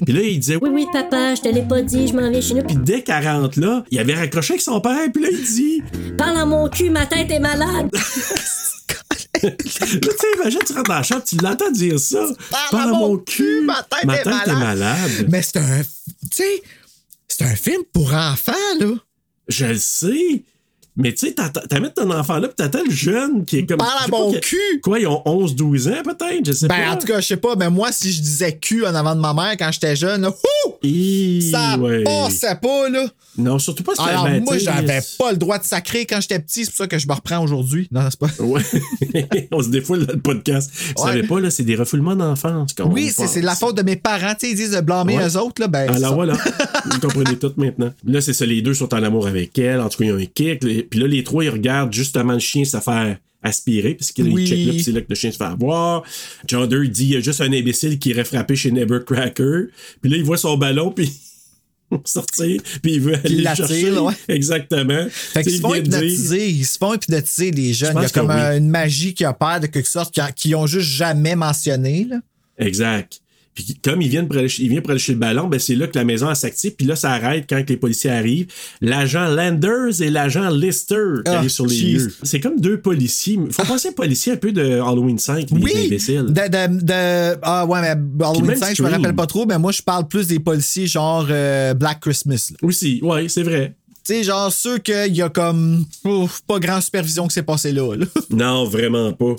Puis 0.05 0.13
là, 0.13 0.21
il 0.21 0.39
disait, 0.39 0.57
Oui, 0.61 0.69
oui, 0.71 0.85
papa, 0.93 1.33
je 1.33 1.41
te 1.41 1.47
l'ai 1.47 1.63
pas 1.63 1.81
dit, 1.81 2.07
je 2.07 2.13
m'en 2.13 2.29
viens 2.29 2.41
chez 2.41 2.53
nous. 2.53 2.63
Puis 2.63 2.77
dès 2.77 3.01
qu'elle 3.01 3.27
rentre 3.27 3.59
là, 3.59 3.83
il 3.89 3.97
avait 3.97 4.13
raccroché 4.13 4.53
avec 4.53 4.61
son 4.61 4.79
père. 4.79 5.11
Puis 5.11 5.23
là, 5.23 5.29
il 5.31 5.43
dit, 5.43 5.81
Parle 6.17 6.37
à 6.37 6.45
mon 6.45 6.69
cul, 6.69 6.91
ma 6.91 7.07
tête 7.07 7.31
est 7.31 7.39
malade. 7.39 7.89
là, 9.43 9.51
tu 9.51 9.69
sais, 9.69 10.27
imagine, 10.36 10.59
tu 10.65 10.73
rentres 10.73 10.89
dans 10.89 10.95
la 10.95 11.03
chambre, 11.03 11.23
tu 11.23 11.38
l'entends 11.38 11.71
dire 11.71 11.99
ça. 11.99 12.25
Parle 12.71 12.89
à 12.89 12.97
mon 12.97 13.17
cul, 13.17 13.61
ma 13.65 13.83
tête 13.83 14.47
est 14.47 14.53
malade. 14.53 15.27
Mais 15.29 15.41
c'est 15.41 15.57
un. 15.57 15.81
Tu 15.83 16.27
sais, 16.31 16.63
c'est 17.27 17.43
un 17.43 17.55
film 17.55 17.83
pour 17.93 18.13
enfants, 18.13 18.53
là. 18.79 18.93
Je 19.47 19.65
le 19.65 19.77
sais. 19.77 20.43
Mais 20.97 21.13
tu 21.13 21.27
sais, 21.27 21.35
mettre 21.81 21.93
ton 21.95 22.09
enfant 22.11 22.39
là, 22.39 22.47
pis 22.47 22.55
t'attends 22.55 22.83
le 22.87 22.91
jeune 22.93 23.43
qui 23.45 23.57
est 23.59 23.65
comme. 23.65 23.77
Parle 23.77 24.05
à 24.05 24.07
mon 24.07 24.31
cul. 24.39 24.79
Quoi, 24.81 24.99
ils 24.99 25.07
ont 25.07 25.21
11-12 25.25 25.89
ans 25.89 26.03
peut-être? 26.03 26.45
Je 26.45 26.51
sais 26.53 26.67
Ben, 26.67 26.85
pas. 26.85 26.91
en 26.91 26.97
tout 26.97 27.07
cas, 27.07 27.19
je 27.19 27.27
sais 27.27 27.37
pas, 27.37 27.55
mais 27.57 27.69
moi, 27.69 27.91
si 27.91 28.11
je 28.13 28.21
disais 28.21 28.57
cul 28.57 28.85
en 28.85 28.95
avant 28.95 29.13
de 29.15 29.19
ma 29.19 29.33
mère 29.33 29.55
quand 29.59 29.69
j'étais 29.73 29.95
jeune, 29.95 30.21
là, 30.21 30.29
ouh, 30.29 31.41
ça 31.51 31.77
ouais. 31.77 32.03
passait 32.03 32.55
pas, 32.61 32.89
là. 32.89 33.05
Non, 33.37 33.59
surtout 33.59 33.83
pas 33.83 33.93
si 33.95 34.01
Alors, 34.01 34.23
ben, 34.23 34.41
moi, 34.45 34.57
j'avais 34.57 35.01
pas 35.19 35.31
le 35.33 35.37
droit 35.37 35.59
de 35.59 35.65
sacrer 35.65 36.05
quand 36.05 36.21
j'étais 36.21 36.39
petit, 36.39 36.63
c'est 36.63 36.71
pour 36.71 36.77
ça 36.77 36.87
que 36.87 36.97
je 36.97 37.05
me 37.05 37.11
reprends 37.13 37.43
aujourd'hui. 37.43 37.89
Non, 37.91 38.01
c'est 38.09 38.17
pas. 38.17 38.29
Ouais. 38.41 38.61
On 39.51 39.61
se 39.61 39.67
défoule 39.67 40.05
dans 40.05 40.13
le 40.13 40.19
podcast. 40.21 40.71
Vous 40.95 41.03
Ouais. 41.03 41.11
savez 41.11 41.23
pas, 41.27 41.41
là, 41.41 41.51
c'est 41.51 41.63
des 41.63 41.75
refoulements 41.75 42.15
d'enfance. 42.15 42.71
Oui, 42.85 43.11
c'est 43.13 43.41
la 43.41 43.55
faute 43.55 43.75
de 43.75 43.83
mes 43.83 43.97
parents, 43.97 44.33
tu 44.39 44.45
sais, 44.47 44.51
ils 44.51 44.55
disent 44.55 44.71
de 44.71 44.79
blâmer 44.79 45.17
Ouais. 45.17 45.27
eux 45.27 45.37
autres, 45.37 45.61
là. 45.61 45.67
Ben, 45.67 45.89
Alors 45.93 46.15
voilà, 46.15 46.35
vous 46.85 46.99
comprenez 47.01 47.37
tout 47.37 47.51
maintenant. 47.57 47.91
Là, 48.05 48.21
c'est 48.21 48.31
ça, 48.33 48.45
les 48.45 48.61
deux 48.61 48.73
sont 48.73 48.93
en 48.93 49.03
amour 49.03 49.27
avec 49.27 49.57
elle. 49.59 49.81
En 49.81 49.89
tout 49.89 49.97
cas, 49.97 50.05
ils 50.05 50.13
ont 50.13 50.17
un 50.17 50.25
kick. 50.25 50.63
Les- 50.63 50.84
Puis 50.89 50.99
là, 50.99 51.07
les 51.07 51.23
trois, 51.23 51.43
ils 51.43 51.49
regardent 51.49 51.93
justement 51.93 52.33
le 52.33 52.39
chien 52.39 52.63
se 52.65 52.79
faire 52.79 53.17
aspirer, 53.43 53.93
parce 53.93 54.11
qu'il 54.11 54.27
Oui. 54.29 54.47
check 54.47 54.65
là, 54.65 54.71
puis 54.73 54.83
c'est 54.83 54.91
là 54.91 55.01
que 55.01 55.05
le 55.09 55.15
chien 55.15 55.31
se 55.31 55.38
fait 55.38 55.43
avoir. 55.43 56.01
John 56.47 56.67
Doe, 56.67 56.83
il 56.86 56.89
dit, 56.91 57.03
il 57.05 57.09
y 57.11 57.15
a 57.17 57.19
juste 57.19 57.41
un 57.41 57.53
imbécile 57.53 57.99
qui 57.99 58.09
irait 58.09 58.23
frapper 58.23 58.55
chez 58.55 58.71
Nevercracker. 58.71 59.65
Puis 60.01 60.09
là, 60.11 60.17
il 60.17 60.23
voit 60.23 60.38
son 60.38 60.57
ballon, 60.57 60.91
puis 60.91 61.11
sortir, 62.05 62.59
puis 62.81 62.93
il 62.95 63.01
veut 63.01 63.13
aller 63.13 63.36
il 63.36 63.43
le 63.43 63.55
chercher. 63.55 63.91
ouais. 63.91 64.13
Exactement. 64.27 65.05
Fait 65.09 65.43
qu'ils 65.43 65.57
se 65.57 65.61
font 65.61 65.73
dire- 65.73 65.83
hypnotiser, 65.83 66.49
ils 66.49 66.65
se 66.65 66.77
font 66.79 66.95
hypnotiser 66.95 67.51
les 67.51 67.73
jeunes. 67.73 67.93
Il 67.97 68.01
y 68.01 68.05
a 68.05 68.09
comme 68.09 68.29
oui. 68.29 68.57
une 68.57 68.69
magie 68.69 69.13
qui 69.13 69.25
opère 69.25 69.59
de 69.59 69.67
quelque 69.67 69.88
sorte, 69.88 70.13
qui, 70.13 70.21
qui 70.36 70.55
ont 70.55 70.65
juste 70.65 70.89
jamais 70.89 71.36
mentionné, 71.36 72.07
là. 72.09 72.17
Exact. 72.57 73.21
Puis 73.55 73.79
comme 73.81 74.01
il 74.01 74.09
vient 74.09 74.27
il 74.29 74.37
aller 74.37 74.99
chez 74.99 75.13
le 75.13 75.17
ballon, 75.17 75.47
ben 75.47 75.59
c'est 75.59 75.75
là 75.75 75.87
que 75.87 75.97
la 75.97 76.03
maison 76.03 76.33
s'active. 76.35 76.73
Puis 76.75 76.85
là, 76.85 76.95
ça 76.97 77.11
arrête 77.11 77.45
quand 77.49 77.63
les 77.67 77.77
policiers 77.77 78.09
arrivent. 78.11 78.47
L'agent 78.81 79.27
Landers 79.29 80.01
et 80.01 80.09
l'agent 80.09 80.49
Lister 80.49 80.95
qui 81.23 81.31
Ah, 81.31 81.37
arrivent 81.37 81.49
sur 81.49 81.65
les 81.65 81.75
jeez. 81.75 81.91
lieux. 81.93 82.13
C'est 82.23 82.41
comme 82.41 82.59
deux 82.59 82.79
policiers. 82.81 83.39
Faut 83.51 83.63
penser 83.63 83.89
aux 83.89 83.93
policiers 83.93 84.33
un 84.33 84.37
peu 84.37 84.51
de 84.51 84.79
Halloween 84.81 85.17
5, 85.17 85.49
les 85.51 85.57
Oui, 85.61 85.71
imbéciles. 85.85 86.25
de, 86.25 86.31
de, 86.33 86.83
de- 86.85 87.39
ah 87.41 87.65
ouais, 87.65 87.81
mais 87.81 88.23
Halloween 88.25 88.45
même 88.45 88.57
5, 88.59 88.75
je 88.75 88.83
me 88.83 88.89
rappelle 88.89 89.15
pas 89.15 89.25
trop, 89.27 89.45
mais 89.45 89.57
moi, 89.57 89.71
je 89.71 89.81
parle 89.81 90.07
plus 90.07 90.27
des 90.27 90.39
policiers 90.39 90.87
genre 90.87 91.25
euh, 91.29 91.73
Black 91.73 92.01
Christmas. 92.01 92.49
là. 92.51 92.57
Aussi, 92.67 92.99
ouais, 93.03 93.29
c'est 93.29 93.43
vrai. 93.43 93.73
Tu 94.05 94.13
sais, 94.13 94.23
genre 94.23 94.51
ceux 94.51 94.77
qu'il 94.79 95.15
y 95.15 95.21
a 95.23 95.29
comme 95.29 95.85
ouf, 96.03 96.41
pas 96.45 96.59
grand 96.59 96.79
supervision 96.81 97.25
que 97.25 97.33
c'est 97.33 97.41
passé 97.41 97.71
là. 97.71 97.95
là. 97.95 98.05
Non, 98.29 98.65
vraiment 98.65 99.13
pas. 99.13 99.35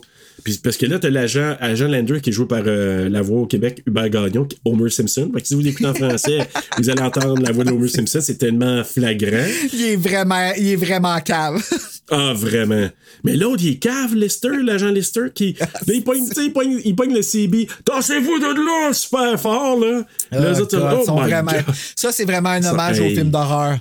Puis 0.46 0.60
parce 0.62 0.76
que 0.76 0.86
là, 0.86 1.00
t'as 1.00 1.10
l'agent 1.10 1.56
agent 1.58 1.88
Lander 1.88 2.20
qui 2.20 2.30
est 2.30 2.32
joué 2.32 2.46
par 2.46 2.62
euh, 2.68 3.08
la 3.08 3.20
voix 3.20 3.40
au 3.40 3.46
Québec, 3.46 3.82
Hubert 3.84 4.08
Gagnon, 4.10 4.46
Homer 4.64 4.90
Simpson. 4.90 5.28
Fait 5.34 5.40
que 5.40 5.48
si 5.48 5.54
vous 5.54 5.60
l'écoutez 5.60 5.86
en 5.88 5.94
français, 6.08 6.38
vous 6.78 6.88
allez 6.88 7.02
entendre 7.02 7.42
la 7.42 7.50
voix 7.50 7.64
de 7.64 7.72
Homer 7.72 7.88
Simpson. 7.88 8.20
C'est 8.22 8.38
tellement 8.38 8.84
flagrant. 8.84 9.44
Il 9.72 9.82
est 9.86 9.96
vraiment, 9.96 10.52
il 10.56 10.68
est 10.68 10.76
vraiment 10.76 11.18
cave. 11.20 11.60
Ah, 12.08 12.32
vraiment. 12.36 12.88
Mais 13.24 13.34
l'autre, 13.34 13.64
il 13.64 13.72
est 13.72 13.76
cave, 13.78 14.14
Lister, 14.14 14.50
l'agent 14.62 14.90
Lister, 14.90 15.22
qui. 15.34 15.54
Là, 15.60 15.66
il 15.92 16.04
pogne, 16.04 16.22
il 16.36 16.52
pogne, 16.52 16.80
il 16.84 16.94
pogne 16.94 17.12
le 17.12 17.20
CB. 17.20 17.66
Tassez-vous 17.84 18.38
de 18.38 18.44
là, 18.64 18.92
super 18.92 19.40
fort, 19.40 19.80
là. 19.80 20.04
Là, 20.30 20.52
les 20.52 20.56
Ah, 20.56 20.62
autres, 20.62 20.78
God, 20.78 21.04
oh 21.08 21.16
vraiment-. 21.16 21.50
Ça, 21.96 22.12
c'est 22.12 22.24
vraiment 22.24 22.50
un 22.50 22.62
Ça, 22.62 22.70
hommage 22.70 23.00
au 23.00 23.08
film 23.08 23.30
d'horreur. 23.30 23.78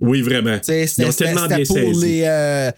Oui, 0.00 0.22
vraiment. 0.22 0.58
C'était 0.60 0.82
ont 1.06 1.12
c'était- 1.12 1.24
tellement 1.26 1.42
c'était 1.42 1.54
bien 1.54 1.64
pour 1.66 1.76
saisi. 1.76 2.04
les. 2.04 2.22
euh, 2.26 2.70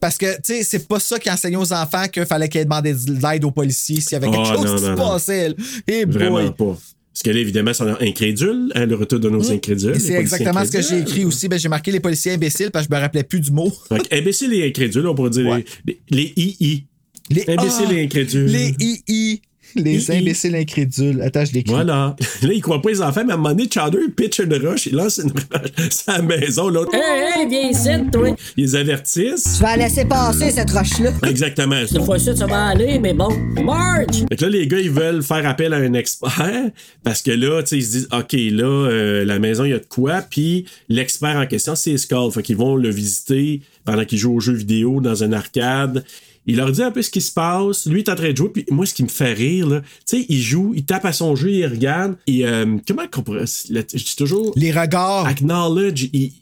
parce 0.00 0.18
que, 0.18 0.34
tu 0.36 0.40
sais, 0.54 0.62
c'est 0.64 0.88
pas 0.88 0.98
ça 1.00 1.18
qui 1.18 1.30
enseignait 1.30 1.56
aux 1.56 1.72
enfants 1.72 2.06
qu'il 2.08 2.24
fallait 2.26 2.48
qu'ils 2.48 2.64
demandaient 2.64 2.94
de 2.94 3.12
l'aide 3.22 3.44
aux 3.44 3.50
policiers 3.50 4.00
s'il 4.00 4.12
y 4.12 4.14
avait 4.16 4.30
quelque 4.30 4.48
Oh, 4.50 4.54
chose 4.56 4.64
non, 4.64 4.76
qui 4.76 4.82
se 4.82 4.88
non, 4.90 4.96
passait. 4.96 5.54
Eh 5.86 6.04
Vraiment 6.04 6.40
boy. 6.42 6.50
pas. 6.56 6.78
Parce 7.14 7.22
que 7.24 7.30
là, 7.30 7.40
évidemment, 7.40 7.70
ils 7.72 7.74
sont 7.74 7.96
incrédules. 8.00 8.72
Hein, 8.74 8.86
le 8.86 8.94
retour 8.96 9.20
de 9.20 9.28
nos 9.28 9.50
incrédules. 9.52 9.90
Et 9.90 9.94
les 9.94 9.98
C'est 10.00 10.14
exactement 10.14 10.64
ce 10.64 10.70
que 10.70 10.80
j'ai 10.80 10.86
incrédules. 10.94 11.08
écrit 11.08 11.24
aussi. 11.26 11.46
Ben, 11.48 11.58
j'ai 11.58 11.68
marqué 11.68 11.92
les 11.92 12.00
policiers 12.00 12.32
imbéciles 12.32 12.70
parce 12.70 12.86
que 12.86 12.92
je 12.92 12.96
me 12.96 13.02
rappelais 13.02 13.22
plus 13.22 13.40
du 13.40 13.50
mot. 13.50 13.70
Donc, 13.90 14.00
imbéciles 14.10 14.52
et 14.54 14.66
incrédules, 14.66 15.06
on 15.06 15.14
pourrait 15.14 15.30
dire 15.30 15.46
Ouais. 15.46 15.64
les, 15.86 16.00
les, 16.10 16.32
les 16.36 16.56
II. 16.60 16.86
Les 17.30 17.44
Imbéciles 17.48 17.86
Ah, 17.88 17.92
et 17.94 18.04
incrédules. 18.04 18.46
Les 18.46 18.74
II. 19.08 19.42
Les 19.76 20.10
imbéciles 20.10 20.54
incrédules. 20.54 21.22
Attends, 21.22 21.44
je 21.44 21.52
l'écris. 21.52 21.72
Voilà. 21.72 22.16
Là, 22.42 22.52
ils 22.52 22.60
croient 22.60 22.82
pas 22.82 22.90
les 22.90 23.00
enfants, 23.00 23.22
mais 23.24 23.32
à 23.32 23.34
un 23.34 23.38
moment 23.38 23.54
donné, 23.54 23.68
Chowder 23.68 24.08
pitch 24.14 24.40
une 24.40 24.54
roche, 24.54 24.86
il 24.86 24.96
lance 24.96 25.18
une 25.18 25.30
roche 25.30 25.92
à 26.06 26.18
la 26.18 26.22
maison, 26.22 26.68
l'autre. 26.68 26.92
Hey, 26.94 27.42
hey, 27.42 27.48
viens 27.48 27.70
ici, 27.70 28.10
toi. 28.12 28.28
Ils 28.56 28.64
les 28.64 28.76
avertissent. 28.76 29.54
Tu 29.56 29.62
vas 29.62 29.76
la 29.76 29.84
laisser 29.84 30.04
passer, 30.04 30.50
cette 30.50 30.70
roche-là. 30.70 31.10
Exactement. 31.28 31.80
Cette 31.86 32.04
fois-ci, 32.04 32.36
ça 32.36 32.46
va 32.46 32.66
aller, 32.66 32.98
mais 32.98 33.14
bon. 33.14 33.30
Marge! 33.62 34.24
Fait 34.28 34.36
que 34.36 34.44
là, 34.44 34.50
les 34.50 34.66
gars, 34.66 34.78
ils 34.78 34.90
veulent 34.90 35.22
faire 35.22 35.46
appel 35.46 35.72
à 35.72 35.76
un 35.76 35.94
expert 35.94 36.70
parce 37.02 37.22
que 37.22 37.30
là, 37.30 37.62
tu 37.62 37.68
sais, 37.68 37.76
ils 37.78 37.84
se 37.84 37.90
disent, 37.90 38.08
OK, 38.12 38.32
là, 38.32 38.64
euh, 38.64 39.24
la 39.24 39.38
maison, 39.38 39.64
il 39.64 39.70
y 39.70 39.74
a 39.74 39.78
de 39.78 39.86
quoi. 39.86 40.22
Puis 40.22 40.66
l'expert 40.88 41.36
en 41.36 41.46
question, 41.46 41.74
c'est 41.74 41.96
Skull. 41.96 42.30
Fait 42.32 42.42
qu'ils 42.42 42.56
vont 42.56 42.76
le 42.76 42.90
visiter 42.90 43.60
pendant 43.84 44.04
qu'il 44.04 44.18
joue 44.18 44.34
aux 44.34 44.40
jeux 44.40 44.52
vidéo 44.54 45.00
dans 45.00 45.24
un 45.24 45.32
arcade. 45.32 46.04
Il 46.46 46.56
leur 46.56 46.72
dit 46.72 46.82
un 46.82 46.90
peu 46.90 47.02
ce 47.02 47.10
qui 47.10 47.20
se 47.20 47.30
passe. 47.32 47.86
Lui, 47.86 48.00
il 48.00 48.04
est 48.04 48.10
en 48.10 48.16
train 48.16 48.32
de 48.32 48.36
jouer. 48.36 48.48
Puis 48.48 48.64
moi, 48.70 48.84
ce 48.84 48.94
qui 48.94 49.04
me 49.04 49.08
fait 49.08 49.32
rire, 49.32 49.68
là, 49.68 49.80
tu 49.80 49.86
sais, 50.18 50.26
il 50.28 50.42
joue, 50.42 50.72
il 50.74 50.84
tape 50.84 51.04
à 51.04 51.12
son 51.12 51.36
jeu, 51.36 51.50
il 51.50 51.66
regarde. 51.66 52.16
Et 52.26 52.44
euh, 52.46 52.76
comment 52.86 53.06
qu'on 53.10 53.22
pourrait. 53.22 53.44
Je 53.46 53.80
dis 53.80 54.16
toujours. 54.16 54.52
Les 54.56 54.72
regards. 54.72 55.26
Acknowledge. 55.26 56.08
il- 56.12 56.32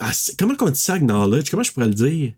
ah, 0.00 0.10
comment 0.38 0.54
qu'on 0.54 0.70
dit 0.70 0.80
ça, 0.80 0.94
acknowledge? 0.94 1.50
Comment 1.50 1.62
je 1.62 1.72
pourrais 1.72 1.86
le 1.88 1.94
dire? 1.94 2.32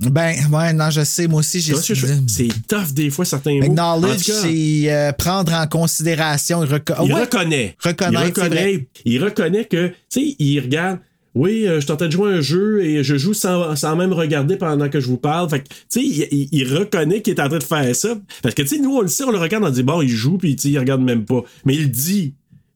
Ben, 0.00 0.34
ouais, 0.50 0.72
non, 0.72 0.88
je 0.88 1.04
sais. 1.04 1.26
Moi 1.26 1.40
aussi, 1.40 1.60
j'ai. 1.60 1.74
C'est 1.76 2.48
tough 2.66 2.92
des 2.94 3.10
fois, 3.10 3.26
certains 3.26 3.54
mots. 3.56 3.64
Acknowledge, 3.64 4.22
c'est 4.24 4.90
euh, 4.90 5.12
prendre 5.12 5.52
en 5.52 5.66
considération. 5.66 6.64
Il, 6.64 6.70
reco- 6.72 6.94
il 7.04 7.12
Ouais. 7.12 7.20
reconnaît. 7.20 7.76
Reconnaître, 7.84 8.22
il 8.38 8.42
reconnaît. 8.42 8.88
Il 9.04 9.22
reconnaît 9.24 9.64
que, 9.66 9.88
tu 9.88 9.94
sais, 10.08 10.36
il 10.38 10.60
regarde. 10.60 11.00
Oui, 11.34 11.66
euh, 11.66 11.76
je 11.76 11.80
suis 11.84 11.92
en 11.92 11.96
train 11.96 12.06
de 12.08 12.12
jouer 12.12 12.32
à 12.32 12.36
un 12.36 12.40
jeu 12.40 12.82
et 12.82 13.04
je 13.04 13.16
joue 13.16 13.34
sans, 13.34 13.76
sans 13.76 13.94
même 13.94 14.12
regarder 14.12 14.56
pendant 14.56 14.88
que 14.88 14.98
je 14.98 15.06
vous 15.06 15.16
parle. 15.16 15.48
Fait 15.48 15.60
que, 15.60 15.68
tu 15.68 15.74
sais, 15.88 16.00
il, 16.02 16.28
il- 16.32 16.48
il 16.50 16.74
reconnaît 16.76 17.22
qu'il 17.22 17.34
est 17.34 17.40
en 17.40 17.48
train 17.48 17.58
de 17.58 17.62
faire 17.64 17.94
ça. 17.94 18.18
Parce 18.42 18.54
que, 18.54 18.62
tu 18.62 18.68
sais, 18.68 18.78
nous, 18.78 18.96
on 18.96 19.00
le 19.02 19.08
sait, 19.08 19.22
on 19.24 19.30
le 19.30 19.38
regarde, 19.38 19.62
on 19.64 19.70
dit, 19.70 19.84
bon, 19.84 20.02
il 20.02 20.08
joue, 20.08 20.38
puis, 20.38 20.56
tu 20.56 20.68
il 20.68 20.78
regarde 20.78 21.02
même 21.02 21.24
pas. 21.24 21.42
Mais 21.64 21.74
il 21.74 21.82
le 21.82 21.88
dit. 21.88 22.34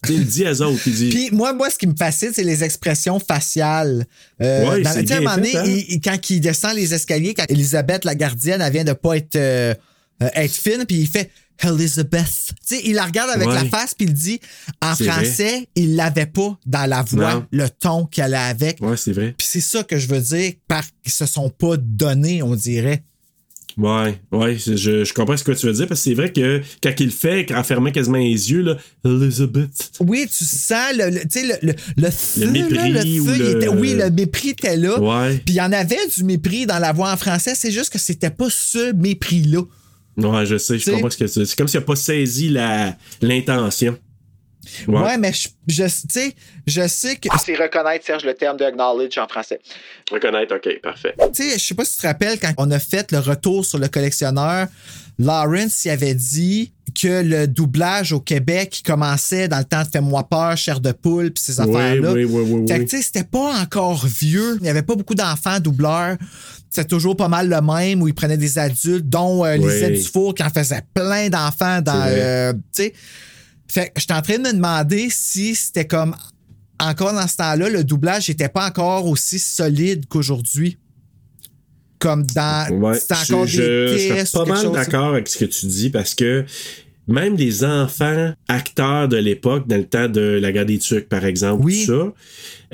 Il 0.08 0.18
le 0.18 0.24
dit 0.24 0.44
à 0.46 0.52
autres. 0.52 0.82
Il 0.86 0.94
dit. 0.94 1.08
Puis 1.08 1.30
moi, 1.32 1.52
moi, 1.54 1.70
ce 1.70 1.78
qui 1.78 1.86
me 1.86 1.96
fascine, 1.96 2.28
c'est 2.32 2.44
les 2.44 2.62
expressions 2.62 3.18
faciales. 3.18 4.04
Euh, 4.42 4.68
Ouais, 4.70 4.82
dans- 4.82 4.90
à 4.90 5.16
un 5.16 5.20
moment 5.20 5.34
donné, 5.36 5.48
fait, 5.50 5.56
hein? 5.58 5.64
il- 5.88 6.00
quand 6.00 6.30
il 6.30 6.40
descend 6.40 6.76
les 6.76 6.92
escaliers, 6.94 7.32
quand 7.34 7.46
Elisabeth, 7.48 8.04
la 8.04 8.14
gardienne, 8.14 8.60
elle 8.60 8.72
vient 8.72 8.84
de 8.84 8.92
pas 8.92 9.16
être, 9.16 9.34
euh, 9.36 9.74
être 10.20 10.52
fine, 10.54 10.84
puis 10.86 10.98
il 10.98 11.06
fait 11.08 11.30
Elizabeth. 11.62 12.26
Tu 12.66 12.76
sais, 12.76 12.82
il 12.84 12.94
la 12.94 13.04
regarde 13.04 13.30
avec 13.30 13.48
Ouais. 13.48 13.54
la 13.54 13.64
face, 13.66 13.94
puis 13.94 14.06
il 14.06 14.12
dit 14.12 14.40
en 14.82 14.94
français, 14.94 15.68
il 15.74 15.96
l'avait 15.96 16.26
pas 16.26 16.58
dans 16.66 16.86
la 16.86 17.02
voix, 17.02 17.34
Non. 17.34 17.46
le 17.52 17.68
ton 17.70 18.06
qu'elle 18.06 18.34
a 18.34 18.46
avec. 18.46 18.78
Ouais, 18.80 18.96
c'est 18.96 19.12
vrai. 19.12 19.34
Puis 19.38 19.46
c'est 19.50 19.60
ça 19.60 19.82
que 19.84 19.98
je 19.98 20.08
veux 20.08 20.20
dire 20.20 20.52
par 20.68 20.82
qu'ils 21.02 21.12
se 21.12 21.26
sont 21.26 21.50
pas 21.50 21.76
donnés, 21.78 22.42
on 22.42 22.54
dirait. 22.54 23.02
Ouais, 23.76 24.20
ouais, 24.30 24.56
je, 24.56 24.76
je 25.04 25.12
comprends 25.12 25.36
ce 25.36 25.42
que 25.42 25.50
tu 25.50 25.66
veux 25.66 25.72
dire, 25.72 25.88
parce 25.88 25.98
que 26.00 26.04
c'est 26.04 26.14
vrai 26.14 26.32
que 26.32 26.62
quand 26.80 26.92
il 27.00 27.06
le 27.06 27.10
fait, 27.10 27.50
en 27.52 27.64
fermant 27.64 27.90
quasiment 27.90 28.18
les 28.18 28.52
yeux, 28.52 28.62
là, 28.62 28.76
Elizabeth. 29.04 29.90
Oui, 29.98 30.28
tu 30.28 30.44
sens 30.44 30.92
le, 30.96 31.10
le- 31.10 31.22
le, 31.34 31.66
le, 31.66 31.74
le 31.96 32.10
feu, 32.12 32.50
mépris 32.50 32.92
là, 32.92 33.02
le 33.02 33.20
feu, 33.24 33.56
était- 33.56 33.68
oui, 33.68 33.94
le 33.94 34.10
mépris 34.10 34.50
était 34.50 34.76
là. 34.76 35.00
Ouais. 35.00 35.38
Puis 35.44 35.54
il 35.54 35.56
y 35.56 35.60
en 35.60 35.72
avait 35.72 35.98
du 36.16 36.22
mépris 36.22 36.66
dans 36.66 36.78
la 36.78 36.92
voix 36.92 37.12
en 37.12 37.16
français, 37.16 37.54
c'est 37.56 37.72
juste 37.72 37.90
que 37.90 37.98
c'était 37.98 38.30
pas 38.30 38.46
ce 38.48 38.92
mépris-là. 38.92 39.62
Ouais, 40.16 40.46
je 40.46 40.56
sais, 40.58 40.78
je 40.78 40.82
T'sais- 40.82 40.92
comprends 40.92 41.10
ce 41.10 41.16
que 41.16 41.24
tu 41.24 41.44
C'est 41.46 41.56
comme 41.56 41.68
s'il 41.68 41.80
n'a 41.80 41.86
pas 41.86 41.96
saisi 41.96 42.48
la, 42.48 42.96
l'intention. 43.20 43.98
Ouais, 44.88 45.18
mais 45.18 45.32
je, 45.32 45.48
je, 45.68 45.84
je 46.66 46.86
sais 46.88 47.16
que. 47.16 47.28
C'est 47.44 47.54
reconnaître, 47.54 48.04
Serge, 48.06 48.24
le 48.24 48.32
terme 48.34 48.56
de 48.56 48.64
acknowledge 48.64 49.18
en 49.18 49.28
français. 49.28 49.60
Reconnaître, 50.10 50.54
ok, 50.56 50.80
parfait. 50.82 51.14
Tu 51.34 51.42
sais, 51.50 51.58
je 51.58 51.64
sais 51.64 51.74
pas 51.74 51.84
si 51.84 51.96
tu 51.96 52.02
te 52.02 52.06
rappelles, 52.06 52.38
quand 52.40 52.52
on 52.56 52.70
a 52.70 52.78
fait 52.78 53.12
le 53.12 53.18
retour 53.18 53.64
sur 53.66 53.78
le 53.78 53.88
collectionneur, 53.88 54.68
Lawrence 55.18 55.84
y 55.84 55.90
avait 55.90 56.14
dit 56.14 56.72
que 56.94 57.22
le 57.22 57.46
doublage 57.46 58.12
au 58.12 58.20
Québec, 58.20 58.82
commençait 58.86 59.48
dans 59.48 59.58
le 59.58 59.64
temps 59.64 59.82
de 59.82 59.88
Fais-moi 59.88 60.28
peur, 60.28 60.56
chair 60.56 60.80
de 60.80 60.92
poule, 60.92 61.32
puis 61.32 61.42
ces 61.42 61.60
affaires-là. 61.60 62.12
oui, 62.12 62.24
oui, 62.24 62.42
oui, 62.48 62.64
Fait 62.68 62.78
que, 62.84 62.90
tu 62.90 62.96
sais, 62.96 63.02
c'était 63.02 63.24
pas 63.24 63.60
encore 63.60 64.06
vieux. 64.06 64.58
Il 64.60 64.66
y 64.66 64.68
avait 64.70 64.82
pas 64.82 64.94
beaucoup 64.94 65.14
d'enfants 65.14 65.58
doubleurs. 65.60 66.16
C'était 66.70 66.88
toujours 66.88 67.16
pas 67.16 67.28
mal 67.28 67.48
le 67.48 67.60
même 67.60 68.02
où 68.02 68.08
ils 68.08 68.14
prenaient 68.14 68.36
des 68.36 68.58
adultes, 68.58 69.08
dont 69.08 69.44
euh. 69.44 69.56
Lisette 69.56 69.92
Dufour 69.94 70.34
qui 70.34 70.42
en 70.42 70.50
faisait 70.50 70.82
plein 70.92 71.28
d'enfants 71.28 71.80
dans. 71.82 72.04
Euh, 72.06 72.52
tu 72.52 72.58
sais. 72.84 72.92
Fait 73.68 73.86
que 73.86 74.00
j'étais 74.00 74.14
en 74.14 74.22
train 74.22 74.38
de 74.38 74.42
me 74.42 74.52
demander 74.52 75.08
si 75.10 75.54
c'était 75.54 75.86
comme. 75.86 76.14
Encore 76.80 77.12
dans 77.12 77.28
ce 77.28 77.36
temps-là, 77.36 77.68
le 77.68 77.84
doublage 77.84 78.28
n'était 78.28 78.48
pas 78.48 78.66
encore 78.66 79.06
aussi 79.06 79.38
solide 79.38 80.06
qu'aujourd'hui. 80.08 80.76
Comme 82.00 82.26
dans. 82.26 82.68
Ouais, 82.80 82.98
C'était 82.98 83.14
encore 83.14 83.46
je, 83.46 83.62
des 83.62 83.98
je 83.98 84.08
serais 84.08 84.18
tests. 84.20 84.34
pas 84.34 84.44
mal 84.44 84.72
d'accord 84.72 85.06
avec 85.06 85.28
ce 85.28 85.38
que 85.38 85.44
tu 85.44 85.66
dis 85.66 85.90
parce 85.90 86.14
que 86.16 86.44
même 87.06 87.36
des 87.36 87.64
enfants 87.64 88.32
acteurs 88.48 89.08
de 89.08 89.16
l'époque, 89.16 89.66
dans 89.68 89.76
le 89.76 89.84
temps 89.84 90.08
de 90.08 90.20
la 90.20 90.52
guerre 90.52 90.66
des 90.66 90.78
Turcs, 90.78 91.04
par 91.08 91.24
exemple, 91.24 91.64
Oui. 91.64 91.84
tout 91.86 91.92
ça, 91.92 92.12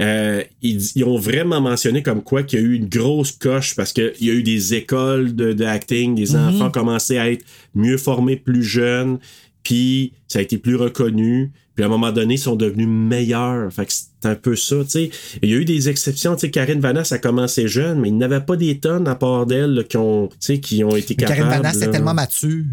euh, 0.00 0.42
ils, 0.62 0.80
ils 0.94 1.04
ont 1.04 1.18
vraiment 1.18 1.60
mentionné 1.60 2.02
comme 2.02 2.22
quoi 2.22 2.42
qu'il 2.42 2.60
y 2.60 2.62
a 2.62 2.64
eu 2.64 2.74
une 2.74 2.88
grosse 2.88 3.32
coche 3.32 3.74
parce 3.74 3.92
qu'il 3.92 4.12
y 4.20 4.30
a 4.30 4.34
eu 4.34 4.42
des 4.42 4.74
écoles 4.74 5.34
de, 5.34 5.52
de 5.52 5.64
acting, 5.64 6.14
des 6.14 6.32
Mhm. 6.34 6.48
enfants 6.48 6.70
commencé 6.70 7.18
à 7.18 7.30
être 7.30 7.44
mieux 7.74 7.96
formés 7.98 8.36
plus 8.36 8.62
jeunes, 8.62 9.18
puis 9.62 10.12
ça 10.28 10.38
a 10.38 10.42
été 10.42 10.58
plus 10.58 10.76
reconnu. 10.76 11.52
Puis 11.74 11.84
à 11.84 11.86
un 11.86 11.90
moment 11.90 12.12
donné, 12.12 12.34
ils 12.34 12.38
sont 12.38 12.56
devenus 12.56 12.88
meilleurs. 12.88 13.72
Fait 13.72 13.86
que 13.86 13.92
c'est 13.92 14.28
un 14.28 14.34
peu 14.34 14.56
ça, 14.56 14.76
tu 14.84 14.90
sais. 14.90 15.10
Il 15.42 15.50
y 15.50 15.54
a 15.54 15.56
eu 15.56 15.64
des 15.64 15.88
exceptions, 15.88 16.34
tu 16.34 16.40
sais. 16.40 16.50
Karine 16.50 16.80
Vanasse 16.80 17.12
a 17.12 17.18
commencé 17.18 17.68
jeune, 17.68 18.00
mais 18.00 18.08
il 18.08 18.18
n'avait 18.18 18.40
pas 18.40 18.56
des 18.56 18.78
tonnes 18.78 19.08
à 19.08 19.14
part 19.14 19.46
d'elle 19.46 19.86
qui 19.88 19.96
ont, 19.96 20.28
tu 20.28 20.36
sais, 20.40 20.60
qui 20.60 20.84
ont 20.84 20.94
été 20.94 21.14
Mais 21.18 21.24
capables. 21.24 21.38
Karine 21.40 21.56
Vanasse, 21.56 21.78
c'est 21.78 21.86
là. 21.86 21.92
tellement 21.92 22.14
mature. 22.14 22.64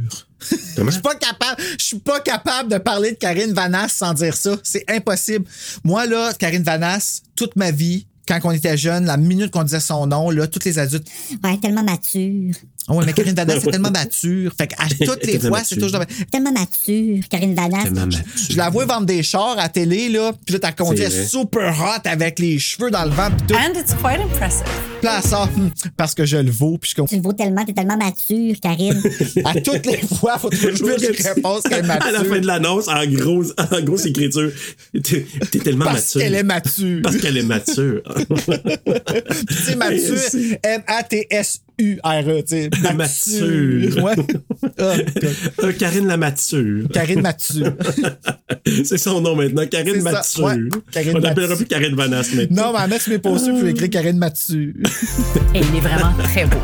Comment? 0.75 0.89
Je 0.89 0.93
suis 0.93 1.01
pas 1.01 1.15
capable, 1.15 1.61
je 1.79 1.83
suis 1.83 1.99
pas 1.99 2.19
capable 2.19 2.71
de 2.71 2.77
parler 2.77 3.11
de 3.11 3.17
Karine 3.17 3.53
Vanasse 3.53 3.93
sans 3.93 4.13
dire 4.13 4.35
ça. 4.35 4.57
C'est 4.63 4.83
impossible. 4.89 5.45
Moi, 5.83 6.05
là, 6.05 6.33
Karine 6.33 6.63
Vanasse, 6.63 7.23
toute 7.35 7.55
ma 7.55 7.71
vie, 7.71 8.07
quand 8.27 8.39
on 8.43 8.51
était 8.51 8.77
jeune, 8.77 9.05
la 9.05 9.17
minute 9.17 9.51
qu'on 9.51 9.63
disait 9.63 9.79
son 9.79 10.05
nom, 10.07 10.29
là, 10.29 10.47
tous 10.47 10.65
les 10.65 10.79
adultes. 10.79 11.07
Ouais, 11.43 11.57
tellement 11.57 11.83
mature. 11.83 12.53
Ah 12.89 12.93
ouais, 12.93 13.05
mais 13.05 13.11
Karine 13.13 13.35
Vanasse, 13.35 13.63
c'est 13.63 13.71
tellement 13.71 13.91
mature. 13.91 14.51
Fait 14.57 14.67
qu'à 14.67 14.77
toutes 15.05 15.25
les 15.25 15.39
fois, 15.39 15.61
c'est 15.63 15.75
mature. 15.75 15.99
toujours. 15.99 16.05
Tellement 16.31 16.51
mature, 16.53 17.23
Karine 17.29 17.53
Vanasse. 17.53 17.83
Tellement 17.83 18.05
mature. 18.05 18.23
Je 18.49 18.55
la 18.57 18.69
vois 18.69 18.85
vendre 18.85 19.05
des 19.05 19.23
chars 19.23 19.55
à 19.59 19.67
télé, 19.67 20.07
là, 20.09 20.31
puis 20.45 20.53
là, 20.53 20.59
t'as 20.59 20.71
conduit 20.71 21.03
C'est 21.09 21.25
super 21.27 21.77
hot 21.79 22.07
avec 22.09 22.39
les 22.39 22.57
cheveux 22.59 22.89
dans 22.89 23.03
le 23.03 23.11
vent, 23.11 23.29
pis 23.29 23.43
tout. 23.47 23.55
And 23.55 23.77
it's 23.77 23.93
quite 23.93 24.21
impressive. 24.21 24.63
Puis 24.99 25.05
là, 25.05 25.19
elle 25.21 25.29
sort, 25.29 25.49
hum, 25.55 25.69
parce 25.97 26.15
que 26.15 26.25
je 26.25 26.37
le 26.37 26.49
vaux, 26.49 26.77
puis 26.77 26.93
je. 26.95 27.01
Tu 27.03 27.15
le 27.17 27.21
vaux 27.21 27.33
tellement, 27.33 27.65
t'es 27.65 27.73
tellement 27.73 27.97
mature, 27.97 28.55
Karine. 28.61 29.01
À 29.45 29.53
toutes 29.59 29.85
les 29.85 29.97
fois, 29.97 30.37
faut 30.37 30.49
toujours 30.49 30.95
que 30.95 31.13
je 31.13 31.23
réponse 31.23 31.63
qu'elle 31.63 31.85
est 31.85 31.89
À 31.89 32.11
la 32.11 32.19
fin 32.19 32.23
mature. 32.23 32.41
de 32.41 32.47
l'annonce, 32.47 32.87
en 32.87 33.05
grosse, 33.05 33.53
en 33.57 33.81
grosse 33.81 34.05
écriture, 34.05 34.51
t'es 35.03 35.59
tellement 35.61 35.85
Parce 35.85 36.15
mature. 36.15 36.21
qu'elle 36.21 36.35
est 36.35 36.43
mature. 36.43 37.01
Parce 37.03 37.17
qu'elle 37.17 37.37
est 37.37 37.43
mature. 37.43 38.01
tu 39.49 39.53
sais, 39.55 39.75
mature, 39.75 40.17
C'est- 40.17 40.59
M-A-T-S-U-R-E, 41.79 42.41
tu 42.41 42.47
sais. 42.47 42.69
Mature. 42.93 44.03
Ouais. 44.03 44.15
Euh, 44.79 45.71
Karine 45.77 46.07
la 46.07 46.17
mature. 46.17 46.87
Karine 46.93 47.21
Mature. 47.21 47.73
C'est 48.83 48.97
son 48.97 49.21
nom 49.21 49.35
maintenant, 49.35 49.65
Karine 49.65 50.01
Mature. 50.01 50.43
ouais, 50.45 50.57
Karine 50.91 51.13
On 51.15 51.19
l'appellera 51.19 51.49
Mature. 51.49 51.57
plus 51.57 51.65
Karine 51.65 51.95
Vanasse 51.95 52.33
maintenant. 52.33 52.65
Non, 52.67 52.73
mais 52.73 52.79
à 52.79 52.87
mettre 52.87 53.03
sur 53.03 53.13
mes 53.13 53.19
postures, 53.19 53.57
je 53.57 53.63
vais 53.65 53.71
écrire 53.71 53.89
Karine 53.89 54.17
Mature. 54.17 54.73
Et 55.55 55.59
il 55.59 55.75
est 55.77 55.79
vraiment 55.79 56.13
très 56.23 56.45
beau. 56.45 56.57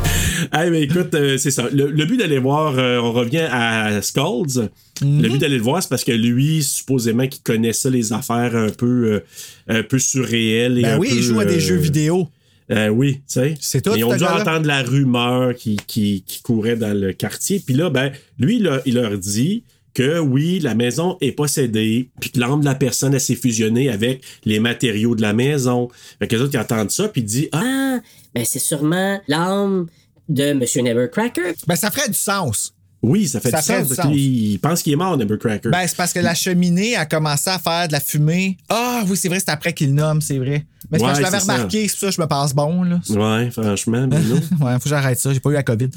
Hey, 0.52 0.70
mais 0.70 0.82
écoute, 0.82 1.14
euh, 1.14 1.38
c'est 1.38 1.50
ça. 1.50 1.64
Le, 1.72 1.90
le 1.90 2.04
but 2.04 2.16
d'aller 2.18 2.38
voir, 2.38 2.78
euh, 2.78 2.98
on 3.00 3.12
revient 3.12 3.46
à 3.50 4.00
Skulls. 4.02 4.68
Mhm. 5.02 5.22
Le 5.22 5.28
but 5.28 5.38
d'aller 5.40 5.56
le 5.56 5.62
voir, 5.62 5.82
c'est 5.82 5.88
parce 5.88 6.04
que 6.04 6.12
lui, 6.12 6.62
supposément, 6.62 7.26
qu'il 7.26 7.42
connaît 7.42 7.72
ça, 7.72 7.90
les 7.90 8.12
affaires 8.12 8.54
un 8.54 8.70
peu, 8.70 8.86
euh, 9.14 9.20
un 9.68 9.82
peu 9.82 9.98
surréelles. 9.98 10.78
et 10.78 10.82
Ben 10.82 10.94
un 10.94 10.98
oui, 10.98 11.08
peu, 11.10 11.16
il 11.16 11.22
joue 11.22 11.40
à 11.40 11.44
des 11.44 11.56
euh, 11.56 11.60
jeux 11.60 11.76
vidéo. 11.76 12.28
Euh, 12.70 12.88
oui, 12.88 13.16
tu 13.16 13.22
sais. 13.26 13.54
C'est 13.60 13.82
tout, 13.82 13.94
Ils 13.96 14.04
ont 14.04 14.16
dû 14.16 14.24
entendre 14.24 14.66
la 14.66 14.82
rumeur 14.82 15.54
qui, 15.54 15.76
qui, 15.86 16.22
qui 16.26 16.42
courait 16.42 16.76
dans 16.76 16.98
le 16.98 17.12
quartier. 17.12 17.60
Puis 17.64 17.74
là, 17.74 17.90
ben, 17.90 18.10
lui, 18.38 18.58
là, 18.58 18.80
il 18.86 18.94
leur 18.94 19.18
dit 19.18 19.64
que 19.92 20.18
oui, 20.18 20.58
la 20.60 20.74
maison 20.74 21.16
est 21.20 21.32
possédée, 21.32 22.08
puis 22.20 22.30
que 22.30 22.40
l'âme 22.40 22.60
de 22.60 22.64
la 22.64 22.74
personne, 22.74 23.14
elle 23.14 23.20
s'est 23.20 23.36
fusionnée 23.36 23.90
avec 23.90 24.22
les 24.44 24.58
matériaux 24.60 25.14
de 25.14 25.22
la 25.22 25.32
maison. 25.32 25.88
Fait 26.18 26.26
que 26.26 26.34
les 26.34 26.42
autres, 26.42 26.54
ils 26.54 26.58
entendent 26.58 26.90
ça, 26.90 27.08
puis 27.08 27.20
ils 27.20 27.24
disent 27.24 27.48
Ah, 27.52 27.62
Ah, 27.94 28.00
ben 28.34 28.44
c'est 28.44 28.58
sûrement 28.58 29.20
l'âme 29.28 29.86
de 30.28 30.44
M. 30.44 30.64
Nevercracker. 30.76 31.54
Ben, 31.66 31.76
ça 31.76 31.90
ferait 31.90 32.08
du 32.08 32.14
sens. 32.14 32.74
Oui, 33.04 33.28
ça 33.28 33.40
fait 33.40 33.50
Ça 33.50 33.58
du 33.60 33.64
sens. 33.66 33.82
du 33.88 33.94
parce 33.94 34.08
sens. 34.08 34.12
qu'il- 34.14 34.52
Il 34.52 34.58
pense 34.58 34.82
qu'il 34.82 34.92
est 34.92 34.96
mort, 34.96 35.16
Nevercracker. 35.16 35.70
Ben, 35.70 35.86
c'est 35.86 35.96
parce 35.96 36.12
que 36.12 36.20
la 36.20 36.34
cheminée 36.34 36.96
a 36.96 37.06
commencé 37.06 37.50
à 37.50 37.58
faire 37.58 37.86
de 37.88 37.92
la 37.92 38.00
fumée. 38.00 38.56
Ah 38.68 39.02
oui, 39.08 39.16
c'est 39.16 39.28
vrai, 39.28 39.38
c'est 39.40 39.50
après 39.50 39.72
qu'il 39.72 39.94
nomme, 39.94 40.20
c'est 40.20 40.38
vrai. 40.38 40.64
Mais 40.90 40.98
c'est 40.98 41.04
parce 41.06 41.18
que 41.18 41.22
Ouais, 41.24 41.26
je 41.28 41.32
l'avais 41.32 41.42
remarqué, 41.42 41.88
c'est 41.88 41.92
pour 41.94 42.00
ça 42.00 42.06
que 42.08 42.12
je 42.14 42.20
me 42.20 42.26
passe 42.26 42.54
bon, 42.54 42.82
là. 42.82 43.00
ouais, 43.08 43.50
franchement, 43.50 44.06
Bruno. 44.06 44.34
ouais, 44.60 44.72
faut 44.74 44.78
que 44.80 44.88
j'arrête 44.90 45.18
ça, 45.18 45.32
j'ai 45.32 45.40
pas 45.40 45.50
eu 45.50 45.54
la 45.54 45.62
COVID. 45.62 45.88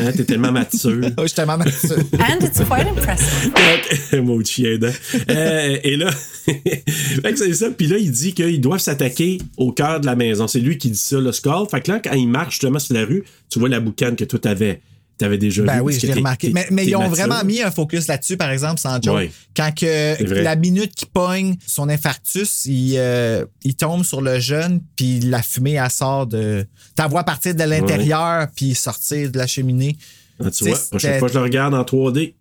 hein, 0.00 0.12
t'es 0.16 0.24
tellement 0.24 0.52
mature. 0.52 0.90
Ouais, 1.02 1.12
je 1.22 1.26
suis 1.26 1.34
tellement 1.34 1.58
mature. 1.58 1.96
And 2.20 2.44
it's 2.44 2.58
quite 2.60 2.86
impressive. 2.86 4.22
Mot 4.22 4.40
de 4.40 4.46
chien, 4.46 4.78
hein. 4.82 4.90
Euh, 5.30 5.78
et 5.82 5.96
là, 5.96 6.10
fait 6.12 7.32
que 7.32 7.36
c'est 7.36 7.54
ça. 7.54 7.70
Puis 7.70 7.86
là, 7.88 7.98
il 7.98 8.10
dit 8.12 8.32
qu'ils 8.34 8.60
doivent 8.60 8.80
s'attaquer 8.80 9.38
au 9.56 9.72
cœur 9.72 10.00
de 10.00 10.06
la 10.06 10.14
maison. 10.16 10.46
C'est 10.46 10.60
lui 10.60 10.78
qui 10.78 10.90
dit 10.90 10.98
ça, 10.98 11.18
le 11.18 11.32
Skull. 11.32 11.66
Fait 11.70 11.80
que 11.80 11.90
là, 11.92 12.00
quand 12.02 12.12
il 12.12 12.28
marche 12.28 12.54
justement 12.54 12.78
sur 12.78 12.94
la 12.94 13.04
rue, 13.04 13.24
tu 13.50 13.58
vois 13.58 13.68
la 13.68 13.80
boucane 13.80 14.16
que 14.16 14.24
toi 14.24 14.38
t'avais, 14.38 14.80
t'avais 15.18 15.38
déjà 15.38 15.62
Ben 15.62 15.76
vue, 15.76 15.80
oui, 15.82 15.98
je 16.00 16.06
l'ai 16.06 16.14
remarqué. 16.14 16.52
Mais, 16.52 16.86
ils 16.86 16.96
ont 16.96 17.00
mature. 17.00 17.14
vraiment 17.14 17.44
mis 17.44 17.60
un 17.60 17.70
focus 17.70 18.06
là-dessus, 18.06 18.36
par 18.36 18.50
exemple, 18.50 18.80
sans 18.80 19.02
joke. 19.02 19.16
Ouais. 19.16 19.30
Quand 19.54 19.74
que 19.74 20.42
la 20.42 20.56
minute 20.56 20.94
qu'il 20.94 21.08
pogne 21.08 21.56
son 21.66 21.88
infarctus, 21.88 22.64
il, 22.66 22.94
euh, 22.96 23.44
il 23.62 23.74
tombe 23.74 24.04
sur 24.04 24.20
le 24.20 24.38
jeune, 24.38 24.80
puis 24.96 25.20
la 25.20 25.42
fumée, 25.42 25.72
elle 25.72 25.90
sort 25.90 26.26
de. 26.26 26.66
T'as 26.94 27.08
vois 27.08 27.24
partir 27.24 27.54
de 27.54 27.64
l'intérieur, 27.64 28.48
puis 28.54 28.74
sortir 28.74 29.30
de 29.30 29.38
la 29.38 29.46
cheminée. 29.46 29.96
Ah, 30.42 30.50
tu 30.50 30.68
vois, 30.68 30.78
prochaine 30.78 31.18
fois 31.18 31.28
que 31.28 31.34
je 31.34 31.38
le 31.38 31.44
regarde 31.44 31.74
en 31.74 31.82
3D, 31.82 32.34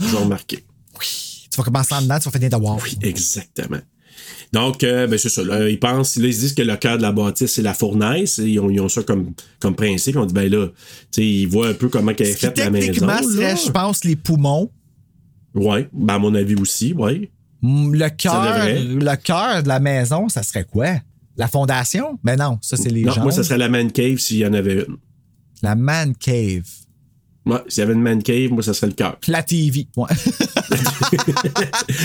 je 0.00 0.06
vais 0.06 0.16
remarquer. 0.16 0.64
Tu 1.00 1.58
vas 1.58 1.64
commencer 1.64 1.94
en 1.94 2.00
dedans, 2.00 2.18
tu 2.18 2.24
vas 2.24 2.30
finir 2.30 2.48
de 2.48 2.56
voir. 2.56 2.78
Oui, 2.82 2.96
exactement. 3.02 3.80
Donc, 4.52 4.84
euh, 4.84 5.06
ben 5.06 5.18
c'est 5.18 5.28
ça. 5.28 5.42
Là, 5.42 5.68
ils 5.68 5.78
pensent, 5.78 6.16
là, 6.16 6.26
ils 6.26 6.34
se 6.34 6.40
disent 6.40 6.54
que 6.54 6.62
le 6.62 6.76
cœur 6.76 6.96
de 6.96 7.02
la 7.02 7.12
bâtisse, 7.12 7.52
c'est 7.54 7.62
la 7.62 7.74
fournaise. 7.74 8.38
Ils 8.38 8.58
ont, 8.60 8.70
ils 8.70 8.80
ont 8.80 8.88
ça 8.88 9.02
comme, 9.02 9.32
comme 9.60 9.74
principe. 9.74 10.16
On 10.16 10.26
dit, 10.26 10.34
ben 10.34 10.50
là, 10.50 10.66
tu 10.68 10.74
sais, 11.12 11.26
ils 11.26 11.46
voient 11.46 11.68
un 11.68 11.74
peu 11.74 11.88
comment 11.88 12.12
qu'elle 12.14 12.28
est 12.28 12.32
faite 12.34 12.58
la 12.58 12.70
maison. 12.70 12.86
techniquement 12.92 13.22
serait, 13.22 13.56
je 13.56 13.70
pense, 13.70 14.04
les 14.04 14.16
poumons. 14.16 14.70
Ouais, 15.54 15.88
ben 15.92 16.14
à 16.14 16.18
mon 16.18 16.34
avis 16.34 16.54
aussi, 16.54 16.92
ouais. 16.92 17.30
Mm, 17.60 17.92
Le 17.94 18.08
cœur, 18.10 18.42
devrait. 18.42 18.82
le 18.84 19.16
cœur 19.16 19.62
de 19.62 19.68
la 19.68 19.80
maison, 19.80 20.28
ça 20.28 20.42
serait 20.42 20.64
quoi? 20.64 20.94
La 21.36 21.48
fondation? 21.48 22.18
Mais 22.22 22.36
non, 22.36 22.58
ça, 22.60 22.76
c'est 22.76 22.90
les 22.90 23.04
gens. 23.04 23.22
moi, 23.22 23.32
ça 23.32 23.42
serait 23.44 23.58
la 23.58 23.68
man 23.68 23.90
cave 23.90 24.18
s'il 24.18 24.38
y 24.38 24.46
en 24.46 24.52
avait 24.52 24.84
une. 24.86 24.96
La 25.62 25.74
man 25.74 26.14
cave. 26.16 26.68
Ouais, 27.44 27.58
s'il 27.68 27.80
y 27.80 27.84
avait 27.84 27.94
une 27.94 28.02
man 28.02 28.22
cave, 28.22 28.50
moi, 28.50 28.62
ça 28.62 28.72
serait 28.72 28.86
le 28.88 28.92
cœur. 28.92 29.16
La 29.26 29.42
TV. 29.42 29.88
Ouais. 29.96 30.08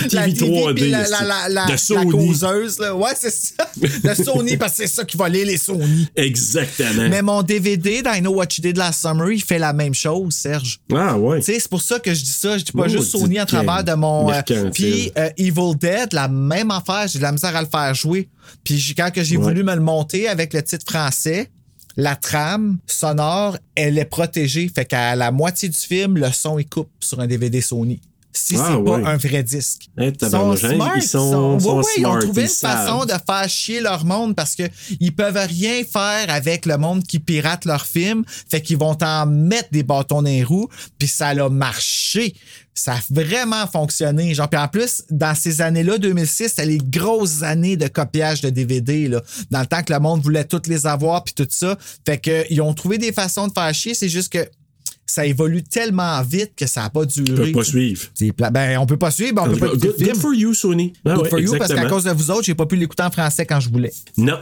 TV 0.10 0.34
3D. 0.34 0.74
puis 0.76 0.90
la, 0.90 1.08
la, 1.08 1.22
la, 1.24 1.50
la, 1.50 1.66
de 1.66 1.72
la 1.72 1.78
Sony. 1.78 2.12
causeuse, 2.12 2.80
là. 2.80 2.96
Ouais, 2.96 3.12
c'est 3.16 3.32
ça. 3.32 3.68
De 3.78 4.14
Sony, 4.24 4.58
parce 4.58 4.74
que 4.74 4.78
c'est 4.88 4.94
ça 4.96 5.06
qui 5.06 5.18
va 5.18 5.30
lire 5.30 5.46
les 5.46 5.58
Sony. 5.58 6.08
Exactement. 6.16 7.08
Mais 7.10 7.22
mon 7.22 7.44
DVD 7.44 8.02
Know 8.20 8.34
What 8.34 8.46
You 8.58 8.62
Did 8.64 8.78
Last 8.78 9.02
Summer, 9.02 9.32
il 9.32 9.42
fait 9.44 9.60
la 9.60 9.74
même 9.74 9.94
chose, 9.94 10.34
Serge. 10.34 10.80
Ah, 10.94 11.18
ouais. 11.18 11.40
Tu 11.40 11.46
sais, 11.54 11.60
c'est 11.60 11.70
pour 11.70 11.82
ça 11.82 12.00
que 12.00 12.14
je 12.14 12.24
dis 12.24 12.32
ça. 12.32 12.58
Je 12.58 12.64
dis 12.64 12.72
pas 12.72 12.84
Oh, 12.86 12.90
juste 12.90 13.12
Sony 13.12 13.38
à 13.40 13.46
travers 13.46 13.84
de 13.84 13.94
mon. 13.94 14.32
euh. 14.32 14.42
Puis 14.74 15.12
euh, 15.18 15.30
Evil 15.38 15.76
Dead, 15.80 16.14
la 16.14 16.28
même 16.28 16.72
affaire, 16.72 17.08
j'ai 17.08 17.20
de 17.20 17.24
la 17.24 17.32
misère 17.32 17.56
à 17.56 17.62
le 17.62 17.68
faire 17.68 17.94
jouer. 17.94 18.28
Puis 18.64 18.94
quand 18.98 19.12
que 19.14 19.24
j'ai 19.24 19.38
Ouais. 19.38 19.44
voulu 19.44 19.64
me 19.64 19.76
le 19.76 19.82
monter 19.82 20.28
avec 20.28 20.54
le 20.54 20.64
titre 20.64 20.86
français, 20.90 21.50
la 21.98 22.16
trame 22.16 22.78
sonore, 22.88 23.58
elle 23.76 23.98
est 23.98 24.06
protégée. 24.06 24.72
Fait 24.74 24.86
qu'à 24.86 25.16
la 25.16 25.32
moitié 25.32 25.68
du 25.68 25.78
film, 25.78 26.18
le 26.18 26.32
son, 26.32 26.58
il 26.60 26.68
coupe 26.70 26.90
sur 27.00 27.20
un 27.20 27.28
DVD 27.28 27.60
Sony. 27.60 28.00
Si 28.34 28.56
Ah, 28.56 28.76
c'est 28.78 28.84
pas 28.86 29.10
un 29.10 29.18
vrai 29.18 29.42
disque. 29.42 29.90
Hein, 29.98 30.12
Ils 30.22 30.30
sont 30.30 30.52
hein, 30.52 30.56
smart. 30.56 30.92
ils 30.96 31.02
sont- 31.02 31.60
sont 31.60 31.70
ouais, 31.70 31.74
ouais, 31.78 31.84
ils 31.98 32.06
ont 32.06 32.10
smart, 32.12 32.20
trouvé 32.20 32.42
une 32.44 32.48
façon 32.50 33.06
de 33.06 33.12
faire 33.14 33.50
chier 33.50 33.82
leur 33.82 34.06
monde 34.06 34.36
parce 34.36 34.54
que 34.56 34.62
ils 35.00 35.16
peuvent 35.16 35.40
rien 35.50 35.84
faire 35.84 36.30
avec 36.30 36.68
le 36.68 36.78
monde 36.78 37.04
qui 37.04 37.18
pirate 37.18 37.66
leurs 37.66 37.88
films. 37.88 38.24
Fait 38.28 38.62
qu'ils 38.62 38.78
vont 38.78 38.94
t'en 38.94 39.26
mettre 39.26 39.70
des 39.72 39.82
bâtons 39.82 40.22
dans 40.22 40.30
les 40.30 40.44
roues. 40.44 40.70
Puis 41.00 41.08
ça 41.08 41.30
a 41.30 41.50
marché. 41.50 42.36
Ça 42.80 42.94
a 42.94 43.00
vraiment 43.10 43.66
fonctionné. 43.68 44.34
Genre, 44.36 44.48
puis 44.50 44.60
en 44.60 44.68
plus, 44.68 45.04
dans 45.10 45.34
ces 45.34 45.62
années-là, 45.62 45.98
2006, 45.98 46.50
c'était 46.50 46.66
les 46.66 46.78
grosses 46.78 47.42
années 47.44 47.76
de 47.76 47.88
copiage 47.88 48.42
de 48.42 48.50
DVD. 48.50 49.08
Là, 49.08 49.22
dans 49.50 49.62
le 49.62 49.66
temps 49.66 49.82
que 49.82 49.92
le 49.92 50.00
monde 50.00 50.22
voulait 50.22 50.44
toutes 50.46 50.68
les 50.68 50.86
avoir 50.86 51.24
puis 51.24 51.34
tout 51.34 51.48
ça. 51.50 51.78
Fait 52.06 52.18
que 52.20 52.46
ils 52.52 52.62
ont 52.62 52.74
trouvé 52.74 52.98
des 53.00 53.12
façons 53.12 53.48
de 53.48 53.54
faire 53.54 53.74
chier. 53.74 53.94
C'est 53.96 54.10
juste 54.10 54.32
que 54.32 54.48
ça 55.10 55.26
évolue 55.26 55.64
tellement 55.64 56.22
vite 56.22 56.52
que 56.56 56.68
ça 56.68 56.82
n'a 56.82 56.90
pas 56.90 57.06
duré. 57.06 57.52
peux 57.52 57.52
pas 57.60 57.64
suivre. 57.64 58.08
Pla- 58.36 58.52
Ben, 58.52 58.78
on 58.78 58.86
peut 58.86 58.98
pas 58.98 59.10
suivre, 59.10 59.42
on 59.42 59.50
peut 59.50 59.58
pas 59.58 59.68
Good, 59.70 59.96
good 60.00 60.18
for 60.18 60.34
you, 60.34 60.54
Sony. 60.54 60.94
Ah 61.06 61.14
Good 61.16 61.24
ouais, 61.24 61.30
for 61.30 61.40
you, 61.40 61.58
parce 61.58 61.74
qu'à 61.74 61.86
cause 61.86 62.04
de 62.04 62.12
vous 62.12 62.30
autres, 62.30 62.44
j'ai 62.44 62.56
pas 62.56 62.66
pu 62.66 62.76
l'écouter 62.76 63.04
en 63.04 63.10
français 63.12 63.46
quand 63.46 63.60
je 63.60 63.70
voulais. 63.70 63.94
Non. 64.18 64.38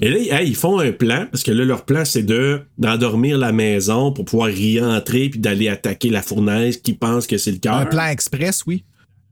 Et 0.00 0.08
là, 0.08 0.40
hey, 0.40 0.48
ils 0.48 0.56
font 0.56 0.78
un 0.78 0.92
plan, 0.92 1.26
parce 1.30 1.42
que 1.42 1.52
là, 1.52 1.64
leur 1.64 1.84
plan, 1.84 2.04
c'est 2.04 2.22
de 2.22 2.60
d'endormir 2.78 3.38
la 3.38 3.52
maison 3.52 4.12
pour 4.12 4.24
pouvoir 4.24 4.50
y 4.50 4.80
entrer 4.80 5.28
puis 5.28 5.40
d'aller 5.40 5.68
attaquer 5.68 6.10
la 6.10 6.22
fournaise 6.22 6.78
qui 6.78 6.92
pense 6.94 7.26
que 7.26 7.38
c'est 7.38 7.52
le 7.52 7.58
cœur. 7.58 7.76
Un 7.76 7.86
plan 7.86 8.06
express, 8.06 8.64
oui. 8.66 8.84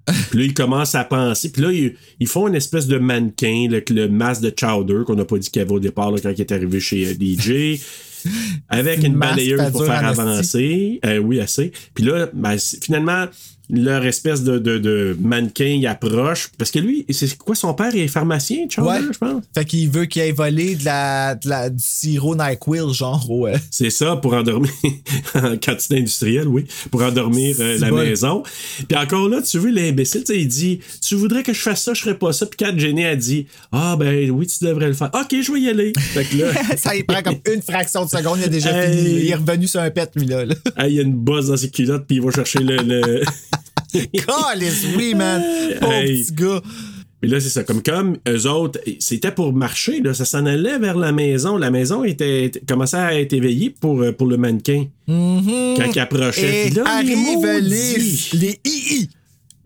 Puis 0.30 0.38
là, 0.38 0.44
ils 0.44 0.54
commencent 0.54 0.94
à 0.94 1.04
penser. 1.04 1.50
Puis 1.50 1.62
là, 1.62 1.72
ils, 1.72 1.94
ils 2.20 2.26
font 2.26 2.46
une 2.46 2.54
espèce 2.54 2.86
de 2.86 2.98
mannequin, 2.98 3.66
avec 3.70 3.88
le 3.88 4.08
masque 4.08 4.42
de 4.42 4.52
Chowder, 4.54 5.02
qu'on 5.06 5.14
n'a 5.14 5.24
pas 5.24 5.38
dit 5.38 5.50
qu'il 5.50 5.60
y 5.60 5.64
avait 5.64 5.72
au 5.72 5.80
départ 5.80 6.10
là, 6.10 6.18
quand 6.22 6.30
il 6.30 6.40
est 6.40 6.52
arrivé 6.52 6.78
chez 6.78 7.06
euh, 7.06 7.14
DJ. 7.14 7.80
Avec 8.70 9.00
Une 9.00 9.12
une 9.12 9.18
balayeuse 9.18 9.70
pour 9.70 9.84
faire 9.84 10.06
avancer. 10.06 10.98
Euh, 11.04 11.18
oui, 11.18 11.40
assez. 11.40 11.72
Puis 11.94 12.04
là, 12.04 12.28
ben, 12.32 12.56
finalement, 12.58 13.26
leur 13.70 14.04
espèce 14.04 14.42
de, 14.44 14.58
de, 14.58 14.78
de 14.78 15.16
mannequin, 15.20 15.64
il 15.66 15.86
approche. 15.86 16.50
Parce 16.58 16.70
que 16.70 16.78
lui, 16.78 17.06
c'est 17.10 17.36
quoi, 17.38 17.54
son 17.54 17.72
père 17.74 17.94
est 17.94 18.08
pharmacien, 18.08 18.66
Chowder, 18.68 18.88
Ouais. 18.90 19.00
je 19.12 19.18
pense? 19.18 19.42
Fait 19.54 19.64
qu'il 19.64 19.88
veut 19.90 20.04
qu'il 20.04 20.22
ait 20.22 20.32
volé 20.32 20.74
de 20.76 20.84
la, 20.84 21.34
de 21.34 21.48
la- 21.48 21.70
du 21.70 21.82
sirop 21.82 22.36
NyQuil, 22.36 22.92
genre. 22.92 23.24
Ouais. 23.30 23.54
C'est 23.70 23.90
ça, 23.90 24.16
pour 24.16 24.34
endormir, 24.34 24.70
en 25.34 25.56
quantité 25.56 25.98
industrielle, 25.98 26.48
oui, 26.48 26.66
pour 26.90 27.02
endormir 27.02 27.56
euh, 27.60 27.78
la 27.78 27.90
bon. 27.90 27.96
maison. 27.96 28.42
Puis 28.88 28.96
encore 28.98 29.28
là, 29.28 29.40
tu 29.42 29.58
veux, 29.58 29.70
l'imbécile, 29.70 30.24
il 30.28 30.48
dit 30.48 30.80
Tu 31.00 31.14
voudrais 31.14 31.42
que 31.42 31.52
je 31.52 31.60
fasse 31.60 31.82
ça, 31.82 31.94
je 31.94 32.02
ferais 32.02 32.18
pas 32.18 32.32
ça. 32.32 32.46
Puis 32.46 32.58
quand 32.58 32.78
Jenny 32.78 33.04
a 33.04 33.16
dit 33.16 33.46
Ah, 33.72 33.96
ben 33.98 34.30
oui, 34.30 34.46
tu 34.46 34.64
devrais 34.64 34.88
le 34.88 34.94
faire. 34.94 35.10
Ok, 35.14 35.34
je 35.40 35.52
vais 35.52 35.60
y 35.60 35.68
aller. 35.68 35.92
Fait 35.98 36.24
que 36.24 36.36
là, 36.36 36.52
ça, 36.76 36.94
il 36.94 37.04
prend 37.06 37.22
comme 37.22 37.38
une 37.52 37.62
fraction 37.62 38.04
de 38.04 38.10
seconde, 38.10 38.38
il 38.40 38.44
a 38.44 38.48
déjà 38.48 38.70
Hey. 38.74 38.96
fini. 38.96 39.10
Il 39.20 39.30
est 39.30 39.34
revenu 39.34 39.66
sur 39.66 39.80
un 39.80 39.90
pet, 39.90 40.10
lui, 40.16 40.26
là. 40.26 40.44
là. 40.44 40.54
ah, 40.76 40.88
il 40.88 40.94
y 40.94 40.98
a 40.98 41.02
une 41.02 41.14
bosse 41.14 41.46
dans 41.46 41.56
ses 41.56 41.70
culottes, 41.70 42.04
puis 42.06 42.16
il 42.16 42.22
va 42.22 42.30
chercher 42.30 42.58
le. 42.60 42.76
le... 42.76 43.22
Calisse, 44.52 44.86
oui, 44.96 45.14
man. 45.14 45.42
Pauvre 45.80 45.92
Hey. 45.92 46.22
petit 46.24 46.32
gars. 46.32 46.60
Puis 47.20 47.30
là, 47.30 47.40
c'est 47.40 47.48
ça. 47.48 47.64
Comme, 47.64 47.82
comme 47.82 48.18
eux 48.28 48.46
autres, 48.50 48.78
c'était 48.98 49.30
pour 49.30 49.52
marcher, 49.54 50.00
là, 50.02 50.12
ça 50.12 50.24
s'en 50.26 50.44
allait 50.44 50.78
vers 50.78 50.98
la 50.98 51.10
maison. 51.10 51.56
La 51.56 51.70
maison 51.70 52.04
était, 52.04 52.50
commençait 52.68 52.98
à 52.98 53.18
être 53.18 53.32
éveillée 53.32 53.70
pour, 53.70 54.02
euh, 54.02 54.12
pour 54.12 54.26
le 54.26 54.36
mannequin. 54.36 54.86
Quand 55.06 55.90
il 55.94 55.98
approchait. 56.00 56.66
Et 56.66 56.70
Puis 56.70 56.74
là, 56.80 57.02
les 57.02 57.14
les, 57.14 57.36
maudits. 57.36 58.30
les 58.34 58.60
II. 58.66 59.08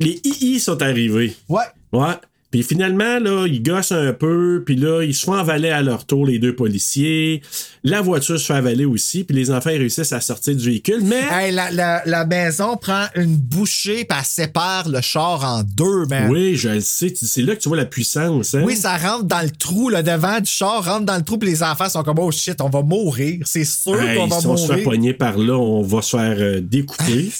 Les 0.00 0.20
II 0.24 0.60
sont 0.60 0.80
arrivés. 0.82 1.34
Ouais. 1.48 1.64
Ouais. 1.92 2.14
Puis 2.50 2.62
finalement, 2.62 3.18
là, 3.18 3.46
ils 3.46 3.62
gossent 3.62 3.92
un 3.92 4.12
peu, 4.14 4.62
puis 4.64 4.74
là, 4.74 5.02
ils 5.02 5.14
se 5.14 5.24
font 5.24 5.34
avaler 5.34 5.68
à 5.68 5.82
leur 5.82 6.06
tour, 6.06 6.26
les 6.26 6.38
deux 6.38 6.54
policiers. 6.56 7.42
La 7.84 8.00
voiture 8.00 8.38
se 8.40 8.46
fait 8.46 8.54
avaler 8.54 8.86
aussi, 8.86 9.24
puis 9.24 9.36
les 9.36 9.50
enfants 9.50 9.68
ils 9.70 9.78
réussissent 9.78 10.12
à 10.14 10.20
sortir 10.22 10.56
du 10.56 10.64
véhicule, 10.64 11.00
mais... 11.04 11.22
Hey, 11.30 11.52
la, 11.52 11.70
la, 11.70 12.02
la 12.06 12.24
maison 12.24 12.76
prend 12.76 13.04
une 13.16 13.36
bouchée 13.36 14.04
puis 14.04 14.18
elle 14.18 14.24
sépare 14.24 14.88
le 14.88 15.00
char 15.02 15.44
en 15.44 15.62
deux, 15.62 16.06
man. 16.06 16.30
Oui, 16.30 16.56
je 16.56 16.70
le 16.70 16.80
sais. 16.80 17.12
C'est 17.14 17.42
là 17.42 17.54
que 17.54 17.60
tu 17.60 17.68
vois 17.68 17.76
la 17.76 17.84
puissance. 17.84 18.54
Hein? 18.54 18.62
Oui, 18.64 18.76
ça 18.76 18.96
rentre 18.96 19.24
dans 19.24 19.42
le 19.42 19.50
trou, 19.50 19.90
le 19.90 20.02
devant 20.02 20.40
du 20.40 20.50
char 20.50 20.84
rentre 20.84 21.04
dans 21.04 21.16
le 21.16 21.22
trou, 21.22 21.36
puis 21.36 21.50
les 21.50 21.62
enfants 21.62 21.88
sont 21.90 22.02
comme, 22.02 22.18
oh 22.18 22.30
shit, 22.30 22.60
on 22.62 22.70
va 22.70 22.82
mourir. 22.82 23.40
C'est 23.44 23.64
sûr 23.64 24.00
Hey, 24.00 24.16
qu'on 24.16 24.26
va 24.26 24.40
si 24.40 24.46
on 24.46 24.56
se 24.56 24.66
fait 24.66 24.72
mourir. 24.72 24.84
pogner 24.88 25.12
par 25.12 25.36
là, 25.36 25.54
on 25.58 25.82
va 25.82 26.00
se 26.02 26.16
faire 26.16 26.36
euh, 26.38 26.60
découper. 26.62 27.30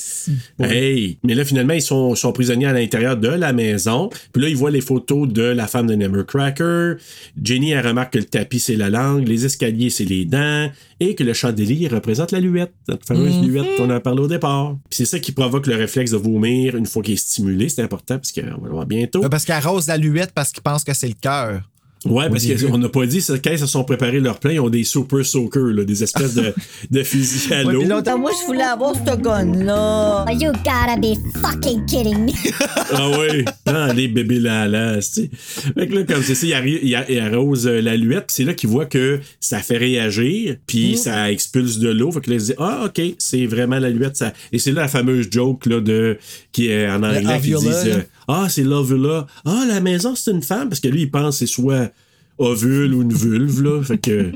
hey! 0.61 1.19
Mais 1.25 1.35
là, 1.35 1.45
finalement, 1.45 1.75
ils 1.75 1.83
sont, 1.83 2.15
sont 2.15 2.33
prisonniers 2.33 2.67
à 2.67 2.73
l'intérieur 2.73 3.17
de 3.17 3.29
la 3.29 3.53
maison. 3.53 4.11
Puis 4.33 4.43
là, 4.43 4.49
ils 4.49 4.57
voient 4.57 4.71
les 4.71 4.81
de 4.99 5.42
la 5.42 5.66
femme 5.66 5.86
de 5.86 5.94
Nevercracker. 5.94 6.96
Jenny, 7.42 7.70
elle 7.72 7.86
remarque 7.86 8.14
que 8.14 8.18
le 8.18 8.24
tapis, 8.24 8.61
c'est 8.61 8.76
la 8.76 8.90
langue, 8.90 9.26
les 9.26 9.44
escaliers, 9.44 9.90
c'est 9.90 10.05
les 10.05 10.24
dents, 10.24 10.70
et 11.01 11.14
que 11.14 11.24
le 11.24 11.32
chandelier 11.32 11.88
représente 11.88 12.32
la 12.32 12.40
luette, 12.40 12.72
notre 12.88 13.07
fameuse 13.07 13.36
Mhm. 13.36 13.46
luette 13.49 13.76
qu'on 13.76 13.90
a 13.90 14.01
parlé 14.01 14.20
au 14.22 14.28
départ. 14.28 14.76
C'est 14.90 15.05
ça 15.07 15.18
qui 15.18 15.32
provoque 15.32 15.66
le 15.66 15.76
réflexe 15.76 16.11
de 16.11 16.16
vomir 16.16 16.76
une 16.76 16.86
fois 16.86 17.03
qu'il 17.03 17.14
est 17.14 17.16
stimulé. 17.16 17.68
C'est 17.68 17.82
important 17.82 18.16
parce 18.18 18.32
qu'on 18.32 18.42
va 18.42 18.64
le 18.64 18.70
voir 18.70 18.86
bientôt. 18.86 19.22
Ouais, 19.22 19.28
Parce 19.28 19.44
qu'elle 19.44 19.62
rose 19.64 19.86
la 19.86 19.96
luette 19.96 20.32
parce 20.34 20.53
qu'il 20.53 20.62
pense 20.62 20.84
que 20.84 20.94
c'est 20.94 21.09
le 21.09 21.14
cœur. 21.20 21.62
Ouais, 22.05 22.28
parce 22.30 22.46
qu'on 22.46 22.78
n'a 22.78 22.88
pas 22.88 23.07
dit, 23.07 23.24
quand 23.42 23.51
ils 23.51 23.59
se 23.59 23.66
sont 23.66 23.82
préparés 23.82 24.20
leur 24.20 24.38
plein, 24.38 24.53
ils 24.53 24.61
ont 24.61 24.70
des 24.70 24.84
super 24.84 25.24
soakers, 25.26 25.72
là, 25.74 25.84
des 25.84 26.03
espèces 26.05 26.34
de, 26.34 26.55
de 26.90 27.03
fusils 27.03 27.53
à 27.53 27.62
l'eau. 27.64 27.82
moi, 28.18 28.30
je 28.40 28.46
voulais 28.46 28.62
avoir 28.62 28.94
ce 28.94 29.16
gun-là. 29.16 30.24
Oh, 30.28 30.32
you 30.32 30.53
gotta 30.64 30.96
be 30.96 31.16
fucking 31.40 31.84
kidding 31.86 32.26
me? 32.26 32.32
Ah 32.90 33.11
oui, 33.18 33.44
prends 33.64 33.92
les 33.92 34.09
bébés 34.09 34.40
là 34.40 34.66
là, 34.66 34.96
tu 34.96 35.03
sais. 35.03 35.30
Fait 35.76 35.86
que 35.88 35.94
là, 35.94 36.05
comme 36.05 36.22
c'est 36.22 36.34
ça, 36.34 36.46
il, 36.46 36.80
il 36.82 36.94
a- 36.94 37.11
il 37.11 37.18
arrose 37.18 37.66
euh, 37.66 37.80
la 37.82 37.96
luette, 37.96 38.26
c'est 38.28 38.44
là 38.44 38.55
qu'il 38.55 38.70
voit 38.70 38.86
que 38.86 39.20
ça 39.40 39.59
fait 39.59 39.76
réagir, 39.76 40.57
puis 40.66 40.96
ça 40.96 41.30
expulse 41.30 41.78
de 41.78 41.90
l'eau. 41.90 42.11
Fait 42.12 42.20
que 42.20 42.30
là, 42.30 42.36
il 42.36 42.40
se 42.40 42.46
dit, 42.46 42.55
ah, 42.59 42.84
ok, 42.86 43.01
c'est 43.18 43.44
vraiment 43.46 43.78
la 43.78 43.90
luette. 43.90 44.16
Ça... 44.16 44.32
Et 44.53 44.59
c'est 44.59 44.72
là 44.72 44.82
la 44.82 44.88
fameuse 44.88 45.28
joke, 45.30 45.66
là, 45.66 45.80
de, 45.80 46.16
qui 46.53 46.68
est 46.68 46.88
en 46.88 47.03
anglais, 47.03 47.40
qui 47.42 47.51
là. 47.51 47.59
euh, 47.86 48.01
ah, 48.28 48.46
c'est 48.49 48.62
l'ovula. 48.64 49.26
Ah, 49.44 49.64
la 49.68 49.80
maison, 49.80 50.14
c'est 50.14 50.30
une 50.30 50.42
femme, 50.42 50.68
parce 50.68 50.80
que 50.80 50.88
lui, 50.88 51.03
il 51.03 51.11
pense 51.11 51.34
que 51.40 51.46
c'est 51.46 51.53
soit 51.53 51.90
ovule 52.39 52.95
ou 52.95 53.03
une 53.03 53.12
vulve, 53.12 53.62
là. 53.62 53.82
Fait 53.82 53.99
que, 53.99 54.32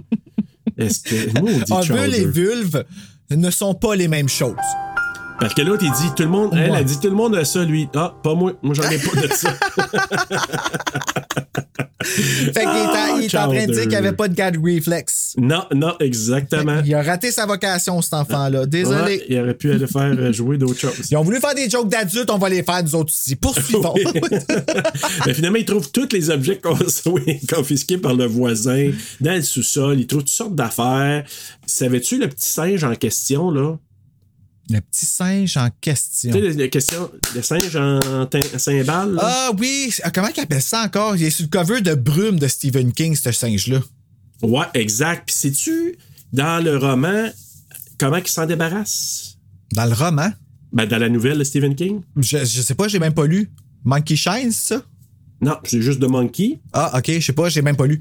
est-ce 0.76 1.02
que, 1.02 1.72
Ovule 1.72 2.14
et 2.14 2.26
vulve 2.26 2.84
ne 3.30 3.50
sont 3.50 3.74
pas 3.74 3.96
les 3.96 4.08
mêmes 4.08 4.28
choses. 4.28 4.56
Parce 5.42 5.54
que 5.54 5.62
l'autre, 5.62 5.82
il 5.84 5.90
dit, 5.92 6.14
tout 6.16 6.22
le 6.22 6.28
monde, 6.28 6.52
elle 6.56 6.74
a 6.74 6.82
dit, 6.84 6.98
tout 7.00 7.08
le 7.08 7.14
monde 7.16 7.34
a 7.36 7.44
ça, 7.44 7.64
lui. 7.64 7.88
Ah, 7.94 8.14
pas 8.22 8.34
moi. 8.34 8.52
Moi, 8.62 8.74
j'en 8.74 8.88
ai 8.88 8.98
pas 8.98 9.20
de 9.20 9.32
ça. 9.32 9.52
Fait 12.04 12.52
qu'il 12.52 12.60
est, 12.62 12.64
en- 12.66 13.16
il 13.18 13.24
est 13.26 13.34
en 13.38 13.48
train 13.48 13.66
de 13.66 13.72
dire 13.72 13.80
qu'il 13.82 13.88
n'y 13.90 13.94
avait 13.96 14.12
pas 14.12 14.26
de 14.26 14.34
gag 14.34 14.56
reflex. 14.62 15.34
non, 15.38 15.64
non, 15.72 15.94
exactement. 16.00 16.80
Il 16.84 16.92
a 16.94 17.02
raté 17.02 17.30
sa 17.30 17.46
vocation, 17.46 18.02
cet 18.02 18.14
enfant-là. 18.14 18.66
Désolé. 18.66 19.18
Ouais, 19.18 19.24
il 19.28 19.38
aurait 19.40 19.54
pu 19.54 19.70
aller 19.70 19.86
faire 19.86 20.12
euh, 20.18 20.32
jouer 20.32 20.58
d'autres 20.58 20.80
choses. 20.80 21.10
Ils 21.10 21.16
ont 21.16 21.22
voulu 21.22 21.38
faire 21.38 21.54
des 21.54 21.70
jokes 21.70 21.88
d'adultes, 21.88 22.28
on 22.30 22.38
va 22.38 22.48
les 22.48 22.64
faire 22.64 22.82
nous 22.82 22.94
autres 22.96 23.12
ici. 23.12 23.36
Poursuivons. 23.36 23.94
Oui. 23.94 24.04
Mais 25.26 25.34
finalement, 25.34 25.58
il 25.58 25.64
trouve 25.64 25.90
tous 25.92 26.08
les 26.12 26.28
objets 26.30 26.60
confisqués 27.48 27.98
par 27.98 28.14
le 28.14 28.26
voisin 28.26 28.90
dans 29.20 29.34
le 29.34 29.42
sous-sol. 29.42 30.00
Il 30.00 30.06
trouve 30.08 30.22
toutes 30.22 30.30
sortes 30.30 30.56
d'affaires. 30.56 31.24
Savais-tu 31.66 32.18
le 32.18 32.28
petit 32.28 32.46
singe 32.50 32.82
en 32.82 32.94
question, 32.96 33.50
là? 33.52 33.76
Le 34.70 34.80
petit 34.80 35.06
singe 35.06 35.56
en 35.56 35.68
question. 35.80 36.32
Tu 36.32 36.38
sais, 36.38 36.48
le, 36.48 36.52
le 36.54 36.66
question, 36.68 37.10
le 37.34 37.42
singe 37.42 37.76
en 37.76 38.28
cymbale? 38.56 39.18
Ah 39.20 39.50
oui, 39.58 39.92
ah, 40.02 40.10
comment 40.10 40.28
il 40.34 40.40
appelle 40.40 40.62
ça 40.62 40.82
encore? 40.84 41.16
Il 41.16 41.24
est 41.24 41.30
sur 41.30 41.44
le 41.44 41.48
cover 41.50 41.80
de 41.80 41.94
Brume 41.94 42.38
de 42.38 42.48
Stephen 42.48 42.92
King, 42.92 43.16
ce 43.16 43.32
singe-là. 43.32 43.80
Ouais, 44.42 44.66
exact. 44.74 45.24
Puis 45.26 45.34
sais-tu, 45.34 45.96
dans 46.32 46.62
le 46.64 46.76
roman, 46.76 47.28
comment 47.98 48.16
il 48.16 48.26
s'en 48.26 48.46
débarrasse? 48.46 49.36
Dans 49.72 49.86
le 49.86 49.94
roman? 49.94 50.30
Ben, 50.72 50.86
dans 50.86 50.98
la 50.98 51.08
nouvelle 51.08 51.38
de 51.38 51.44
Stephen 51.44 51.74
King? 51.74 52.00
Je, 52.16 52.38
je 52.38 52.62
sais 52.62 52.74
pas, 52.74 52.88
j'ai 52.88 52.98
même 52.98 53.14
pas 53.14 53.26
lu. 53.26 53.50
Monkey 53.84 54.16
Shine, 54.16 54.52
c'est 54.52 54.74
ça? 54.74 54.82
Non, 55.40 55.56
c'est 55.64 55.82
juste 55.82 55.98
de 55.98 56.06
Monkey. 56.06 56.60
Ah, 56.72 56.96
ok, 56.96 57.10
je 57.10 57.20
sais 57.20 57.32
pas, 57.32 57.48
j'ai 57.48 57.62
même 57.62 57.76
pas 57.76 57.86
lu. 57.86 58.00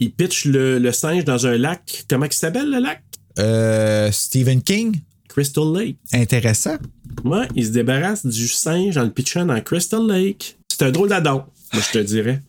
Il 0.00 0.12
pitch 0.12 0.44
le, 0.46 0.78
le 0.78 0.92
singe 0.92 1.24
dans 1.24 1.46
un 1.46 1.56
lac. 1.56 2.04
Comment 2.10 2.26
il 2.26 2.32
s'appelle, 2.32 2.70
le 2.70 2.80
lac? 2.80 3.02
Euh, 3.38 4.10
Stephen 4.12 4.60
King? 4.62 5.00
Crystal 5.36 5.70
Lake. 5.70 5.98
Intéressant. 6.14 6.78
Ouais, 7.22 7.46
il 7.54 7.66
se 7.66 7.70
débarrasse 7.70 8.24
du 8.24 8.48
singe 8.48 8.96
en 8.96 9.02
le 9.02 9.10
pitchant 9.10 9.44
dans 9.44 9.60
Crystal 9.60 10.00
Lake. 10.06 10.56
C'est 10.66 10.82
un 10.82 10.90
drôle 10.90 11.10
d'adon, 11.10 11.44
moi, 11.74 11.82
je 11.86 11.98
te 11.98 11.98
dirais. 11.98 12.42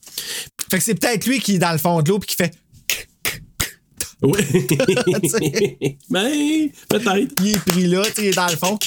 Fait 0.71 0.77
que 0.77 0.83
c'est 0.83 0.95
peut-être 0.95 1.25
lui 1.25 1.41
qui 1.41 1.55
est 1.55 1.59
dans 1.59 1.73
le 1.73 1.79
fond 1.79 2.01
de 2.01 2.09
l'eau 2.09 2.19
puis 2.19 2.29
qui 2.29 2.35
fait. 2.37 2.53
Oui. 4.21 4.39
Mais, 6.09 6.71
peut-être. 6.89 7.43
Il 7.43 7.55
est 7.55 7.65
pris 7.65 7.87
là, 7.87 8.03
il 8.19 8.23
est 8.23 8.35
dans 8.35 8.47
le 8.47 8.55
fond. 8.55 8.79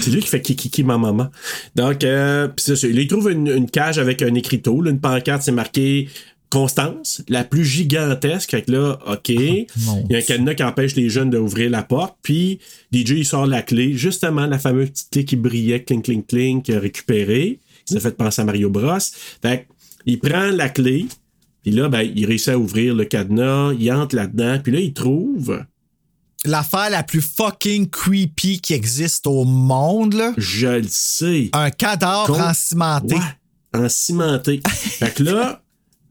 C'est 0.00 0.10
lui 0.10 0.20
qui 0.22 0.28
fait 0.28 0.40
kikiki 0.40 0.84
ma 0.84 0.96
maman. 0.96 1.30
Donc, 1.74 2.02
euh, 2.02 2.48
pis 2.48 2.64
ça. 2.64 2.88
Il 2.88 3.06
trouve 3.08 3.30
une, 3.30 3.48
une 3.48 3.70
cage 3.70 3.98
avec 3.98 4.22
un 4.22 4.34
écriteau, 4.34 4.80
là, 4.80 4.90
une 4.90 5.00
pancarte, 5.00 5.42
c'est 5.42 5.52
marqué 5.52 6.08
Constance, 6.50 7.22
la 7.28 7.44
plus 7.44 7.64
gigantesque. 7.64 8.50
Fait 8.50 8.62
que 8.62 8.72
là, 8.72 8.98
OK. 9.06 9.28
Il 9.28 9.66
y 10.10 10.14
a 10.14 10.18
un 10.18 10.22
cadenas 10.22 10.54
qui 10.54 10.62
empêche 10.62 10.94
les 10.94 11.08
jeunes 11.08 11.30
d'ouvrir 11.30 11.70
la 11.70 11.82
porte. 11.82 12.16
Puis, 12.22 12.60
DJ, 12.92 13.10
il 13.10 13.26
sort 13.26 13.46
la 13.46 13.62
clé. 13.62 13.94
Justement, 13.94 14.46
la 14.46 14.58
fameuse 14.58 14.90
petite 14.90 15.10
clé 15.10 15.24
qui 15.24 15.36
brillait, 15.36 15.82
cling, 15.82 16.02
cling, 16.02 16.24
cling, 16.24 16.62
qu'il 16.62 16.76
a 16.76 16.80
récupérée. 16.80 17.58
Ça 17.84 17.94
nous 17.94 17.98
a 17.98 18.10
fait 18.10 18.16
penser 18.16 18.42
à 18.42 18.44
Mario 18.44 18.70
Bros. 18.70 18.98
Fait 19.42 19.66
que, 19.68 19.72
il 20.06 20.20
prend 20.20 20.50
la 20.50 20.68
clé. 20.68 21.06
Puis 21.62 21.72
là, 21.72 21.88
ben, 21.88 22.02
il 22.02 22.26
réussit 22.26 22.50
à 22.50 22.58
ouvrir 22.58 22.94
le 22.94 23.04
cadenas. 23.04 23.72
Il 23.78 23.90
entre 23.92 24.14
là-dedans. 24.14 24.60
Puis 24.62 24.72
là, 24.72 24.80
il 24.80 24.92
trouve. 24.92 25.64
L'affaire 26.44 26.90
la 26.90 27.02
plus 27.02 27.22
fucking 27.22 27.90
creepy 27.90 28.60
qui 28.60 28.72
existe 28.72 29.26
au 29.26 29.44
monde, 29.44 30.14
là. 30.14 30.32
Je 30.36 30.68
le 30.68 30.88
sais. 30.88 31.50
Un 31.52 31.70
cadavre 31.70 32.26
Con- 32.26 32.40
encimenté. 32.40 33.16
Ouais, 33.16 33.20
en 33.74 33.88
cimenté. 33.88 34.60
fait 34.68 35.12
que 35.12 35.24
là, 35.24 35.60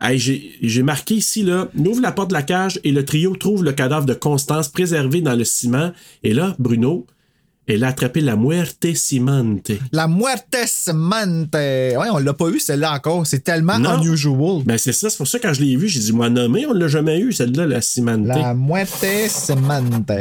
hey, 0.02 0.20
j'ai 0.62 0.84
marqué 0.84 1.16
ici, 1.16 1.44
là, 1.44 1.68
on 1.78 1.86
ouvre 1.86 2.02
la 2.02 2.12
porte 2.12 2.30
de 2.30 2.34
la 2.34 2.44
cage 2.44 2.80
et 2.84 2.92
le 2.92 3.06
trio 3.06 3.36
trouve 3.36 3.64
le 3.64 3.72
cadavre 3.74 4.06
de 4.06 4.14
Constance 4.14 4.68
préservé 4.70 5.22
dans 5.22 5.36
le 5.36 5.44
ciment. 5.44 5.92
Et 6.24 6.34
là, 6.34 6.56
Bruno, 6.60 7.06
elle 7.68 7.84
a 7.84 7.88
attrapé 7.88 8.22
la 8.22 8.36
muerte 8.36 8.94
cimante. 8.94 9.72
La 9.92 10.08
muerte 10.08 10.56
cimante. 10.68 11.56
Ouais, 11.56 11.98
on 12.12 12.20
l'a 12.20 12.34
pas 12.34 12.50
eu 12.50 12.60
celle-là 12.60 12.94
encore. 12.94 13.26
C'est 13.26 13.44
tellement 13.44 13.80
Non. 13.80 14.02
unusual. 14.04 14.62
Ben 14.66 14.78
c'est 14.78 14.94
ça, 14.94 15.10
c'est 15.10 15.18
pour 15.18 15.28
ça 15.28 15.40
que 15.40 15.48
quand 15.48 15.54
je 15.54 15.62
l'ai 15.64 15.76
vu, 15.76 15.88
j'ai 15.88 16.00
dit, 16.00 16.14
moi, 16.14 16.30
nommé, 16.30 16.66
on 16.68 16.74
l'a 16.74 16.88
jamais 16.88 17.20
eu, 17.20 17.32
celle-là, 17.34 17.66
la 17.66 17.82
cimante. 17.82 18.28
La 18.28 18.54
muerte 18.54 19.04
cimante. 19.30 20.12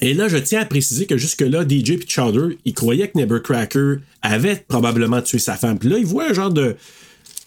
Et 0.00 0.14
là, 0.14 0.28
je 0.28 0.36
tiens 0.36 0.60
à 0.60 0.64
préciser 0.64 1.06
que 1.06 1.16
jusque-là, 1.16 1.64
DJ 1.68 1.90
et 1.90 2.00
Chowder, 2.06 2.56
ils 2.64 2.72
croyaient 2.74 3.08
que 3.08 3.18
Nevercracker 3.18 3.96
avait 4.22 4.64
probablement 4.68 5.20
tué 5.22 5.40
sa 5.40 5.56
femme. 5.56 5.76
Puis 5.78 5.88
là, 5.88 5.98
ils 5.98 6.06
voient 6.06 6.30
un 6.30 6.34
genre 6.34 6.52
de 6.52 6.76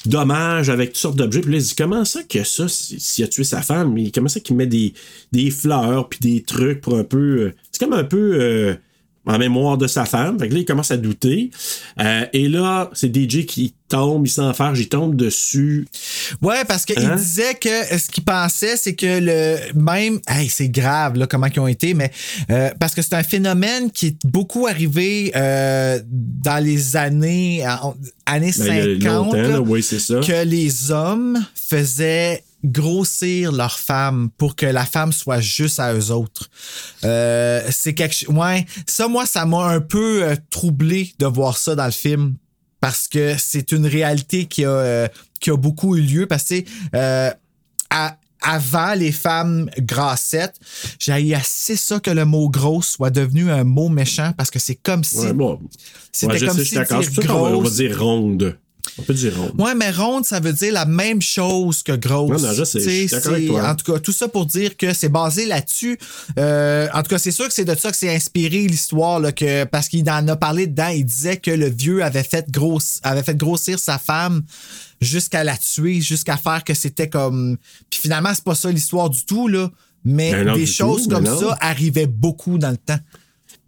dommage 0.06 0.70
avec 0.70 0.90
toutes 0.90 0.98
sortes 0.98 1.16
d'objets. 1.16 1.42
Puis 1.42 1.52
là, 1.52 1.60
se 1.60 1.66
disent 1.66 1.74
comment 1.74 2.06
ça 2.06 2.24
que 2.24 2.44
ça, 2.44 2.68
s'il 2.68 3.24
a 3.24 3.28
tué 3.28 3.44
sa 3.44 3.62
femme, 3.62 3.94
mais 3.94 4.12
comment 4.12 4.28
ça 4.28 4.40
qu'il 4.40 4.56
met 4.56 4.68
des, 4.68 4.94
des 5.32 5.52
fleurs 5.52 6.10
puis 6.10 6.20
des 6.20 6.44
trucs 6.44 6.82
pour 6.82 6.98
un 6.98 7.04
peu. 7.04 7.18
euh, 7.18 7.54
c'est 7.72 7.84
comme 7.84 7.94
un 7.94 8.04
peu. 8.04 8.78
En 9.26 9.38
mémoire 9.38 9.78
de 9.78 9.88
sa 9.88 10.06
femme. 10.06 10.40
Fait 10.40 10.50
que 10.50 10.54
là, 10.54 10.60
il 10.62 10.66
commence 10.66 10.92
à 10.92 10.98
douter. 10.98 11.52
Euh, 12.00 12.26
et 12.34 12.48
là, 12.50 12.90
c'est 12.94 13.16
DJ 13.16 13.46
qui 13.46 13.74
tombe, 13.88 14.26
il 14.26 14.30
s'enferme, 14.30 14.74
j'y 14.74 14.88
tombe 14.90 15.16
dessus. 15.16 15.88
Ouais, 16.42 16.64
parce 16.68 16.86
qu'il 16.86 16.98
Hein? 17.00 17.16
disait 17.18 17.54
que 17.56 17.94
euh, 17.94 17.98
ce 17.98 18.08
qu'il 18.10 18.24
pensait, 18.24 18.78
c'est 18.78 18.96
que 18.96 19.20
le 19.22 19.58
même. 19.80 20.20
Hey, 20.28 20.48
c'est 20.50 20.70
grave, 20.70 21.18
là, 21.18 21.28
comment 21.28 21.48
ils 21.48 21.60
ont 21.60 21.68
été, 21.68 21.94
mais 21.94 22.12
euh, 22.50 22.70
parce 22.80 22.96
que 22.96 23.02
c'est 23.02 23.14
un 23.16 23.24
phénomène 23.24 23.92
qui 23.92 24.08
est 24.08 24.26
beaucoup 24.26 24.66
arrivé 24.66 25.32
euh, 25.36 26.00
dans 26.08 26.64
les 26.64 26.96
années, 26.96 27.64
années 28.26 28.52
Ben, 28.58 28.90
il 28.98 29.04
y 29.04 29.08
a 29.08 29.12
50. 29.12 29.26
longtemps, 29.26 29.38
là, 29.38 29.48
là, 29.50 29.62
oui, 29.62 29.84
c'est 29.84 30.00
ça. 30.00 30.20
Que 30.22 30.44
les 30.46 30.92
hommes 30.92 31.38
faisaient 31.54 32.44
grossir 32.64 33.52
leur 33.52 33.80
femme 33.80 34.30
pour 34.38 34.56
que 34.56 34.66
la 34.66 34.86
femme 34.86 35.12
soit 35.12 35.40
juste 35.42 35.80
à 35.80 35.94
eux 35.94 36.12
autres. 36.12 36.50
Euh, 37.04 37.62
c'est 37.72 37.94
quelque 37.94 38.16
chose. 38.16 38.36
Ouais, 38.36 38.66
ça, 38.88 39.08
moi, 39.08 39.26
ça 39.26 39.46
m'a 39.46 39.66
un 39.66 39.82
peu 39.82 40.24
euh, 40.24 40.36
troublé 40.50 41.14
de 41.20 41.26
voir 41.26 41.58
ça 41.58 41.76
dans 41.76 41.86
le 41.86 41.92
film 41.92 42.36
parce 42.80 43.08
que 43.08 43.36
c'est 43.38 43.72
une 43.72 43.86
réalité 43.86 44.46
qui 44.46 44.66
a, 44.66 44.70
euh, 44.70 45.08
qui 45.40 45.50
a 45.52 45.58
beaucoup 45.58 45.96
eu 45.96 46.02
lieu. 46.02 46.26
Parce 46.28 46.46
que, 46.46 46.64
à- 47.90 48.18
avant 48.44 48.96
les 48.96 49.12
femmes 49.12 49.70
grassettes, 49.78 50.56
j'ai 51.00 51.36
assez 51.36 51.76
ça 51.76 52.00
que 52.00 52.10
le 52.10 52.26
mot 52.26 52.50
grosse 52.50 52.88
soit 52.94 53.12
devenu 53.12 53.52
un 53.52 53.64
mot 53.64 53.88
méchant 53.88 54.34
parce 54.36 54.50
que 54.50 54.58
c'est 54.58 54.74
comme 54.74 55.04
si. 55.04 55.20
Ouais, 55.20 55.34
bon. 55.34 55.60
C'était 56.12 56.34
Ouais, 56.34 56.40
comme 56.48 56.58
sais, 56.58 56.66
si 56.66 56.72
dire 56.72 57.28
va, 57.28 57.34
on 57.36 57.44
va 57.44 57.52
grosse- 57.52 57.76
dire 57.76 58.00
ronde. 58.02 58.58
On 58.98 59.04
peut 59.04 59.14
dire 59.14 59.36
ronde. 59.38 59.54
Ouais, 59.60 59.76
mais 59.76 59.92
ronde, 59.92 60.26
ça 60.26 60.40
veut 60.40 60.54
dire 60.54 60.74
la 60.74 60.86
même 60.86 61.22
chose 61.22 61.84
que 61.84 61.94
grosse. 61.94 62.42
Non, 62.42 62.48
non, 62.50 62.54
je 62.54 62.64
sais, 62.64 62.80
je 62.80 63.20
suis 63.20 63.28
avec 63.28 63.48
toi. 63.48 63.70
En 63.70 63.76
tout 63.76 63.92
cas, 63.92 64.00
tout 64.00 64.12
ça 64.12 64.28
pour 64.28 64.46
dire 64.46 64.78
que 64.78 64.94
c'est 64.94 65.10
basé 65.10 65.46
là-dessus. 65.46 65.98
Euh, 66.38 66.88
en 66.94 67.04
tout 67.04 67.10
cas, 67.10 67.20
c'est 67.20 67.32
sûr 67.32 67.48
que 67.48 67.54
c'est 67.54 67.66
de 67.66 67.76
ça 67.76 67.92
que 67.92 67.98
c'est 67.98 68.14
inspiré 68.14 68.68
l'histoire, 68.68 69.20
là, 69.20 69.32
que, 69.32 69.64
parce 69.66 69.88
qu'il 69.88 70.10
en 70.10 70.28
a 70.28 70.36
parlé 70.36 70.68
dedans. 70.68 70.90
Il 70.90 71.06
disait 71.06 71.38
que 71.38 71.52
le 71.52 71.70
vieux 71.70 72.04
avait 72.04 72.24
fait, 72.24 72.50
grosse, 72.50 73.00
avait 73.04 73.24
fait 73.24 73.38
grossir 73.38 73.80
sa 73.80 73.98
femme 73.98 74.44
jusqu'à 75.02 75.44
la 75.44 75.58
tuer, 75.58 76.02
jusqu'à 76.02 76.38
faire 76.38 76.64
que 76.64 76.74
c'était 76.74 77.10
comme. 77.10 77.58
Puis 77.90 78.02
finalement, 78.02 78.30
c'est 78.34 78.44
pas 78.44 78.56
ça 78.56 78.72
l'histoire 78.72 79.10
du 79.10 79.24
tout, 79.26 79.48
là. 79.48 79.70
Mais 80.04 80.32
Ben 80.32 80.48
non, 80.48 80.54
des 80.56 80.66
choses 80.66 81.04
tout, 81.04 81.10
comme 81.10 81.26
ben 81.26 81.32
non. 81.32 81.40
ça 81.50 81.58
arrivaient 81.62 82.08
beaucoup 82.08 82.58
dans 82.58 82.72
le 82.72 82.78
temps. 82.78 82.98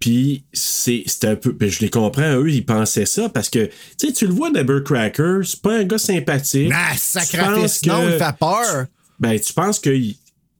Puis 0.03 0.43
c'est 0.51 1.05
un 1.23 1.37
peu. 1.37 1.53
ben, 1.53 1.69
je 1.71 1.79
les 1.79 1.89
comprends, 1.89 2.35
eux, 2.35 2.49
ils 2.51 2.65
pensaient 2.65 3.05
ça 3.05 3.29
parce 3.29 3.49
que 3.49 3.67
tu 3.97 4.07
sais, 4.07 4.11
tu 4.11 4.27
le 4.27 4.33
vois, 4.33 4.49
Cracker, 4.83 5.39
c'est 5.45 5.61
pas 5.61 5.77
un 5.77 5.83
gars 5.85 5.97
sympathique. 5.97 6.69
Ah, 6.75 6.91
sacrifice, 6.97 7.45
penses 7.47 7.85
non, 7.85 8.01
que- 8.01 8.11
il 8.11 8.17
fait 8.17 8.35
peur. 8.37 8.85
Ben, 9.21 9.39
tu 9.39 9.53
penses 9.53 9.79
que 9.79 9.97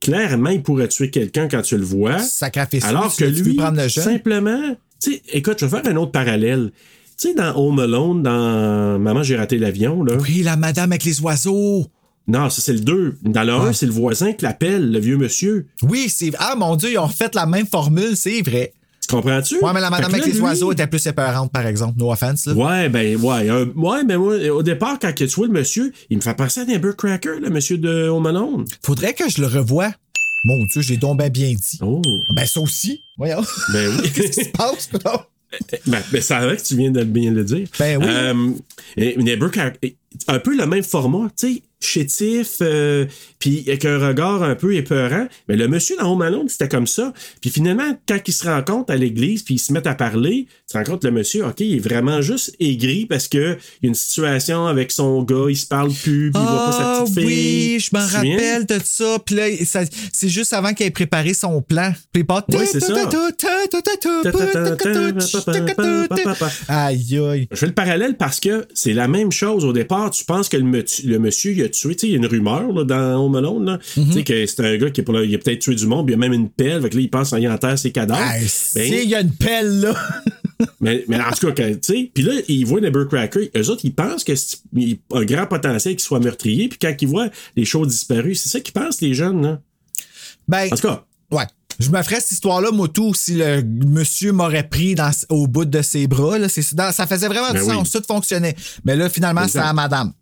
clairement, 0.00 0.48
il 0.48 0.62
pourrait 0.62 0.88
tuer 0.88 1.10
quelqu'un 1.10 1.46
quand 1.46 1.60
tu 1.60 1.76
le 1.76 1.84
vois. 1.84 2.20
Sacrifice, 2.20 2.84
Alors 2.84 3.14
que 3.14 3.26
lui, 3.26 3.52
prendre 3.52 3.82
le 3.82 3.86
jeune? 3.88 4.04
simplement, 4.04 4.76
tu 4.98 5.12
sais, 5.12 5.22
écoute, 5.34 5.58
je 5.60 5.66
vais 5.66 5.82
faire 5.82 5.92
un 5.92 5.96
autre 5.96 6.12
parallèle. 6.12 6.72
Tu 7.18 7.28
sais, 7.28 7.34
dans 7.34 7.54
Home 7.54 7.80
Alone, 7.80 8.22
dans 8.22 8.98
Maman, 8.98 9.22
j'ai 9.22 9.36
raté 9.36 9.58
l'avion, 9.58 10.02
là. 10.04 10.14
Oui, 10.22 10.40
la 10.42 10.56
madame 10.56 10.90
avec 10.92 11.04
les 11.04 11.20
oiseaux. 11.20 11.86
Non, 12.26 12.48
ça, 12.48 12.62
c'est 12.62 12.72
le 12.72 12.80
2. 12.80 13.18
Dans 13.20 13.42
le 13.42 13.52
1, 13.52 13.66
Ouais. 13.66 13.72
c'est 13.74 13.84
le 13.84 13.92
voisin 13.92 14.32
qui 14.32 14.42
l'appelle, 14.46 14.90
le 14.90 14.98
vieux 15.00 15.18
monsieur. 15.18 15.66
Oui, 15.82 16.06
c'est. 16.08 16.32
Ah 16.38 16.54
mon 16.56 16.76
Dieu, 16.76 16.92
ils 16.92 16.98
ont 16.98 17.06
refait 17.06 17.28
la 17.34 17.44
même 17.44 17.66
formule, 17.66 18.16
c'est 18.16 18.40
vrai. 18.40 18.72
Tu 19.06 19.14
comprends-tu? 19.14 19.56
Ouais, 19.62 19.72
mais 19.74 19.80
la 19.80 19.90
madame 19.90 20.12
avec 20.14 20.26
les 20.26 20.32
lui- 20.32 20.40
oiseaux 20.40 20.72
était 20.72 20.86
plus 20.86 21.04
épeurante, 21.06 21.52
par 21.52 21.66
exemple. 21.66 21.98
No 21.98 22.10
offense, 22.10 22.46
là. 22.46 22.54
Ouais, 22.54 22.88
ben, 22.88 23.16
ouais. 23.16 23.50
euh, 23.50 23.66
ouais, 23.76 24.02
mais 24.04 24.16
moi, 24.16 24.34
au 24.50 24.62
départ, 24.62 24.98
quand 25.00 25.12
tu 25.14 25.26
vois 25.26 25.46
le 25.46 25.52
monsieur, 25.52 25.92
il 26.10 26.16
me 26.16 26.22
fait 26.22 26.34
penser 26.34 26.60
à 26.60 26.92
Cracker, 26.96 27.40
le 27.40 27.50
monsieur 27.50 27.76
de 27.78 28.08
Home 28.08 28.26
Alone. 28.26 28.64
Faudrait 28.82 29.12
que 29.14 29.28
je 29.28 29.40
le 29.40 29.46
revoie. 29.46 29.90
Mon 30.44 30.64
Dieu, 30.66 30.82
j'ai 30.82 30.96
donc 30.98 31.18
ben 31.18 31.30
bien 31.30 31.52
dit. 31.52 31.78
Oh. 31.82 32.02
Ben, 32.30 32.46
ça 32.46 32.60
aussi. 32.60 33.00
Voyons. 33.16 33.42
Ben 33.72 33.90
oui. 34.02 34.10
Qu'est-ce 34.14 34.40
qui 34.40 34.44
se 34.46 34.50
passe, 34.50 34.88
quoi? 35.02 35.28
Ben, 35.86 36.02
ben, 36.10 36.20
c'est 36.20 36.36
vrai 36.36 36.56
que 36.56 36.62
tu 36.62 36.76
viens 36.76 36.90
de 36.90 37.04
bien 37.04 37.30
le 37.30 37.44
dire. 37.44 37.68
Ben 37.78 37.96
oui. 37.98 38.06
Euh, 38.08 38.50
et- 38.96 39.16
Cracker, 39.52 39.94
un 40.26 40.38
peu 40.40 40.56
le 40.56 40.66
même 40.66 40.82
format, 40.82 41.28
tu 41.38 41.54
sais, 41.54 41.62
chétif, 41.84 42.56
euh, 42.60 43.06
puis 43.38 43.64
avec 43.66 43.84
un 43.84 43.98
regard 43.98 44.42
un 44.42 44.54
peu 44.54 44.74
épeurant. 44.74 45.26
Mais 45.48 45.56
le 45.56 45.68
monsieur 45.68 45.96
dans 45.96 46.12
Home 46.12 46.22
Alone, 46.22 46.48
c'était 46.48 46.68
comme 46.68 46.86
ça. 46.86 47.12
Puis 47.40 47.50
finalement, 47.50 47.98
quand 48.08 48.18
ils 48.26 48.32
se 48.32 48.44
rencontrent 48.46 48.92
à 48.92 48.96
l'église, 48.96 49.42
puis 49.42 49.54
ils 49.54 49.58
se 49.58 49.72
mettent 49.72 49.86
à 49.86 49.94
parler, 49.94 50.46
tu 50.68 50.72
te 50.72 50.78
rends 50.78 50.84
compte, 50.84 51.04
le 51.04 51.10
monsieur, 51.10 51.44
OK, 51.46 51.60
il 51.60 51.76
est 51.76 51.78
vraiment 51.78 52.20
juste 52.22 52.54
aigri 52.60 53.06
parce 53.06 53.28
que 53.28 53.56
il 53.82 53.84
y 53.84 53.86
a 53.86 53.88
une 53.88 53.94
situation 53.94 54.66
avec 54.66 54.90
son 54.92 55.22
gars, 55.22 55.46
il 55.48 55.56
se 55.56 55.66
parle 55.66 55.92
plus, 55.92 56.30
puis 56.32 56.42
il 56.42 56.46
voit 56.48 56.64
pas 56.66 56.72
sa 56.72 56.78
Ah 56.98 57.00
petite 57.02 57.14
fille. 57.18 57.26
oui, 57.26 57.80
je 57.80 57.90
m'en 57.92 58.06
rappelle 58.06 58.66
de 58.66 58.78
ça. 58.84 59.18
Puis 59.24 59.34
là, 59.34 59.46
c'est 60.12 60.28
juste 60.28 60.52
avant 60.52 60.72
qu'il 60.72 60.86
ait 60.86 60.90
préparé 60.90 61.34
son 61.34 61.60
plan. 61.62 61.92
Puis 62.12 62.22
il 62.22 62.26
part... 62.26 62.44
Ouais, 62.48 62.66
c'est 62.66 62.80
ça. 62.80 62.94
Aïe, 66.68 67.18
aïe. 67.18 67.48
Je 67.50 67.56
fais 67.56 67.66
le 67.66 67.72
parallèle 67.74 68.16
parce 68.16 68.40
que 68.40 68.66
c'est 68.74 68.92
la 68.92 69.08
même 69.08 69.32
chose 69.32 69.64
au 69.64 69.72
départ. 69.72 70.10
Tu 70.10 70.24
penses 70.24 70.48
que 70.48 70.56
le, 70.56 70.84
le 71.04 71.18
monsieur, 71.18 71.52
il 71.52 71.62
a 71.62 71.68
tué. 71.74 71.96
Il 72.02 72.08
y 72.10 72.14
a 72.14 72.16
une 72.16 72.26
rumeur 72.26 72.72
là, 72.72 72.84
dans 72.84 73.24
Home 73.24 73.36
Alone. 73.36 73.64
là. 73.66 73.78
Mhm. 73.96 74.06
Tu 74.06 74.12
sais, 74.12 74.24
que 74.24 74.46
c'est 74.46 74.60
un 74.64 74.76
gars 74.76 74.90
qui 74.90 75.00
est 75.00 75.04
pour 75.04 75.14
là, 75.14 75.22
il 75.24 75.34
a 75.34 75.38
peut-être 75.38 75.60
tué 75.60 75.74
du 75.74 75.86
monde, 75.86 76.06
puis 76.06 76.14
il 76.14 76.16
a 76.16 76.18
même 76.18 76.32
une 76.32 76.48
pelle. 76.50 76.80
Fait 76.82 76.90
que 76.90 76.96
là, 76.96 77.00
il 77.02 77.10
pense 77.10 77.30
qu'il 77.30 77.48
enterre 77.48 77.78
ses 77.78 77.92
cadavres. 77.92 78.20
Ah, 78.24 78.34
Ben, 78.38 78.48
si, 78.48 79.02
il 79.02 79.08
y 79.08 79.14
a 79.14 79.20
une 79.20 79.32
pelle, 79.32 79.80
là. 79.80 79.94
mais, 80.80 81.04
mais 81.08 81.20
en 81.20 81.30
tout 81.30 81.52
cas, 81.52 81.70
tu 81.70 81.78
sais, 81.82 82.10
puis 82.14 82.22
là, 82.22 82.32
ils 82.48 82.64
voient. 82.64 82.80
Eux 82.80 83.70
autres, 83.70 83.80
ils 83.84 83.94
pensent 83.94 84.24
que 84.24 84.34
c'est 84.34 84.58
un 85.12 85.24
grand 85.24 85.46
potentiel 85.46 85.94
qu'il 85.96 86.02
soit 86.04 86.20
meurtrier. 86.20 86.68
Puis 86.68 86.78
quand 86.80 86.94
ils 87.00 87.08
voient 87.08 87.28
les 87.56 87.64
choses 87.64 87.88
disparues, 87.88 88.34
c'est 88.34 88.48
ça 88.48 88.60
qu'ils 88.60 88.72
pensent, 88.74 89.00
les 89.00 89.14
jeunes. 89.14 89.42
Là. 89.42 89.60
Ben, 90.48 90.68
En 90.72 90.76
tout 90.76 90.86
cas, 90.88 91.04
ouais. 91.30 91.44
Je 91.80 91.90
me 91.90 92.00
ferais 92.04 92.20
cette 92.20 92.30
histoire-là, 92.30 92.70
Moto, 92.70 93.12
si 93.14 93.34
le 93.34 93.60
monsieur 93.62 94.30
m'aurait 94.30 94.68
pris 94.68 94.94
dans, 94.94 95.10
au 95.28 95.48
bout 95.48 95.64
de 95.64 95.82
ses 95.82 96.06
bras. 96.06 96.38
Là, 96.38 96.46
dans- 96.72 96.92
ça 96.92 97.06
faisait 97.08 97.26
vraiment 97.26 97.52
Ben 97.52 97.60
du 97.64 97.68
oui. 97.68 97.74
sens. 97.74 97.90
Tout 97.90 98.02
fonctionnait. 98.06 98.54
Mais 98.84 98.94
là, 98.94 99.08
finalement, 99.08 99.48
c'est 99.48 99.58
à 99.58 99.72
madame. 99.72 100.12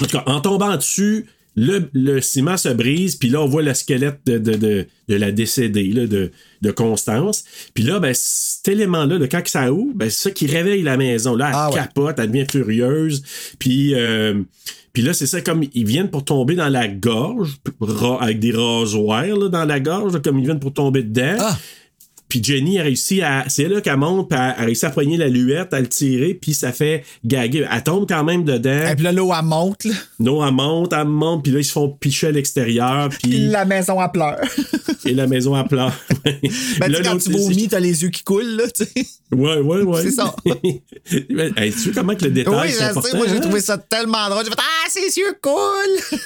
En 0.00 0.04
tout 0.06 0.16
cas, 0.16 0.24
en 0.26 0.40
tombant 0.40 0.76
dessus, 0.76 1.26
le, 1.56 1.90
le 1.92 2.20
ciment 2.20 2.56
se 2.56 2.68
brise, 2.68 3.16
puis 3.16 3.28
là, 3.28 3.42
on 3.42 3.46
voit 3.46 3.62
le 3.62 3.74
squelette 3.74 4.20
de, 4.26 4.38
de, 4.38 4.54
de, 4.54 4.86
de 5.08 5.14
la 5.14 5.32
décédée, 5.32 5.88
là, 5.88 6.06
de, 6.06 6.30
de 6.62 6.70
Constance. 6.70 7.44
Puis 7.74 7.82
là, 7.82 7.98
ben, 7.98 8.14
cet 8.14 8.68
élément-là, 8.68 9.18
ça 9.46 9.72
ouvre, 9.72 9.92
ben, 9.94 10.08
c'est 10.08 10.28
ça 10.28 10.30
qui 10.30 10.46
réveille 10.46 10.82
la 10.82 10.96
maison. 10.96 11.34
Là, 11.34 11.48
elle 11.48 11.54
Ah 11.56 11.70
ouais. 11.70 11.74
capote, 11.76 12.18
elle 12.18 12.30
devient 12.30 12.46
furieuse. 12.50 13.22
Puis, 13.58 13.94
euh, 13.94 14.42
puis 14.92 15.02
là, 15.02 15.12
c'est 15.12 15.26
ça, 15.26 15.40
comme 15.40 15.64
ils 15.74 15.86
viennent 15.86 16.10
pour 16.10 16.24
tomber 16.24 16.54
dans 16.54 16.68
la 16.68 16.86
gorge, 16.86 17.56
avec 18.20 18.38
des 18.38 18.52
rasoirs 18.52 19.36
là, 19.36 19.48
dans 19.48 19.64
la 19.64 19.80
gorge, 19.80 20.20
comme 20.22 20.38
ils 20.38 20.44
viennent 20.44 20.60
pour 20.60 20.72
tomber 20.74 21.02
dedans. 21.02 21.36
Ah. 21.40 21.58
Puis 22.28 22.42
Jenny 22.42 22.78
a 22.78 22.82
réussi 22.82 23.22
à. 23.22 23.44
C'est 23.48 23.68
là 23.68 23.80
qu'elle 23.80 23.96
monte, 23.96 24.28
puis 24.28 24.38
elle 24.38 24.62
a 24.62 24.66
réussi 24.66 24.86
à 24.86 24.90
poigner 24.90 25.16
la 25.16 25.28
luette, 25.28 25.72
à 25.72 25.80
le 25.80 25.88
tirer, 25.88 26.34
puis 26.34 26.54
ça 26.54 26.72
fait 26.72 27.04
gaguer. 27.24 27.66
Elle 27.70 27.82
tombe 27.82 28.06
quand 28.08 28.24
même 28.24 28.44
dedans. 28.44 28.86
Et 28.90 28.94
puis 28.94 29.04
là, 29.04 29.12
l'eau, 29.12 29.32
elle 29.36 29.44
monte. 29.44 29.84
Là. 29.84 29.94
Non, 30.20 30.46
elle 30.46 30.52
monte, 30.52 30.92
elle 30.92 31.06
monte, 31.06 31.42
puis 31.44 31.52
là, 31.52 31.60
ils 31.60 31.64
se 31.64 31.72
font 31.72 31.88
picher 31.88 32.28
à 32.28 32.30
l'extérieur, 32.32 33.08
Puis 33.22 33.48
la 33.48 33.64
maison, 33.64 34.00
elle 34.02 34.10
pleure. 34.12 34.40
et 35.04 35.14
la 35.14 35.26
maison 35.26 35.54
à 35.54 35.64
plat. 35.64 35.92
Ben, 36.78 36.94
sais, 36.94 37.02
quand 37.02 37.18
tu 37.18 37.30
vomis, 37.32 37.68
t'as 37.68 37.80
les 37.80 38.02
yeux 38.02 38.10
qui 38.10 38.22
coulent, 38.22 38.56
là, 38.56 38.64
tu 38.70 38.84
sais. 38.84 39.06
Ouais, 39.32 39.58
ouais, 39.58 39.82
ouais. 39.82 40.02
C'est 40.02 40.10
ça. 40.10 40.34
Hey, 40.44 41.72
tu 41.72 41.78
sais 41.78 41.90
comment 41.92 42.14
que 42.14 42.24
le 42.24 42.30
détail 42.30 42.54
Oui, 42.54 42.68
je 42.70 43.00
sais, 43.00 43.16
moi, 43.16 43.26
j'ai 43.28 43.36
hein? 43.36 43.40
trouvé 43.40 43.60
ça 43.60 43.78
tellement 43.78 44.28
drôle. 44.28 44.44
J'ai 44.44 44.50
fait 44.50 44.58
Ah, 44.58 44.88
ses 44.88 45.20
yeux 45.20 45.36
coulent! 45.40 46.18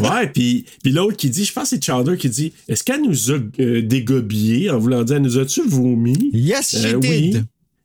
Ouais, 0.00 0.28
puis, 0.28 0.64
puis 0.82 0.92
l'autre 0.92 1.16
qui 1.16 1.30
dit, 1.30 1.44
je 1.44 1.52
pense 1.52 1.70
que 1.70 1.76
c'est 1.76 1.84
Chowder 1.84 2.16
qui 2.16 2.28
dit, 2.28 2.52
est-ce 2.68 2.82
qu'elle 2.82 3.02
nous 3.02 3.30
a 3.30 3.38
euh, 3.60 3.82
dégobillés 3.82 4.70
en 4.70 4.78
voulant 4.78 5.02
dire, 5.02 5.20
nous 5.20 5.38
as-tu 5.44 5.62
vomi? 5.68 6.30
Yes, 6.32 6.70
she 6.70 6.84
Euh, 6.94 6.98
did. 6.98 7.10
oui. 7.10 7.36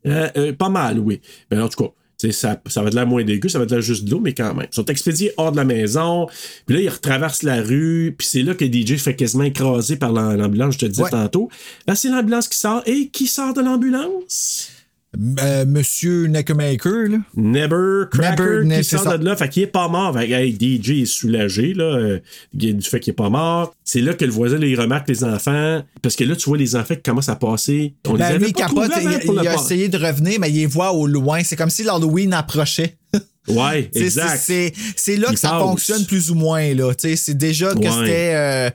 Euh, 0.07 0.29
euh, 0.37 0.53
pas 0.53 0.69
mal, 0.69 0.99
oui. 0.99 1.19
Mais 1.51 1.59
en 1.59 1.67
tout 1.69 1.83
cas, 1.83 1.89
tu 2.17 2.31
ça, 2.33 2.61
ça 2.67 2.81
va 2.83 2.89
de 2.89 2.95
l'air 2.95 3.07
moins 3.07 3.23
dégueu, 3.23 3.47
ça 3.47 3.59
va 3.59 3.65
de 3.65 3.71
l'air 3.71 3.81
juste 3.81 4.03
de 4.05 4.11
l'eau, 4.11 4.19
mais 4.19 4.33
quand 4.33 4.53
même. 4.53 4.67
Ils 4.71 4.75
sont 4.75 4.85
expédiés 4.85 5.31
hors 5.37 5.51
de 5.51 5.57
la 5.57 5.63
maison, 5.65 6.27
puis 6.65 6.75
là, 6.75 6.81
ils 6.81 6.89
retraversent 6.89 7.43
la 7.43 7.61
rue, 7.61 8.13
puis 8.17 8.27
c'est 8.27 8.41
là 8.43 8.53
que 8.55 8.65
DJ 8.65 8.97
fait 8.97 9.15
quasiment 9.15 9.43
écraser 9.43 9.95
par 9.95 10.11
l'am- 10.11 10.35
l'ambulance, 10.37 10.73
je 10.73 10.79
te 10.79 10.85
disais 10.85 11.03
Ouais. 11.03 11.09
tantôt. 11.09 11.49
Là, 11.87 11.95
c'est 11.95 12.09
l'ambulance 12.09 12.47
qui 12.49 12.57
sort, 12.57 12.81
et 12.85 13.07
qui 13.07 13.27
sort 13.27 13.53
de 13.53 13.61
l'ambulance? 13.61 14.69
Euh, 15.17 15.65
Monsieur 15.65 16.27
Neckmaker, 16.27 17.09
là. 17.09 17.17
Never 17.35 18.03
Cracker 18.11 18.43
Never, 18.43 18.65
ne- 18.65 18.77
qui 18.77 18.83
sort 18.83 19.17
de 19.17 19.25
là, 19.25 19.35
fait 19.35 19.49
qu'il 19.49 19.63
est 19.63 19.67
pas 19.67 19.87
mort. 19.87 20.13
Fait 20.15 20.27
que, 20.27 20.33
hey, 20.33 20.53
DJ 20.53 21.01
est 21.01 21.05
soulagé 21.05 21.73
là, 21.73 21.83
euh, 21.83 22.19
du 22.53 22.81
fait 22.81 22.99
qu'il 22.99 23.11
est 23.11 23.15
pas 23.15 23.29
mort. 23.29 23.73
C'est 23.83 24.01
là 24.01 24.13
que 24.13 24.23
le 24.23 24.31
voisin 24.31 24.59
là, 24.59 24.67
il 24.67 24.79
remarque 24.79 25.09
les 25.09 25.23
enfants. 25.23 25.81
Parce 26.03 26.15
que 26.15 26.23
là, 26.23 26.35
tu 26.35 26.47
vois 26.47 26.59
les 26.59 26.75
enfants 26.75 26.93
qui 26.93 27.01
commencent 27.01 27.29
à 27.29 27.35
passer. 27.35 27.95
On 28.07 28.13
les 28.13 28.19
Ben, 28.19 28.25
avait 28.25 28.37
lui, 28.37 28.47
il 28.49 28.53
pas 28.53 28.67
capote, 28.67 28.91
avant 28.91 29.09
il, 29.41 29.47
a 29.47 29.55
essayé 29.55 29.89
de 29.89 29.97
revenir, 29.97 30.39
mais 30.39 30.49
il 30.51 30.57
les 30.57 30.65
voit 30.67 30.91
au 30.93 31.07
loin. 31.07 31.41
C'est 31.43 31.55
comme 31.55 31.71
si 31.71 31.83
l'Halloween 31.83 32.31
approchait. 32.33 32.95
Ouais, 33.49 33.89
C'est- 33.93 33.99
exact. 34.01 34.41
C'est 34.43 34.73
c'est 34.95 35.15
là 35.17 35.27
Il 35.29 35.33
que 35.33 35.39
ça 35.39 35.49
fonctionne 35.59 36.05
plus 36.05 36.31
ou 36.31 36.35
moins. 36.35 36.73
là. 36.73 36.91
C'est 36.97 37.37
déjà 37.37 37.73
que 37.73 37.79
Ouais. 37.79 37.89
c'était. 37.89 38.31
euh, 38.35 38.69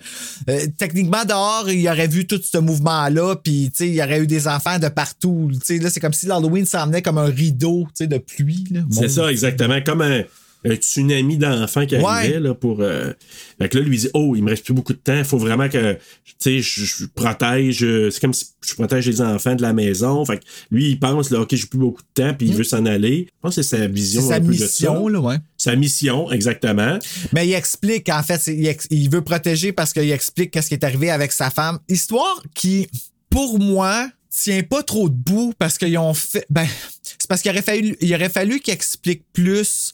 euh, 0.51 0.67
techniquement, 0.79 1.25
dehors, 1.25 1.71
il 1.71 1.87
aurait 1.89 2.09
vu 2.09 2.27
tout 2.27 2.41
ce 2.43 2.59
mouvement-là, 2.59 3.37
puis 3.37 3.71
il 3.81 3.95
y 3.95 4.03
aurait 4.03 4.21
eu 4.21 4.27
des 4.27 4.49
enfants 4.49 4.79
de 4.79 4.89
partout. 4.89 5.51
Là, 5.71 5.91
c'est 5.91 6.01
comme 6.01 6.13
si 6.13 6.27
l'Halloween 6.27 6.67
s'emmenait 6.67 7.03
comme 7.03 7.19
un 7.19 7.27
rideau 7.31 7.87
de 8.01 8.19
pluie. 8.19 8.65
C'est 8.91 9.09
ça, 9.09 9.31
exactement. 9.31 9.81
Comme 9.85 10.03
un, 10.03 10.23
un 10.65 10.75
tsunami 10.77 11.37
d'enfants 11.37 11.85
qui 11.87 11.97
Ouais. 11.97 12.05
arrivait 12.05 12.41
là, 12.41 12.55
pour. 12.55 12.81
euh, 12.81 13.13
Fait 13.61 13.69
que 13.69 13.79
là, 13.79 13.85
lui 13.85 13.99
dit 13.99 14.09
Oh, 14.15 14.35
il 14.37 14.43
me 14.43 14.51
reste 14.51 14.65
plus 14.65 14.75
beaucoup 14.75 14.93
de 14.93 14.99
temps. 14.99 15.17
Il 15.19 15.25
faut 15.25 15.39
vraiment 15.39 15.69
que 15.69 15.95
tu 15.95 16.01
sais, 16.39 16.59
je, 16.61 16.85
je 16.85 17.05
protège. 17.07 17.85
euh, 17.85 18.11
C'est 18.11 18.21
comme 18.21 18.33
si 18.35 18.47
je 18.67 18.75
protège 18.75 19.07
les 19.07 19.21
enfants 19.21 19.55
de 19.55 19.63
la 19.63 19.73
maison. 19.73 20.25
Fait 20.25 20.39
que 20.39 20.45
lui, 20.71 20.91
il 20.91 20.99
pense 20.99 21.31
là, 21.31 21.41
OK, 21.43 21.55
j'ai 21.55 21.67
plus 21.67 21.79
beaucoup 21.79 22.03
de 22.03 22.23
temps, 22.23 22.35
puis 22.35 22.47
il 22.49 22.55
veut 22.55 22.65
s'en 22.65 22.87
aller. 22.87 23.27
Je 23.29 23.33
pense 23.43 23.57
que 23.57 23.63
c'est 23.63 23.77
sa 23.77 23.87
vision. 23.87 24.23
Mm. 24.23 24.29
Sa 24.29 24.35
un 24.35 24.41
peu 24.41 24.45
de 24.47 24.51
mission, 24.51 25.05
ça. 25.07 25.13
là, 25.13 25.21
ouais. 25.21 25.37
Sa 25.57 25.77
mission, 25.77 26.31
exactement. 26.33 26.99
Mais 27.33 27.47
il 27.47 27.53
explique, 27.55 28.09
en 28.09 28.23
fait, 28.23 28.41
il, 28.49 28.67
ex- 28.67 28.87
il 28.91 29.09
veut 29.11 29.23
protéger 29.23 29.73
parce 29.73 29.93
qu'il 29.93 30.11
explique 30.11 30.51
qu'est-ce 30.51 30.69
qui 30.69 30.75
est 30.75 30.85
arrivé 30.85 31.11
avec 31.11 31.33
sa 31.33 31.51
femme. 31.51 31.79
Histoire 31.89 32.43
qui, 32.55 32.87
pour 33.31 33.59
moi, 33.59 34.09
tient 34.31 34.63
pas 34.63 34.83
trop 34.83 35.09
debout 35.09 35.53
parce 35.59 35.79
qu'ils 35.79 35.97
ont 35.99 36.13
fait. 36.15 36.45
Ben, 36.51 36.67
c'est 37.03 37.29
parce 37.29 37.41
qu'il 37.43 37.51
aurait 37.51 37.63
fallu, 37.63 37.97
il 38.01 38.13
aurait 38.15 38.29
fallu 38.29 38.61
qu'il 38.61 38.75
explique 38.75 39.23
plus 39.33 39.93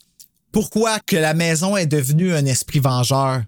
pourquoi 0.53 0.99
que 1.01 1.17
la 1.17 1.35
maison 1.35 1.77
est 1.77 1.87
devenue 1.87 2.33
un 2.35 2.45
esprit 2.47 2.81
vengeur? 2.81 3.43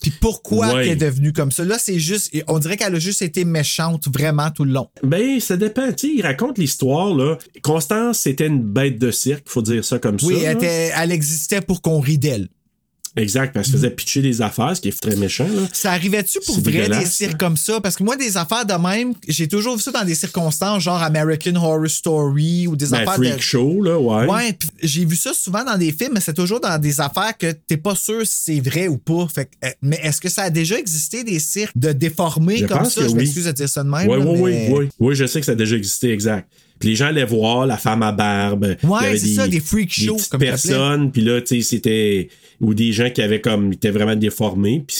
Puis 0.00 0.10
pourquoi 0.20 0.74
Ouais. 0.74 0.82
qu'elle 0.82 0.92
est 0.92 0.96
devenue 0.96 1.32
comme 1.32 1.52
ça? 1.52 1.64
Là, 1.64 1.76
c'est 1.78 2.00
juste, 2.00 2.32
on 2.48 2.58
dirait 2.58 2.76
qu'elle 2.76 2.94
a 2.94 2.98
juste 2.98 3.22
été 3.22 3.44
méchante 3.44 4.08
vraiment 4.12 4.50
tout 4.50 4.64
le 4.64 4.72
long. 4.72 4.88
Ben, 5.04 5.38
ça 5.38 5.56
dépend. 5.56 5.92
Tu 5.92 6.08
sais, 6.08 6.14
il 6.16 6.22
raconte 6.22 6.58
l'histoire, 6.58 7.14
là. 7.14 7.38
Constance, 7.62 8.18
c'était 8.18 8.48
une 8.48 8.62
bête 8.62 8.98
de 8.98 9.12
cirque, 9.12 9.44
faut 9.48 9.62
dire 9.62 9.84
ça 9.84 10.00
comme 10.00 10.16
Oui, 10.24 10.34
ça. 10.34 10.40
elle, 10.40 10.44
là. 10.44 10.52
était- 10.54 10.90
elle 10.96 11.12
existait 11.12 11.60
pour 11.60 11.82
qu'on 11.82 12.00
rit 12.00 12.18
d'elle. 12.18 12.48
Exact, 13.14 13.52
parce 13.52 13.66
qu'elle 13.66 13.76
faisait 13.76 13.90
pitcher 13.90 14.22
des 14.22 14.40
affaires, 14.40 14.74
ce 14.74 14.80
qui 14.80 14.88
est 14.88 14.98
très 15.00 15.16
méchant, 15.16 15.44
là. 15.54 15.68
Ça 15.74 15.92
arrivait-tu 15.92 16.38
pour 16.46 16.60
vrai 16.60 16.88
des 16.88 17.04
cirques 17.04 17.38
comme 17.38 17.58
ça? 17.58 17.78
Parce 17.80 17.96
que 17.96 18.02
moi, 18.04 18.16
des 18.16 18.38
affaires 18.38 18.64
de 18.64 18.72
même, 18.72 19.12
j'ai 19.28 19.48
toujours 19.48 19.76
vu 19.76 19.82
ça 19.82 19.90
dans 19.90 20.04
des 20.04 20.14
circonstances, 20.14 20.82
genre 20.82 21.02
American 21.02 21.56
Horror 21.56 21.88
Story 21.88 22.66
ou 22.66 22.74
des 22.74 22.86
Ben, 22.86 23.00
affaires 23.00 23.14
freak 23.16 23.36
de. 23.36 23.40
show, 23.40 23.82
là, 23.82 23.98
ouais. 23.98 24.26
Ouais, 24.30 24.52
pis 24.54 24.66
j'ai 24.82 25.04
vu 25.04 25.16
ça 25.16 25.32
souvent 25.34 25.62
dans 25.62 25.76
des 25.76 25.92
films, 25.92 26.12
mais 26.14 26.20
c'est 26.20 26.32
toujours 26.34 26.60
dans 26.60 26.78
des 26.80 27.00
affaires 27.02 27.36
que 27.36 27.52
t'es 27.52 27.76
pas 27.76 27.94
sûr 27.94 28.26
si 28.26 28.36
c'est 28.44 28.60
vrai 28.60 28.88
ou 28.88 28.96
pas. 28.96 29.26
Fait 29.28 29.44
que, 29.44 29.50
euh, 29.66 29.70
mais 29.82 30.00
est-ce 30.02 30.20
que 30.20 30.28
ça 30.30 30.44
a 30.44 30.50
déjà 30.50 30.78
existé 30.78 31.22
des 31.22 31.38
cirques 31.38 31.76
de 31.76 31.92
déformés 31.92 32.56
Je 32.58 32.66
comme 32.66 32.84
ça? 32.86 33.02
Je 33.02 33.08
oui. 33.08 33.14
m'excuse 33.14 33.44
de 33.44 33.52
dire 33.52 33.68
ça 33.68 33.82
de 33.84 33.90
même. 33.90 34.08
Oui, 34.08 34.18
là, 34.18 34.24
oui, 34.24 34.40
oui, 34.40 34.66
oui. 34.70 34.88
Oui, 34.98 35.14
je 35.14 35.26
sais 35.26 35.40
que 35.40 35.46
ça 35.46 35.52
a 35.52 35.54
déjà 35.54 35.76
existé, 35.76 36.10
exact. 36.12 36.48
Puis 36.82 36.90
les 36.90 36.96
gens 36.96 37.06
allaient 37.06 37.24
voir 37.24 37.64
la 37.64 37.76
femme 37.76 38.02
à 38.02 38.10
barbe. 38.10 38.76
Avait 38.82 39.16
c'est 39.16 39.34
ça, 39.34 39.46
des 39.46 39.60
freak 39.60 39.92
shows, 39.92 40.16
petites 40.16 40.30
comme 40.30 40.40
personnes, 40.40 41.12
puis 41.12 41.22
là, 41.22 41.40
tu 41.40 41.56
sais, 41.56 41.62
c'était. 41.62 42.28
Ou 42.60 42.74
des 42.74 42.92
gens 42.92 43.08
qui 43.08 43.22
avaient 43.22 43.40
comme. 43.40 43.72
étaient 43.72 43.90
vraiment 43.92 44.16
déformés, 44.16 44.82
puis 44.84 44.96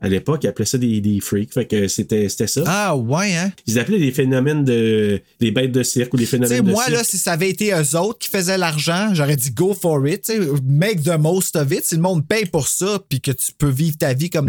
à 0.00 0.08
l'époque, 0.08 0.44
ils 0.44 0.46
appelaient 0.46 0.64
ça 0.64 0.78
des, 0.78 1.00
des 1.00 1.18
freaks. 1.18 1.52
Fait 1.52 1.64
que 1.64 1.88
c'était 1.88 2.28
c'était 2.28 2.46
ça. 2.46 2.62
Ah, 2.66 2.96
ouais, 2.96 3.34
hein? 3.36 3.50
Ils 3.66 3.80
appelaient 3.80 3.98
des 3.98 4.12
phénomènes 4.12 4.64
de. 4.64 5.20
des 5.40 5.50
bêtes 5.50 5.72
de 5.72 5.82
cirque 5.82 6.14
ou 6.14 6.16
des 6.16 6.22
Tu 6.24 6.30
sais, 6.30 6.36
phénomènes 6.38 6.64
de 6.64 6.70
moi, 6.70 6.84
cirque. 6.84 6.96
là, 6.98 7.02
si 7.04 7.18
ça 7.18 7.32
avait 7.32 7.50
été 7.50 7.72
eux 7.72 7.96
autres 7.98 8.20
qui 8.20 8.28
faisaient 8.28 8.58
l'argent, 8.58 9.10
j'aurais 9.12 9.34
dit 9.34 9.50
go 9.50 9.74
for 9.74 10.06
it. 10.06 10.32
Make 10.64 11.02
the 11.02 11.18
most 11.18 11.56
of 11.56 11.72
it. 11.72 11.84
Si 11.84 11.96
le 11.96 12.00
monde 12.00 12.24
paye 12.24 12.46
pour 12.46 12.68
ça, 12.68 13.00
puis 13.08 13.20
que 13.20 13.32
tu 13.32 13.50
peux 13.58 13.70
vivre 13.70 13.96
ta 13.98 14.14
vie 14.14 14.30
comme. 14.30 14.46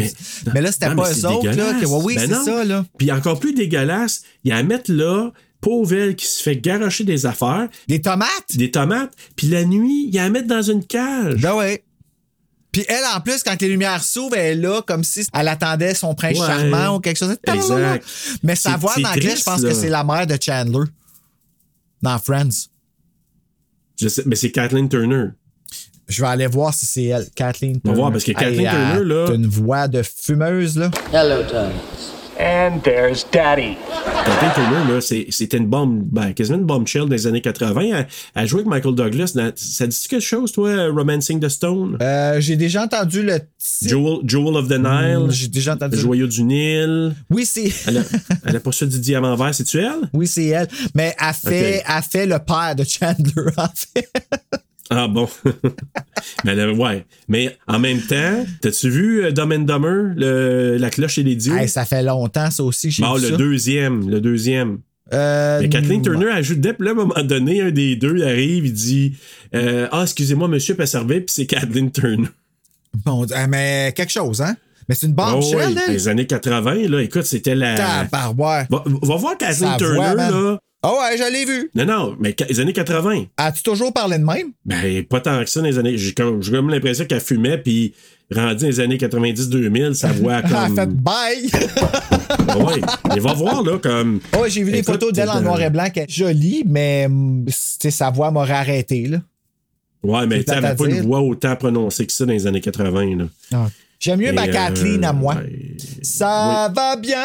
Mais, 0.54 0.60
là, 0.60 0.70
c'était 0.70 0.86
pas 0.86 0.94
mais 0.94 1.02
eux 1.20 1.26
autres. 1.26 1.46
Là, 1.46 1.74
que- 1.80 1.86
ouais, 1.86 2.00
oui, 2.04 2.14
Ben 2.14 2.28
c'est 2.28 2.44
ça. 2.50 2.64
là. 2.64 2.86
Puis 2.96 3.10
encore 3.10 3.40
plus 3.40 3.52
dégueulasse, 3.52 4.22
il 4.44 4.50
y 4.50 4.52
a 4.52 4.56
à 4.56 4.62
mettre 4.62 4.92
là, 4.92 5.32
pauvre 5.60 5.94
elle 5.94 6.16
qui 6.16 6.26
se 6.26 6.42
fait 6.42 6.56
garocher 6.56 7.04
des 7.04 7.26
affaires. 7.26 7.68
Des 7.88 8.00
tomates? 8.00 8.28
Des 8.56 8.70
tomates. 8.70 9.12
Puis 9.36 9.48
la 9.48 9.64
nuit, 9.64 10.06
il 10.08 10.14
y 10.14 10.18
a 10.18 10.24
à 10.24 10.28
mettre 10.30 10.48
dans 10.48 10.62
une 10.62 10.84
cage. 10.84 11.40
Ben 11.40 11.54
ouais. 11.54 11.84
Puis 12.72 12.84
elle, 12.88 13.02
en 13.16 13.20
plus, 13.20 13.42
quand 13.42 13.60
les 13.60 13.68
lumières 13.68 14.02
s'ouvrent, 14.04 14.36
elle 14.36 14.58
est 14.58 14.60
là 14.62 14.80
comme 14.82 15.02
si 15.02 15.26
elle 15.34 15.48
attendait 15.48 15.92
son 15.94 16.14
prince 16.14 16.38
Ouais. 16.38 16.46
charmant 16.46 16.96
ou 16.96 17.00
quelque 17.00 17.16
chose. 17.18 17.36
Exact. 17.46 18.04
Mais 18.44 18.54
sa 18.54 18.76
voix 18.76 18.94
en 18.96 19.04
anglais, 19.04 19.34
je 19.36 19.42
pense 19.42 19.60
là. 19.62 19.68
que 19.70 19.74
c'est 19.74 19.88
la 19.88 20.04
mère 20.04 20.26
de 20.26 20.36
Chandler 20.40 20.84
dans 22.00 22.18
Friends. 22.18 22.68
Je 24.00 24.08
sais, 24.08 24.22
mais 24.24 24.36
c'est 24.36 24.50
Kathleen 24.52 24.88
Turner. 24.88 25.26
Je 26.08 26.22
vais 26.22 26.28
aller 26.28 26.46
voir 26.46 26.72
si 26.72 26.86
c'est 26.86 27.04
elle, 27.04 27.28
Kathleen 27.34 27.72
On 27.72 27.74
va 27.74 27.80
Turner. 27.82 27.96
voir, 28.00 28.12
parce 28.12 28.24
que 28.24 28.32
Kathleen 28.32 28.68
Turner, 28.70 29.04
là- 29.04 29.24
T'as 29.28 29.34
une 29.34 29.46
voix 29.46 29.88
de 29.88 30.02
fumeuse, 30.02 30.78
là. 30.78 30.90
Hello, 31.12 31.42
Tony. 31.50 31.74
And 32.42 32.80
there's 32.82 33.26
Daddy. 33.30 33.76
Kathleen 34.24 34.50
Turner, 34.54 34.94
là, 34.94 35.00
c'est- 35.02 35.26
c'était 35.28 35.58
une 35.58 35.66
bombe, 35.66 36.04
ben, 36.10 36.32
quasiment 36.32 36.56
une 36.56 36.64
bombshell 36.64 37.06
des 37.08 37.26
années 37.26 37.42
80. 37.42 37.80
Elle, 37.82 38.06
elle 38.34 38.46
jouait 38.48 38.60
avec 38.60 38.70
Michael 38.70 38.94
Douglas. 38.94 39.32
dans- 39.34 39.52
ça 39.56 39.86
dit 39.86 40.06
quelque 40.08 40.22
chose, 40.22 40.50
toi, 40.52 40.86
Romancing 40.86 41.38
the 41.38 41.48
Stone? 41.50 41.98
Euh, 42.00 42.40
j'ai 42.40 42.56
déjà 42.56 42.84
entendu 42.84 43.22
le. 43.22 43.40
Jewel, 43.82 44.20
Jewel 44.24 44.56
of 44.56 44.68
the 44.68 44.78
Nile? 44.78 45.26
Hmm, 45.26 45.30
J'ai 45.30 45.48
déjà 45.48 45.74
entendu. 45.74 45.96
Le 45.96 46.00
joyau 46.02 46.26
du 46.26 46.42
Nil? 46.44 47.14
Oui, 47.28 47.44
c'est. 47.44 47.70
Elle 47.86 47.98
a, 47.98 48.02
elle 48.46 48.56
a 48.56 48.60
pas 48.60 48.72
ça 48.72 48.86
du 48.86 48.98
diamant 48.98 49.36
vert, 49.36 49.54
c'est-tu 49.54 49.78
elle? 49.78 50.08
Oui, 50.14 50.26
c'est 50.26 50.46
elle. 50.46 50.68
Mais 50.94 51.14
elle 51.20 51.34
fait, 51.34 51.82
elle 51.86 52.02
fait 52.02 52.26
le 52.26 52.38
père 52.38 52.74
de 52.74 52.84
Chandler, 52.84 53.52
en 53.58 53.68
fait. 53.74 54.08
Ah 54.90 55.06
bon? 55.08 55.28
mais 56.44 56.64
ouais. 56.66 57.06
Mais 57.28 57.56
en 57.68 57.78
même 57.78 58.00
temps, 58.00 58.44
t'as-tu 58.60 58.90
vu 58.90 59.24
euh, 59.24 59.30
Dumb 59.30 59.52
and 59.52 59.60
Dumber, 59.60 60.14
le- 60.16 60.76
la 60.78 60.90
cloche 60.90 61.18
et 61.18 61.22
les 61.22 61.36
dieux? 61.36 61.56
Hey, 61.56 61.68
ça 61.68 61.84
fait 61.84 62.02
longtemps, 62.02 62.50
ça 62.50 62.64
aussi. 62.64 62.90
j'ai 62.90 63.02
vu 63.04 63.08
le 63.22 63.28
ça. 63.30 63.36
deuxième, 63.36 64.10
le 64.10 64.20
deuxième. 64.20 64.78
Euh, 65.12 65.60
Mais 65.60 65.68
Kathleen 65.68 66.02
Turner 66.02 66.30
ajoute, 66.30 66.60
dès 66.60 66.70
à 66.70 66.90
un 66.90 66.94
moment 66.94 67.14
donné, 67.22 67.62
un 67.62 67.70
des 67.70 67.96
deux 67.96 68.22
arrive, 68.24 68.66
il 68.66 68.72
dit 68.72 69.16
euh, 69.54 69.88
Ah, 69.92 70.02
excusez-moi, 70.02 70.46
monsieur, 70.48 70.74
pas 70.74 70.86
servi, 70.86 71.20
puis 71.20 71.26
c'est 71.34 71.46
Kathleen 71.46 71.90
Turner. 71.90 72.28
Bon, 73.04 73.24
mais 73.48 73.92
quelque 73.94 74.10
chose, 74.10 74.40
hein? 74.42 74.56
Mais 74.88 74.96
c'est 74.96 75.06
une 75.06 75.12
Oh, 75.12 75.22
bombshell, 75.34 75.56
ouais, 75.58 75.82
elle. 75.86 75.92
les 75.94 76.08
années 76.08 76.26
80, 76.26 76.88
là, 76.88 77.00
écoute, 77.02 77.22
c'était 77.24 77.54
la. 77.54 77.76
Tabarouette. 77.76 78.66
Va, 78.68 78.82
va 78.84 79.16
voir 79.16 79.38
Kathleen 79.38 79.76
Turner, 79.78 79.94
voix, 79.94 80.14
là. 80.14 80.58
Ah 80.82 80.92
ouais, 80.94 81.18
je 81.18 81.30
l'ai 81.30 81.44
vu. 81.44 81.70
Non, 81.74 81.84
non, 81.84 82.16
mais 82.18 82.34
les 82.48 82.58
années 82.60 82.72
80. 82.72 83.26
As-tu 83.36 83.62
toujours 83.62 83.92
parlé 83.92 84.18
de 84.18 84.24
même? 84.24 84.52
Ben, 84.64 85.04
pas 85.04 85.20
tant 85.20 85.38
que 85.44 85.50
ça 85.50 85.60
dans 85.60 85.66
les 85.66 85.78
années. 85.78 85.98
J'ai 85.98 86.14
comme, 86.14 86.42
comme 86.42 86.70
l'impression 86.70 87.04
qu'elle 87.04 87.20
fumait, 87.20 87.58
puis 87.58 87.92
rendu 88.34 88.62
dans 88.62 88.66
les 88.68 88.80
années 88.80 88.96
90-2000, 88.96 89.92
sa 89.92 90.08
voix 90.12 90.40
Elle 90.42 90.46
a 90.54 90.66
comme. 90.66 90.76
fait 90.76 90.88
bye. 90.88 91.50
ouais. 92.64 92.80
Et 93.14 93.20
va 93.20 93.34
voir, 93.34 93.62
là, 93.62 93.78
comme. 93.78 94.20
Oh, 94.38 94.46
j'ai 94.48 94.62
vu 94.62 94.72
des 94.72 94.82
photos 94.82 95.12
d'elle 95.12 95.28
en 95.28 95.36
euh, 95.38 95.42
noir 95.42 95.60
et 95.60 95.68
blanc 95.68 95.90
qui 95.92 96.00
est 96.00 96.10
jolie, 96.10 96.64
mais 96.66 97.08
sais, 97.48 97.90
sa 97.90 98.10
voix 98.10 98.30
m'aurait 98.30 98.52
arrêté, 98.54 99.06
là. 99.06 99.18
Ouais, 100.02 100.26
mais 100.26 100.36
elle 100.36 100.44
plate 100.44 100.64
à 100.64 100.68
avait 100.68 100.76
pas 100.76 100.88
une 100.88 101.02
voix 101.02 101.20
autant 101.20 101.56
prononcée 101.56 102.06
que 102.06 102.12
ça 102.12 102.24
dans 102.24 102.32
les 102.32 102.46
années 102.46 102.62
80, 102.62 103.16
là. 103.50 103.68
J'aime 104.00 104.18
mieux 104.20 104.28
Et, 104.28 104.32
ma 104.32 104.44
euh, 104.44 104.52
Kathleen 104.52 105.04
à 105.04 105.12
moi. 105.12 105.34
ouais. 105.36 105.76
Ça 106.02 106.72
va 106.74 106.94
Oui. 106.96 107.02
bien! 107.02 107.22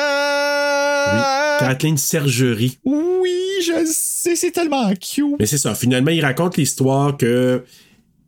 Kathleen 1.60 1.98
Sergerie. 1.98 2.78
Oui, 2.84 3.32
je 3.66 3.86
sais, 3.86 4.36
c'est 4.36 4.52
tellement 4.52 4.92
cute. 4.94 5.36
Mais 5.40 5.46
c'est 5.46 5.58
ça. 5.58 5.74
Finalement, 5.74 6.12
il 6.12 6.22
raconte 6.22 6.58
l'histoire 6.58 7.16
que 7.16 7.64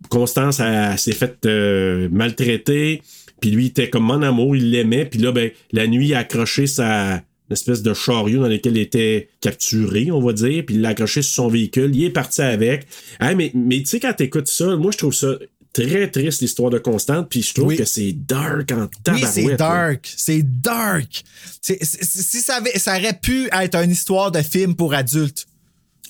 Constance 0.09 0.61
s'est 0.97 1.11
faite 1.11 1.45
euh, 1.45 2.07
maltraiter, 2.11 3.01
puis 3.41 3.51
lui 3.51 3.65
il 3.65 3.67
était 3.67 3.89
comme 3.89 4.03
mon 4.03 4.21
amour, 4.21 4.55
il 4.55 4.71
l'aimait, 4.71 5.05
puis 5.05 5.19
là, 5.19 5.31
ben, 5.33 5.51
la 5.73 5.85
nuit, 5.87 6.07
il 6.07 6.13
a 6.13 6.19
accroché 6.19 6.67
sa 6.67 7.21
une 7.49 7.53
espèce 7.53 7.81
de 7.81 7.93
chariot 7.93 8.41
dans 8.41 8.49
lequel 8.49 8.75
il 8.75 8.81
était 8.81 9.29
capturé, 9.39 10.11
on 10.11 10.19
va 10.21 10.33
dire, 10.33 10.65
puis 10.65 10.75
il 10.75 10.81
l'a 10.81 10.89
accroché 10.89 11.21
sur 11.21 11.33
son 11.33 11.47
véhicule, 11.47 11.95
il 11.95 12.03
est 12.03 12.09
parti 12.09 12.41
avec. 12.41 12.87
Hein, 13.21 13.35
mais 13.35 13.51
mais 13.53 13.79
tu 13.79 13.85
sais, 13.85 13.99
quand 14.01 14.11
t'écoutes 14.13 14.47
ça, 14.47 14.75
moi, 14.75 14.91
je 14.91 14.97
trouve 14.97 15.13
ça 15.13 15.29
très 15.73 16.09
triste, 16.09 16.41
l'histoire 16.41 16.69
de 16.69 16.79
Constance, 16.79 17.25
puis 17.29 17.41
je 17.43 17.53
trouve 17.53 17.75
que 17.75 17.85
c'est 17.85 18.11
dark 18.13 18.71
en 18.71 18.81
Oui, 18.83 18.87
tabarouette. 19.03 19.29
c'est 19.33 19.55
dark. 19.55 20.13
C'est 20.17 20.61
dark. 20.61 21.23
C'est- 21.61 21.83
c'est- 21.83 22.03
si 22.21 22.39
ça, 22.41 22.55
avait- 22.55 22.77
ça 22.79 22.97
aurait 22.97 23.17
pu 23.21 23.47
être 23.51 23.75
une 23.83 23.91
histoire 23.91 24.31
de 24.31 24.41
film 24.41 24.75
pour 24.75 24.93
adultes. 24.93 25.45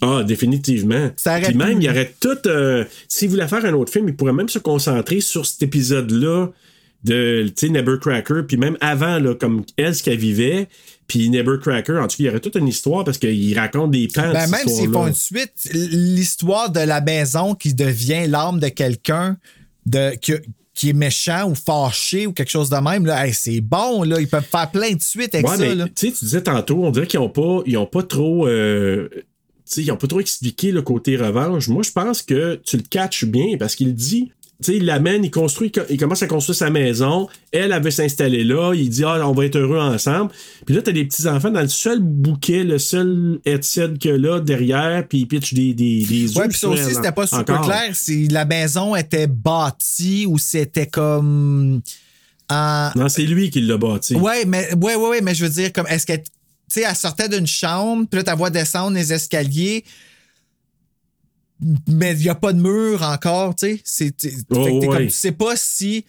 Ah, 0.02 0.24
définitivement. 0.24 1.10
Ça 1.18 1.32
aurait 1.38 1.48
Puis 1.48 1.56
même, 1.56 1.80
pu. 1.80 1.84
il 1.84 1.84
y 1.86 1.90
aurait 1.90 2.14
tout. 2.20 2.38
euh, 2.46 2.86
S'il 3.08 3.30
voulait 3.30 3.48
faire 3.48 3.66
un 3.66 3.74
autre 3.74 3.92
film, 3.92 4.08
il 4.08 4.16
pourrait 4.16 4.34
même 4.34 4.48
se 4.50 4.60
concentrer 4.60 5.22
sur 5.22 5.46
cet 5.46 5.64
épisode-là 5.64 6.48
de, 7.04 7.52
Nevercracker, 7.64 8.44
puis 8.48 8.58
même 8.58 8.78
avant, 8.82 9.18
là, 9.20 9.34
comme 9.36 9.64
elle, 9.78 9.96
ce 9.96 10.04
qu'elle 10.04 10.18
vivait, 10.18 10.68
puis 11.08 11.30
Nevercracker, 11.30 11.98
en 11.98 12.08
tout 12.08 12.10
cas, 12.10 12.16
il 12.20 12.26
y 12.26 12.30
aurait 12.30 12.40
toute 12.40 12.56
une 12.56 12.68
histoire 12.68 13.04
parce 13.04 13.18
qu'il 13.18 13.58
raconte 13.58 13.92
des 13.92 14.08
pans. 14.14 14.32
Ben, 14.34 14.50
même 14.50 14.68
s'ils 14.68 14.92
font 14.92 15.08
une 15.08 15.14
suite, 15.14 15.70
l'histoire 15.74 16.70
de 16.70 16.80
la 16.82 17.02
maison 17.02 17.56
qui 17.56 17.74
devient 17.74 18.28
l'âme 18.28 18.60
de 18.60 18.68
quelqu'un 18.70 19.38
de, 19.86 20.16
qui, 20.16 20.34
qui 20.74 20.90
est 20.90 20.94
méchant 20.94 21.50
ou 21.50 21.56
fâché 21.56 22.28
ou 22.28 22.34
quelque 22.34 22.50
chose 22.52 22.70
de 22.70 22.76
même, 22.78 23.06
là, 23.06 23.26
hey, 23.26 23.34
c'est 23.34 23.62
bon, 23.62 24.04
là. 24.04 24.20
Ils 24.20 24.28
peuvent 24.28 24.44
faire 24.44 24.70
plein 24.70 24.92
de 24.94 25.02
suites 25.02 25.34
avec 25.34 25.48
Ouais, 25.48 25.56
ça. 25.58 25.64
mais 25.64 25.76
là. 25.76 25.86
tu 25.86 26.08
sais, 26.08 26.12
tu 26.12 26.26
disais 26.26 26.42
tantôt, 26.44 26.84
on 26.84 26.92
dirait 26.92 27.08
qu'ils 27.08 27.20
n'ont 27.20 27.30
pas, 27.30 27.62
ils 27.66 27.78
ont 27.78 27.86
pas 27.88 28.04
trop. 28.04 28.48
euh, 28.48 29.08
ils 29.76 29.92
ont 29.92 29.98
pas 29.98 30.08
trop 30.08 30.20
expliqué 30.22 30.72
le 30.72 30.82
côté 30.82 31.18
revanche. 31.18 31.68
Moi, 31.68 31.84
je 31.84 31.92
pense 31.92 32.22
que 32.22 32.62
tu 32.66 32.78
le 32.78 32.84
catches 32.84 33.26
bien 33.26 33.58
parce 33.58 33.76
qu'il 33.76 33.94
dit. 33.96 34.32
Tu 34.64 34.72
sais, 34.72 34.78
il 34.78 34.86
l'amène, 34.86 35.24
il 35.24 35.30
construit, 35.30 35.72
il 35.90 35.98
commence 35.98 36.24
à 36.24 36.28
construire 36.28 36.56
sa 36.58 36.72
maison. 36.72 37.28
Elle, 37.52 37.72
elle 37.72 37.84
veut 37.84 37.92
s'installer 37.92 38.44
là. 38.44 38.74
Il 38.74 38.90
dit, 38.90 39.04
ah, 39.04 39.22
on 39.30 39.34
va 39.34 39.46
être 39.46 39.56
heureux 39.56 39.78
ensemble. 39.78 40.32
Puis 40.66 40.74
là, 40.74 40.82
t'as 40.82 40.92
des 40.92 41.06
petits-enfants 41.06 41.52
dans 41.52 41.62
le 41.62 41.68
seul 41.68 42.00
bouquet, 42.00 42.64
le 42.64 42.80
seul 42.80 43.40
headset 43.46 43.94
que 44.02 44.10
là, 44.10 44.40
derrière, 44.40 45.08
puis 45.08 45.20
ils 45.20 45.26
pitchent 45.28 45.54
des, 45.54 45.76
des, 45.76 46.04
des 46.04 46.36
Ouais, 46.38 46.48
puis 46.48 46.58
ça 46.58 46.70
aussi, 46.70 46.96
c'était 46.96 47.12
pas 47.12 47.28
super 47.28 47.42
encore. 47.60 47.66
clair 47.68 47.96
si 47.96 48.28
la 48.30 48.46
maison 48.46 48.96
était 48.96 49.28
bâtie 49.28 50.26
ou 50.28 50.40
c'était 50.40 50.88
comme. 50.88 51.82
en- 52.50 52.92
Non, 52.96 53.10
c'est 53.10 53.24
lui 53.26 53.52
qui 53.52 53.62
l'a 53.62 53.78
bâti. 53.78 54.16
Ouais, 54.16 54.44
mais 54.46 54.74
ouais, 54.74 54.96
ouais, 54.96 55.08
ouais, 55.10 55.22
mais 55.22 55.36
je 55.36 55.44
veux 55.46 55.52
dire, 55.52 55.72
comme 55.72 55.86
est-ce 55.88 56.06
que 56.08 56.14
tu 56.16 56.24
sais, 56.70 56.84
elle 56.90 56.96
sortait 56.96 57.30
d'une 57.30 57.48
chambre, 57.48 58.06
puis 58.10 58.20
là, 58.22 58.24
tu 58.32 58.38
vois 58.38 58.50
descendre 58.50 58.96
les 58.98 59.14
escaliers, 59.14 59.86
mais 61.88 62.14
il 62.14 62.20
n'y 62.24 62.30
a 62.30 62.36
pas 62.36 62.54
de 62.54 62.62
mur 62.62 63.02
encore, 63.04 63.56
tu 63.56 63.82
sais. 63.84 64.12
C'est, 64.18 64.34
Oh, 64.52 64.80
comme, 64.90 65.04
tu 65.06 65.10
sais 65.10 65.32
pas 65.32 65.56
si. 65.56 66.06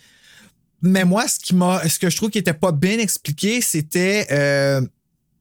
Mais 0.82 1.04
moi, 1.04 1.26
ce 1.26 1.38
qui 1.40 1.54
m'a, 1.54 1.88
ce 1.88 1.98
que 1.98 2.08
je 2.10 2.16
trouve 2.16 2.30
qui 2.30 2.38
était 2.38 2.52
pas 2.54 2.70
bien 2.72 2.98
expliqué, 2.98 3.60
c'était 3.60 4.26
euh, 4.30 4.80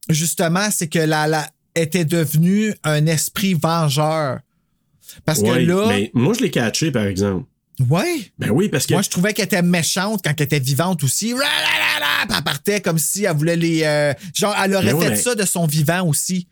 justement, 0.09 0.69
c'est 0.71 0.87
que 0.87 0.99
la, 0.99 1.27
la 1.27 1.47
était 1.75 2.05
devenue 2.05 2.73
un 2.83 3.05
esprit 3.05 3.53
vengeur. 3.53 4.39
Parce 5.25 5.39
Ouais, 5.39 5.49
que 5.65 5.69
là, 5.71 5.85
mais 5.89 6.11
moi, 6.13 6.33
je 6.33 6.41
l'ai 6.41 6.51
catché, 6.51 6.91
par 6.91 7.05
exemple. 7.05 7.45
ouais. 7.89 8.31
Ben 8.39 8.49
oui, 8.49 8.67
parce 8.69 8.85
que. 8.87 8.93
Moi, 8.93 9.01
je 9.03 9.09
trouvais 9.09 9.33
qu'elle 9.33 9.45
était 9.45 9.61
méchante 9.61 10.21
quand 10.23 10.33
elle 10.35 10.43
était 10.45 10.59
vivante 10.59 11.03
aussi. 11.03 11.33
Elle 12.29 12.43
partait 12.43 12.81
comme 12.81 12.97
si 12.97 13.25
elle 13.25 13.35
voulait 13.35 13.55
les. 13.55 13.83
euh, 13.83 14.13
genre, 14.35 14.55
elle 14.63 14.73
aurait 14.75 14.85
Mais 14.85 14.93
ouais, 14.93 15.03
fait 15.05 15.09
mais- 15.11 15.15
ça 15.17 15.35
de 15.35 15.45
son 15.45 15.67
vivant 15.67 16.07
aussi. 16.07 16.47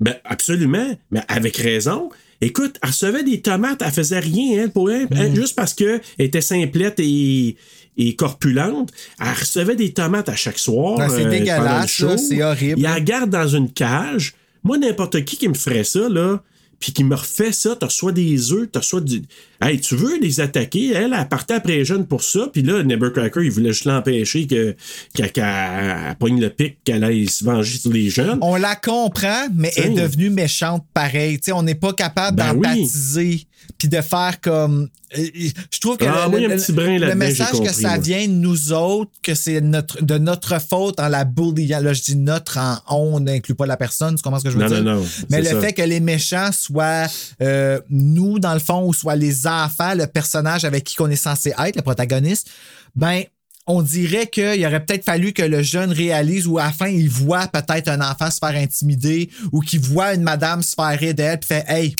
Ben, 0.00 0.16
absolument, 0.24 0.96
mais 1.10 1.22
avec 1.28 1.56
raison. 1.56 2.10
Écoute, 2.40 2.76
elle 2.82 2.90
recevait 2.90 3.24
des 3.24 3.40
tomates, 3.40 3.82
elle 3.84 3.90
faisait 3.92 4.20
rien, 4.20 4.62
elle, 4.62 4.70
pour 4.70 4.90
elle, 4.90 5.04
Mm. 5.06 5.16
elle, 5.18 5.34
juste 5.34 5.56
parce 5.56 5.74
qu'elle 5.74 6.00
était 6.18 6.40
simplette 6.40 7.00
et, 7.00 7.56
et 7.96 8.14
corpulente. 8.14 8.90
Elle 9.20 9.28
recevait 9.40 9.74
des 9.76 9.92
tomates 9.92 10.28
à 10.28 10.36
chaque 10.36 10.58
soir. 10.58 10.98
Ah, 11.00 11.08
c'est 11.08 11.26
euh, 11.26 11.30
dégueulasse, 11.30 11.90
c'est 12.28 12.42
horrible. 12.42 12.78
Il 12.78 12.82
la 12.84 13.00
garde 13.00 13.30
dans 13.30 13.48
une 13.48 13.70
cage. 13.72 14.34
Moi, 14.62 14.78
n'importe 14.78 15.24
qui 15.24 15.36
qui 15.36 15.48
me 15.48 15.54
ferait 15.54 15.84
ça, 15.84 16.08
là, 16.08 16.42
puis 16.80 16.92
qui 16.92 17.02
me 17.04 17.14
refait 17.16 17.52
ça, 17.52 17.74
tu 17.78 17.84
reçois 17.84 18.12
des 18.12 18.52
œufs, 18.52 18.68
tu 18.72 18.78
reçois 18.78 19.00
du. 19.00 19.22
Hey, 19.60 19.80
tu 19.80 19.96
veux 19.96 20.18
les 20.20 20.40
attaquer? 20.40 20.92
Elle, 20.92 21.12
elle 21.18 21.28
partait 21.28 21.54
après 21.54 21.76
les 21.78 21.84
jeunes 21.84 22.06
pour 22.06 22.22
ça, 22.22 22.48
puis 22.52 22.62
là, 22.62 22.82
Nevercracker, 22.84 23.40
il 23.42 23.50
voulait 23.50 23.72
juste 23.72 23.86
l'empêcher 23.86 24.46
que, 24.46 24.76
qu'elle, 25.14 25.32
qu'elle- 25.32 25.44
elle 25.44 26.16
pogne 26.18 26.40
le 26.40 26.50
pic, 26.50 26.78
qu'elle 26.84 27.02
aille 27.02 27.26
se 27.28 27.44
venger 27.44 27.78
sur 27.78 27.92
les 27.92 28.08
jeunes. 28.10 28.38
On 28.42 28.54
la 28.56 28.76
comprend, 28.76 29.48
mais 29.54 29.72
elle 29.76 29.92
est 29.98 30.02
devenue 30.02 30.30
méchante 30.30 30.84
pareil. 30.94 31.40
On 31.52 31.62
n'est 31.64 31.74
pas 31.74 31.92
capable 31.92 32.36
Ben 32.36 32.54
oui. 32.54 33.46
Puis 33.78 33.88
de 33.88 34.00
faire 34.00 34.40
comme. 34.40 34.88
euh, 35.16 35.26
Je 35.70 35.78
trouve 35.80 35.96
que 35.96 36.04
Ah, 36.04 36.28
le, 36.28 37.14
message 37.14 37.60
que 37.60 37.72
ça 37.72 37.88
moi. 37.90 37.98
vient 37.98 38.26
de 38.26 38.32
nous 38.32 38.72
autres, 38.72 39.12
que 39.22 39.34
c'est 39.34 39.60
notre, 39.60 40.02
de 40.04 40.18
notre 40.18 40.60
faute 40.60 40.98
en 41.00 41.08
la 41.08 41.24
bullying. 41.24 41.68
Là, 41.80 41.92
je 41.92 42.02
dis 42.02 42.16
notre 42.16 42.58
en 42.58 42.78
on 42.88 43.20
n'inclut 43.20 43.54
pas 43.54 43.66
la 43.66 43.76
personne, 43.76 44.16
tu 44.16 44.22
comprends 44.22 44.40
ce 44.40 44.44
que 44.44 44.50
je 44.50 44.56
veux 44.58 44.62
Non, 44.64 44.68
dire? 44.68 44.82
non, 44.82 44.96
non, 44.96 45.06
Mais 45.30 45.40
le 45.40 45.50
ça. 45.50 45.60
fait 45.60 45.72
que 45.72 45.82
les 45.82 46.00
méchants 46.00 46.50
soient 46.52 47.06
euh, 47.40 47.80
nous, 47.88 48.38
dans 48.40 48.52
le 48.54 48.60
fond, 48.60 48.84
ou 48.86 48.92
soient 48.92 49.16
les 49.16 49.46
enfants, 49.46 49.94
le 49.94 50.06
personnage 50.08 50.64
avec 50.64 50.82
qui 50.84 51.00
on 51.00 51.08
est 51.08 51.16
censé 51.16 51.54
être, 51.64 51.76
le 51.76 51.82
protagoniste, 51.82 52.48
ben, 52.96 53.22
on 53.70 53.82
dirait 53.82 54.26
qu'il 54.26 54.64
aurait 54.66 54.84
peut-être 54.84 55.04
fallu 55.04 55.32
que 55.34 55.42
le 55.42 55.62
jeune 55.62 55.92
réalise 55.92 56.46
ou 56.46 56.58
à 56.58 56.64
la 56.64 56.72
fin, 56.72 56.88
il 56.88 57.08
voit 57.10 57.46
peut-être 57.48 57.88
un 57.88 58.00
enfant 58.00 58.30
se 58.30 58.38
faire 58.38 58.56
intimider 58.60 59.28
ou 59.52 59.60
qu'il 59.60 59.80
voit 59.80 60.14
une 60.14 60.22
madame 60.22 60.62
se 60.62 60.74
faire 60.74 60.98
rire 60.98 61.14
d'elle 61.14 61.38
puis 61.38 61.48
fait 61.48 61.64
Hey, 61.68 61.94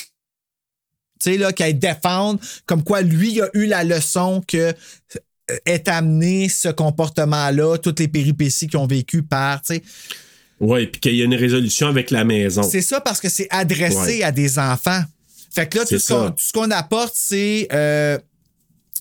tu 1.20 1.32
sais, 1.32 1.36
là, 1.38 1.52
qu'elle 1.52 1.78
défende, 1.78 2.38
comme 2.66 2.82
quoi 2.84 3.02
lui 3.02 3.40
a 3.40 3.48
eu 3.54 3.66
la 3.66 3.84
leçon 3.84 4.42
que 4.46 4.56
euh, 5.50 5.56
est 5.66 5.88
amené 5.88 6.48
ce 6.48 6.68
comportement-là, 6.68 7.78
toutes 7.78 8.00
les 8.00 8.08
péripéties 8.08 8.66
qu'ils 8.68 8.78
ont 8.78 8.86
vécues 8.86 9.22
par, 9.22 9.62
tu 9.62 9.74
sais. 9.76 9.82
Ouais, 10.60 10.86
puis 10.86 11.00
qu'il 11.00 11.14
y 11.14 11.22
a 11.22 11.24
une 11.24 11.34
résolution 11.36 11.86
avec 11.88 12.10
la 12.10 12.24
maison. 12.24 12.62
C'est 12.62 12.82
ça 12.82 13.00
parce 13.00 13.20
que 13.20 13.28
c'est 13.28 13.46
adressé 13.50 14.18
Ouais. 14.18 14.22
à 14.24 14.32
des 14.32 14.58
enfants. 14.58 15.02
Fait 15.54 15.68
que 15.68 15.78
là, 15.78 15.84
tout 15.86 15.98
ce, 15.98 16.12
qu'on, 16.12 16.24
ça. 16.26 16.30
tout 16.30 16.42
ce 16.44 16.52
qu'on 16.52 16.70
apporte, 16.70 17.14
c'est. 17.16 17.68
euh, 17.72 18.18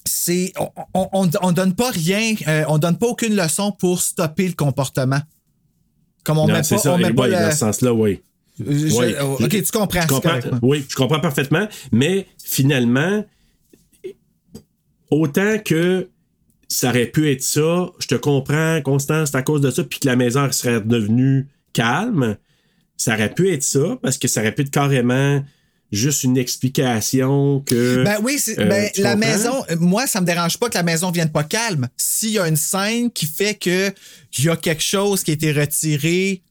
c'est 0.05 0.53
on, 0.57 0.69
on, 0.93 1.09
on- 1.11 1.29
on 1.41 1.51
donne 1.51 1.73
pas 1.75 1.89
rien, 1.91 2.33
euh, 2.47 2.63
on 2.69 2.77
donne 2.77 2.97
pas 2.97 3.07
aucune 3.07 3.35
leçon 3.35 3.71
pour 3.73 4.01
stopper 4.01 4.47
le 4.47 4.53
comportement. 4.53 5.19
Comme 6.23 6.37
on 6.37 6.47
Non, 6.47 6.53
met 6.53 6.61
pas, 6.61 6.77
ça. 6.77 6.93
on 6.93 6.97
met 6.97 7.09
Et 7.09 7.13
pas 7.13 7.23
ouais, 7.23 7.27
le- 7.29 7.33
dans 7.35 7.51
ce 7.51 7.57
sens-là, 7.57 7.93
oui. 7.93 8.21
Je- 8.59 8.95
Oui. 8.95 9.13
ok, 9.45 9.49
tu 9.49 9.71
comprends, 9.71 10.01
Je 10.01 10.49
oui, 10.61 10.85
je 10.89 10.95
comprends 10.95 11.19
parfaitement. 11.19 11.67
Mais 11.91 12.25
finalement, 12.43 13.23
autant 15.11 15.57
que 15.63 16.09
ça 16.67 16.89
aurait 16.89 17.05
pu 17.05 17.31
être 17.31 17.43
ça, 17.43 17.87
je 17.99 18.07
te 18.07 18.15
comprends, 18.15 18.81
Constance, 18.81 19.29
c'est 19.31 19.37
à 19.37 19.41
cause 19.41 19.61
de 19.61 19.71
ça, 19.71 19.83
puis 19.83 19.99
que 19.99 20.07
la 20.07 20.15
maison 20.15 20.51
serait 20.51 20.81
devenue 20.81 21.47
calme, 21.73 22.37
ça 22.97 23.13
aurait 23.13 23.33
pu 23.33 23.51
être 23.53 23.63
ça, 23.63 23.97
parce 24.01 24.17
que 24.17 24.27
ça 24.27 24.41
aurait 24.41 24.53
pu 24.53 24.63
être 24.63 24.71
carrément 24.71 25.43
juste 25.91 26.23
une 26.23 26.37
explication 26.37 27.61
que. 27.65 28.03
Ben 28.03 28.17
oui, 28.21 28.37
Euh, 28.57 28.65
ben, 28.65 28.89
la 28.97 29.15
maison, 29.15 29.63
euh, 29.69 29.77
moi, 29.79 30.05
ça 30.07 30.19
me 30.19 30.25
dérange 30.25 30.57
pas 30.57 30.67
que 30.67 30.73
la 30.75 30.83
maison 30.83 31.11
vienne 31.11 31.31
pas 31.31 31.43
calme. 31.45 31.87
S'il 31.95 32.31
y 32.31 32.39
a 32.39 32.47
une 32.47 32.57
scène 32.57 33.09
qui 33.11 33.25
fait 33.25 33.53
que 33.55 33.93
il 34.37 34.45
y 34.45 34.49
a 34.49 34.57
quelque 34.57 34.83
chose 34.83 35.23
qui 35.23 35.31
a 35.31 35.33
été 35.35 35.53
retiré 35.53 36.41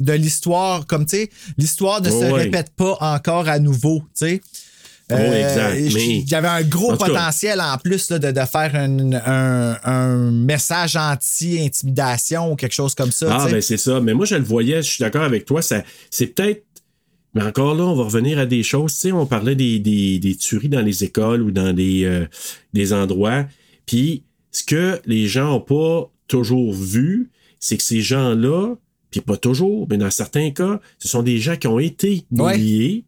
de 0.00 0.12
l'histoire, 0.12 0.86
comme 0.86 1.06
tu 1.06 1.16
sais, 1.16 1.30
l'histoire 1.58 2.00
ne 2.02 2.10
se 2.10 2.14
Ouais. 2.16 2.32
répète 2.44 2.70
pas 2.76 2.96
encore 3.00 3.48
à 3.48 3.58
nouveau, 3.58 4.00
tu 4.18 4.26
sais. 4.26 4.40
Oui, 5.12 5.16
exact, 5.18 5.74
et 5.74 5.90
je- 5.90 5.94
mais- 5.96 6.18
Il 6.18 6.28
y 6.30 6.34
avait 6.36 6.46
un 6.48 6.62
gros 6.62 6.92
En 6.92 6.96
tout 6.96 7.04
cas- 7.04 7.06
potentiel 7.10 7.60
en 7.60 7.76
plus 7.78 8.10
là, 8.10 8.20
de, 8.20 8.30
de 8.30 8.40
faire 8.46 8.70
un, 8.76 9.12
un- 9.12 9.76
un 9.82 10.30
message 10.30 10.94
anti-intimidation 10.96 12.52
ou 12.52 12.56
quelque 12.56 12.72
chose 12.74 12.94
comme 12.94 13.10
ça. 13.12 13.26
Ah, 13.40 13.48
ben 13.50 13.60
c'est 13.60 13.76
ça. 13.76 14.00
Mais 14.00 14.14
moi, 14.14 14.24
je 14.26 14.36
le 14.36 14.42
voyais, 14.44 14.82
je 14.82 14.90
suis 14.90 15.02
d'accord 15.02 15.22
avec 15.24 15.44
toi. 15.44 15.62
Ça, 15.62 15.82
c'est 16.10 16.28
peut-être. 16.28 16.64
Mais 17.34 17.42
encore 17.42 17.74
là, 17.74 17.84
on 17.84 17.94
va 17.94 18.04
revenir 18.04 18.38
à 18.38 18.46
des 18.46 18.62
choses. 18.62 18.92
Tu 18.94 18.98
sais, 19.00 19.12
on 19.12 19.26
parlait 19.26 19.54
des, 19.54 19.78
des, 19.78 20.18
des 20.18 20.34
tueries 20.34 20.68
dans 20.68 20.80
les 20.80 21.04
écoles 21.04 21.42
ou 21.42 21.50
dans 21.52 21.72
des, 21.72 22.04
euh, 22.04 22.26
des 22.72 22.92
endroits. 22.92 23.46
Puis, 23.86 24.24
ce 24.50 24.64
que 24.64 25.00
les 25.06 25.28
gens 25.28 25.46
n'ont 25.50 25.60
pas 25.60 26.10
toujours 26.26 26.72
vu, 26.72 27.30
c'est 27.60 27.76
que 27.76 27.82
ces 27.84 28.00
gens-là, 28.00 28.74
puis 29.10 29.20
pas 29.20 29.36
toujours, 29.36 29.86
mais 29.90 29.96
dans 29.96 30.10
certains 30.10 30.50
cas, 30.50 30.80
ce 30.98 31.08
sont 31.08 31.22
des 31.22 31.38
gens 31.38 31.56
qui 31.56 31.66
ont 31.66 31.78
été 31.78 32.24
Ouais. 32.30 33.02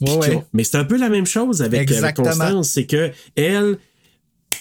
Ouais, 0.00 0.16
ouais. 0.16 0.36
ont- 0.36 0.44
Mais 0.52 0.64
c'est 0.64 0.76
un 0.76 0.84
peu 0.84 0.96
la 0.96 1.08
même 1.08 1.26
chose 1.26 1.60
avec, 1.62 1.80
avec 1.80 1.90
Exactement. 1.90 2.28
Constance. 2.28 2.68
C'est 2.70 2.86
que 2.86 3.10
elle 3.36 3.78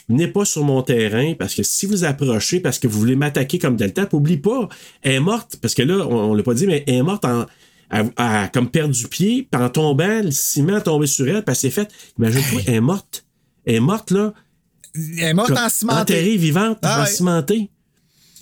n'est 0.09 0.27
pas 0.27 0.45
sur 0.45 0.63
mon 0.63 0.81
terrain 0.81 1.33
parce 1.37 1.53
que 1.55 1.63
si 1.63 1.85
vous 1.85 2.03
approchez 2.05 2.59
parce 2.59 2.79
que 2.79 2.87
vous 2.87 2.99
voulez 2.99 3.15
m'attaquer 3.15 3.59
comme 3.59 3.75
Delta, 3.75 4.07
oublie 4.13 4.37
pas, 4.37 4.67
elle 5.01 5.13
est 5.13 5.19
morte, 5.19 5.57
parce 5.61 5.73
que 5.75 5.83
là, 5.83 6.05
on, 6.07 6.31
on 6.31 6.33
l'a 6.33 6.43
pas 6.43 6.53
dit, 6.53 6.65
mais 6.67 6.83
elle 6.87 6.95
est 6.95 7.03
morte 7.03 7.25
en. 7.25 7.45
Elle 7.89 8.11
a 8.17 8.49
comme 8.49 8.69
perdu 8.69 9.07
pied, 9.07 9.47
puis 9.49 9.61
en 9.61 9.69
tombant, 9.69 10.21
le 10.21 10.31
ciment 10.31 10.77
est 10.77 10.81
tombé 10.83 11.07
sur 11.07 11.25
elle, 11.27 11.35
puis 11.43 11.43
elle 11.47 11.55
s'est 11.55 11.69
faite. 11.69 11.89
Imagine-toi, 12.19 12.61
elle 12.67 12.73
est 12.75 12.81
morte. 12.81 13.25
Elle 13.65 13.75
est 13.75 13.79
morte, 13.79 14.11
là. 14.11 14.33
Elle 14.93 15.19
est 15.23 15.33
morte 15.33 15.51
en 15.51 15.69
cimenté. 15.69 16.01
Enterrée 16.01 16.35
vivante, 16.37 16.79
Ah 16.81 17.03
ouais. 17.03 17.07
cimentée. 17.09 17.69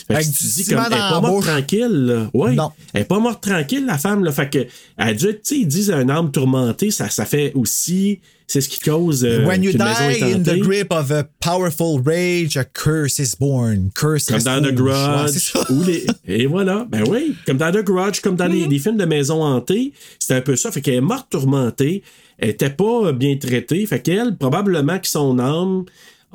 Fait 0.07 0.14
que 0.14 0.19
Avec 0.19 0.26
tu 0.36 0.44
du 0.44 0.49
dis 0.49 0.64
ciment 0.64 0.84
comme, 0.84 0.94
elle 0.94 0.98
est 0.98 1.10
pas 1.11 1.22
morte 1.22 1.45
tranquille, 1.45 1.88
là. 2.06 2.30
Ouais. 2.34 2.53
Non. 2.53 2.72
Elle 2.94 3.02
est 3.02 3.06
pas 3.06 3.19
morte 3.19 3.41
tranquille, 3.41 3.86
la 3.86 3.98
femme, 3.98 4.23
là. 4.23 4.32
Fait 4.32 4.49
que, 4.49 4.65
elle 4.98 5.18
tu 5.18 5.27
sais, 5.41 5.57
ils 5.57 5.68
disent 5.68 5.90
un 5.91 6.07
âme 6.10 6.32
tourmentée, 6.32 6.91
ça, 6.91 7.10
ça 7.10 7.26
fait 7.26 7.52
aussi, 7.56 8.19
c'est 8.45 8.61
ce 8.61 8.69
qui 8.69 8.80
cause. 8.80 9.26
euh, 9.26 9.44
When 9.48 9.64
you 9.64 9.72
die 9.72 9.77
est 9.82 10.22
in 10.22 10.44
the 10.44 10.60
grip 10.60 10.91
of 10.91 11.10
a 11.11 11.23
powerful 11.40 11.99
rage, 12.06 12.56
a 12.56 12.64
curse 12.65 13.18
is 13.18 13.36
born. 13.40 13.90
Curse 13.95 14.26
Comme 14.27 14.38
is 14.38 14.44
dans 14.44 14.61
The 14.61 14.73
Grudge. 14.76 15.53
les... 15.88 16.06
Et 16.27 16.45
voilà. 16.45 16.86
Ben 16.88 17.03
oui. 17.10 17.36
Comme 17.48 17.57
dans 17.57 17.72
The 17.72 17.84
Grudge, 17.84 18.19
comme 18.22 18.36
dans 18.36 18.45
Mm-hmm. 18.45 18.52
les, 18.65 18.68
les 18.68 18.80
films 18.80 18.98
de 18.98 19.06
maison 19.06 19.41
hantée. 19.44 19.91
C'était 20.19 20.36
un 20.36 20.41
peu 20.41 20.56
ça. 20.56 20.72
Fait 20.72 20.82
qu'elle 20.82 20.94
est 20.95 21.02
morte 21.02 21.32
tourmentée. 21.32 22.03
Elle 22.38 22.49
était 22.49 22.69
pas 22.69 23.11
bien 23.14 23.36
traitée. 23.38 23.84
Fait 23.88 24.02
qu'elle, 24.02 24.36
probablement 24.38 24.99
que 24.99 25.07
son 25.07 25.40
âme 25.40 25.86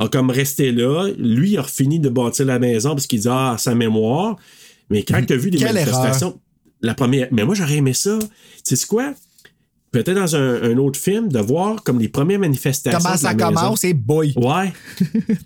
a 0.00 0.08
comme 0.08 0.30
resté 0.30 0.72
là. 0.72 1.08
Lui, 1.16 1.52
il 1.52 1.58
a 1.58 1.62
fini 1.62 2.00
de 2.00 2.08
bâtir 2.08 2.46
la 2.46 2.58
maison 2.58 2.90
parce 2.90 3.06
qu'il 3.06 3.20
dit, 3.20 3.28
ah, 3.30 3.54
sa 3.58 3.74
mémoire. 3.76 4.36
Mais 4.88 5.04
quand 5.04 5.24
tu 5.24 5.32
as 5.32 5.36
vu 5.36 5.50
des. 5.52 5.58
Quelle 5.58 5.74
manifestations, 5.74 6.40
la 6.80 6.94
première. 6.94 7.28
Mais 7.30 7.44
moi, 7.44 7.54
j'aurais 7.54 7.76
aimé 7.76 7.92
ça. 7.92 8.18
Tu 8.66 8.76
sais 8.76 8.86
quoi? 8.86 9.14
Peut-être 9.92 10.14
dans 10.14 10.36
un, 10.36 10.62
un 10.62 10.76
autre 10.78 10.98
film, 11.00 11.28
de 11.28 11.38
voir 11.40 11.82
comme 11.82 11.98
les 11.98 12.08
premières 12.08 12.38
manifestations. 12.38 12.98
Comment 13.02 13.16
ça 13.16 13.34
commence? 13.34 13.82
Et 13.84 13.92
boy. 13.92 14.32
Ouais. 14.36 14.72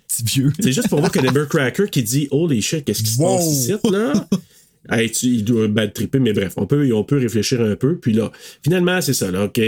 Petit 0.08 0.22
vieux. 0.24 0.52
C'est 0.60 0.72
juste 0.72 0.88
pour 0.88 0.98
voir 1.00 1.10
que 1.10 1.18
Never 1.18 1.46
Cracker 1.48 1.88
qui 1.90 2.02
dit 2.02 2.28
Holy 2.30 2.60
shit, 2.62 2.84
qu'est-ce 2.84 3.02
qui 3.02 3.10
se 3.10 3.18
Wow. 3.20 3.36
passe 3.36 3.46
ici, 3.46 3.74
là? 3.90 4.12
Hey, 4.90 5.10
tu- 5.10 5.28
il 5.28 5.44
doit 5.44 5.66
bad 5.66 5.94
tripper, 5.94 6.18
mais 6.18 6.34
bref, 6.34 6.52
on 6.58 6.66
peut, 6.66 6.92
on 6.92 7.04
peut 7.04 7.16
réfléchir 7.16 7.58
un 7.62 7.74
peu. 7.74 7.96
Puis 7.96 8.12
là, 8.12 8.30
finalement, 8.62 9.00
c'est 9.00 9.14
ça, 9.14 9.30
là, 9.30 9.44
OK. 9.44 9.58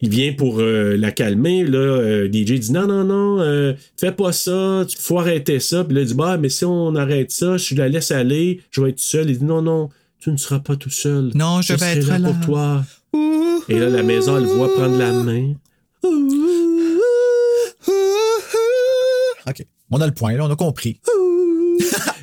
Il 0.00 0.10
vient 0.10 0.34
pour 0.34 0.60
euh, 0.60 0.96
la 0.96 1.10
calmer. 1.10 1.64
Là, 1.64 1.78
euh, 1.78 2.28
DJ 2.28 2.60
dit 2.60 2.72
non, 2.72 2.86
non, 2.86 3.04
non, 3.04 3.40
euh, 3.40 3.72
fais 3.96 4.12
pas 4.12 4.32
ça, 4.32 4.84
il 4.88 4.96
faut 4.98 5.18
arrêter 5.18 5.58
ça. 5.58 5.84
Puis 5.84 5.94
là, 5.94 6.02
il 6.02 6.06
dit 6.06 6.14
bah, 6.14 6.36
mais 6.36 6.50
si 6.50 6.64
on 6.64 6.94
arrête 6.94 7.30
ça, 7.30 7.56
je 7.56 7.74
la 7.74 7.88
laisse 7.88 8.10
aller, 8.10 8.60
je 8.70 8.82
vais 8.82 8.90
être 8.90 8.96
tout 8.96 9.04
seul. 9.04 9.30
Il 9.30 9.38
dit 9.38 9.44
non, 9.44 9.62
non, 9.62 9.88
tu 10.20 10.30
ne 10.30 10.36
seras 10.36 10.58
pas 10.58 10.76
tout 10.76 10.90
seul. 10.90 11.30
Non, 11.34 11.62
je 11.62 11.72
vais 11.72 11.78
serai 11.78 11.98
être 11.98 12.08
là. 12.08 12.30
pour 12.30 12.40
toi. 12.44 12.84
Et 13.68 13.78
là, 13.78 13.88
la 13.88 14.02
maison, 14.02 14.36
elle 14.36 14.44
le 14.44 14.50
voit 14.50 14.72
prendre 14.74 14.98
la 14.98 15.12
main. 15.12 15.54
OK. 19.48 19.66
On 19.90 20.00
a 20.00 20.06
le 20.06 20.12
point, 20.12 20.34
là, 20.36 20.44
on 20.44 20.50
a 20.50 20.56
compris. 20.56 21.00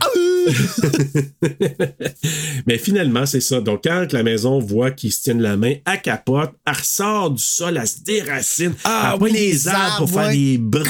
Mais 2.68 2.78
finalement, 2.78 3.26
c'est 3.26 3.42
ça. 3.42 3.62
Donc, 3.62 3.82
quand 3.84 4.12
la 4.14 4.24
maison 4.24 4.60
voit 4.60 4.92
qu'ils 4.92 5.12
se 5.12 5.24
tiennent 5.24 5.42
la 5.42 5.58
main, 5.58 5.76
elle 5.86 6.02
capote, 6.02 6.52
elle 6.66 6.74
ressort 6.74 7.32
du 7.32 7.42
sol, 7.44 7.78
elle 7.82 7.88
se 7.88 8.02
déracine. 8.04 8.74
Ah, 8.84 9.14
elle 9.16 9.22
oui, 9.24 9.32
les 9.32 9.52
les 9.52 9.68
arbres 9.68 9.98
pour 10.08 10.10
faire 10.10 10.30
des 10.32 10.58
bras, 10.58 10.84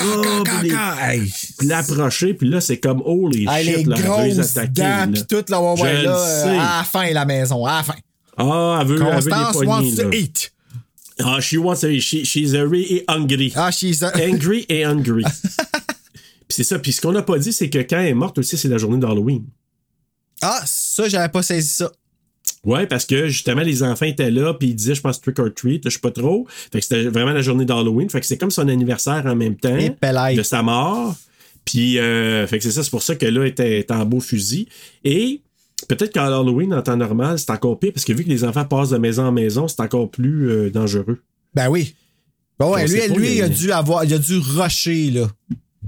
puis 0.43 0.69
les- 0.69 1.21
puis 1.57 1.67
l'approcher, 1.67 2.33
puis 2.33 2.49
là, 2.49 2.61
c'est 2.61 2.79
comme 2.79 3.01
holy 3.05 3.45
Ah, 3.47 3.61
shit, 3.61 3.77
les 3.77 3.83
là, 3.83 4.25
les 4.25 4.39
attaquer. 4.39 4.81
dents, 4.81 5.11
pis 5.13 5.25
tout, 5.27 5.45
là, 5.49 5.61
ouais, 5.61 5.81
ouais, 5.81 6.03
là, 6.03 6.17
euh, 6.17 6.59
à 6.59 6.77
la 6.79 6.83
fin, 6.83 7.11
la 7.11 7.25
maison, 7.25 7.65
à 7.65 7.77
la 7.77 7.83
fin. 7.83 7.95
Ah, 8.37 8.79
elle 8.81 8.87
veut, 8.87 8.95
elle 8.95 9.21
veut 9.21 9.29
Constance 9.31 9.61
les 9.61 9.67
wants 9.67 9.75
poignées, 9.81 9.95
to 9.95 10.09
là. 10.09 10.17
eat. 10.17 10.51
Ah, 11.23 11.39
she 11.39 11.55
wants 11.57 11.83
a, 11.83 11.99
she, 11.99 12.23
she's 12.25 12.53
hungry. 12.55 13.03
Ah, 13.55 13.71
she's 13.71 14.01
a- 14.03 14.11
Angry 14.15 14.65
et 14.69 14.83
hungry. 14.85 15.23
puis 16.47 16.55
c'est 16.55 16.63
ça. 16.63 16.79
Puis 16.79 16.93
ce 16.93 17.01
qu'on 17.01 17.11
n'a 17.11 17.21
pas 17.21 17.37
dit, 17.37 17.53
c'est 17.53 17.69
que 17.69 17.79
quand 17.79 17.99
elle 17.99 18.07
est 18.07 18.13
morte 18.13 18.37
aussi, 18.37 18.57
c'est 18.57 18.67
la 18.67 18.77
journée 18.77 18.99
d'Halloween. 18.99 19.45
Ah, 20.41 20.61
ça, 20.65 21.07
j'avais 21.07 21.29
pas 21.29 21.41
saisi 21.41 21.69
ça. 21.69 21.91
Ouais, 22.65 22.87
parce 22.87 23.05
que 23.05 23.27
justement, 23.27 23.61
les 23.61 23.83
enfants 23.83 24.05
étaient 24.05 24.31
là, 24.31 24.53
puis 24.53 24.69
ils 24.69 24.75
disaient, 24.75 24.95
je 24.95 25.01
pense, 25.01 25.19
trick 25.19 25.37
or 25.39 25.49
treat, 25.53 25.83
je 25.83 25.89
sais 25.89 25.99
pas 25.99 26.11
trop. 26.11 26.47
Fait 26.49 26.79
que 26.79 26.85
c'était 26.85 27.03
vraiment 27.03 27.31
la 27.33 27.41
journée 27.41 27.65
d'Halloween. 27.65 28.09
Fait 28.09 28.21
que 28.21 28.25
c'est 28.25 28.37
comme 28.37 28.51
son 28.51 28.67
anniversaire 28.67 29.25
en 29.25 29.35
même 29.35 29.57
temps 29.57 29.77
de 29.77 30.43
sa 30.43 30.61
mort. 30.61 31.15
Puis, 31.65 31.99
euh, 31.99 32.45
fait 32.47 32.57
que 32.57 32.63
c'est 32.63 32.71
ça, 32.71 32.83
c'est 32.83 32.89
pour 32.89 33.03
ça 33.03 33.15
que 33.15 33.25
là, 33.25 33.45
était, 33.45 33.79
était 33.79 33.93
en 33.93 34.05
beau 34.05 34.19
fusil. 34.19 34.67
Et 35.03 35.41
peut-être 35.87 36.13
qu'à 36.13 36.25
Halloween, 36.25 36.73
en 36.73 36.81
temps 36.81 36.97
normal, 36.97 37.39
c'est 37.39 37.51
encore 37.51 37.79
pire, 37.79 37.91
parce 37.93 38.05
que 38.05 38.13
vu 38.13 38.23
que 38.23 38.29
les 38.29 38.43
enfants 38.43 38.65
passent 38.65 38.89
de 38.89 38.97
maison 38.97 39.23
en 39.23 39.31
maison, 39.31 39.67
c'est 39.67 39.81
encore 39.81 40.09
plus 40.09 40.49
euh, 40.49 40.69
dangereux. 40.69 41.21
Ben 41.53 41.69
oui. 41.69 41.95
Ben 42.59 42.69
ouais, 42.69 42.87
lui, 42.87 43.07
lui 43.15 43.35
il 43.37 43.41
a 43.41 43.49
dû 43.49 43.71
avoir, 43.71 44.03
il 44.05 44.13
a 44.13 44.19
dû 44.19 44.37
rusher, 44.37 45.11
là. 45.11 45.27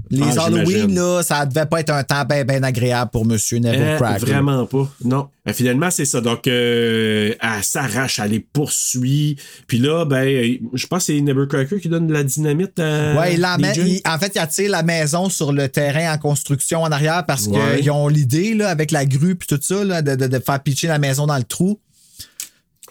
Les 0.08 0.22
Ah, 0.22 0.44
Halloween, 0.44 0.94
là, 0.94 1.22
ça 1.24 1.44
devait 1.46 1.66
pas 1.66 1.80
être 1.80 1.90
un 1.90 2.04
temps 2.04 2.24
bien 2.24 2.44
ben 2.44 2.62
agréable 2.62 3.10
pour 3.10 3.26
Monsieur 3.26 3.58
Neville 3.58 3.80
Euh, 3.82 3.96
Cracker. 3.96 4.24
vraiment 4.26 4.64
pas. 4.66 4.88
Non. 5.04 5.28
Euh, 5.48 5.52
finalement, 5.52 5.90
c'est 5.90 6.04
ça. 6.04 6.20
Donc, 6.20 6.46
euh, 6.46 7.34
elle 7.40 7.64
s'arrache, 7.64 8.20
elle 8.20 8.30
les 8.30 8.38
poursuit. 8.40 9.36
Puis 9.66 9.78
là, 9.78 10.04
ben, 10.04 10.58
je 10.72 10.86
pense 10.86 11.06
que 11.06 11.12
c'est 11.12 11.20
Nevercracker 11.20 11.80
qui 11.80 11.88
donne 11.88 12.06
de 12.06 12.12
la 12.12 12.22
dynamite 12.22 12.78
à. 12.78 13.18
Ouais, 13.18 13.34
il 13.34 13.40
l'emmène- 13.40 13.74
DJ. 13.74 13.78
il- 13.78 14.00
en 14.08 14.18
fait, 14.18 14.30
il 14.34 14.38
attire 14.38 14.70
la 14.70 14.84
maison 14.84 15.28
sur 15.28 15.52
le 15.52 15.68
terrain 15.68 16.14
en 16.14 16.18
construction 16.18 16.82
en 16.82 16.92
arrière 16.92 17.24
parce 17.26 17.48
Ouais. 17.48 17.80
qu'ils 17.80 17.90
ont 17.90 18.06
l'idée, 18.06 18.54
là, 18.54 18.68
avec 18.68 18.92
la 18.92 19.06
grue 19.06 19.34
puis 19.34 19.48
tout 19.48 19.58
ça, 19.60 19.82
là, 19.84 20.02
de, 20.02 20.14
de- 20.14 20.28
de 20.28 20.38
faire 20.38 20.62
pitcher 20.62 20.86
la 20.86 20.98
maison 21.00 21.26
dans 21.26 21.36
le 21.38 21.42
trou. 21.44 21.80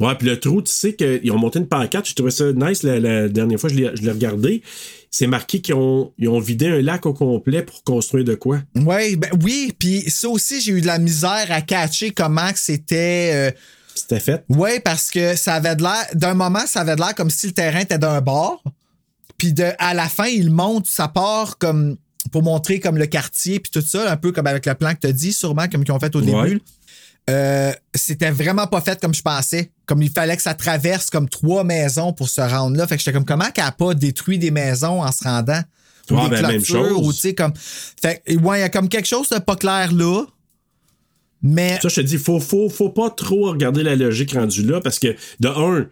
Ouais, 0.02 0.14
puis 0.16 0.28
le 0.28 0.38
trou, 0.38 0.62
tu 0.62 0.74
sais 0.74 0.94
qu'ils 0.94 1.32
ont 1.32 1.38
monté 1.38 1.60
une 1.60 1.68
pancarte. 1.68 2.10
Je 2.10 2.16
trouvais 2.16 2.32
ça 2.32 2.52
nice 2.52 2.84
la, 2.84 3.00
la 3.00 3.30
dernière 3.30 3.58
fois 3.58 3.70
je 3.70 3.76
l'ai 3.76 4.12
regardé. 4.12 4.62
C'est 5.18 5.28
marqué 5.28 5.62
qu'ils 5.62 5.76
ont, 5.76 6.12
ils 6.18 6.28
ont 6.28 6.42
vidé 6.42 6.68
un 6.68 6.82
lac 6.82 7.06
au 7.06 7.14
complet 7.14 7.64
pour 7.64 7.84
construire 7.86 8.26
de 8.26 8.36
quoi? 8.36 8.60
Ouais, 8.76 9.16
ben 9.16 9.30
oui, 9.44 9.74
puis 9.80 10.04
ça 10.10 10.28
aussi, 10.28 10.60
j'ai 10.60 10.74
eu 10.74 10.82
de 10.82 10.88
la 10.88 11.00
misère 11.00 11.48
à 11.52 11.62
catcher 11.62 12.12
comment 12.12 12.50
c'était. 12.54 13.32
euh, 13.34 13.52
C'était 13.96 14.20
fait? 14.20 14.44
Ouais, 14.50 14.82
parce 14.82 15.10
que 15.12 15.38
ça 15.38 15.54
avait 15.54 15.78
de 15.78 15.84
l'air. 15.84 16.06
D'un 16.16 16.34
moment, 16.34 16.66
ça 16.68 16.82
avait 16.82 16.96
de 16.98 17.00
l'air 17.00 17.16
comme 17.16 17.30
si 17.30 17.48
le 17.48 17.54
terrain 17.54 17.80
était 17.80 17.98
d'un 17.98 18.20
bord. 18.20 18.62
Puis 19.38 19.54
de, 19.54 19.68
à 19.80 19.94
la 19.94 20.10
fin, 20.10 20.26
il 20.28 20.52
monte, 20.52 20.88
ça 20.88 21.08
part 21.08 21.58
comme 21.60 21.96
pour 22.34 22.44
montrer 22.44 22.82
comme 22.82 22.98
le 22.98 23.06
quartier 23.06 23.60
puis 23.62 23.72
tout 23.72 23.82
ça, 23.88 24.12
un 24.12 24.18
peu 24.18 24.34
comme 24.34 24.48
avec 24.48 24.66
le 24.66 24.74
plan 24.74 24.94
que 24.96 25.00
tu 25.00 25.08
as 25.08 25.14
dit, 25.14 25.32
sûrement, 25.32 25.68
comme 25.72 25.86
qu'ils 25.86 25.94
ont 25.94 26.00
fait 26.00 26.14
au 26.16 26.20
Ouais. 26.22 26.26
début. 26.44 26.62
Euh, 27.30 27.72
c'était 27.94 28.30
vraiment 28.30 28.68
pas 28.68 28.82
fait 28.82 29.00
comme 29.02 29.14
je 29.14 29.22
pensais. 29.22 29.72
Comme 29.86 30.02
il 30.02 30.12
fallait 30.12 30.36
que 30.36 30.42
ça 30.42 30.54
traverse 30.54 31.10
comme 31.10 31.28
trois 31.28 31.64
maisons 31.64 32.14
pour 32.14 32.30
se 32.30 32.42
rendre 32.42 32.78
là. 32.78 32.88
Fait 32.88 32.98
que 32.98 33.02
j'étais 33.02 33.14
comme 33.14 33.26
comment 33.26 33.50
qu'elle 33.52 33.66
a 33.66 33.72
pas 33.72 33.94
détruit 33.94 34.38
des 34.38 34.52
maisons 34.52 35.02
en 35.02 35.12
se 35.12 35.24
rendant? 35.24 35.62
Ou 36.12 36.16
des 36.16 36.30
ben, 36.30 36.42
même 36.48 36.62
clôtures, 36.62 36.90
chose. 36.90 37.08
ou 37.08 37.14
tu 37.14 37.20
sais, 37.20 37.34
comme. 37.34 37.54
Fait 37.56 38.22
que, 38.26 38.36
ouais, 38.36 38.60
il 38.60 38.62
y 38.62 38.64
a 38.64 38.70
comme 38.70 38.90
quelque 38.90 39.08
chose 39.08 39.30
de 39.30 39.40
pas 39.40 39.56
clair 39.56 39.92
là. 39.92 40.24
Mais. 41.42 41.80
Ça, 41.82 41.90
je 41.90 41.96
te 41.96 42.02
dis, 42.02 42.18
faut, 42.18 42.40
faut, 42.40 42.70
faut 42.70 42.90
pas 42.90 43.10
trop 43.10 43.50
regarder 43.50 43.82
la 43.82 43.96
logique 43.96 44.34
rendue 44.34 44.64
là 44.64 44.82
parce 44.82 45.00
que, 45.00 45.16
de 45.40 45.48
un, 45.48 45.88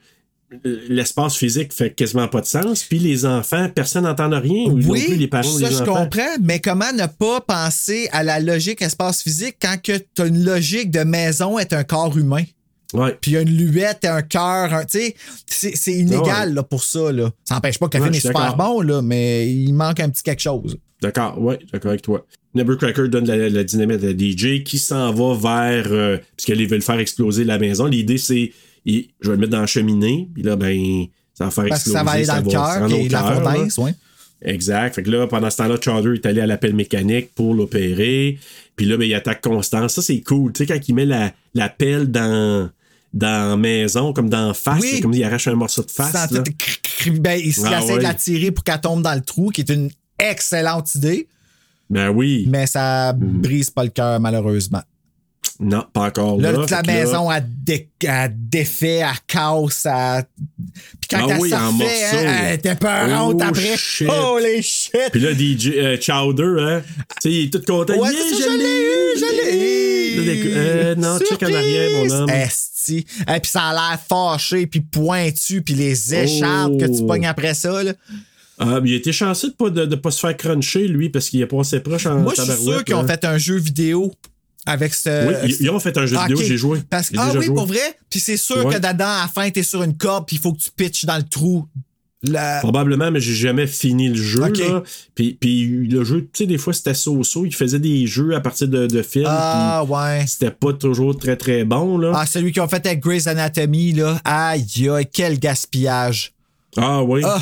l'espace 0.90 1.36
physique 1.36 1.74
fait 1.74 1.92
quasiment 1.92 2.28
pas 2.28 2.42
de 2.42 2.46
sens. 2.46 2.84
Puis 2.84 3.00
les 3.00 3.26
enfants, 3.26 3.70
personne 3.74 4.04
n'entend 4.04 4.30
rien. 4.30 4.66
Ou 4.70 4.80
Oui, 4.90 5.04
plus 5.06 5.16
les 5.16 5.28
parents 5.28 5.44
ça 5.44 5.70
les 5.70 5.76
je 5.76 5.82
enfants. 5.82 6.04
comprends, 6.04 6.36
mais 6.42 6.60
comment 6.60 6.92
ne 6.94 7.06
pas 7.08 7.42
penser 7.42 8.10
à 8.12 8.24
la 8.24 8.40
logique 8.40 8.82
espace 8.82 9.22
physique 9.24 9.58
quand 9.62 9.76
que 9.82 9.98
tu 9.98 10.22
as 10.22 10.26
une 10.26 10.44
logique 10.44 10.92
de 10.92 11.02
maison 11.04 11.58
est 11.60 11.74
un 11.74 11.84
corps 11.84 12.18
humain? 12.18 12.44
Ouais. 12.94 13.18
Puis 13.20 13.32
il 13.32 13.34
y 13.34 13.38
a 13.38 13.42
une 13.42 13.50
luette, 13.58 14.06
un 14.06 14.22
cœur, 14.22 14.86
tu 14.86 15.00
sais, 15.48 15.72
c'est 15.76 15.94
inégal 15.94 16.50
Ouais. 16.50 16.56
là, 16.56 16.64
pour 16.64 16.84
ça. 16.84 17.12
Là. 17.12 17.32
Ça 17.44 17.56
n'empêche 17.56 17.80
pas 17.80 17.88
que 17.88 17.98
le 17.98 18.04
Ouais, 18.04 18.10
film 18.12 18.18
est 18.18 18.28
super 18.28 18.56
bon, 18.56 18.82
là, 18.82 19.02
mais 19.02 19.52
il 19.52 19.74
manque 19.74 20.00
un 20.00 20.10
petit 20.10 20.22
quelque 20.22 20.42
chose. 20.44 20.78
D'accord, 21.02 21.42
ouais, 21.42 21.58
d'accord 21.72 21.90
avec 21.90 22.04
toi. 22.04 22.26
Cracker 22.78 23.08
donne 23.10 23.26
la, 23.26 23.50
la 23.50 23.64
dynamite 23.64 24.04
à 24.04 24.12
DJ 24.12 24.64
qui 24.64 24.78
s'en 24.78 25.12
va 25.12 25.34
vers. 25.36 25.88
Euh, 25.92 26.18
puisqu'ils 26.38 26.68
veulent 26.68 26.84
faire 26.84 27.00
exploser 27.00 27.44
la 27.46 27.58
maison. 27.58 27.88
L'idée, 27.88 28.20
c'est. 28.20 28.52
Il- 28.86 29.10
Je 29.22 29.30
vais 29.30 29.36
le 29.36 29.40
mettre 29.42 29.52
dans 29.52 29.62
la 29.62 29.68
cheminée, 29.68 30.30
puis 30.34 30.44
là, 30.44 30.56
ben. 30.56 31.06
Ça 31.36 31.46
va 31.46 31.52
faire 31.52 31.66
Parce 31.70 31.84
que 31.84 31.90
exploser. 31.90 31.98
ça 31.98 32.04
va 32.04 32.12
aller 32.12 32.26
dans 32.28 32.36
le 32.36 32.52
cœur, 32.52 32.92
est 33.00 33.10
la 33.10 33.24
fournaise, 33.24 33.78
ouais. 33.80 33.96
Exact. 34.46 34.94
Fait 34.94 35.04
que 35.04 35.10
là, 35.10 35.26
pendant 35.26 35.50
ce 35.50 35.58
temps-là, 35.58 35.78
Chowder 35.82 36.14
est 36.16 36.26
allé 36.28 36.42
à 36.42 36.46
l'appel 36.46 36.76
mécanique 36.76 37.34
pour 37.34 37.56
l'opérer. 37.56 38.38
Puis 38.76 38.86
là, 38.86 38.98
ben, 38.98 39.06
il 39.06 39.14
attaque 39.16 39.42
Constance. 39.42 39.94
Ça, 39.94 40.02
c'est 40.02 40.22
cool. 40.22 40.52
Tu 40.54 40.66
sais, 40.66 40.72
quand 40.72 40.88
il 40.88 40.94
met 40.94 41.06
la, 41.06 41.32
la 41.56 41.70
pelle 41.70 42.12
dans, 42.12 42.70
dans 43.14 43.50
la 43.52 43.58
maison, 43.58 44.12
comme 44.14 44.30
dans 44.30 44.50
la 44.50 44.54
face, 44.54 44.82
Oui. 44.82 45.00
comme 45.02 45.14
il 45.14 45.24
arrache 45.24 45.48
un 45.48 45.56
morceau 45.56 45.82
de 45.84 45.90
face. 45.92 46.14
Là. 46.32 46.44
ben, 47.20 47.40
il 47.40 47.54
Ah 47.66 47.80
essaie 47.82 47.94
ouais. 47.94 47.98
de 47.98 48.04
la 48.04 48.14
tirer 48.14 48.52
pour 48.52 48.64
qu'elle 48.64 48.82
tombe 48.82 49.02
dans 49.02 49.16
le 49.16 49.22
trou, 49.22 49.50
qui 49.50 49.62
est 49.62 49.70
une 49.72 49.90
excellente 50.20 50.94
idée, 50.96 51.28
Ben 51.90 52.10
oui. 52.10 52.46
mais 52.50 52.68
ça 52.68 53.14
brise 53.14 53.70
pas 53.72 53.84
le 53.86 53.90
cœur, 53.92 54.20
malheureusement. 54.20 54.82
Non, 55.60 55.86
pas 55.94 56.02
encore 56.08 56.40
Là, 56.42 56.52
là. 56.52 56.58
toute 56.60 56.72
la 56.72 56.82
là- 56.82 56.94
maison, 56.94 57.32
elle, 57.32 57.46
dé- 57.48 57.90
elle 58.04 58.34
défait, 58.36 58.98
elle 59.04 59.12
casse, 59.28 59.86
elle... 59.86 60.24
Puis 61.00 61.08
quand 61.12 61.28
Ah 61.30 61.34
elle 61.36 61.40
oui, 61.42 61.50
sortait, 61.50 62.04
hein, 62.14 62.36
elle 62.48 62.54
était 62.56 62.76
peurante 62.76 63.36
Oh, 63.40 63.44
après. 63.44 63.78
shit. 63.78 64.10
Holy 64.10 64.64
shit! 64.64 64.92
Puis 65.12 65.22
là, 65.22 65.32
DJ 65.34 65.68
euh, 65.78 65.98
Chowder, 66.02 66.56
hein, 66.60 66.82
tu 66.82 67.04
sais, 67.22 67.32
il 67.32 67.46
est 67.46 67.50
tout 67.50 67.62
content. 67.72 67.94
Ouais, 67.94 68.10
Yeah, 68.12 68.22
ça, 68.30 68.36
je 68.36 68.58
l'ai 68.58 68.82
eu, 68.82 69.20
je 69.20 69.26
l'ai 69.46 69.58
eu! 69.58 70.26
Là, 70.26 70.32
euh, 70.58 70.96
non, 70.96 71.20
check 71.20 71.42
en 71.44 71.54
arrière, 71.54 71.90
mon 72.06 72.12
homme. 72.12 72.30
Esti. 72.30 73.06
Et 73.34 73.40
puis 73.40 73.52
ça 73.52 73.64
a 73.70 73.74
l'air 73.74 74.00
fâché, 74.10 74.66
puis 74.68 74.82
pointu, 74.82 75.62
puis 75.62 75.74
les 75.76 76.16
écharpes 76.16 76.78
que 76.80 76.86
tu 76.86 77.00
Oh. 77.02 77.06
pognes 77.06 77.28
après 77.28 77.54
ça. 77.54 77.84
Là. 77.84 77.94
Ah, 78.60 78.80
mais 78.82 78.90
il 78.90 78.94
été 78.96 79.12
chanceux 79.12 79.50
de 79.50 79.54
pas, 79.54 79.70
de, 79.70 79.86
de 79.86 79.96
pas 79.96 80.12
se 80.12 80.20
faire 80.20 80.36
cruncher, 80.38 80.88
lui, 80.88 81.10
parce 81.10 81.30
qu'il 81.30 81.42
a 81.44 81.48
passé 81.48 81.80
proche 81.80 82.06
en 82.06 82.20
Moi, 82.20 82.34
je 82.36 82.42
suis 82.44 82.64
sûr 82.64 82.84
qu'ils 82.84 82.96
ont 82.96 83.02
là. 83.04 83.08
fait 83.08 83.26
un 83.26 83.38
jeu 83.38 83.56
vidéo 83.58 84.14
avec 84.66 84.94
ce. 84.94 85.28
Oui, 85.46 85.56
ils- 85.60 85.70
ont 85.70 85.80
fait 85.80 85.98
un 85.98 86.06
jeu 86.06 86.16
Ah, 86.20 86.28
vidéo, 86.28 86.38
j'ai 86.46 86.58
joué. 86.58 86.82
Parce 86.90 87.12
ah 87.18 87.32
oui, 87.36 87.46
joué. 87.46 87.56
pour 87.56 87.66
vrai? 87.66 87.98
Puis 88.10 88.20
c'est 88.20 88.38
sûr 88.38 88.66
Ouais. 88.66 88.74
que 88.76 88.80
dedans, 88.80 89.06
à 89.06 89.22
la 89.24 89.32
fin, 89.34 89.50
t'es 89.50 89.64
sur 89.64 89.84
une 89.84 89.98
corde, 89.98 90.26
puis 90.28 90.38
il 90.38 90.40
faut 90.42 90.54
que 90.54 90.60
tu 90.60 90.70
pitches 90.76 91.06
dans 91.06 91.18
le 91.18 91.24
trou. 91.24 91.68
La- 92.26 92.60
Probablement, 92.62 93.12
mais 93.12 93.20
j'ai 93.20 93.34
jamais 93.36 93.68
fini 93.68 94.08
le 94.08 94.16
jeu. 94.16 94.42
Ok. 94.46 94.58
Là. 94.60 94.82
Puis, 95.14 95.34
puis 95.34 95.88
le 95.88 96.06
jeu, 96.06 96.22
tu 96.22 96.30
sais, 96.34 96.46
des 96.46 96.58
fois, 96.58 96.72
c'était 96.72 96.94
so-so. 96.94 97.46
Il 97.46 97.54
faisait 97.54 97.80
des 97.80 98.08
jeux 98.08 98.34
à 98.34 98.40
partir 98.40 98.70
de, 98.70 98.88
de 98.88 99.02
films. 99.02 99.26
Ah, 99.28 99.84
ouais. 99.84 100.24
C'était 100.26 100.52
pas 100.52 100.72
toujours 100.72 101.18
très, 101.18 101.36
très 101.36 101.66
bon. 101.66 101.98
Là. 101.98 102.14
Ah, 102.16 102.26
celui 102.26 102.54
qu'ils 102.54 102.62
ont 102.62 102.70
fait 102.70 102.86
avec 102.86 103.02
Grey's 103.02 103.28
Anatomy, 103.28 103.92
là. 103.92 104.22
Aïe, 104.24 104.66
aïe, 104.90 105.06
quel 105.12 105.38
gaspillage. 105.38 106.32
Ah, 106.78 107.04
oui. 107.04 107.24
Ah, 107.26 107.42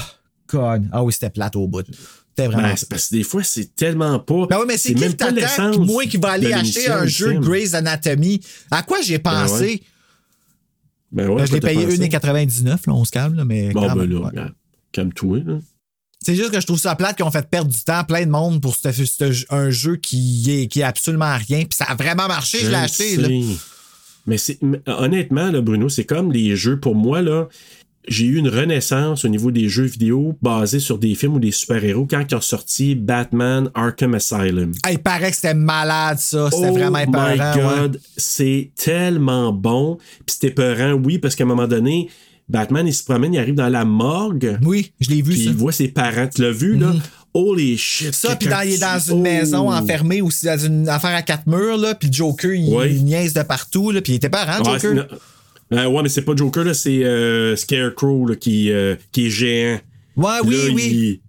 God. 0.49 0.87
Ah 0.91 1.03
oui, 1.03 1.13
c'était 1.13 1.29
plate 1.29 1.55
au 1.55 1.67
bout. 1.67 1.85
C'était 2.35 2.47
vraiment. 2.47 2.69
Ben, 2.69 2.75
parce 2.89 3.09
que 3.09 3.15
des 3.15 3.23
fois, 3.23 3.43
c'est 3.43 3.75
tellement 3.75 4.17
pas. 4.19 4.47
Ben 4.49 4.57
oui, 4.59 4.65
mais 4.67 4.77
c'est 4.77 4.93
qui 4.93 5.01
même 5.01 5.13
pas 5.15 5.31
l'essence 5.31 5.77
Moi 5.77 6.05
qui 6.05 6.17
va 6.17 6.31
aller 6.31 6.53
acheter 6.53 6.89
un 6.89 7.05
jeu 7.05 7.33
de. 7.35 7.39
Grey's 7.39 7.73
Anatomy? 7.73 8.39
À 8.71 8.83
quoi 8.83 8.99
j'ai 9.01 9.19
pensé? 9.19 9.63
ouais. 9.63 9.81
Ben 11.11 11.27
ouais, 11.27 11.35
Ben, 11.37 11.45
je 11.45 11.51
l'ai 11.53 11.59
payé 11.59 11.85
pensé? 11.85 11.97
1,99, 11.97 12.65
là, 12.65 12.77
on 12.93 13.03
se 13.03 13.11
calme, 13.11 13.35
là, 13.35 13.43
mais. 13.43 13.71
Bon, 13.71 13.81
ben 13.93 14.05
là, 14.09 14.19
ouais. 14.19 14.31
calme-toi. 14.93 15.39
C'est 16.23 16.35
juste 16.35 16.51
que 16.51 16.61
je 16.61 16.65
trouve 16.67 16.79
ça 16.79 16.95
plate 16.95 17.15
qu'ils 17.17 17.25
ont 17.25 17.31
fait 17.31 17.49
perdre 17.49 17.69
du 17.71 17.81
temps 17.83 17.97
à 17.97 18.03
plein 18.03 18.25
de 18.25 18.29
monde 18.31 18.61
pour 18.61 18.75
ce- 18.77 18.91
ce- 18.91 19.45
un 19.53 19.71
jeu 19.71 19.95
qui 19.97 20.45
est, 20.49 20.67
qui 20.67 20.81
est 20.81 20.83
absolument 20.83 21.35
rien. 21.35 21.59
Puis 21.61 21.75
ça 21.75 21.85
a 21.85 21.95
vraiment 21.95 22.27
marché, 22.27 22.59
je 22.59 22.69
l'ai 22.69 22.75
acheté. 22.75 23.17
Là. 23.17 23.27
Mais 24.27 24.37
c'est 24.37 24.59
mais 24.61 24.79
honnêtement, 24.85 25.49
là, 25.51 25.61
Bruno, 25.61 25.89
c'est 25.89 26.05
comme 26.05 26.31
les 26.31 26.55
jeux 26.55 26.79
pour 26.79 26.93
moi, 26.95 27.21
là. 27.23 27.47
J'ai 28.07 28.25
eu 28.25 28.37
une 28.37 28.49
renaissance 28.49 29.25
au 29.25 29.27
niveau 29.27 29.51
des 29.51 29.69
jeux 29.69 29.85
vidéo 29.85 30.35
basés 30.41 30.79
sur 30.79 30.97
des 30.97 31.13
films 31.13 31.35
ou 31.35 31.39
des 31.39 31.51
super-héros 31.51 32.07
quand 32.09 32.23
ils 32.29 32.35
ont 32.35 32.41
sorti 32.41 32.95
Batman 32.95 33.69
Arkham 33.75 34.15
Asylum. 34.15 34.71
Ah, 34.83 34.91
il 34.91 34.99
paraît 34.99 35.29
que 35.29 35.35
c'était 35.35 35.53
malade, 35.53 36.17
ça. 36.17 36.49
C'était 36.51 36.69
oh 36.69 36.73
vraiment 36.73 36.97
my 36.97 37.03
épeurant. 37.03 37.53
ouais. 37.55 37.79
God, 37.81 37.99
c'est 38.17 38.71
tellement 38.75 39.53
bon. 39.53 39.97
Puis 40.25 40.33
c'était 40.39 40.47
épeurant, 40.47 40.93
oui, 40.93 41.19
parce 41.19 41.35
qu'à 41.35 41.43
un 41.43 41.47
moment 41.47 41.67
donné, 41.67 42.09
Batman, 42.49 42.87
il 42.87 42.93
se 42.93 43.03
promène, 43.03 43.33
il 43.35 43.39
arrive 43.39 43.55
dans 43.55 43.69
la 43.69 43.85
morgue. 43.85 44.57
Oui, 44.63 44.91
je 44.99 45.09
l'ai 45.09 45.21
vu, 45.21 45.31
Puis 45.33 45.43
il 45.45 45.53
voit 45.53 45.71
ses 45.71 45.87
parents. 45.87 46.27
Tu 46.27 46.41
l'as 46.41 46.51
vu, 46.51 46.77
là? 46.77 46.93
Holy 47.33 47.77
shit. 47.77 48.13
Ça, 48.13 48.35
puis 48.35 48.49
il 48.65 48.73
est 48.73 48.77
dans 48.79 48.99
une 48.99 49.21
maison 49.21 49.69
Oh. 49.69 49.73
enfermée 49.73 50.21
aussi, 50.21 50.47
dans 50.47 50.57
une 50.57 50.89
affaire 50.89 51.15
à 51.15 51.21
quatre 51.21 51.47
murs, 51.47 51.77
là, 51.77 51.95
puis 51.95 52.09
Joker, 52.11 52.51
il 52.51 53.05
niaise 53.05 53.33
de 53.33 53.43
partout, 53.43 53.91
là, 53.91 54.01
puis 54.01 54.13
il 54.13 54.15
était 54.17 54.27
parent, 54.29 54.61
Ouais, 54.69 54.79
Joker. 54.79 55.07
Euh, 55.73 55.85
ouais, 55.87 56.03
mais 56.03 56.09
c'est 56.09 56.23
pas 56.23 56.35
Joker, 56.35 56.63
là, 56.65 56.73
c'est 56.73 57.03
euh, 57.03 57.55
Scarecrow 57.55 58.27
là, 58.27 58.35
qui, 58.35 58.71
euh, 58.71 58.95
qui 59.11 59.27
est 59.27 59.29
géant. 59.29 59.79
Ouais, 60.17 60.31
oui, 60.45 60.55
là, 60.55 60.73
oui. 60.73 60.83
il- 60.91 61.19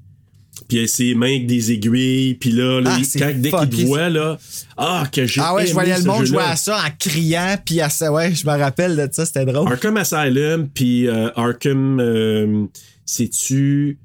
Puis 0.69 0.79
il 0.79 0.85
a 0.85 0.87
ses 0.87 1.15
mains 1.15 1.27
avec 1.29 1.47
des 1.47 1.73
aiguilles. 1.73 2.35
Puis 2.35 2.51
là, 2.51 2.81
là, 2.81 2.93
Ah, 2.95 2.99
il- 3.01 3.19
quand, 3.21 3.33
dès 3.37 3.51
qu'il 3.51 3.69
te 3.83 3.87
voit, 3.87 4.09
là, 4.09 4.39
ah, 4.77 5.05
que 5.13 5.27
j'ai. 5.27 5.41
Ah 5.43 5.55
ouais, 5.55 5.67
je 5.67 5.73
voyais 5.73 5.97
le 5.99 6.05
monde 6.05 6.25
jouer 6.25 6.43
à 6.43 6.57
ça 6.57 6.77
en 6.77 6.91
criant, 6.99 7.57
puis 7.65 7.81
à 7.81 7.89
ça, 7.89 8.13
ouais, 8.13 8.35
je 8.35 8.47
me 8.47 8.57
rappelle 8.57 8.97
de 8.97 9.09
ça, 9.11 9.25
c'était 9.27 9.45
drôle. 9.45 9.69
Arkham 9.69 9.97
Asylum, 9.97 10.69
puis 10.69 11.09
Arkham, 11.09 12.69
c'est-tu. 13.05 13.99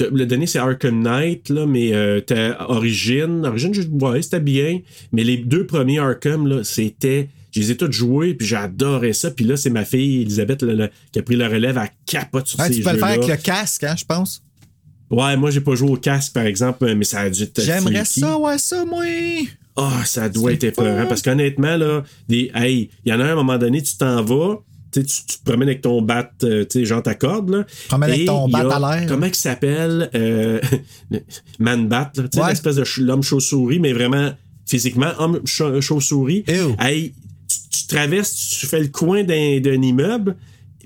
Le 0.00 0.24
dernier, 0.26 0.46
c'est 0.48 0.58
Arkham 0.58 1.02
Knight, 1.02 1.48
là, 1.50 1.66
mais 1.66 1.94
euh, 1.94 2.20
t'as 2.20 2.64
Origin. 2.68 3.44
Origin, 3.46 3.72
je- 3.72 3.82
ouais, 3.82 4.22
c'était 4.22 4.40
bien. 4.40 4.80
Mais 5.12 5.22
les 5.22 5.36
deux 5.36 5.66
premiers 5.66 6.00
Arkham, 6.00 6.48
là, 6.48 6.64
c'était. 6.64 7.28
Je 7.54 7.60
les 7.60 7.70
ai 7.72 7.76
joués, 7.90 8.34
puis 8.34 8.46
j'adorais 8.46 9.12
ça. 9.12 9.30
Puis 9.30 9.44
là, 9.44 9.56
c'est 9.56 9.70
ma 9.70 9.84
fille, 9.84 10.22
Elisabeth, 10.22 10.62
là, 10.62 10.74
là, 10.74 10.88
qui 11.12 11.18
a 11.18 11.22
pris 11.22 11.36
le 11.36 11.46
relève 11.46 11.78
à 11.78 11.88
capote 12.06 12.48
sur 12.48 12.58
Ouais, 12.58 12.68
ces 12.68 12.74
tu 12.76 12.82
peux 12.82 12.90
le 12.92 12.98
faire 12.98 13.08
avec 13.08 13.26
le 13.28 13.36
casque, 13.36 13.84
hein, 13.84 13.94
je 13.96 14.04
pense. 14.04 14.42
Ouais, 15.10 15.36
moi, 15.36 15.50
j'ai 15.50 15.60
pas 15.60 15.74
joué 15.74 15.90
au 15.90 15.96
casque, 15.96 16.32
par 16.32 16.44
exemple, 16.46 16.92
mais 16.94 17.04
ça 17.04 17.20
a 17.20 17.30
dû 17.30 17.42
être 17.44 17.60
J'aimerais 17.62 18.04
ça, 18.04 18.36
ouais, 18.38 18.58
ça, 18.58 18.84
moi. 18.84 19.04
Ah, 19.76 20.02
ça 20.04 20.28
doit 20.28 20.52
être 20.52 20.74
fun. 20.74 21.06
Parce 21.08 21.22
qu'honnêtement, 21.22 21.76
là, 21.76 22.02
des, 22.28 22.50
hey, 22.54 22.90
il 23.04 23.10
y 23.10 23.14
en 23.14 23.20
a 23.20 23.24
un, 23.24 23.28
à 23.28 23.32
un 23.32 23.36
moment 23.36 23.58
donné, 23.58 23.82
tu 23.82 23.96
t'en 23.96 24.22
vas, 24.24 24.56
tu, 24.92 25.04
tu 25.04 25.22
te 25.38 25.44
promènes 25.44 25.68
avec 25.68 25.82
ton 25.82 26.00
bat, 26.02 26.30
euh, 26.44 26.64
tu 26.64 26.80
sais, 26.80 26.84
genre 26.84 27.02
ta 27.02 27.14
corde, 27.14 27.50
là. 27.50 27.64
Promènes 27.88 28.10
avec 28.10 28.24
ton 28.26 28.48
bat 28.48 28.60
a- 28.70 28.76
à 28.76 28.98
l'air. 29.00 29.08
Comment 29.08 29.26
il 29.26 29.34
s'appelle? 29.34 30.10
Euh, 30.14 30.60
Man 31.58 31.88
Bat, 31.88 32.12
tu 32.14 32.22
sais, 32.32 32.40
Ouais. 32.40 32.48
l'espèce 32.50 32.76
de 32.76 32.84
l'homme 33.02 33.22
chauve-souris, 33.22 33.78
mais 33.80 33.92
vraiment 33.92 34.32
physiquement, 34.66 35.10
homme 35.18 35.40
cha- 35.44 35.80
chauve-souris. 35.80 36.44
Hey, 36.80 37.12
tu, 37.74 37.86
tu 37.86 37.86
traverses, 37.94 38.34
tu 38.34 38.66
fais 38.66 38.80
le 38.80 38.88
coin 38.88 39.22
d'un, 39.24 39.60
d'un 39.60 39.80
immeuble, 39.82 40.36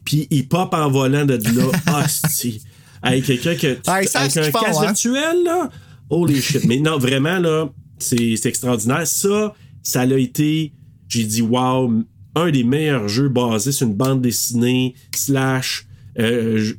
puis 0.05 0.27
il 0.31 0.49
pop 0.49 0.73
en 0.75 0.91
volant 0.91 1.25
de 1.25 1.35
là. 1.35 2.03
Hostie. 2.05 2.63
Hey, 3.03 3.23
quelqu'un 3.23 3.55
que, 3.55 3.79
Ah, 3.87 4.03
ils 4.03 4.09
savent 4.09 4.23
avec 4.23 4.37
un 4.37 4.51
font, 4.51 4.65
casque 4.65 4.81
hein? 4.83 4.87
virtuel, 4.87 5.45
là? 5.45 5.71
Holy 6.11 6.41
shit. 6.41 6.65
Mais 6.65 6.79
non, 6.79 6.99
vraiment, 6.99 7.39
là, 7.39 7.69
c'est 7.99 8.35
c'est 8.37 8.49
extraordinaire. 8.49 9.07
Ça, 9.07 9.55
ça 9.83 10.07
l'a 10.07 10.19
été, 10.19 10.73
j'ai 11.09 11.25
dit, 11.25 11.43
wow, 11.43 11.93
un 12.35 12.51
des 12.51 12.65
meilleurs 12.65 13.09
jeux 13.09 13.29
basés 13.29 13.73
sur 13.73 13.87
une 13.87 13.95
bande 13.95 14.23
dessinée, 14.23 14.95
slash, 15.15 15.87
euh, 16.19 16.73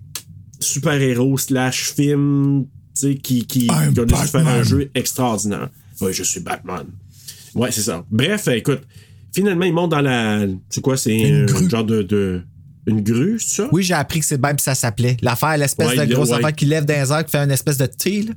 super-héros, 0.60 1.38
slash 1.38 1.94
film, 1.94 2.66
tu 2.96 3.02
sais, 3.02 3.16
qui, 3.16 3.46
qui, 3.46 3.68
qui 3.68 3.70
a 3.70 3.88
décidé 3.90 4.06
de 4.06 4.28
faire 4.30 4.48
un 4.48 4.64
jeu 4.64 4.90
extraordinaire. 4.96 5.70
Ouais, 6.02 6.14
je 6.14 6.24
suis 6.24 6.40
Batman. 6.40 6.86
Ouais, 7.56 7.72
c'est 7.72 7.82
ça. 7.82 8.06
Bref, 8.12 8.48
écoute, 8.50 8.82
finalement, 9.34 9.66
il 9.66 9.74
monte 9.74 9.92
dans 9.92 10.02
la. 10.02 10.42
C'est 10.70 10.82
quoi, 10.82 10.98
c'est 10.98 11.18
Une 11.18 11.36
un 11.44 11.46
grue. 11.46 11.70
genre 11.70 11.84
de, 11.86 12.02
de. 12.04 12.42
Une 12.88 13.02
grue, 13.02 13.38
c'est 13.40 13.62
ça? 13.64 13.70
Oui, 13.72 13.84
j'ai 13.84 13.94
appris 13.94 14.20
que 14.22 14.26
c'est 14.26 14.42
même 14.42 14.58
ça 14.58 14.74
s'appelait. 14.74 15.18
L'affaire, 15.22 15.58
l'espèce 15.58 15.90
Ouais, 15.96 16.08
de 16.08 16.14
grosse 16.14 16.30
ouais. 16.30 16.36
affaire 16.38 16.56
qui 16.56 16.66
lève 16.66 16.86
dans 16.86 16.94
les 17.00 17.12
airs, 17.12 17.24
qui 17.26 17.32
fait 17.32 17.38
une 17.44 17.52
espèce 17.52 17.78
de 17.78 17.86
T, 17.86 18.24
là. 18.24 18.34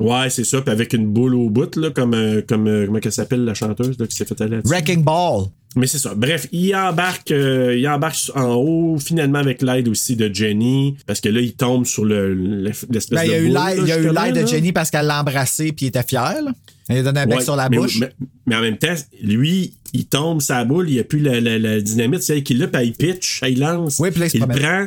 Ouais, 0.00 0.30
c'est 0.30 0.42
ça. 0.44 0.60
Puis 0.62 0.72
avec 0.72 0.94
une 0.94 1.06
boule 1.06 1.34
au 1.34 1.48
bout, 1.48 1.76
là, 1.76 1.90
comme, 1.90 2.14
euh, 2.14 2.42
comme 2.46 2.66
euh, 2.66 2.86
comment 2.86 2.98
elle 3.04 3.12
s'appelle 3.12 3.44
la 3.44 3.54
chanteuse 3.54 3.96
là, 4.00 4.06
qui 4.08 4.16
s'est 4.16 4.24
fait 4.24 4.40
aller. 4.40 4.58
Wrecking 4.64 5.04
Ball. 5.04 5.44
Mais 5.76 5.86
c'est 5.86 5.98
ça. 5.98 6.14
Bref, 6.16 6.48
il 6.50 6.74
embarque, 6.74 7.30
euh, 7.30 7.76
il 7.78 7.86
embarque 7.88 8.16
en 8.34 8.54
haut, 8.54 8.98
finalement 8.98 9.38
avec 9.38 9.62
l'aide 9.62 9.86
aussi 9.88 10.16
de 10.16 10.32
Jenny, 10.34 10.96
parce 11.06 11.20
que 11.20 11.28
là, 11.28 11.40
il 11.40 11.52
tombe 11.54 11.86
sur 11.86 12.04
le, 12.04 12.34
l'espèce 12.34 13.10
Ben, 13.10 13.20
de 13.20 13.26
il 13.26 13.30
y 13.30 13.34
a 13.34 13.38
eu 13.38 14.06
boule, 14.08 14.14
l'aide 14.24 14.36
eu 14.38 14.42
de. 14.42 14.46
Jenny 14.46 14.72
parce 14.72 14.90
qu'elle 14.90 15.06
l'a 15.06 15.20
embrassé 15.20 15.70
puis 15.72 15.86
il 15.86 15.88
était 15.90 16.02
fier, 16.02 16.42
là. 16.44 16.50
Elle 16.88 16.96
lui 16.96 17.00
a 17.00 17.02
donné 17.04 17.20
un 17.20 17.26
bec 17.26 17.38
Ouais, 17.38 17.44
sur 17.44 17.56
la 17.56 17.68
mais, 17.68 17.76
bouche. 17.76 17.98
Mais, 18.00 18.12
mais 18.46 18.56
en 18.56 18.60
même 18.60 18.76
temps, 18.78 18.94
lui, 19.22 19.74
il 19.92 20.06
tombe 20.06 20.40
sa 20.40 20.64
boule, 20.64 20.88
il 20.88 20.94
n'y 20.94 21.00
a 21.00 21.04
plus 21.04 21.20
la, 21.20 21.40
la, 21.40 21.58
la 21.58 21.80
dynamite, 21.80 22.22
c'est 22.22 22.36
elle 22.38 22.42
qui 22.42 22.54
l'a, 22.54 22.66
puis 22.68 22.86
il 22.86 22.92
pitch, 22.92 23.42
il 23.46 23.58
lance. 23.60 23.98
Oui, 23.98 24.10
puis 24.10 24.20
là, 24.20 24.26
il 24.32 24.34
il 24.40 24.46
prend, 24.46 24.86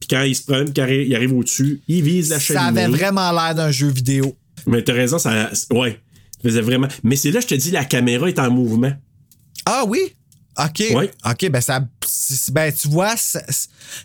puis 0.00 0.08
quand 0.08 0.22
il 0.22 0.34
se 0.34 0.42
promène, 0.42 0.72
quand 0.74 0.86
il 0.86 1.14
arrive 1.14 1.32
au-dessus, 1.34 1.80
il 1.88 2.02
vise 2.02 2.30
la 2.30 2.40
ça 2.40 2.54
cheminée. 2.64 2.82
avait 2.82 2.96
vraiment 2.96 3.32
l'air 3.32 3.54
d'un 3.54 3.70
jeu 3.70 3.88
vidéo. 3.88 4.34
Mais 4.66 4.82
t'as 4.82 4.92
raison, 4.94 5.18
ça. 5.18 5.50
Ouais. 5.70 6.00
Ça 6.36 6.40
faisait 6.42 6.60
vraiment. 6.60 6.88
Mais 7.02 7.16
c'est 7.16 7.30
là, 7.30 7.40
je 7.40 7.46
te 7.46 7.54
dis, 7.54 7.70
la 7.70 7.84
caméra 7.84 8.28
est 8.28 8.38
en 8.38 8.50
mouvement. 8.50 8.92
Ah 9.66 9.84
oui? 9.86 9.98
OK. 10.58 10.82
Ouais. 10.94 11.10
OK, 11.28 11.50
ben 11.50 11.60
ça. 11.60 11.80
Ben, 12.52 12.72
tu 12.72 12.88
vois, 12.88 13.14
c'est- 13.16 13.44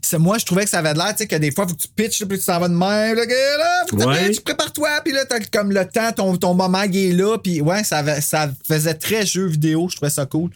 c'est- 0.01 0.17
moi, 0.17 0.37
je 0.39 0.45
trouvais 0.45 0.63
que 0.63 0.69
ça 0.69 0.79
avait 0.79 0.93
l'air, 0.93 1.11
tu 1.11 1.17
sais, 1.19 1.27
que 1.27 1.35
des 1.35 1.51
fois, 1.51 1.67
faut 1.67 1.75
que 1.75 1.81
tu 1.81 1.87
pitches, 1.95 2.23
puis 2.25 2.39
tu 2.39 2.45
t'en 2.45 2.59
vas 2.59 2.67
de 2.67 2.73
même, 2.73 3.15
là, 3.15 3.25
gars, 3.25 3.57
là, 3.57 3.85
faut 3.89 3.95
que 3.97 4.01
tu 4.01 4.07
Ouais. 4.07 4.31
prépare-toi, 4.43 4.89
puis 5.03 5.13
là, 5.13 5.25
t'as 5.25 5.39
comme 5.41 5.71
le 5.71 5.85
temps, 5.85 6.11
ton, 6.11 6.35
ton 6.37 6.53
moment, 6.55 6.81
il 6.83 6.97
est 6.97 7.11
là, 7.13 7.37
puis 7.37 7.61
ouais, 7.61 7.83
ça, 7.83 7.99
avait- 7.99 8.21
ça 8.21 8.49
faisait 8.67 8.95
très 8.95 9.25
jeu 9.25 9.45
vidéo, 9.45 9.87
je 9.89 9.95
trouvais 9.97 10.09
ça 10.09 10.25
cool. 10.25 10.49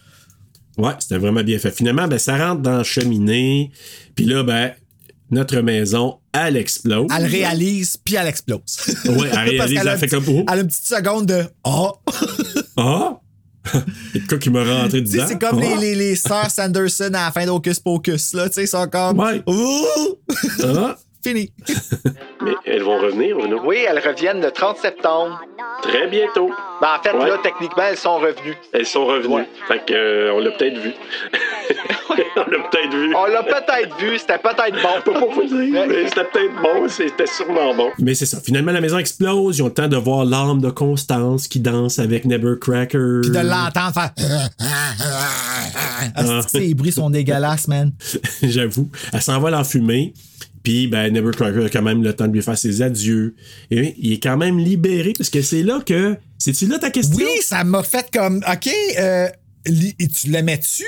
Ouais, 0.77 0.93
c'était 0.99 1.19
vraiment 1.19 1.43
bien 1.43 1.59
fait. 1.59 1.69
Finalement, 1.71 2.07
ben, 2.07 2.17
ça 2.17 2.35
rentre 2.37 2.61
dans 2.63 2.77
la 2.77 2.83
cheminée. 2.83 3.71
Puis 4.15 4.25
là, 4.25 4.41
ben, 4.43 4.71
notre 5.29 5.59
maison, 5.61 6.17
elle 6.33 6.57
explose. 6.57 7.07
Elle 7.15 7.25
réalise, 7.27 7.97
puis 7.97 8.15
elle 8.15 8.27
explose. 8.27 8.61
Ouais, 9.05 9.29
elle 9.31 9.37
réalise, 9.49 9.79
elle 9.85 9.97
fait 9.99 10.07
comme, 10.07 10.25
oh. 10.27 10.43
Elle 10.51 10.57
a 10.59 10.61
une 10.61 10.67
petite 10.67 10.87
seconde 10.87 11.27
de 11.27 11.45
Ah! 11.63 11.91
Ah! 12.77 13.19
Il 13.73 13.79
y 14.15 14.17
a 14.17 14.21
de 14.23 14.27
quoi 14.27 14.37
qui 14.37 14.49
m'a 14.49 14.63
rentré 14.63 15.01
dedans. 15.01 15.25
c'est 15.27 15.39
comme 15.39 15.59
Ah! 15.61 15.75
les, 15.75 15.75
les, 15.77 15.95
les 15.95 16.15
sœurs 16.15 16.51
Sanderson 16.51 17.05
à 17.13 17.25
la 17.25 17.31
fin 17.31 17.45
d'Hocus 17.45 17.79
Pocus, 17.79 18.33
là, 18.33 18.47
tu 18.49 18.55
sais, 18.55 18.63
ils 18.63 18.67
sont 18.67 18.87
comme. 18.87 19.17
Ouais. 19.19 19.41
Ouh! 19.47 19.85
Ah! 20.63 20.97
Fini. 21.23 21.51
Mais 22.43 22.51
elles 22.65 22.83
vont 22.83 22.99
revenir, 22.99 23.37
Bruno. 23.37 23.61
Oui, 23.63 23.77
elles 23.87 23.99
reviennent 24.05 24.41
le 24.41 24.51
30 24.51 24.77
septembre. 24.77 25.39
Très 25.81 26.07
bientôt. 26.07 26.49
Ben, 26.81 26.89
en 26.99 27.01
fait, 27.03 27.15
Ouais. 27.15 27.29
là, 27.29 27.37
techniquement, 27.41 27.83
elles 27.89 27.97
sont 27.97 28.17
revenues. 28.17 28.55
Elles 28.73 28.85
sont 28.85 29.05
revenues. 29.05 29.45
Fait 29.67 29.85
que, 29.85 29.93
euh, 29.93 30.33
on 30.33 30.39
l'a 30.39 30.51
peut-être 30.51 30.77
vu. 30.79 30.91
on 32.09 32.15
l'a 32.51 32.59
peut-être 32.69 32.93
vu. 32.93 33.15
On 33.15 33.25
l'a 33.25 33.43
peut-être 33.43 33.97
vu, 33.97 34.17
c'était 34.17 34.37
peut-être 34.37 34.81
bon. 34.81 34.89
peux 35.05 35.13
pas 35.13 35.19
vous 35.33 35.43
dire, 35.45 35.85
mais 35.87 36.07
c'était 36.09 36.25
peut-être 36.25 36.61
bon, 36.61 36.89
c'était 36.89 37.27
sûrement 37.27 37.73
bon. 37.73 37.89
Mais 37.99 38.15
c'est 38.15 38.25
ça. 38.25 38.39
Finalement, 38.41 38.71
la 38.73 38.81
maison 38.81 38.97
explose. 38.97 39.57
Ils 39.57 39.61
ont 39.63 39.67
le 39.67 39.73
temps 39.73 39.87
de 39.87 39.97
voir 39.97 40.25
l'âme 40.25 40.59
de 40.61 40.69
Constance 40.69 41.47
qui 41.47 41.59
danse 41.61 41.99
avec 41.99 42.25
Nevercracker. 42.25 43.21
Puis 43.21 43.31
de 43.31 43.39
l'entendre 43.39 43.93
faire. 43.93 44.11
Ah, 46.15 46.41
ces 46.47 46.73
bruits 46.73 46.91
sont 46.91 47.09
dégueulasses, 47.09 47.67
man. 47.67 47.91
J'avoue. 48.41 48.89
Elle 49.13 49.21
s'envole 49.21 49.55
en 49.55 49.63
fumée. 49.63 50.13
Puis, 50.63 50.87
ben, 50.87 51.11
Nevercracker 51.11 51.65
a 51.65 51.69
quand 51.69 51.81
même 51.81 52.01
le 52.03 52.13
temps 52.13 52.27
de 52.27 52.33
lui 52.33 52.41
faire 52.41 52.57
ses 52.57 52.81
adieux. 52.81 53.35
Et 53.69 53.93
il 53.97 54.13
est 54.13 54.23
quand 54.23 54.37
même 54.37 54.57
libéré 54.57 55.13
parce 55.15 55.29
que 55.29 55.41
c'est 55.41 55.63
là 55.63 55.81
que. 55.85 56.15
C'est-tu 56.37 56.67
là 56.67 56.79
ta 56.79 56.89
question? 56.89 57.17
Oui, 57.17 57.41
ça 57.41 57.63
m'a 57.63 57.83
fait 57.83 58.09
comme. 58.11 58.41
OK, 58.49 58.69
euh, 58.97 59.27
tu 59.65 60.29
l'aimais-tu? 60.29 60.83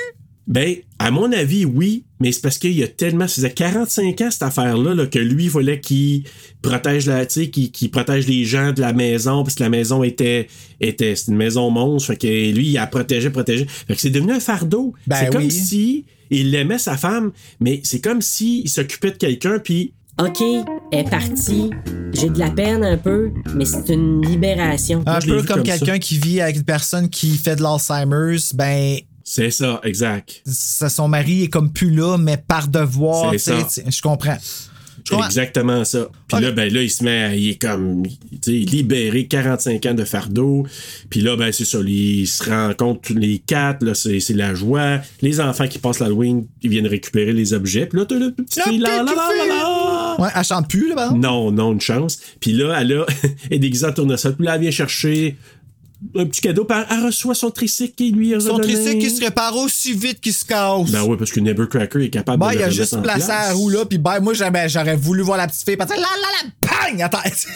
Ben, 0.47 0.75
à 0.99 1.09
mon 1.09 1.31
avis, 1.31 1.65
oui, 1.65 2.05
mais 2.19 2.31
c'est 2.31 2.41
parce 2.41 2.59
qu'il 2.59 2.73
y 2.73 2.83
a 2.83 2.87
tellement. 2.87 3.27
Ça 3.27 3.35
faisait 3.35 3.51
45 3.51 4.21
ans, 4.21 4.31
cette 4.31 4.43
affaire-là, 4.43 4.93
là, 4.93 5.07
que 5.07 5.19
lui, 5.19 5.45
il 5.45 5.49
fallait 5.49 5.79
qu'il 5.79 6.23
protège 6.61 7.07
la, 7.07 7.25
tu 7.25 7.45
sais, 7.45 7.49
qu'il, 7.49 7.89
protège 7.89 8.27
les 8.27 8.45
gens 8.45 8.71
de 8.71 8.79
la 8.79 8.93
maison, 8.93 9.43
parce 9.43 9.55
que 9.55 9.63
la 9.63 9.69
maison 9.69 10.03
était, 10.03 10.47
était, 10.79 11.15
c'est 11.15 11.31
une 11.31 11.37
maison 11.37 11.71
monstre, 11.71 12.09
fait 12.09 12.17
que 12.17 12.27
lui, 12.27 12.67
il 12.67 12.77
a 12.77 12.85
protégé, 12.85 13.31
protégé. 13.31 13.65
Fait 13.65 13.95
que 13.95 13.99
c'est 13.99 14.11
devenu 14.11 14.33
un 14.33 14.39
fardeau. 14.39 14.93
Ben 15.07 15.17
c'est 15.19 15.31
comme 15.31 15.49
si 15.49 16.05
il 16.29 16.53
aimait 16.55 16.77
sa 16.77 16.97
femme, 16.97 17.31
mais 17.59 17.81
c'est 17.83 18.01
comme 18.01 18.21
si 18.21 18.61
il 18.63 18.69
s'occupait 18.69 19.11
de 19.11 19.17
quelqu'un, 19.17 19.59
puis 19.59 19.93
OK, 20.19 20.41
elle 20.93 20.99
est 20.99 21.09
partie. 21.09 21.71
J'ai 22.13 22.29
de 22.29 22.39
la 22.39 22.49
peine 22.49 22.83
un 22.85 22.97
peu, 22.97 23.31
mais 23.53 23.65
c'est 23.65 23.89
une 23.93 24.25
libération. 24.25 25.03
Un 25.05 25.19
peu 25.19 25.43
comme, 25.43 25.63
quelqu'un 25.63 25.99
qui 25.99 26.17
vit 26.17 26.39
avec 26.39 26.55
une 26.55 26.63
personne 26.63 27.09
qui 27.09 27.35
fait 27.37 27.57
de 27.57 27.61
l'Alzheimer's, 27.61 28.53
ben. 28.55 28.97
c'est 29.25 29.51
ça, 29.51 29.81
exact. 29.83 30.41
ça- 30.45 30.87
son 30.87 31.09
mari 31.09 31.43
est 31.43 31.49
comme 31.49 31.71
plus 31.73 31.91
là, 31.91 32.17
mais 32.17 32.37
par 32.37 32.69
devoir. 32.69 33.31
C'est 33.33 33.37
ça. 33.39 33.57
tu 33.63 33.69
sais, 33.69 33.83
Je 33.89 34.01
comprends. 34.01 34.37
Exactement 35.25 35.83
ça. 35.85 36.07
Puis 36.27 36.41
là, 36.41 36.51
ben 36.51 36.73
là, 36.73 36.81
il 36.81 36.89
se 36.89 37.03
met, 37.03 37.23
à- 37.23 37.35
il 37.35 37.49
est 37.49 37.61
comme, 37.61 38.03
tu 38.07 38.37
sais, 38.41 38.51
libéré, 38.51 39.27
45 39.27 39.85
ans 39.85 39.93
de 39.93 40.03
fardeau. 40.03 40.65
Puis 41.09 41.21
là, 41.21 41.35
ben 41.35 41.51
c'est 41.51 41.65
ça, 41.65 41.79
il 41.85 42.25
se 42.27 42.49
rend 42.49 42.73
compte 42.77 43.01
tous 43.03 43.13
les 43.13 43.37
quatre, 43.39 43.83
là, 43.83 43.93
c'est 43.93 44.19
c'est 44.19 44.33
la 44.33 44.53
joie. 44.55 44.99
Les 45.21 45.39
enfants 45.39 45.67
qui 45.67 45.77
passent 45.79 45.99
l'Halloween, 45.99 46.45
ils 46.63 46.69
viennent 46.69 46.87
récupérer 46.87 47.33
les 47.33 47.53
objets. 47.53 47.85
Puis 47.85 47.99
là, 47.99 48.05
t'as 48.05 48.15
le 48.15 48.31
petit 48.31 48.59
La 48.59 48.65
fille, 48.65 48.77
là, 48.79 48.97
là, 48.97 49.03
petite 49.03 49.17
là, 49.17 49.45
là, 49.47 49.47
là. 49.47 50.15
Ouais, 50.19 50.29
elle 50.35 50.43
chante 50.43 50.69
plus, 50.69 50.89
là, 50.89 50.95
ben. 50.95 51.17
Non, 51.17 51.51
non, 51.51 51.73
une 51.73 51.81
chance. 51.81 52.19
Puis 52.39 52.53
là, 52.53 52.77
elle 52.79 52.93
a, 52.93 53.05
est 53.51 53.59
déguisée 53.59 53.85
en 53.85 53.91
tournesol. 53.93 54.35
Puis 54.35 54.45
là, 54.45 54.55
elle 54.55 54.61
vient 54.61 54.71
chercher 54.71 55.35
un 56.15 56.25
petit 56.25 56.41
cadeau. 56.41 56.65
Puis 56.65 56.77
elle, 56.89 57.05
reçoit 57.05 57.35
son 57.35 57.51
tricycle 57.51 57.93
qui 57.95 58.11
lui 58.11 58.33
a 58.33 58.39
Son 58.39 58.55
redonné. 58.55 58.73
tricycle 58.73 58.97
qui 58.99 59.09
se 59.09 59.23
répare 59.23 59.55
aussi 59.55 59.93
vite 59.93 60.19
qu'il 60.21 60.33
se 60.33 60.45
casse. 60.45 60.91
Ben 60.91 61.03
oui, 61.03 61.15
parce 61.17 61.31
que 61.31 61.39
Nevercracker 61.39 62.03
est 62.03 62.09
capable 62.09 62.39
Ben, 62.39 62.49
de 62.49 62.53
il 62.53 62.59
le 62.59 62.65
a 62.65 62.69
juste 62.69 63.01
placé 63.01 63.27
la 63.27 63.53
roue 63.53 63.69
là, 63.69 63.85
puis 63.85 63.97
ben, 63.97 64.19
moi, 64.19 64.33
j'aurais, 64.33 64.69
j'aurais 64.69 64.95
voulu 64.95 65.21
voir 65.21 65.37
la 65.37 65.47
petite 65.47 65.63
fille 65.65 65.77
passer, 65.77 65.95
là, 65.95 66.01
là, 66.01 66.27
là, 66.43 66.64
bang, 66.83 67.01
à. 67.11 67.47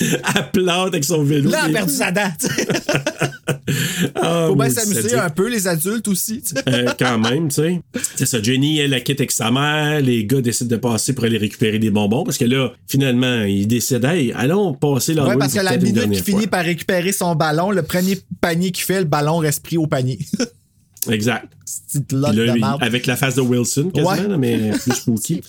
Elle 0.00 0.50
plante 0.52 0.88
avec 0.88 1.04
son 1.04 1.22
vélo. 1.22 1.50
Là, 1.50 1.62
elle 1.64 1.70
a 1.70 1.78
perdu 1.78 1.92
sa 1.94 2.10
sais. 2.10 2.66
Ah, 4.16 4.46
Faut 4.48 4.56
bien 4.56 4.70
s'amuser 4.70 5.14
un 5.16 5.30
peu, 5.30 5.48
les 5.48 5.66
adultes 5.68 6.08
aussi. 6.08 6.42
Euh, 6.68 6.92
quand 6.98 7.18
même, 7.18 7.48
tu 7.48 7.54
sais. 7.56 7.80
C'est 8.16 8.26
ça, 8.26 8.42
Jenny, 8.42 8.78
elle, 8.78 8.90
la 8.90 9.00
quitte 9.00 9.20
avec 9.20 9.32
sa 9.32 9.50
mère. 9.50 10.00
Les 10.00 10.24
gars 10.26 10.40
décident 10.40 10.70
de 10.70 10.76
passer 10.76 11.12
pour 11.14 11.24
aller 11.24 11.38
récupérer 11.38 11.78
des 11.78 11.90
bonbons 11.90 12.24
parce 12.24 12.36
que 12.38 12.44
là, 12.44 12.72
finalement, 12.86 13.42
ils 13.42 13.66
décident, 13.66 14.08
hey, 14.10 14.32
allons 14.32 14.74
passer 14.74 15.14
la 15.14 15.26
Ouais, 15.26 15.36
parce 15.36 15.54
que 15.54 15.60
la 15.60 15.76
minute 15.76 16.10
qu'il 16.10 16.22
finit 16.22 16.46
par 16.46 16.64
récupérer 16.64 17.12
son 17.12 17.34
ballon, 17.34 17.70
le 17.70 17.82
premier 17.82 18.18
panier 18.40 18.70
qu'il 18.70 18.84
fait, 18.84 18.98
le 19.00 19.06
ballon 19.06 19.38
reste 19.38 19.62
pris 19.64 19.76
au 19.78 19.86
panier. 19.86 20.18
Exact. 21.10 21.46
Petite 21.86 22.12
là, 22.12 22.32
de 22.32 22.46
il- 22.56 22.64
avec 22.80 23.06
la 23.06 23.16
face 23.16 23.34
de 23.34 23.40
Wilson, 23.42 23.90
quasiment, 23.94 24.10
Ouais. 24.34 24.38
mais 24.38 24.70
plus 24.72 24.92
spooky. 24.94 25.42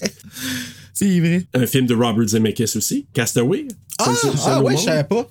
C'est 0.96 1.20
vrai. 1.20 1.46
Un 1.54 1.68
film 1.68 1.86
de 1.86 1.94
Robert 1.94 2.28
Zemeckis 2.28 2.76
aussi, 2.78 3.06
Castaway. 3.14 3.68
Ah, 4.00 4.14
Ça, 4.16 4.32
ah 4.48 4.64
ouais, 4.64 4.76
je 4.78 4.82
savais 4.82 5.04
pas. 5.04 5.30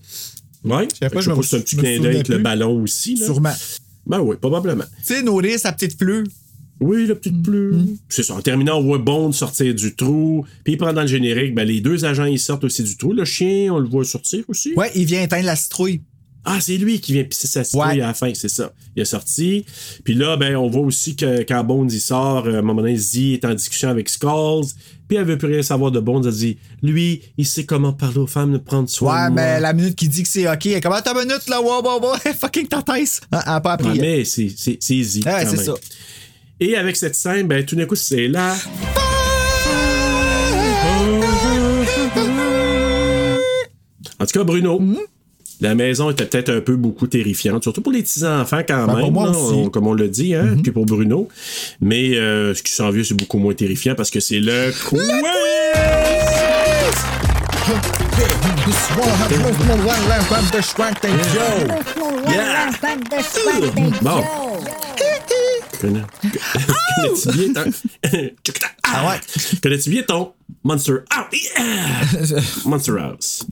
Ouais. 0.62 0.86
savais 1.01 1.12
pas, 1.15 1.20
je 1.20 1.31
je 1.31 1.35
me- 1.35 1.43
c'est 1.43 1.57
un 1.57 1.61
petit 1.61 1.77
je 1.77 1.81
clin 1.81 2.01
d'œil 2.01 2.15
avec 2.16 2.28
le 2.28 2.39
ballon 2.39 2.82
aussi. 2.82 3.16
Là. 3.16 3.27
Sûrement. 3.27 3.53
Ben 4.07 4.20
oui, 4.20 4.36
probablement. 4.41 4.85
Tu 5.07 5.15
sais, 5.15 5.23
nourrir 5.23 5.59
sa 5.59 5.73
petite 5.73 5.99
fleur. 5.99 6.23
Oui, 6.81 7.07
la 7.07 7.15
petite 7.15 7.43
pluie. 7.43 7.77
Mm. 7.77 7.97
C'est 8.09 8.23
ça. 8.23 8.35
En 8.35 8.43
terminant, 8.43 8.78
on 8.78 8.82
voit 8.82 8.99
Bond 8.99 9.32
sortir 9.32 9.74
du 9.74 9.95
trou. 9.95 10.45
Puis 10.65 10.77
pendant 10.77 11.03
le 11.03 11.07
générique, 11.07 11.55
ben, 11.55 11.65
les 11.66 11.81
deux 11.81 12.05
agents, 12.05 12.24
ils 12.24 12.39
sortent 12.39 12.65
aussi 12.65 12.82
du 12.82 12.97
trou. 12.97 13.12
Le 13.12 13.24
chien, 13.24 13.73
on 13.73 13.78
le 13.78 13.89
voit 13.89 14.05
sortir 14.05 14.45
aussi. 14.49 14.74
Ouais, 14.74 14.91
il 14.95 15.05
vient 15.07 15.23
éteindre 15.23 15.47
la 15.47 15.57
citrouille. 15.57 16.03
Ah, 16.46 16.58
c'est 16.60 16.76
lui 16.76 17.00
qui 17.00 17.12
vient 17.14 17.24
pisser 17.24 17.46
sa 17.46 17.64
citrouille 17.64 17.96
Ouais. 17.96 18.02
à 18.02 18.08
la 18.08 18.14
fin, 18.14 18.30
c'est 18.34 18.48
ça. 18.50 18.72
Il 18.94 19.02
est 19.02 19.06
sorti. 19.06 19.64
Puis 20.04 20.14
là, 20.14 20.36
ben, 20.36 20.56
on 20.56 20.68
voit 20.68 20.82
aussi 20.82 21.16
que 21.16 21.42
quand 21.42 21.64
Bones 21.64 21.88
sort, 21.90 22.46
euh, 22.46 22.56
à 22.56 22.58
un 22.58 22.62
moment 22.62 22.82
donné, 22.82 22.96
Zee 22.96 23.32
est 23.34 23.44
en 23.46 23.54
discussion 23.54 23.88
avec 23.88 24.08
Skulls. 24.10 24.66
Puis 25.08 25.16
elle 25.16 25.24
veut 25.24 25.38
plus 25.38 25.48
rien 25.48 25.62
savoir 25.62 25.90
de 25.90 26.00
Bones. 26.00 26.24
Elle 26.26 26.32
dit, 26.34 26.58
lui, 26.82 27.22
il 27.38 27.46
sait 27.46 27.64
comment 27.64 27.92
parler 27.94 28.18
aux 28.18 28.26
femmes, 28.26 28.52
de 28.52 28.58
prendre 28.58 28.88
soin 28.90 29.14
Ouais, 29.24 29.30
de 29.30 29.34
moi. 29.34 29.42
mais 29.42 29.60
la 29.60 29.72
minute 29.72 29.96
qu'il 29.96 30.08
dit 30.10 30.22
que 30.22 30.28
c'est 30.28 30.46
OK, 30.50 30.66
elle 30.66 30.72
est 30.72 30.80
comme, 30.80 30.92
attends 30.92 31.12
une 31.18 31.28
minute, 31.28 31.48
là, 31.48 31.60
wow, 31.62 31.82
wow, 31.82 32.00
wow, 32.00 32.14
fucking 32.38 32.68
ta 32.68 32.82
tête. 32.82 33.20
Elle 33.32 33.38
a 33.46 33.60
pas 33.60 33.72
appris. 33.72 33.88
Ouais, 33.98 33.98
mais 34.00 34.24
c'est 34.24 34.48
Zee. 34.48 35.22
Ouais, 35.24 35.46
c'est 35.46 35.56
ça. 35.64 35.74
Et 36.60 36.76
avec 36.76 36.96
cette 36.96 37.14
scène, 37.14 37.46
ben, 37.48 37.64
tout 37.64 37.74
d'un 37.76 37.86
coup, 37.86 37.96
c'est 37.96 38.28
là. 38.28 38.54
En 44.20 44.26
tout 44.26 44.38
cas, 44.38 44.44
Bruno, 44.44 44.78
Hmm? 44.78 44.96
La 45.60 45.74
maison 45.74 46.10
était 46.10 46.26
peut-être 46.26 46.51
un 46.51 46.60
peu 46.60 46.76
beaucoup 46.76 47.06
terrifiante, 47.06 47.62
surtout 47.62 47.81
pour 47.81 47.93
les 47.93 48.02
petits-enfants 48.02 48.62
quand 48.66 48.86
Ben, 48.86 48.94
même, 48.94 49.01
pour 49.05 49.12
moi 49.12 49.24
là, 49.24 49.31
aussi. 49.31 49.55
on- 49.55 49.68
comme 49.70 49.86
on 49.86 49.94
l'a 49.94 50.09
dit, 50.09 50.35
Hmm? 50.35 50.39
hein, 50.40 50.56
puis 50.62 50.72
pour 50.72 50.85
Bruno. 50.86 51.28
Mais 51.81 52.16
euh, 52.16 52.55
ce 52.55 52.62
qui 52.62 52.72
s'en 52.72 52.90
vient, 52.90 53.02
c'est 53.05 53.14
beaucoup 53.14 53.39
moins 53.39 53.55
terrifiant 53.55 53.94
parce 53.94 54.10
que 54.10 54.20
c'est 54.20 54.40
le 54.40 54.72
quiz! 54.89 55.01
Bon. 64.02 64.22
Connais- 65.85 66.02
Connais-tu 66.97 67.28
bien 67.32 67.52
ton... 67.52 67.70
Ah 68.82 69.09
ouais? 69.09 69.20
Connais-tu 69.62 69.90
bien 69.90 70.02
ton 70.02 70.32
Monster 70.62 70.94
House? 71.11 72.65
Monster 72.65 72.93
House. 72.98 73.44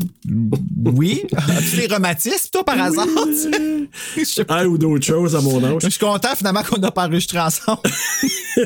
Oui. 0.85 1.25
As-tu 1.37 1.77
des 1.77 1.87
rhumatismes, 1.95 2.49
toi, 2.53 2.65
par 2.65 2.81
hasard? 2.81 3.07
Un 4.49 4.67
ou 4.67 4.79
d'autres 4.79 5.05
choses 5.05 5.35
à 5.37 5.41
mon 5.41 5.63
âge. 5.65 5.83
Je 5.83 5.89
suis 5.89 5.99
content, 5.99 6.35
finalement, 6.37 6.63
qu'on 6.63 6.79
n'a 6.79 6.91
pas 6.91 7.07
enregistré 7.07 7.39
ensemble. 7.39 7.81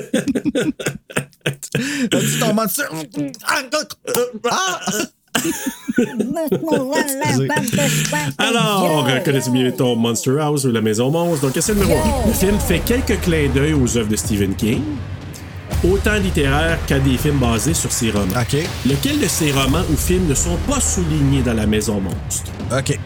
As-tu 1.44 2.38
ton 2.40 2.55
monster? 2.55 2.82
Ah! 4.51 4.80
Alors, 8.38 9.06
connais-tu 9.24 9.50
bien 9.50 9.70
ton 9.70 9.96
Monster 9.96 10.38
House 10.40 10.64
ou 10.64 10.72
la 10.72 10.80
Maison 10.80 11.10
Monstre? 11.10 11.46
Donc, 11.46 11.52
c'est 11.58 11.74
le 11.74 11.80
numéro 11.80 11.98
un. 11.98 12.28
Le 12.28 12.32
film 12.32 12.58
fait 12.58 12.80
quelques 12.80 13.20
clins 13.20 13.48
d'œil 13.52 13.74
aux 13.74 13.96
œuvres 13.96 14.08
de 14.08 14.16
Stephen 14.16 14.54
King, 14.54 14.82
autant 15.84 16.14
littéraires 16.14 16.78
qu'à 16.86 16.98
des 16.98 17.16
films 17.16 17.38
basés 17.38 17.74
sur 17.74 17.92
ses 17.92 18.10
romans. 18.10 18.34
OK. 18.40 18.56
Lequel 18.86 19.20
de 19.20 19.26
ces 19.26 19.52
romans 19.52 19.84
ou 19.90 19.96
films 19.96 20.26
ne 20.28 20.34
sont 20.34 20.56
pas 20.68 20.80
soulignés 20.80 21.42
dans 21.42 21.54
la 21.54 21.66
Maison 21.66 22.00
Monstre? 22.00 22.50
OK. 22.70 22.98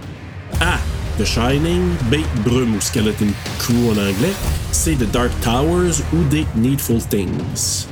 A. 0.60 0.78
The 1.18 1.24
Shining, 1.24 1.82
B. 2.10 2.16
Brume 2.44 2.76
ou 2.76 2.80
Skeleton 2.80 3.28
Crew 3.58 3.90
en 3.90 3.98
anglais, 3.98 4.32
C. 4.72 4.96
The 4.96 5.10
Dark 5.10 5.30
Towers 5.42 6.00
ou 6.14 6.22
D. 6.30 6.46
Needful 6.56 7.00
Things? 7.02 7.86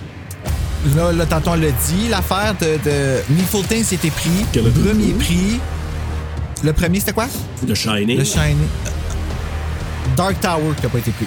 Là, 0.97 1.13
là, 1.13 1.27
tantôt, 1.27 1.51
on 1.51 1.55
l'a 1.55 1.71
dit, 1.71 2.09
l'affaire 2.09 2.55
de, 2.61 2.79
de 2.89 3.17
Needful 3.35 3.65
Things 3.67 3.85
c'était 3.85 4.11
pris. 4.11 4.31
Quel 4.53 4.65
coup? 4.65 5.19
pris. 5.19 5.61
Le 6.63 6.73
premier, 6.73 7.01
c'était 7.01 7.13
quoi? 7.13 7.27
The 7.67 7.75
Shining. 7.75 8.19
Le 8.19 8.25
Shining. 8.25 8.57
Dark 10.17 10.41
Tower 10.41 10.75
qui 10.77 10.83
n'a 10.85 10.89
pas 10.89 10.99
été 10.99 11.11
pris. 11.13 11.27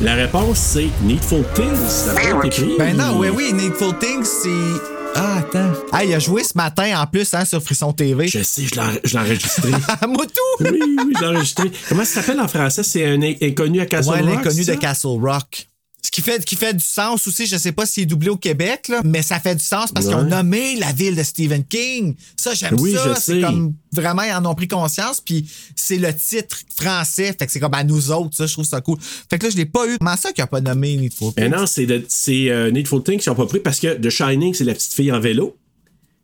La 0.00 0.14
réponse, 0.14 0.58
c'est 0.58 0.88
Needful 1.02 1.44
Things. 1.54 1.88
Ça 1.88 2.14
pas 2.14 2.46
été 2.46 2.50
pris. 2.62 2.74
Ben 2.78 2.96
non, 2.96 3.18
oui, 3.18 3.28
oui, 3.34 3.52
Needful 3.52 3.96
Things, 3.98 4.24
c'est. 4.24 4.80
Ah, 5.16 5.38
attends. 5.38 5.72
Ah, 5.92 6.04
il 6.04 6.12
a 6.12 6.18
joué 6.18 6.42
ce 6.42 6.52
matin 6.56 7.00
en 7.00 7.06
plus 7.06 7.32
hein, 7.34 7.44
sur 7.44 7.62
Frisson 7.62 7.92
TV. 7.92 8.26
Je 8.26 8.42
sais, 8.42 8.62
je 8.64 8.74
l'ai- 8.74 9.16
enregistré. 9.18 9.70
Moi 10.08 10.24
tout! 10.26 10.64
oui, 10.64 10.80
oui, 10.82 11.12
je 11.16 11.20
l'ai 11.20 11.26
enregistré. 11.28 11.70
Comment 11.88 12.04
ça 12.04 12.20
s'appelle 12.20 12.40
en 12.40 12.48
français? 12.48 12.82
C'est 12.82 13.06
un 13.06 13.22
in- 13.22 13.34
inconnu 13.40 13.80
à 13.80 13.86
Castle 13.86 14.10
ouais, 14.12 14.20
Rock? 14.22 14.30
l'inconnu 14.44 14.64
c'est 14.64 14.74
de? 14.74 14.80
Castle 14.80 15.18
Rock. 15.20 15.68
Qui 16.14 16.20
fait, 16.22 16.44
qui 16.44 16.54
fait 16.54 16.72
du 16.74 16.84
sens 16.84 17.26
aussi, 17.26 17.44
je 17.44 17.56
sais 17.56 17.72
pas 17.72 17.86
s'il 17.86 18.04
est 18.04 18.06
doublé 18.06 18.28
au 18.28 18.36
Québec, 18.36 18.86
là, 18.86 19.00
mais 19.04 19.20
ça 19.20 19.40
fait 19.40 19.56
du 19.56 19.64
sens 19.64 19.90
parce 19.90 20.06
qu'ils 20.06 20.14
ont 20.14 20.22
nommé 20.22 20.76
la 20.76 20.92
ville 20.92 21.16
de 21.16 21.24
Stephen 21.24 21.64
King. 21.64 22.14
Ça, 22.36 22.54
j'aime 22.54 22.76
Oui, 22.78 22.92
ça. 22.94 23.08
je 23.08 23.14
C'est 23.20 23.20
sais. 23.34 23.40
comme 23.40 23.74
vraiment, 23.92 24.22
ils 24.22 24.32
en 24.32 24.46
ont 24.46 24.54
pris 24.54 24.68
conscience, 24.68 25.20
puis 25.20 25.44
c'est 25.74 25.96
le 25.96 26.14
titre 26.14 26.56
français. 26.76 27.34
Fait 27.36 27.46
que 27.46 27.50
c'est 27.50 27.58
comme 27.58 27.74
à 27.74 27.82
nous 27.82 28.12
autres, 28.12 28.36
ça, 28.36 28.46
je 28.46 28.52
trouve 28.52 28.64
ça 28.64 28.80
cool. 28.80 28.96
Fait 29.28 29.40
que 29.40 29.46
là, 29.46 29.50
je 29.50 29.56
l'ai 29.56 29.66
pas 29.66 29.88
eu. 29.88 29.98
Comment 29.98 30.16
ça 30.16 30.30
qu'il 30.32 30.42
a 30.44 30.46
pas 30.46 30.60
nommé 30.60 30.96
Needful 30.96 31.32
Mais 31.36 31.50
Things? 31.50 31.58
non, 31.58 31.66
c'est 31.66 32.48
euh, 32.48 32.70
Needful 32.70 33.02
Things 33.02 33.18
qui 33.18 33.28
n'ont 33.28 33.34
pas 33.34 33.46
pris 33.46 33.58
parce 33.58 33.80
que 33.80 33.94
The 33.94 34.08
Shining, 34.08 34.54
c'est 34.54 34.62
la 34.62 34.74
petite 34.74 34.92
fille 34.94 35.10
en 35.10 35.18
vélo. 35.18 35.56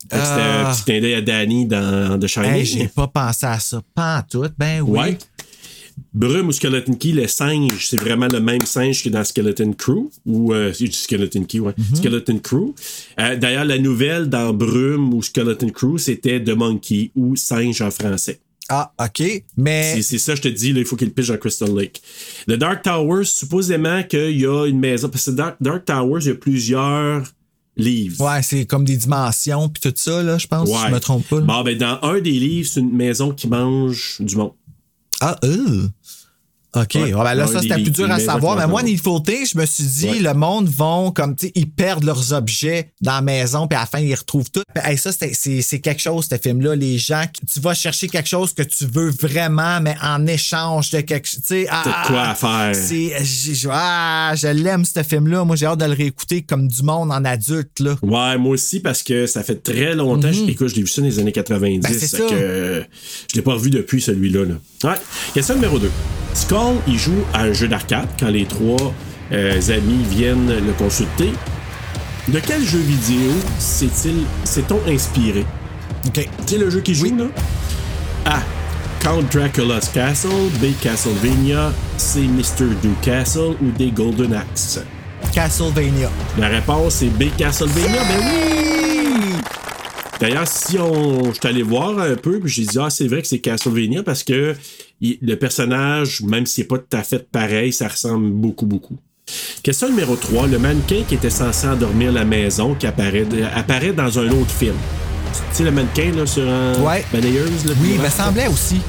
C'était 0.03 0.17
Ah. 0.23 0.69
un 0.71 0.73
petit 0.73 0.85
clin 0.85 1.01
d'œil 1.01 1.15
à 1.15 1.21
Danny 1.21 1.67
dans 1.67 2.17
The 2.17 2.29
Shining. 2.29 2.51
Hey, 2.53 2.65
j'ai 2.65 2.87
pas 2.87 3.09
pensé 3.09 3.45
à 3.47 3.59
ça. 3.59 3.83
Pas 3.93 4.19
en 4.19 4.23
tout. 4.23 4.49
Ben 4.57 4.83
oui. 4.83 4.99
Ouais. 5.01 5.19
Brume 6.13 6.49
ou 6.49 6.53
Skeleton 6.53 6.95
Key, 6.95 7.13
le 7.13 7.27
singe, 7.27 7.87
c'est 7.87 7.97
vraiment 7.97 8.29
le 8.29 8.41
même 8.41 8.63
singe 8.63 9.03
que 9.03 9.09
dans 9.09 9.25
Skeleton 9.25 9.73
Crew. 9.73 10.11
Ou 10.27 10.53
euh, 10.53 10.73
Skeleton 10.73 11.45
Key, 11.45 11.61
ouais. 11.61 11.73
Mm-hmm. 11.73 11.97
Skeleton 11.97 12.39
Crew. 12.39 12.75
Euh, 13.19 13.37
D'ailleurs, 13.37 13.65
la 13.65 13.79
nouvelle 13.79 14.29
dans 14.29 14.53
Brume 14.53 15.15
ou 15.15 15.23
Skeleton 15.23 15.71
Crew, 15.71 15.99
c'était 15.99 16.43
The 16.43 16.51
Monkey 16.51 17.11
ou 17.15 17.37
singe 17.37 17.81
en 17.83 17.91
français. 17.91 18.41
Ah, 18.69 18.93
OK. 19.01 19.43
Mais. 19.57 19.95
C'est 19.97 20.03
c'est 20.03 20.19
ça, 20.19 20.35
je 20.37 20.43
te 20.43 20.49
dis, 20.49 20.73
là, 20.73 20.79
il 20.79 20.87
faut 20.87 20.97
qu'il 20.97 21.13
pige 21.13 21.29
dans 21.29 21.37
Crystal 21.37 21.75
Lake. 21.77 22.01
Le 22.47 22.57
Dark 22.57 22.83
Towers, 22.83 23.25
supposément 23.25 24.03
qu'il 24.05 24.39
y 24.39 24.47
a 24.47 24.67
une 24.67 24.79
maison. 24.79 25.09
Parce 25.09 25.27
que 25.27 25.33
Dark, 25.33 25.57
Dark 25.61 25.85
Towers, 25.85 26.21
il 26.23 26.29
y 26.29 26.31
a 26.31 26.35
plusieurs 26.37 27.25
livres. 27.77 28.25
Ouais, 28.25 28.43
c'est 28.43 28.67
comme 28.67 28.85
des 28.85 28.97
dimensions, 28.97 29.69
puis 29.69 29.81
tout 29.81 29.93
ça, 29.97 30.23
là, 30.23 30.39
je 30.39 30.47
pense, 30.47 30.69
si 30.69 30.75
je 30.87 30.93
me 30.93 31.01
trompe 31.01 31.27
pas. 31.29 31.41
là. 31.41 31.43
Bon, 31.43 31.63
ben, 31.63 31.77
dans 31.77 31.99
un 32.03 32.21
des 32.21 32.33
livres, 32.33 32.69
c'est 32.73 32.81
une 32.81 32.95
maison 32.95 33.33
qui 33.33 33.49
mange 33.49 34.17
du 34.21 34.37
monde. 34.37 34.53
Ah, 35.21 35.37
euh. 35.45 35.89
OK. 36.77 36.95
Ouais. 36.95 37.13
Ah, 37.17 37.25
ben 37.25 37.35
là, 37.35 37.47
Ouais, 37.47 37.53
ça, 37.53 37.61
c'était 37.63 37.75
plus 37.75 37.91
dur 37.91 38.11
à 38.11 38.19
savoir. 38.21 38.57
Mais 38.57 38.67
moi, 38.67 38.83
Things, 38.83 39.51
je 39.53 39.59
me 39.59 39.67
suis 39.67 39.85
dit, 39.85 40.09
Ouais. 40.11 40.19
le 40.21 40.35
monde 40.35 40.69
vont, 40.69 41.11
comme, 41.11 41.35
tu 41.35 41.47
sais, 41.47 41.53
ils 41.57 41.69
perdent 41.69 42.05
leurs 42.05 42.33
objets 42.33 42.93
dans 43.01 43.15
la 43.15 43.21
maison, 43.23 43.67
puis 43.67 43.77
à 43.77 43.81
la 43.81 43.87
fin, 43.87 43.99
ils 43.99 44.15
retrouvent 44.15 44.51
tout. 44.51 44.63
Hey, 44.77 44.97
ça, 44.97 45.11
c'est 45.13 45.33
c'est 45.63 45.81
quelque 45.81 46.01
chose, 46.01 46.27
ce 46.31 46.37
film-là. 46.39 46.77
Les 46.77 46.97
gens, 46.99 47.25
tu 47.53 47.59
vas 47.61 47.75
chercher 47.75 48.09
quelque 48.09 48.29
chose 48.29 48.53
que 48.53 48.63
tu 48.63 48.87
veux 48.87 49.11
vraiment, 49.11 49.81
mais 49.81 49.97
en 50.03 50.27
échange 50.27 50.91
de 50.91 51.01
quelque 51.01 51.27
chose. 51.27 51.41
Tu 51.41 51.47
sais, 51.47 51.67
ah, 51.71 51.83
T'as 51.85 52.03
de 52.03 52.07
quoi 52.07 52.23
à 52.29 52.35
faire. 52.35 52.75
C'est, 52.75 53.13
j'ai- 53.25 53.55
je- 53.55 53.69
ah, 53.73 54.33
je 54.37 54.47
l'aime, 54.49 54.85
ce 54.85 55.03
film-là. 55.03 55.45
Moi, 55.45 55.57
j'ai 55.57 55.67
hâte 55.67 55.81
de 55.81 55.87
le 55.87 55.93
réécouter 55.95 56.43
comme 56.43 56.69
du 56.69 56.83
monde 56.83 57.11
en 57.11 57.25
adulte, 57.25 57.81
là. 57.81 57.97
Ouais, 58.03 58.39
moi 58.39 58.53
aussi, 58.53 58.79
parce 58.81 59.03
que 59.03 59.27
ça 59.27 59.43
fait 59.43 59.63
très 59.63 59.95
longtemps. 59.95 60.31
je- 60.33 60.49
Écoute, 60.51 60.69
je 60.69 60.77
l'ai 60.77 60.83
vu 60.83 60.89
ça 60.89 61.01
dans 61.01 61.09
les 61.09 61.19
années 61.19 61.33
90. 61.33 61.77
Mhm. 61.89 61.93
Ben, 61.93 61.99
ça. 62.01 62.19
que, 62.19 62.25
euh, 62.33 62.83
je 63.31 63.37
l'ai 63.37 63.43
pas 63.43 63.55
revu 63.55 63.71
depuis 63.71 64.01
celui-là. 64.01 64.45
Là. 64.45 64.55
Ouais. 64.91 64.97
Question 65.35 65.55
numéro 65.57 65.79
2. 65.79 65.91
Skull, 66.61 66.77
il 66.87 66.99
joue 66.99 67.25
à 67.33 67.43
un 67.43 67.53
jeu 67.53 67.69
d'arcade 67.69 68.09
quand 68.19 68.29
les 68.29 68.45
trois 68.45 68.93
euh, 69.33 69.61
amis 69.69 70.05
viennent 70.11 70.49
le 70.49 70.73
consulter. 70.73 71.33
De 72.29 72.39
quel 72.39 72.63
jeu 72.65 72.79
vidéo 72.79 73.33
s'est-il, 73.59 74.25
s'est-on 74.45 74.81
inspiré? 74.89 75.45
OK. 76.07 76.15
Tu 76.15 76.29
sais 76.47 76.59
le 76.59 76.71
jeu 76.71 76.81
qu'il 76.81 76.95
joue, 76.95 77.17
là? 77.17 77.25
A. 78.27 78.41
Count 79.01 79.23
Dracula's 79.33 79.89
Castle. 79.89 80.51
B. 80.61 80.67
Castlevania. 80.81 81.73
C. 81.97 82.21
Mr. 82.21 82.75
Do 82.83 82.91
Castle. 83.03 83.57
Ou 83.63 83.71
D. 83.77 83.91
Golden 83.91 84.35
Axe? 84.35 84.81
Castlevania. 85.33 86.11
La 86.39 86.49
réponse 86.49 87.03
est 87.03 87.07
B. 87.07 87.25
Castlevania. 87.37 88.03
Ben 88.05 88.21
oui! 88.21 89.00
D'ailleurs, 90.21 90.47
si 90.47 90.79
on. 90.79 91.25
Je 91.33 91.39
suis 91.39 91.49
allé 91.49 91.63
voir 91.63 91.99
un 91.99 92.15
peu, 92.15 92.39
puis 92.41 92.51
j'ai 92.53 92.65
dit, 92.65 92.79
ah, 92.79 92.91
c'est 92.91 93.09
vrai 93.09 93.23
que 93.23 93.29
c'est 93.29 93.39
Castlevania 93.39 94.03
parce 94.03 94.23
que 94.23 94.55
il- 95.01 95.19
le 95.23 95.35
personnage, 95.37 96.21
même 96.23 96.45
s'il 96.47 96.65
n'est 96.65 96.69
pas 96.69 96.79
tout 96.79 96.97
à 96.97 97.03
fait 97.03 97.27
pareil, 97.31 97.73
ça 97.73 97.89
ressemble 97.89 98.31
beaucoup, 98.31 98.67
beaucoup. 98.67 98.97
Question 99.63 99.89
numéro 99.89 100.17
3. 100.17 100.47
Le 100.47 100.59
mannequin 100.59 101.03
qui 101.09 101.15
était 101.15 101.31
censé 101.31 101.67
endormir 101.67 102.13
la 102.13 102.25
maison, 102.25 102.75
qui 102.75 102.87
apparaît, 102.87 103.27
apparaît 103.55 103.93
dans 103.93 104.19
un 104.19 104.29
autre 104.31 104.51
film. 104.51 104.75
Tu 105.33 105.39
sais, 105.57 105.65
le 105.65 105.71
mannequin, 105.71 106.11
là, 106.15 106.27
sur 106.27 106.49
un 106.49 106.75
Ouais. 106.83 107.05
balayeuse, 107.13 107.65
là, 107.65 107.73
Oui, 107.81 107.91
puis- 107.95 107.99
me 107.99 108.09
semblait 108.11 108.49
aussi. 108.49 108.81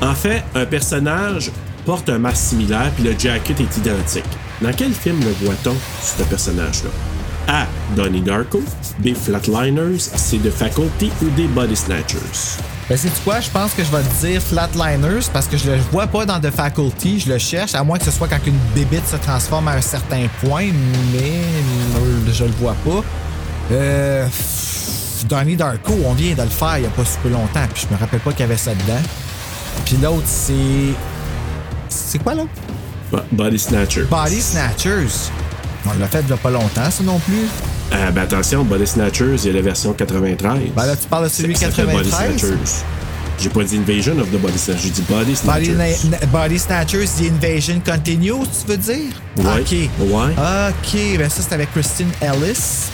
en 0.00 0.14
fait, 0.14 0.42
un 0.54 0.64
personnage 0.64 1.50
porte 1.84 2.08
un 2.08 2.18
masque 2.18 2.50
similaire 2.50 2.90
puis 2.94 3.04
le 3.04 3.18
jacket 3.18 3.60
est 3.60 3.76
identique. 3.76 4.24
Dans 4.62 4.72
quel 4.72 4.92
film 4.92 5.18
le 5.20 5.32
voit-on, 5.44 5.74
ce 6.02 6.22
personnage-là? 6.22 6.90
A. 7.48 7.66
Donnie 7.96 8.20
Darko. 8.20 8.62
B. 8.98 9.14
Flatliners. 9.14 9.98
C. 10.14 10.38
The 10.38 10.50
Faculty 10.50 11.10
ou 11.22 11.28
D. 11.30 11.46
Body 11.48 11.76
Snatchers? 11.76 12.58
Ben, 12.88 12.96
c'est 12.96 13.10
quoi? 13.24 13.40
Je 13.40 13.48
pense 13.50 13.72
que 13.72 13.82
je 13.84 13.90
vais 13.90 14.02
te 14.02 14.26
dire 14.26 14.40
Flatliners 14.42 15.26
parce 15.32 15.46
que 15.46 15.56
je 15.56 15.70
le 15.70 15.76
vois 15.92 16.06
pas 16.06 16.26
dans 16.26 16.40
The 16.40 16.50
Faculty. 16.50 17.20
Je 17.20 17.32
le 17.32 17.38
cherche, 17.38 17.74
à 17.74 17.82
moins 17.84 17.98
que 17.98 18.04
ce 18.04 18.10
soit 18.10 18.28
quand 18.28 18.44
une 18.46 18.58
bébite 18.74 19.06
se 19.08 19.16
transforme 19.16 19.68
à 19.68 19.72
un 19.72 19.80
certain 19.80 20.26
point, 20.44 20.68
mais 21.12 22.32
je 22.32 22.44
le 22.44 22.50
vois 22.52 22.76
pas. 22.84 23.02
Euh. 23.72 24.26
Donnie 25.28 25.54
Darko, 25.56 25.92
on 26.04 26.14
vient 26.14 26.34
de 26.34 26.42
le 26.42 26.48
faire 26.48 26.78
il 26.78 26.82
y 26.82 26.86
a 26.86 26.90
pas 26.90 27.04
super 27.04 27.30
longtemps, 27.30 27.66
puis 27.72 27.86
je 27.88 27.94
me 27.94 27.98
rappelle 27.98 28.18
pas 28.20 28.32
qu'il 28.32 28.40
y 28.40 28.42
avait 28.42 28.56
ça 28.56 28.72
dedans. 28.74 29.00
Puis 29.84 29.96
l'autre, 30.02 30.26
c'est. 30.26 30.94
C'est 31.88 32.18
quoi 32.18 32.34
l'autre? 32.34 32.50
Bo- 33.10 33.20
Body 33.30 33.58
Snatchers. 33.58 34.04
Body 34.10 34.40
Snatchers. 34.40 35.30
On 35.86 35.98
l'a 35.98 36.06
fait 36.06 36.20
il 36.22 36.30
y 36.30 36.32
a 36.32 36.36
pas 36.36 36.50
longtemps, 36.50 36.90
ça 36.90 37.02
non 37.02 37.18
plus. 37.18 37.46
Euh, 37.92 38.10
ben 38.12 38.22
attention, 38.22 38.64
Body 38.64 38.86
Snatchers, 38.86 39.34
il 39.44 39.46
y 39.46 39.50
a 39.50 39.52
la 39.54 39.62
version 39.62 39.92
93. 39.92 40.60
Ben 40.76 40.86
là, 40.86 40.96
tu 40.96 41.08
parles 41.08 41.24
de 41.24 41.28
celui 41.28 41.56
Ça 41.56 41.70
s'appelle 41.70 41.86
Body 41.96 42.08
93? 42.10 42.38
Snatchers? 42.38 42.84
J'ai 43.40 43.48
pas 43.48 43.64
dit 43.64 43.76
Invasion 43.78 44.18
of 44.20 44.30
the 44.30 44.38
Body 44.40 44.58
Snatchers, 44.58 44.82
j'ai 44.84 44.90
dit 44.90 45.02
Body 45.08 45.34
Snatchers. 45.34 45.74
Na- 45.74 46.18
Na- 46.20 46.26
Body 46.26 46.58
Snatchers, 46.58 47.06
The 47.06 47.30
Invasion 47.32 47.80
Continues, 47.84 48.46
tu 48.46 48.68
veux 48.70 48.76
dire? 48.76 49.12
Ouais. 49.38 49.60
OK. 49.60 49.72
Ouais. 50.00 50.32
OK, 50.36 51.18
ben 51.18 51.28
ça, 51.28 51.42
c'est 51.48 51.54
avec 51.54 51.72
Christine 51.72 52.10
Ellis. 52.20 52.88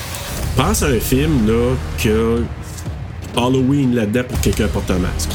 Pense 0.56 0.82
à 0.82 0.86
un 0.86 0.98
film, 1.00 1.46
là, 1.46 1.74
que 2.02 2.42
Halloween 3.36 3.94
là-dedans 3.94 4.22
pour 4.28 4.38
que 4.38 4.44
quelqu'un 4.44 4.68
porte 4.68 4.90
un 4.90 4.98
masque. 4.98 5.30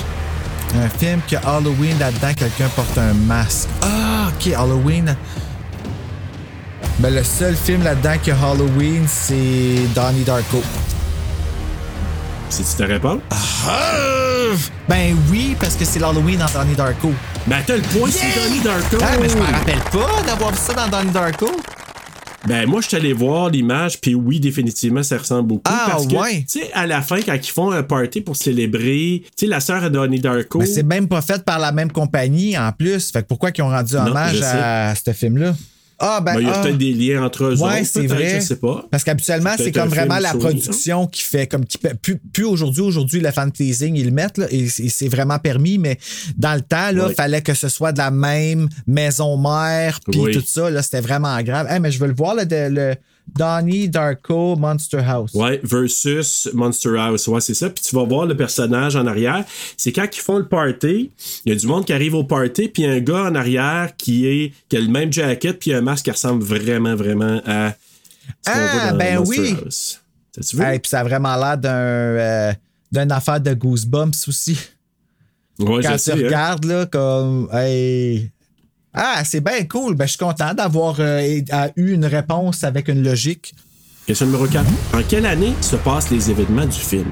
Un 0.75 0.89
film 0.89 1.19
que 1.30 1.35
Halloween, 1.45 1.97
là-dedans, 1.99 2.34
quelqu'un 2.35 2.67
porte 2.75 2.97
un 2.97 3.13
masque. 3.13 3.69
Ah, 3.84 4.30
OK, 4.30 4.51
Halloween. 4.53 5.15
Ben, 6.99 7.14
le 7.14 7.24
seul 7.24 7.56
film 7.56 7.84
là-dedans 7.84 8.15
que 8.24 8.32
Halloween, 8.32 9.06
c'est 9.07 9.88
Donnie 9.95 10.24
Darko. 10.24 10.61
C'est-tu 12.49 12.76
ta 12.78 12.86
réponse? 12.86 13.20
Ah! 13.32 14.56
Ben 14.88 15.15
oui, 15.32 15.56
parce 15.60 15.76
que 15.76 15.86
c'est 15.86 15.99
l'Halloween 15.99 16.38
dans 16.38 16.60
Donnie 16.60 16.76
Darko. 16.76 17.11
Ben, 17.48 17.57
t'as 17.65 17.78
le 17.78 17.82
point, 17.82 18.10
c'est 18.11 18.40
Donnie 18.40 18.61
Darko! 18.61 18.98
Ah, 19.02 19.18
mais 19.20 19.28
je 19.28 19.36
me 19.36 19.41
rappelle 19.41 19.80
pas 19.91 20.22
d'avoir 20.26 20.52
vu 20.52 20.60
ça 20.60 20.74
dans 20.74 20.88
Donnie 20.88 21.11
Darko. 21.11 21.49
Ben, 22.48 22.68
moi, 22.68 22.82
je 22.82 22.90
suis 22.90 22.98
allé 22.98 23.11
voir 23.11 23.49
l'image, 23.49 23.99
puis 23.99 24.14
oui, 24.14 24.40
définitivement, 24.40 25.02
ça 25.02 25.18
ressemble 25.18 25.48
beaucoup. 25.48 25.72
Ah, 25.74 25.88
parce 25.91 26.06
que, 26.06 26.14
ouais. 26.14 26.45
tu 26.48 26.60
sais, 26.60 26.72
à 26.74 26.86
la 26.86 27.02
fin, 27.02 27.22
quand 27.22 27.34
ils 27.34 27.52
font 27.52 27.72
un 27.72 27.82
party 27.82 28.22
pour 28.22 28.36
célébrer, 28.36 29.24
tu 29.26 29.32
sais, 29.36 29.48
la 29.48 29.61
sœur 29.61 29.82
de 29.82 29.90
Donnie 29.90 30.20
Darko. 30.20 30.60
Mais 30.60 30.68
c'est 30.68 30.84
même 30.84 31.07
pas 31.07 31.22
fait 31.24 31.44
par 31.44 31.57
la 31.57 31.72
même 31.72 31.91
compagnie 31.91 32.56
en 32.56 32.72
plus. 32.72 33.11
Fait 33.11 33.24
que 33.24 33.28
pourquoi 33.28 33.49
ils 33.57 33.61
ont 33.64 33.70
rendu 33.70 33.95
Non, 33.95 34.07
hommage 34.07 34.41
à 34.44 34.94
ce 34.94 35.11
film-là? 35.11 35.56
Ah, 35.99 36.22
ben. 36.22 36.34
Ben, 36.36 36.41
il 36.41 36.48
y 36.48 36.49
a 36.49 36.53
ah. 36.56 36.61
peut-être 36.61 36.78
des 36.78 36.94
liens 36.94 37.24
entre 37.24 37.45
eux 37.45 37.61
Ouais, 37.61 37.84
c'est 37.84 38.07
vrai. 38.07 38.40
je 38.40 38.45
sais 38.45 38.56
pas. 38.56 38.86
Parce 38.91 39.03
qu'habituellement, 39.03 39.52
C'est 39.57 39.72
comme 39.72 39.90
vraiment 39.90 40.20
la 40.20 40.34
production 40.34 41.07
qui 41.07 41.24
fait 41.24 41.48
comme 41.48 41.65
qui 41.65 41.78
plus, 41.78 42.18
plus 42.18 42.45
aujourd'hui, 42.45 42.82
aujourd'hui 42.82 43.20
le 43.20 43.32
fan 43.32 43.52
pleasing 43.52 43.95
ils 43.95 44.06
le 44.06 44.11
mettent 44.11 44.38
là, 44.38 44.48
et 44.49 44.68
c'est 44.68 44.90
c'est 44.90 45.07
vraiment 45.07 45.40
permis, 45.40 45.78
mais 45.78 45.98
dans 46.38 46.53
le 46.53 46.61
temps 46.61 46.91
Ouais. 46.94 47.14
fallait 47.14 47.41
que 47.41 47.53
ce 47.53 47.70
soit 47.70 47.91
de 47.91 47.98
la 47.98 48.11
même 48.11 48.68
maison 48.88 49.38
mère 49.38 49.99
puis 50.10 50.20
Oui. 50.20 50.34
tout 50.34 50.44
ça 50.45 50.70
là, 50.70 50.82
c'était 50.82 51.02
vraiment 51.02 51.40
grave. 51.41 51.68
Hey, 51.70 51.80
mais 51.80 51.91
je 51.91 51.99
veux 51.99 52.07
le 52.07 52.14
voir 52.14 52.36
le 52.36 52.95
Donnie 53.27 53.89
Darko 53.89 54.55
Monster 54.55 54.99
House. 55.05 55.33
Ouais, 55.33 55.59
versus 55.63 56.49
Monster 56.53 56.95
House. 56.97 57.27
Ouais, 57.27 57.41
c'est 57.41 57.53
ça. 57.53 57.69
Puis 57.69 57.83
tu 57.83 57.95
vas 57.95 58.03
voir 58.03 58.25
le 58.25 58.35
personnage 58.37 58.95
en 58.95 59.07
arrière. 59.07 59.43
C'est 59.77 59.91
quand 59.91 60.05
ils 60.15 60.19
font 60.19 60.37
le 60.37 60.47
party, 60.47 61.11
il 61.45 61.53
y 61.53 61.55
a 61.55 61.59
du 61.59 61.65
monde 61.65 61.85
qui 61.85 61.93
arrive 61.93 62.13
au 62.15 62.23
party, 62.23 62.67
puis 62.67 62.85
un 62.85 62.99
gars 62.99 63.23
en 63.23 63.35
arrière 63.35 63.91
qui, 63.97 64.27
est, 64.27 64.53
qui 64.69 64.77
a 64.77 64.81
le 64.81 64.87
même 64.87 65.11
jacket, 65.11 65.57
puis 65.59 65.73
un 65.73 65.81
masque 65.81 66.05
qui 66.05 66.11
ressemble 66.11 66.43
vraiment, 66.43 66.95
vraiment 66.95 67.41
à. 67.45 67.71
ce 68.45 68.51
Ah, 68.51 68.91
dans 68.91 68.97
ben 68.97 69.19
Monster 69.19 69.39
oui. 69.41 69.55
House. 69.63 69.99
T'as-tu 70.33 70.55
vu? 70.57 70.63
Hey, 70.63 70.79
puis 70.79 70.89
ça 70.89 70.99
a 70.99 71.03
vraiment 71.03 71.35
l'air 71.35 71.57
d'un 71.57 71.69
euh, 71.71 72.53
d'une 72.91 73.11
affaire 73.11 73.39
de 73.39 73.53
Goosebumps 73.53 74.27
aussi. 74.27 74.57
ouais, 75.59 75.81
Quand 75.81 75.93
tu 75.93 75.97
sais, 75.99 76.11
hein. 76.11 76.15
regardes 76.17 76.65
là 76.65 76.85
comme 76.85 77.49
hey. 77.53 78.31
Ah, 78.94 79.24
c'est 79.24 79.41
bien 79.41 79.64
cool. 79.65 79.95
Ben, 79.95 80.06
je 80.06 80.11
suis 80.11 80.20
content 80.20 80.53
d'avoir 80.53 80.95
euh, 80.99 81.40
eu 81.76 81.94
une 81.94 82.06
réponse 82.06 82.64
avec 82.64 82.88
une 82.88 83.03
logique. 83.03 83.56
Question 84.06 84.28
numéro 84.28 84.45
4. 84.45 84.65
En 84.94 85.02
quelle 85.07 85.26
année 85.26 85.53
se 85.61 85.76
passent 85.78 86.11
les 86.11 86.30
événements 86.30 86.65
du 86.65 86.80
film? 86.80 87.10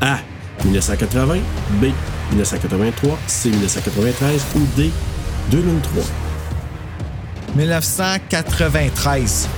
A. 0.00 0.18
1980. 0.64 1.38
B. 1.80 1.86
1983, 2.30 3.18
C 3.26 3.50
1993 3.50 4.44
ou 4.56 4.60
D 4.76 4.90
2003? 5.50 6.02
1993. 7.56 9.48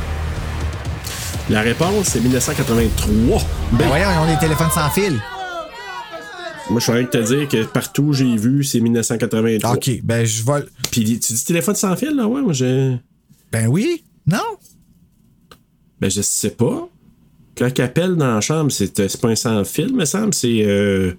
La 1.48 1.60
réponse, 1.60 2.06
c'est 2.08 2.20
1983. 2.20 3.40
Ben 3.72 3.86
voyons, 3.86 4.06
ils 4.10 4.18
ont 4.18 4.32
des 4.34 4.38
téléphones 4.38 4.70
sans 4.70 4.90
fil. 4.90 5.20
Moi, 6.68 6.80
je 6.80 6.84
suis 6.84 6.92
en 6.92 6.94
train 6.96 7.04
de 7.04 7.08
te 7.08 7.34
dire 7.34 7.48
que 7.48 7.64
partout 7.64 8.02
où 8.02 8.12
j'ai 8.12 8.36
vu, 8.36 8.64
c'est 8.64 8.80
1983. 8.80 9.74
OK, 9.74 9.90
ben 10.02 10.24
je 10.24 10.42
vais... 10.42 10.66
Puis 11.04 11.18
tu 11.20 11.32
dis 11.34 11.44
téléphone 11.44 11.74
sans 11.74 11.94
fil, 11.96 12.10
là? 12.16 12.26
Ouais, 12.26 12.40
moi, 12.40 12.52
j'ai... 12.54 12.96
Ben 13.52 13.66
oui. 13.66 14.02
Non? 14.26 14.38
Ben, 16.00 16.10
je 16.10 16.22
sais 16.22 16.50
pas. 16.50 16.88
Quand 17.56 17.68
il 17.76 17.82
appelle 17.82 18.16
dans 18.16 18.34
la 18.34 18.40
chambre, 18.40 18.70
c'est 18.70 18.96
c'est 19.08 19.20
pas 19.20 19.28
un 19.28 19.36
sans 19.36 19.64
fil, 19.64 19.94
me 19.94 20.04
semble. 20.04 20.32
C'est 20.34 20.62
euh, 20.64 21.12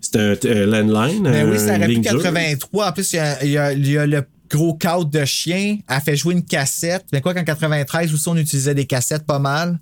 c'est 0.00 0.16
un 0.16 0.34
euh, 0.44 0.66
landline. 0.66 1.22
Ben 1.24 1.48
oui, 1.50 1.58
ça 1.58 1.76
aurait 1.76 1.86
pu 1.86 1.92
ligne 1.92 2.02
dure. 2.02 2.22
83. 2.22 2.88
En 2.88 2.92
plus, 2.92 3.12
il 3.12 3.16
y 3.16 3.18
a, 3.18 3.44
il 3.44 3.50
y 3.50 3.58
a- 3.58 3.72
il 3.72 3.88
y 3.90 3.96
a 3.98 4.06
le 4.06 4.22
gros 4.50 4.74
cadre 4.74 5.04
de 5.06 5.24
chien. 5.24 5.78
Elle 5.88 6.00
fait 6.00 6.16
jouer 6.16 6.34
une 6.34 6.44
cassette. 6.44 7.04
Mais 7.12 7.20
quoi 7.20 7.32
qu'en 7.34 7.42
93 7.44 8.12
aussi, 8.14 8.28
on 8.28 8.36
utilisait 8.36 8.74
des 8.74 8.86
cassettes 8.86 9.24
pas 9.26 9.38
mal. 9.40 9.78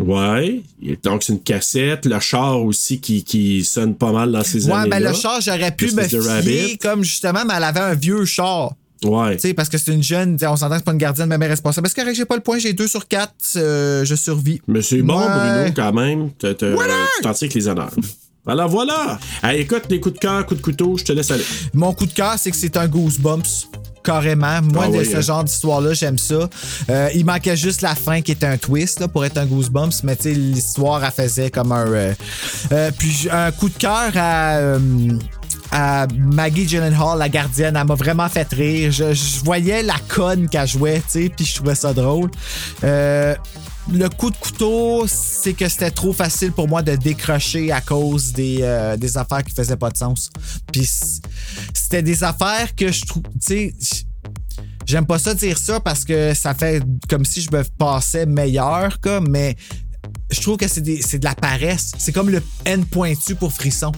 Ouais. 0.00 0.62
Donc, 1.02 1.22
c'est 1.22 1.32
une 1.34 1.40
cassette. 1.40 2.06
Le 2.06 2.18
char 2.20 2.62
aussi 2.62 3.00
qui, 3.00 3.22
qui 3.24 3.64
sonne 3.64 3.94
pas 3.94 4.12
mal 4.12 4.32
dans 4.32 4.42
ces 4.42 4.66
Ouais, 4.66 4.72
années-là. 4.72 5.00
ben 5.00 5.08
le 5.08 5.14
char, 5.14 5.40
j'aurais 5.40 5.72
pu 5.72 5.92
me 5.92 6.02
Justice 6.02 6.26
fier 6.42 6.78
comme 6.80 7.02
justement, 7.04 7.44
mais 7.46 7.54
elle 7.56 7.64
avait 7.64 7.80
un 7.80 7.94
vieux 7.94 8.24
char. 8.24 8.72
Ouais. 9.04 9.36
Tu 9.36 9.48
sais, 9.48 9.54
parce 9.54 9.68
que 9.70 9.78
c'est 9.78 9.92
une 9.94 10.02
jeune, 10.02 10.36
on 10.42 10.56
s'entend 10.56 10.70
que 10.74 10.78
c'est 10.78 10.84
pas 10.84 10.92
une 10.92 10.98
gardienne, 10.98 11.26
mais 11.28 11.36
elle 11.36 11.42
est 11.44 11.46
responsable. 11.48 11.88
Parce 11.90 11.94
que 11.94 12.14
j'ai 12.14 12.24
pas 12.26 12.36
le 12.36 12.42
point, 12.42 12.58
j'ai 12.58 12.72
2 12.74 12.86
sur 12.86 13.08
4, 13.08 13.32
je 13.54 14.14
survis. 14.14 14.60
Mais 14.68 14.82
c'est 14.82 15.00
bon, 15.02 15.18
Ouais. 15.18 15.26
Bruno, 15.26 15.72
quand 15.74 15.92
même. 15.92 16.30
Tu 16.38 16.54
t'en 16.54 16.54
tires 16.54 17.26
avec 17.30 17.54
les 17.54 17.68
honneurs. 17.68 17.90
Alors 18.46 18.68
voilà. 18.68 19.18
Écoute, 19.54 19.82
les 19.90 20.00
coups 20.00 20.14
de 20.14 20.18
cœur, 20.20 20.44
coups 20.46 20.60
de 20.60 20.64
couteau, 20.64 20.96
je 20.96 21.04
te 21.04 21.12
laisse 21.12 21.30
aller. 21.30 21.44
Mon 21.74 21.92
coup 21.92 22.06
de 22.06 22.12
cœur, 22.12 22.34
c'est 22.38 22.50
que 22.50 22.56
c'est 22.56 22.76
un 22.76 22.88
Goosebumps. 22.88 23.68
Carrément. 24.02 24.60
Moi, 24.62 24.86
Ah 24.88 25.04
ce 25.04 25.16
hein. 25.16 25.20
genre 25.20 25.44
d'histoire-là, 25.44 25.92
j'aime 25.92 26.18
ça. 26.18 26.48
Euh, 26.88 27.08
il 27.14 27.24
manquait 27.24 27.56
juste 27.56 27.82
la 27.82 27.94
fin 27.94 28.22
qui 28.22 28.32
était 28.32 28.46
un 28.46 28.56
twist 28.56 29.00
là, 29.00 29.08
pour 29.08 29.24
être 29.24 29.36
un 29.38 29.46
Goosebumps, 29.46 30.02
mais 30.04 30.16
tu 30.16 30.22
sais, 30.24 30.32
l'histoire, 30.32 31.04
elle 31.04 31.10
faisait 31.10 31.50
comme 31.50 31.72
un. 31.72 31.86
euh, 31.86 32.14
euh, 32.72 32.90
puis 32.96 33.28
un 33.30 33.50
coup 33.52 33.68
de 33.68 33.74
cœur 33.78 34.10
à. 34.16 34.58
à 35.72 36.06
Maggie 36.16 36.66
Gyllenhaal, 36.66 37.18
la 37.18 37.28
gardienne, 37.28 37.76
elle 37.76 37.86
m'a 37.86 37.94
vraiment 37.94 38.28
fait 38.28 38.48
rire. 38.52 38.90
Je, 38.90 39.12
je 39.12 39.44
voyais 39.44 39.82
la 39.82 39.96
conne 40.08 40.48
qu'elle 40.48 40.66
jouait, 40.66 40.98
tu 41.00 41.22
sais, 41.24 41.32
puis 41.34 41.44
je 41.44 41.54
trouvais 41.56 41.74
ça 41.76 41.92
drôle. 41.92 42.30
Euh, 42.82 43.34
le 43.92 44.08
coup 44.08 44.30
de 44.30 44.36
couteau, 44.36 45.04
c'est 45.08 45.52
que 45.54 45.68
c'était 45.68 45.90
trop 45.90 46.12
facile 46.12 46.52
pour 46.52 46.68
moi 46.68 46.82
de 46.82 46.94
décrocher 46.96 47.72
à 47.72 47.80
cause 47.80 48.32
des, 48.32 48.58
euh, 48.62 48.96
des 48.96 49.16
affaires 49.16 49.42
qui 49.42 49.54
faisaient 49.54 49.76
pas 49.76 49.90
de 49.90 49.96
sens. 49.96 50.30
Puis 50.72 50.88
c'était 51.74 52.02
des 52.02 52.24
affaires 52.24 52.74
que 52.74 52.90
je 52.90 53.04
trouve, 53.04 53.22
tu 53.22 53.40
sais, 53.40 53.74
j'aime 54.86 55.06
pas 55.06 55.18
ça 55.18 55.34
dire 55.34 55.58
ça 55.58 55.80
parce 55.80 56.04
que 56.04 56.34
ça 56.34 56.54
fait 56.54 56.82
comme 57.08 57.24
si 57.24 57.40
je 57.40 57.50
me 57.50 57.62
passais 57.78 58.26
meilleur, 58.26 59.00
quoi, 59.00 59.20
mais 59.20 59.56
je 60.30 60.40
trouve 60.40 60.56
que 60.56 60.68
c'est 60.68 60.80
de 61.18 61.24
la 61.24 61.34
paresse. 61.34 61.92
C'est 61.98 62.12
comme 62.12 62.30
le 62.30 62.42
N 62.64 62.84
pointu 62.84 63.34
pour 63.34 63.52
frisson. 63.52 63.92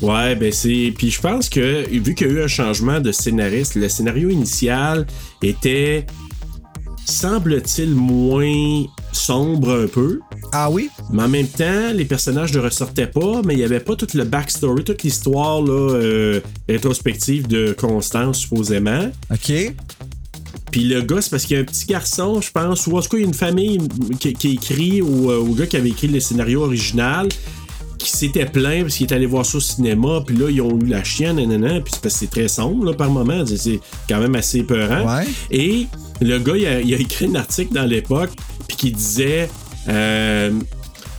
Ouais, 0.00 0.34
ben 0.34 0.52
c'est. 0.52 0.92
Puis 0.98 1.10
je 1.10 1.20
pense 1.20 1.48
que, 1.48 1.88
vu 1.88 2.14
qu'il 2.14 2.26
y 2.26 2.30
a 2.30 2.32
eu 2.32 2.42
un 2.42 2.48
changement 2.48 3.00
de 3.00 3.12
scénariste, 3.12 3.76
le 3.76 3.88
scénario 3.88 4.30
initial 4.30 5.06
était, 5.42 6.06
semble-t-il, 7.06 7.94
moins 7.94 8.84
sombre 9.12 9.84
un 9.84 9.86
peu. 9.86 10.20
Ah 10.52 10.70
oui? 10.70 10.90
Mais 11.12 11.22
en 11.22 11.28
même 11.28 11.46
temps, 11.46 11.92
les 11.92 12.04
personnages 12.04 12.52
ne 12.52 12.60
ressortaient 12.60 13.06
pas, 13.06 13.42
mais 13.44 13.54
il 13.54 13.58
n'y 13.58 13.64
avait 13.64 13.80
pas 13.80 13.96
tout 13.96 14.06
le 14.14 14.24
backstory, 14.24 14.84
toute 14.84 15.02
l'histoire 15.02 15.62
là, 15.62 15.94
euh, 15.94 16.40
rétrospective 16.68 17.46
de 17.46 17.74
Constance, 17.78 18.38
supposément. 18.38 19.10
OK. 19.30 19.74
Puis 20.70 20.84
le 20.84 21.02
gars, 21.02 21.20
c'est 21.20 21.30
parce 21.30 21.44
qu'il 21.44 21.56
y 21.56 21.60
a 21.60 21.62
un 21.62 21.66
petit 21.66 21.84
garçon, 21.84 22.40
je 22.40 22.50
pense, 22.50 22.86
ou 22.86 22.96
en 22.96 23.02
tout 23.02 23.10
cas, 23.10 23.18
il 23.18 23.20
y 23.20 23.24
a 23.24 23.28
une 23.28 23.34
famille 23.34 23.78
qui, 24.18 24.32
qui 24.32 24.52
écrit 24.52 25.02
au, 25.02 25.30
euh, 25.30 25.38
au 25.38 25.52
gars 25.52 25.66
qui 25.66 25.76
avait 25.76 25.90
écrit 25.90 26.08
le 26.08 26.18
scénario 26.18 26.62
original 26.62 27.28
qui 28.02 28.10
s'était 28.10 28.46
plaint 28.46 28.82
parce 28.82 28.96
qu'il 28.96 29.06
est 29.10 29.14
allé 29.14 29.26
voir 29.26 29.44
ça 29.46 29.58
au 29.58 29.60
cinéma, 29.60 30.22
puis 30.26 30.36
là, 30.36 30.50
ils 30.50 30.60
ont 30.60 30.78
eu 30.80 30.86
la 30.86 31.02
chienne, 31.04 31.36
nanana, 31.36 31.80
puis 31.80 31.92
c'est 31.94 32.02
parce 32.02 32.14
que 32.14 32.20
c'est 32.20 32.30
très 32.30 32.48
sombre, 32.48 32.84
là, 32.86 32.92
par 32.94 33.10
moment, 33.10 33.44
c'est- 33.46 33.80
quand 34.08 34.20
même 34.20 34.34
assez 34.34 34.58
épeurant. 34.58 35.16
Ouais. 35.16 35.24
Et 35.50 35.86
le 36.20 36.38
gars, 36.38 36.56
il 36.56 36.66
a, 36.66 36.80
il 36.80 36.94
a 36.94 36.98
écrit 36.98 37.26
un 37.26 37.34
article 37.36 37.72
dans 37.74 37.84
l'époque, 37.86 38.30
puis 38.68 38.76
qui 38.76 38.90
disait... 38.92 39.48
euh, 39.88 40.52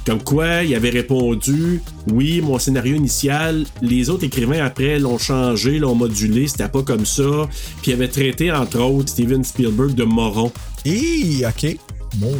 comme 0.05 0.21
quoi, 0.21 0.63
il 0.63 0.75
avait 0.75 0.89
répondu 0.89 1.81
Oui, 2.11 2.41
mon 2.41 2.59
scénario 2.59 2.93
initial, 2.93 3.63
les 3.81 4.09
autres 4.09 4.25
écrivains 4.25 4.61
après 4.65 4.99
l'ont 4.99 5.17
changé, 5.17 5.79
l'ont 5.79 5.95
modulé, 5.95 6.45
c'était 6.49 6.67
pas 6.67 6.83
comme 6.83 7.05
ça. 7.05 7.47
Puis 7.81 7.91
il 7.91 7.93
avait 7.93 8.09
traité, 8.09 8.51
entre 8.51 8.81
autres, 8.81 9.07
Steven 9.07 9.45
Spielberg 9.45 9.95
de 9.95 10.03
moron. 10.03 10.51
Hé, 10.83 11.45
OK. 11.47 11.77
Mon 12.19 12.33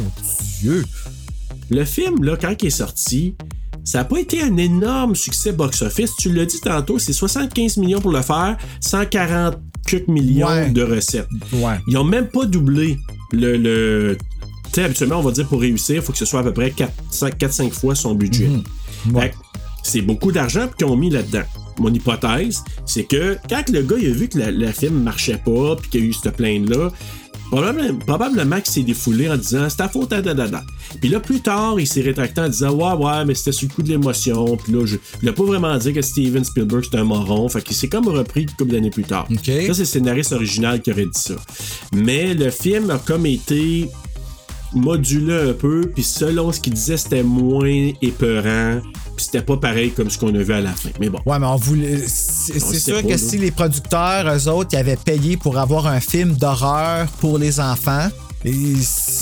Dieu. 0.60 0.84
Le 1.70 1.86
film, 1.86 2.22
là, 2.22 2.36
quand 2.38 2.54
il 2.60 2.66
est 2.66 2.70
sorti, 2.70 3.34
ça 3.84 3.98
n'a 3.98 4.04
pas 4.04 4.18
été 4.18 4.42
un 4.42 4.56
énorme 4.56 5.14
succès 5.14 5.52
box-office. 5.52 6.12
Tu 6.18 6.32
l'as 6.32 6.46
dit 6.46 6.60
tantôt, 6.60 6.98
c'est 6.98 7.12
75 7.12 7.76
millions 7.76 8.00
pour 8.00 8.10
le 8.12 8.22
faire, 8.22 8.56
140 8.80 9.56
quelques 9.86 10.08
millions 10.08 10.46
Ouais. 10.48 10.70
de 10.70 10.82
recettes. 10.82 11.28
Ouais. 11.52 11.74
Ils 11.88 11.96
ont 11.98 12.04
même 12.04 12.28
pas 12.28 12.46
doublé 12.46 12.98
le. 13.32 13.56
le... 13.56 14.16
Tu 14.72 14.80
sais, 14.80 14.84
habituellement, 14.84 15.18
on 15.18 15.22
va 15.22 15.30
dire 15.30 15.46
pour 15.46 15.60
réussir, 15.60 15.96
il 15.96 16.02
faut 16.02 16.12
que 16.12 16.18
ce 16.18 16.24
soit 16.24 16.40
à 16.40 16.42
peu 16.42 16.52
près 16.52 16.70
4-5 16.70 17.70
fois 17.70 17.94
son 17.94 18.14
budget. 18.14 18.48
Mhm. 19.06 19.14
Ouais. 19.16 19.32
C'est 19.82 20.00
beaucoup 20.00 20.32
d'argent 20.32 20.66
qu'ils 20.76 20.86
ont 20.86 20.96
mis 20.96 21.10
là-dedans. 21.10 21.42
Mon 21.78 21.92
hypothèse, 21.92 22.62
c'est 22.86 23.04
que 23.04 23.36
quand 23.48 23.68
le 23.68 23.82
gars 23.82 23.96
il 24.00 24.06
a 24.06 24.14
vu 24.14 24.28
que 24.28 24.38
la- 24.38 24.50
le 24.50 24.68
film 24.72 25.02
marchait 25.02 25.40
pas, 25.44 25.76
puis 25.76 25.90
qu'il 25.90 26.00
y 26.00 26.04
a 26.04 26.06
eu 26.06 26.12
cette 26.12 26.36
plainte-là, 26.36 26.90
probablement, 27.50 27.98
probablement 27.98 28.56
qu'il 28.56 28.72
s'est 28.72 28.82
défoulé 28.82 29.28
en 29.28 29.36
disant 29.36 29.68
c'est 29.68 29.76
ta 29.76 29.88
faute 29.88 30.12
à 30.12 30.22
dadada. 30.22 30.64
Puis 31.00 31.08
là, 31.08 31.20
plus 31.20 31.40
tard, 31.40 31.78
il 31.78 31.86
s'est 31.86 32.02
rétracté 32.02 32.40
en 32.40 32.48
disant 32.48 32.72
ouais, 32.72 33.04
ouais, 33.04 33.24
mais 33.24 33.34
c'était 33.34 33.52
sur 33.52 33.68
le 33.68 33.74
coup 33.74 33.82
de 33.82 33.88
l'émotion. 33.88 34.56
Puis 34.56 34.72
là, 34.72 34.86
je, 34.86 34.96
il 35.22 35.28
a 35.28 35.32
pas 35.32 35.44
vraiment 35.44 35.76
dit 35.76 35.92
que 35.92 36.02
Steven 36.02 36.44
Spielberg 36.44 36.84
c'était 36.84 36.98
un 36.98 37.04
moron. 37.04 37.48
Fait 37.48 37.62
qu'il 37.62 37.76
s'est 37.76 37.88
comme 37.88 38.08
repris 38.08 38.42
une 38.42 38.50
couple 38.50 38.72
d'années 38.72 38.90
plus 38.90 39.04
tard. 39.04 39.26
Ça, 39.30 39.44
c'est 39.44 39.78
le 39.78 39.84
scénariste 39.84 40.32
original 40.32 40.80
qui 40.80 40.92
aurait 40.92 41.06
dit 41.06 41.10
ça. 41.20 41.34
Mais 41.92 42.34
le 42.34 42.50
film 42.50 42.90
a 42.90 42.98
comme 42.98 43.26
été 43.26 43.88
modulé 44.74 45.50
un 45.50 45.52
peu, 45.52 45.90
puis 45.94 46.02
selon 46.02 46.52
ce 46.52 46.60
qu'il 46.60 46.74
disait, 46.74 46.96
c'était 46.96 47.22
moins 47.22 47.90
épeurant, 48.02 48.80
puis 49.16 49.24
c'était 49.26 49.42
pas 49.42 49.56
pareil 49.56 49.92
comme 49.92 50.10
ce 50.10 50.18
qu'on 50.18 50.34
a 50.34 50.38
vu 50.42 50.52
à 50.52 50.60
la 50.60 50.72
fin. 50.72 50.90
Mais 51.00 51.08
bon. 51.08 51.18
Ouais, 51.26 51.38
mais 51.38 51.46
on 51.46 51.56
voulait. 51.56 52.02
C'est 52.06 52.58
sûr 52.60 52.96
pas, 52.96 53.02
que 53.02 53.08
là. 53.08 53.18
si 53.18 53.38
les 53.38 53.50
producteurs, 53.50 54.26
eux 54.34 54.48
autres, 54.48 54.70
ils 54.72 54.76
avaient 54.78 54.96
payé 54.96 55.36
pour 55.36 55.58
avoir 55.58 55.86
un 55.86 56.00
film 56.00 56.32
d'horreur 56.32 57.06
pour 57.20 57.38
les 57.38 57.60
enfants, 57.60 58.08
il 58.44 58.76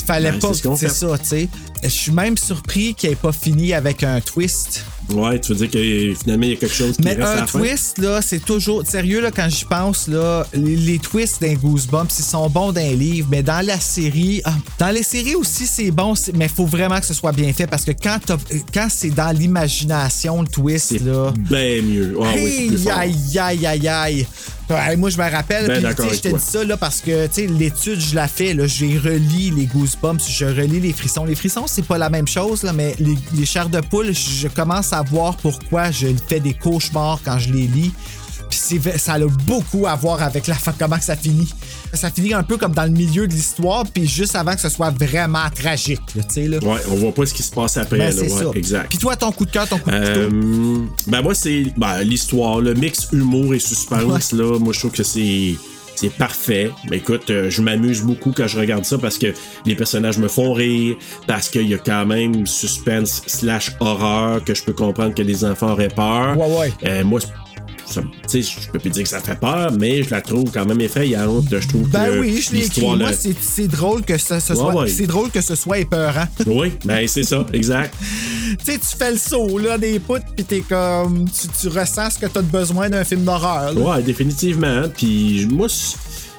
fallait 0.07 0.33
Ben, 0.33 0.41
pas. 0.41 0.53
c'est 0.55 0.89
ce 0.89 1.07
ça, 1.07 1.19
tu 1.19 1.25
sais. 1.27 1.49
Je 1.83 1.89
suis 1.89 2.13
même 2.13 2.37
surpris 2.37 2.95
qu'il 2.95 3.11
ait 3.11 3.15
pas 3.17 3.33
fini 3.33 3.73
avec 3.73 4.03
un 4.03 4.21
twist. 4.21 4.85
Ouais, 5.11 5.39
tu 5.41 5.53
veux 5.53 5.67
dire 5.67 5.71
que 5.71 6.15
finalement, 6.21 6.45
il 6.45 6.51
y 6.51 6.53
a 6.53 6.57
quelque 6.57 6.75
chose 6.75 6.97
qui 6.97 7.03
Mais 7.03 7.15
reste 7.15 7.23
à 7.23 7.43
un 7.43 7.47
fin? 7.47 7.59
twist, 7.59 7.99
là, 7.99 8.23
c'est 8.23 8.39
toujours. 8.45 8.87
Sérieux, 8.87 9.21
là, 9.21 9.31
quand 9.31 9.49
j'y 9.49 9.65
pense, 9.65 10.09
là, 10.09 10.47
les, 10.55 10.77
les 10.77 10.99
twists 10.99 11.41
d'un 11.43 11.55
Goosebumps, 11.55 12.09
ils 12.19 12.23
sont 12.25 12.49
bons 12.49 12.73
dans 12.73 12.81
les 12.81 12.97
livres, 12.97 13.29
mais 13.31 13.43
dans 13.43 13.65
la 13.67 13.79
série. 13.79 14.41
ah, 14.45 14.55
dans 14.79 14.91
les 14.91 15.03
séries 15.03 15.35
aussi, 15.35 15.67
c'est 15.67 15.91
bon, 15.91 16.15
mais 16.35 16.47
il 16.47 16.51
faut 16.51 16.67
vraiment 16.67 16.99
que 17.01 17.07
ce 17.07 17.15
soit 17.15 17.33
bien 17.33 17.53
fait 17.53 17.67
parce 17.67 17.85
que 17.85 17.91
quand, 17.93 18.19
quand 18.73 18.87
c'est 18.91 19.11
dans 19.11 19.37
l'imagination, 19.37 20.43
le 20.43 20.49
twist, 20.49 21.01
là. 21.01 21.33
Ben 21.51 21.85
mieux. 21.85 22.17
Ah 22.23 22.33
oui, 22.35 22.71
Aïe, 22.91 23.39
aïe, 23.39 23.67
aïe, 23.67 23.89
aïe, 23.89 24.27
moi, 24.97 25.11
je 25.11 25.19
me 25.19 25.31
rappelle, 25.31 25.67
Ben 25.67 25.95
je 26.13 26.21
te 26.21 26.29
dis 26.29 26.43
ça 26.43 26.65
là, 26.65 26.77
parce 26.77 27.01
que 27.01 27.29
l'étude, 27.59 28.01
je 28.01 28.15
la 28.15 28.29
fais. 28.29 28.57
J'ai 28.69 28.99
relis 28.99 29.51
les 29.51 29.67
Goosebumps, 29.67 30.29
je 30.29 30.45
relis 30.45 30.81
les 30.81 30.93
frissons. 30.93 31.25
Les 31.25 31.35
frissons, 31.35 31.65
c'est 31.67 31.87
pas 31.87 31.99
la 31.99 32.11
même 32.11 32.29
chose, 32.29 32.63
là, 32.63 32.73
mais 32.73 32.95
les, 32.99 33.17
les 33.35 33.47
chairs 33.47 33.69
de 33.69 33.81
poule, 33.81 34.13
je 34.13 34.49
commence 34.49 34.93
à 34.93 35.03
voir 35.03 35.37
pourquoi 35.37 35.91
je 35.91 36.09
fais 36.29 36.41
des 36.41 36.55
cauchemars 36.55 37.21
quand 37.25 37.39
je 37.39 37.53
les 37.53 37.67
lis. 37.67 37.93
Ça 38.97 39.15
a 39.15 39.19
beaucoup 39.47 39.87
à 39.87 39.95
voir 39.97 40.23
avec 40.23 40.47
la 40.47 40.55
fin, 40.55 40.73
comment 40.79 40.97
que 40.99 41.05
ça 41.05 41.17
finit. 41.17 41.53
Ça 41.93 42.11
finit 42.11 42.33
un 42.33 42.43
peu 42.43 42.57
comme 42.57 42.73
dans 42.73 42.85
le 42.85 42.91
milieu 42.91 43.27
de 43.27 43.33
l'histoire, 43.33 43.85
puis 43.93 44.07
juste 44.07 44.37
avant 44.37 44.55
que 44.55 44.61
ce 44.61 44.69
soit 44.69 44.91
vraiment 44.91 45.51
tragique, 45.55 46.01
là. 46.15 46.23
Là. 46.37 46.59
Ouais, 46.59 46.81
on 46.91 46.95
voit 46.97 47.13
pas 47.13 47.27
ce 47.27 47.35
qui 47.35 47.43
se 47.43 47.51
passe 47.51 47.77
après. 47.77 47.99
Ben, 47.99 48.05
là, 48.07 48.13
c'est 48.13 48.33
ouais, 48.33 48.45
ça. 48.45 48.51
Exact. 48.55 48.89
Puis 48.89 48.99
toi, 48.99 49.17
ton 49.17 49.33
coup 49.33 49.45
de 49.45 49.51
cœur, 49.51 49.69
ton 49.69 49.79
coup 49.79 49.91
de 49.91 49.95
Euh, 49.95 50.25
couteau. 50.29 50.93
ben 51.09 51.23
moi 51.23 51.35
c'est 51.35 51.65
ben, 51.77 52.01
l'histoire, 52.03 52.61
le 52.61 52.75
mix 52.75 53.09
humour 53.13 53.55
et 53.55 53.59
suspense 53.59 54.33
là, 54.33 54.59
moi 54.59 54.73
je 54.73 54.79
trouve 54.79 54.93
que 54.93 55.03
c'est 55.03 55.55
c'est 55.95 56.09
parfait. 56.11 56.71
Mais 56.91 56.97
écoute, 56.97 57.31
euh, 57.31 57.51
je 57.51 57.61
m'amuse 57.63 58.01
beaucoup 58.03 58.33
quand 58.33 58.47
je 58.47 58.59
regarde 58.59 58.85
ça 58.85 58.97
parce 58.99 59.19
que 59.19 59.35
les 59.67 59.75
personnages 59.77 60.19
me 60.19 60.27
font 60.29 60.53
rire, 60.53 60.97
parce 61.27 61.49
qu'il 61.49 61.69
y 61.69 61.75
a 61.75 61.79
quand 61.79 62.07
même 62.07 62.47
suspense 62.47 63.23
slash 63.27 63.73
horreur 63.79 64.43
que 64.43 64.55
je 64.55 64.65
peux 64.65 64.73
comprendre 64.73 65.15
que 65.15 65.23
les 65.23 65.45
enfants 65.45 65.73
auraient 65.73 65.89
peur. 65.95 66.37
Ouais, 66.39 66.59
ouais. 66.59 66.73
Euh, 66.87 67.05
moi, 67.05 67.21
tu 68.01 68.43
sais, 68.43 68.61
je 68.63 68.69
peux 68.71 68.79
plus 68.79 68.91
dire 68.91 69.03
que 69.03 69.09
ça 69.09 69.21
fait 69.21 69.39
peur, 69.39 69.73
mais 69.79 70.03
je 70.03 70.11
la 70.11 70.21
trouve 70.21 70.51
quand 70.53 70.65
même 70.65 70.81
effrayante. 70.81 71.45
Je 71.51 71.67
trouve 71.69 71.89
Ben 71.89 72.07
que 72.07 72.21
oui, 72.21 72.41
je 72.41 72.53
l'ai 72.53 72.65
écrit. 72.67 72.81
Moi, 72.83 73.11
c'est 73.41 73.69
drôle 73.69 74.03
que 74.03 74.17
ça, 74.19 74.41
ce 74.41 74.53
Ouais, 74.53 74.59
soit. 74.59 74.75
ouais. 74.83 74.89
C'est 74.89 75.07
drôle 75.07 75.31
que 75.31 75.41
ce 75.41 75.55
soit 75.55 75.79
épeurant. 75.79 76.27
Oui, 76.47 76.73
ben 76.85 77.07
c'est 77.09 77.23
ça, 77.25 77.47
exact. 77.53 77.95
tu 78.65 78.73
sais, 78.73 78.79
tu 78.79 78.97
fais 78.97 79.13
le 79.13 79.19
saut, 79.19 79.59
là, 79.59 79.79
des 79.79 79.99
poutres, 79.99 80.27
puis 80.37 80.45
t'es 80.45 80.61
comme. 80.61 81.29
Tu, 81.31 81.49
tu 81.61 81.69
ressens 81.69 82.11
ce 82.11 82.19
que 82.19 82.27
t'as 82.27 82.43
de 82.43 82.47
besoin 82.51 82.89
d'un 82.91 83.05
film 83.05 83.25
d'horreur. 83.25 83.77
Ouais, 83.77 84.03
définitivement. 84.03 84.85
Puis 84.97 85.47
moi, 85.51 85.69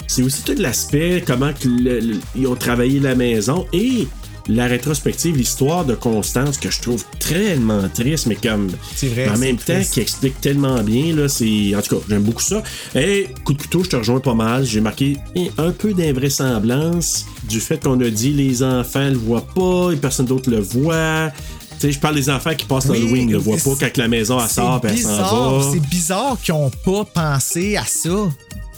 c'est 0.07 0.21
aussi 0.23 0.41
tout 0.43 0.55
l'aspect, 0.57 1.23
comment 1.25 1.51
que 1.53 1.67
le- 1.67 1.99
le- 1.99 2.19
ils 2.35 2.47
ont 2.47 2.55
travaillé 2.55 2.99
la 2.99 3.15
maison 3.15 3.65
et 3.73 4.07
la 4.47 4.65
rétrospective, 4.65 5.37
l'histoire 5.37 5.85
de 5.85 5.95
Constance 5.95 6.57
que 6.57 6.69
je 6.69 6.81
trouve 6.81 7.03
tellement 7.19 7.87
triste, 7.93 8.25
mais 8.27 8.35
comme. 8.35 8.69
Vrai, 9.03 9.29
En 9.29 9.37
même 9.37 9.57
temps, 9.57 9.73
triste. 9.75 9.93
qui 9.93 9.99
explique 10.01 10.39
tellement 10.41 10.81
bien, 10.83 11.15
là, 11.15 11.27
c'est. 11.29 11.73
En 11.75 11.81
tout 11.81 11.95
cas, 11.97 12.01
j'aime 12.09 12.23
beaucoup 12.23 12.41
ça. 12.41 12.61
Et 12.95 13.27
coup 13.45 13.53
de 13.53 13.61
couteau, 13.61 13.83
je 13.83 13.89
te 13.89 13.95
rejoins 13.95 14.19
pas 14.19 14.33
mal. 14.33 14.65
J'ai 14.65 14.81
marqué 14.81 15.17
un 15.57 15.71
peu 15.71 15.93
d'invraisemblance 15.93 17.25
du 17.47 17.59
fait 17.59 17.83
qu'on 17.83 17.99
a 18.01 18.09
dit 18.09 18.31
les 18.31 18.63
enfants 18.63 19.09
le 19.09 19.17
voient 19.17 19.45
pas 19.55 19.91
et 19.91 19.95
personne 19.95 20.25
d'autre 20.25 20.49
le 20.49 20.59
voit. 20.59 21.31
Tu 21.79 21.87
sais, 21.87 21.91
je 21.93 21.99
parle 21.99 22.15
des 22.15 22.29
enfants 22.29 22.53
qui 22.55 22.65
passent 22.65 22.85
Oui, 22.87 22.99
l'Halloween, 22.99 23.27
ne 23.27 23.31
le 23.33 23.37
voient 23.39 23.57
pas 23.57 23.71
quand 23.79 23.97
la 23.97 24.07
maison 24.07 24.39
elle 24.41 24.49
sort, 24.49 24.79
elle 24.83 24.89
s'en 24.97 25.09
bizarre, 25.09 25.59
va. 25.59 25.71
c'est 25.73 25.79
bizarre 25.89 26.37
qu'ils 26.41 26.53
ont 26.53 26.69
pas 26.85 27.03
pensé 27.05 27.75
à 27.77 27.83
ça. 27.85 28.09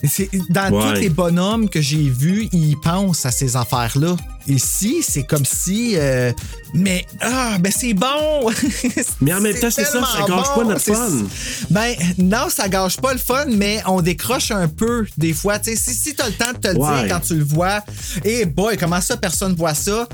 C'est- 0.08 0.30
Dans 0.50 0.72
Ouais. 0.72 0.94
tous 0.94 1.00
les 1.02 1.10
bonhommes 1.10 1.70
que 1.70 1.82
j'ai 1.82 2.10
vus, 2.10 2.48
ils 2.52 2.76
pensent 2.82 3.26
à 3.26 3.32
ces 3.32 3.56
affaires-là. 3.56 4.16
Ici, 4.48 4.98
c'est 5.02 5.24
comme 5.24 5.46
si. 5.46 5.94
euh, 5.96 6.32
mais 6.74 7.06
ah, 7.22 7.58
ben 7.60 7.72
c'est 7.76 7.94
bon! 7.94 8.52
Mais 9.22 9.34
en 9.34 9.42
même 9.42 9.56
temps, 9.60 9.72
c'est 9.72 9.86
ça, 9.86 10.02
ça 10.06 10.26
gâche 10.28 10.54
pas 10.56 10.64
notre 10.64 10.82
fun. 10.82 11.10
Ben 11.72 11.96
non, 12.20 12.48
ça 12.50 12.68
gâche 12.70 12.98
pas 12.98 13.14
le 13.14 13.20
fun, 13.20 13.46
mais 13.50 13.82
on 13.88 14.02
décroche 14.02 14.52
un 14.52 14.68
peu 14.68 15.06
des 15.18 15.34
fois. 15.34 15.58
Tu 15.60 15.72
sais, 15.72 15.76
si 15.76 15.96
si 15.96 16.14
t'as 16.16 16.28
le 16.28 16.34
temps 16.34 16.52
de 16.54 16.58
te 16.60 16.68
le 16.68 16.78
Ouais. 16.78 17.04
dire 17.06 17.14
quand 17.16 17.22
tu 17.22 17.36
le 17.36 17.44
vois, 17.44 17.80
et 18.24 18.46
boy, 18.46 18.78
comment 18.78 19.02
ça, 19.02 19.18
personne 19.18 19.56
voit 19.56 19.74
ça? 19.74 20.08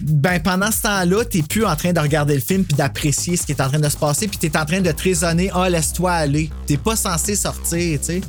Ben 0.00 0.40
pendant 0.40 0.72
ce 0.72 0.82
temps-là, 0.82 1.24
t'es 1.24 1.42
plus 1.42 1.64
en 1.64 1.76
train 1.76 1.92
de 1.92 2.00
regarder 2.00 2.34
le 2.34 2.40
film 2.40 2.64
puis 2.64 2.74
d'apprécier 2.76 3.36
ce 3.36 3.46
qui 3.46 3.52
est 3.52 3.60
en 3.60 3.68
train 3.68 3.78
de 3.78 3.88
se 3.88 3.96
passer, 3.96 4.26
puis 4.26 4.38
t'es 4.38 4.56
en 4.58 4.64
train 4.64 4.80
de 4.80 4.90
te 4.90 5.02
raisonner, 5.04 5.50
ah 5.54 5.68
laisse-toi 5.70 6.10
aller. 6.12 6.50
T'es 6.66 6.76
pas 6.78 6.96
censé 6.96 7.36
sortir, 7.36 8.00
tu 8.00 8.06
sais. 8.06 8.20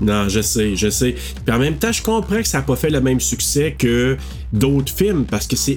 Non, 0.00 0.28
je 0.28 0.40
sais, 0.40 0.76
je 0.76 0.88
sais. 0.90 1.14
Puis 1.44 1.54
en 1.54 1.58
même 1.58 1.76
temps, 1.76 1.92
je 1.92 2.02
comprends 2.02 2.38
que 2.38 2.48
ça 2.48 2.58
n'a 2.58 2.64
pas 2.64 2.76
fait 2.76 2.90
le 2.90 3.00
même 3.00 3.20
succès 3.20 3.74
que 3.78 4.16
d'autres 4.52 4.92
films 4.94 5.24
parce 5.24 5.46
que 5.46 5.56
c'est 5.56 5.76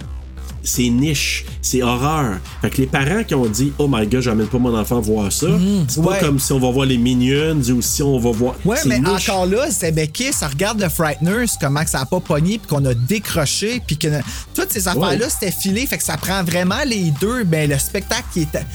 c'est 0.66 0.88
niche, 0.88 1.44
c'est 1.62 1.84
horreur. 1.84 2.38
Fait 2.62 2.70
que 2.70 2.78
les 2.78 2.88
parents 2.88 3.26
qui 3.26 3.36
ont 3.36 3.48
dit 3.48 3.74
Oh 3.80 3.88
my 3.92 4.08
god, 4.08 4.22
j'amène 4.22 4.48
pas 4.48 4.60
mon 4.60 4.74
enfant 4.78 5.02
voir 5.02 5.30
ça, 5.30 5.48
c'est 5.90 6.00
ouais. 6.00 6.06
pas 6.20 6.26
comme 6.26 6.40
si 6.40 6.54
on 6.54 6.60
va 6.60 6.72
voir 6.72 6.86
les 6.86 6.98
Minions 6.98 7.60
ou 7.70 7.82
si 7.82 8.02
on 8.02 8.18
va 8.18 8.32
voir. 8.32 8.56
Ouais, 8.64 8.78
c'est 8.82 8.88
mais 8.88 9.00
niche. 9.02 9.28
encore 9.28 9.46
là, 9.46 9.70
c'est 9.70 9.92
Becky, 9.92 10.32
ça 10.32 10.48
regarde 10.48 10.80
le 10.80 10.88
Frighteners, 10.88 11.48
comment 11.60 11.84
que 11.84 11.90
ça 11.90 12.00
a 12.00 12.06
pas 12.06 12.22
pogné, 12.22 12.60
puis 12.60 12.68
qu'on 12.70 12.86
a 12.86 12.94
décroché, 12.94 13.82
puis 13.86 13.98
que 13.98 14.08
toutes 14.56 14.72
ces 14.72 14.88
affaires-là, 14.88 15.26
Ouais. 15.26 15.30
c'était 15.30 15.52
filé, 15.52 15.86
fait 15.86 15.98
que 15.98 16.04
ça 16.06 16.16
prend 16.16 16.42
vraiment 16.46 16.84
les 16.88 17.12
deux, 17.20 17.44
ben 17.44 17.70
le 17.70 17.78
spectacle 17.78 18.24
qui 18.32 18.44
était. 18.44 18.66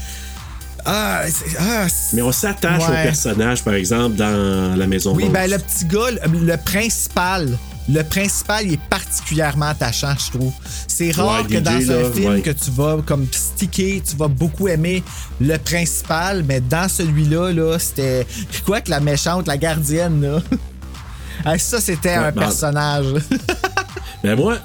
Ah, 0.91 1.23
c'est- 1.27 1.57
ah, 1.61 1.87
Mais 2.15 2.23
on 2.23 2.33
s'attache 2.33 2.83
Ouais. 2.89 3.01
au 3.01 3.03
personnage, 3.03 3.63
par 3.63 3.75
exemple, 3.75 4.17
dans 4.17 4.75
La 4.77 4.87
Maison 4.87 5.15
Oui, 5.15 5.29
ben 5.29 5.51
le 5.51 5.59
petit 5.59 5.85
gars, 5.85 6.11
le, 6.11 6.39
le 6.47 6.57
principal, 6.57 7.59
le 7.91 8.03
principal, 8.03 8.67
il 8.67 8.73
est 8.75 8.81
particulièrement 8.89 9.67
attachant, 9.67 10.15
je 10.19 10.37
trouve. 10.39 10.53
C'est 10.87 11.11
rare 11.11 11.43
Ouais, 11.43 11.57
que 11.57 11.61
DJ, 11.61 11.63
dans 11.87 11.93
un 11.93 12.11
film 12.13 12.33
ouais. 12.35 12.41
que 12.41 12.51
tu 12.51 12.71
vas 12.71 12.97
comme 13.05 13.27
sticker, 13.31 14.01
tu 14.03 14.17
vas 14.17 14.29
beaucoup 14.29 14.69
aimer 14.69 15.03
le 15.41 15.59
principal, 15.59 16.43
mais 16.49 16.61
dans 16.61 16.89
celui-là, 16.89 17.53
là, 17.53 17.79
c'était 17.79 18.27
quoi 18.65 18.81
que 18.81 18.91
la 18.91 19.01
méchante, 19.01 19.47
la 19.47 19.59
gardienne, 19.59 20.23
là. 20.23 20.41
Ah, 21.45 21.57
ça, 21.57 21.81
c'était 21.81 22.15
un 22.15 22.33
personnage. 22.33 23.07
Ben 24.25 24.35
moi, 24.37 24.57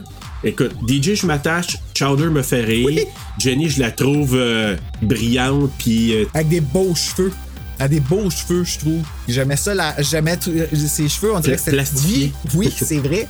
écoute, 0.43 0.71
DJ, 0.87 1.15
je 1.15 1.25
m'attache, 1.25 1.77
Chowder 1.93 2.29
me 2.29 2.41
fait 2.41 2.61
rire, 2.61 3.05
Jenny, 3.39 3.69
je 3.69 3.79
la 3.79 3.91
trouve 3.91 4.35
euh, 4.35 4.75
brillante, 5.01 5.71
puis 5.77 6.13
euh, 6.13 6.25
Avec 6.33 6.49
des 6.49 6.61
beaux 6.61 6.93
cheveux. 6.95 7.31
Elle 7.79 7.85
a 7.85 7.87
des 7.87 7.99
beaux 7.99 8.29
cheveux, 8.29 8.63
je 8.63 8.77
trouve. 8.77 9.01
J'aimais 9.27 9.57
ça, 9.57 9.73
la... 9.73 9.95
j'aimais 10.01 10.37
tout- 10.37 10.51
ses 10.87 11.09
cheveux, 11.09 11.33
on 11.33 11.39
dirait 11.39 11.55
que 11.55 11.61
c'était. 11.61 12.31
Oui, 12.55 12.71
c'est 12.75 12.97
vrai. 12.99 13.27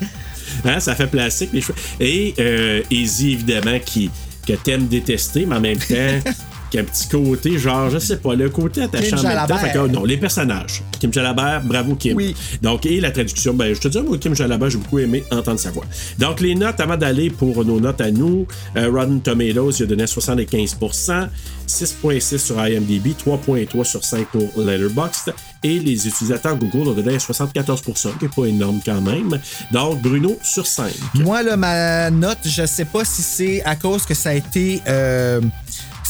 Hein, 0.65 0.79
ça 0.79 0.95
fait 0.95 1.07
plastique, 1.07 1.49
les 1.53 1.61
cheveux. 1.61 1.75
Et 1.99 2.33
euh, 2.39 2.81
Izzy, 2.91 3.31
évidemment, 3.33 3.79
qui, 3.83 4.11
que 4.45 4.53
t'aimes 4.53 4.87
détester, 4.87 5.45
mais 5.45 5.55
en 5.55 5.61
même 5.61 5.77
temps, 5.77 6.31
qui 6.73 6.79
a 6.79 6.81
un 6.81 6.85
petit 6.85 7.07
côté, 7.07 7.59
genre, 7.59 7.87
je 7.91 7.99
sais 7.99 8.17
pas, 8.17 8.33
le 8.33 8.49
côté 8.49 8.81
attachant 8.81 9.15
Kim 9.17 9.19
en 9.19 9.29
même 9.29 9.37
temps. 9.45 9.57
Jalabert. 9.57 9.59
Fait 9.59 9.73
que, 9.73 9.87
non, 9.93 10.05
les 10.05 10.17
personnages. 10.17 10.81
Kim 10.99 11.13
Jalabert, 11.13 11.61
bravo 11.63 11.93
Kim. 11.93 12.17
Oui. 12.17 12.35
Donc, 12.63 12.87
et 12.87 12.99
la 12.99 13.11
traduction, 13.11 13.53
ben, 13.53 13.75
je 13.75 13.79
te 13.79 13.89
dis, 13.89 14.01
moi, 14.01 14.17
Kim 14.17 14.33
Jalabert, 14.33 14.71
j'ai 14.71 14.79
beaucoup 14.79 14.97
aimé 14.97 15.23
entendre 15.29 15.59
sa 15.59 15.69
voix. 15.69 15.85
Donc, 16.17 16.41
les 16.41 16.55
notes, 16.55 16.79
avant 16.79 16.97
d'aller 16.97 17.29
pour 17.29 17.63
nos 17.63 17.79
notes 17.79 18.01
à 18.01 18.09
nous, 18.09 18.47
euh, 18.75 18.89
Rotten 18.89 19.21
Tomatoes, 19.21 19.69
il 19.79 19.83
a 19.83 19.85
donné 19.85 20.05
75%, 20.05 21.27
6.6 21.67 22.37
sur 22.39 22.59
IMDb, 22.67 23.09
3.3 23.23 23.83
sur 23.83 24.03
5 24.03 24.25
pour 24.29 24.49
Letterboxd, 24.57 25.31
et 25.61 25.77
les 25.77 26.07
utilisateurs 26.07 26.55
Google 26.57 26.89
ont 26.89 26.93
donné 26.93 27.17
74%, 27.17 28.17
qui 28.17 28.25
est 28.25 28.35
pas 28.35 28.45
énorme 28.45 28.79
quand 28.83 28.99
même. 29.01 29.39
Donc, 29.71 30.01
Bruno, 30.01 30.39
sur 30.41 30.65
5. 30.65 30.91
Moi, 31.19 31.43
là, 31.43 31.55
ma 31.55 32.09
note, 32.09 32.39
je 32.45 32.65
sais 32.65 32.85
pas 32.85 33.05
si 33.05 33.21
c'est 33.21 33.61
à 33.63 33.75
cause 33.75 34.07
que 34.07 34.15
ça 34.15 34.29
a 34.29 34.33
été. 34.33 34.81
euh, 34.87 35.39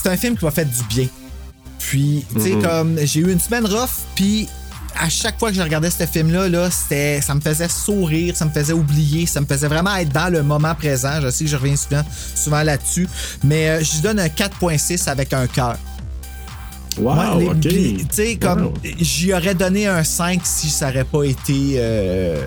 c'est 0.04 0.10
un 0.10 0.18
film 0.18 0.38
qui 0.38 0.46
m'a 0.46 0.52
fait 0.52 0.66
du 0.66 0.84
bien. 0.90 1.08
Puis, 1.80 2.26
tu 2.36 2.42
sais, 2.42 2.50
Mhm. 2.52 2.62
comme 2.64 2.98
j'ai 3.04 3.20
eu 3.22 3.32
une 3.32 3.40
semaine 3.40 3.66
rough, 3.66 3.90
puis 4.16 4.48
à 4.96 5.10
chaque 5.10 5.40
fois 5.40 5.50
que 5.50 5.56
je 5.58 5.62
regardais 5.62 5.90
ce 5.90 6.06
film-là, 6.06 6.48
là, 6.50 6.70
ça 6.70 7.34
me 7.36 7.42
faisait 7.42 7.68
sourire, 7.68 8.36
ça 8.38 8.46
me 8.46 8.52
faisait 8.52 8.74
oublier, 8.74 9.26
ça 9.26 9.42
me 9.42 9.46
faisait 9.46 9.68
vraiment 9.68 9.96
être 9.96 10.12
dans 10.14 10.32
le 10.32 10.44
moment 10.44 10.76
présent. 10.76 11.20
Je 11.22 11.30
sais 11.32 11.46
que 11.46 11.50
je 11.50 11.58
reviens 11.58 11.76
souvent, 11.76 12.04
souvent 12.36 12.62
là-dessus, 12.64 13.08
mais 13.44 13.70
euh, 13.70 13.84
je 13.84 13.94
lui 13.94 14.02
donne 14.02 14.20
un 14.20 14.30
4.6 14.30 15.08
avec 15.08 15.34
un 15.34 15.48
cœur. 15.48 15.78
Wow, 17.00 17.16
Ouais, 17.16 17.40
les- 17.40 17.48
ok. 17.50 17.60
puis, 17.62 17.98
Tu 18.10 18.16
sais, 18.16 18.36
comme 18.36 18.66
Wow. 18.66 18.74
j'y 19.00 19.34
aurais 19.34 19.56
donné 19.56 19.88
un 19.88 20.04
5 20.04 20.42
si 20.44 20.70
ça 20.70 20.90
aurait 20.90 21.06
pas 21.06 21.24
été. 21.24 21.74
euh, 21.78 22.44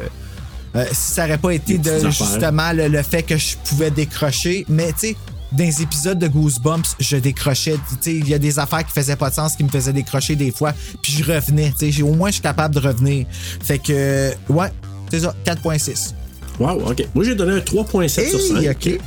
euh, 0.76 0.84
si 0.92 1.12
ça 1.12 1.24
aurait 1.24 1.38
pas 1.38 1.50
été 1.52 1.78
de 1.78 2.08
justement 2.10 2.70
le, 2.72 2.86
le 2.88 3.02
fait 3.02 3.22
que 3.24 3.36
je 3.36 3.56
pouvais 3.64 3.90
décrocher. 3.90 4.64
Mais 4.68 4.92
tu 4.92 4.98
sais, 5.08 5.16
dans 5.56 5.64
les 5.64 5.82
épisodes 5.82 6.18
de 6.18 6.28
Goosebumps, 6.28 6.96
je 7.00 7.16
décrochais. 7.16 7.74
Tu 7.74 7.96
sais, 8.00 8.14
il 8.14 8.28
y 8.28 8.34
a 8.34 8.38
des 8.38 8.58
affaires 8.58 8.84
qui 8.84 8.92
faisaient 8.92 9.16
pas 9.16 9.30
de 9.30 9.34
sens, 9.34 9.56
qui 9.56 9.64
me 9.64 9.68
faisaient 9.68 9.92
décrocher 9.92 10.36
des 10.36 10.50
fois. 10.50 10.72
Puis 11.02 11.12
je 11.12 11.24
revenais. 11.24 11.72
Tu 11.78 11.86
sais, 11.86 11.92
j'ai- 11.92 12.02
au 12.02 12.12
moins, 12.14 12.28
je 12.28 12.34
suis 12.34 12.42
capable 12.42 12.74
de 12.74 12.80
revenir. 12.80 13.26
Fait 13.64 13.78
que, 13.78 14.32
ouais, 14.48 14.68
c'est 15.10 15.20
ça, 15.20 15.34
4.6. 15.44 16.14
Wow, 16.58 16.90
ok. 16.90 17.06
Moi, 17.14 17.24
j'ai 17.24 17.34
donné 17.34 17.52
un 17.54 17.60
3.7 17.60 18.28
sur 18.30 18.40
5. 18.40 18.62
Hey, 18.62 18.70
ok. 18.70 18.98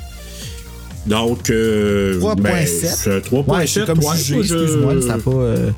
Donc, 1.07 1.49
euh, 1.49 2.19
3.7. 2.19 2.41
ben, 2.43 2.67
c'est 2.67 3.15
un 3.15 3.19
3.7. 3.19 3.47
Ouais, 3.47 3.67
c'est 3.67 3.85
comme 3.85 3.99
ouais, 3.99 4.05
moi, 4.05 4.15
je- 4.15 4.35
excuse-moi, 4.35 5.01
ça 5.01 5.07
n'a 5.07 5.17
pas. 5.17 5.31
euh, 5.31 5.71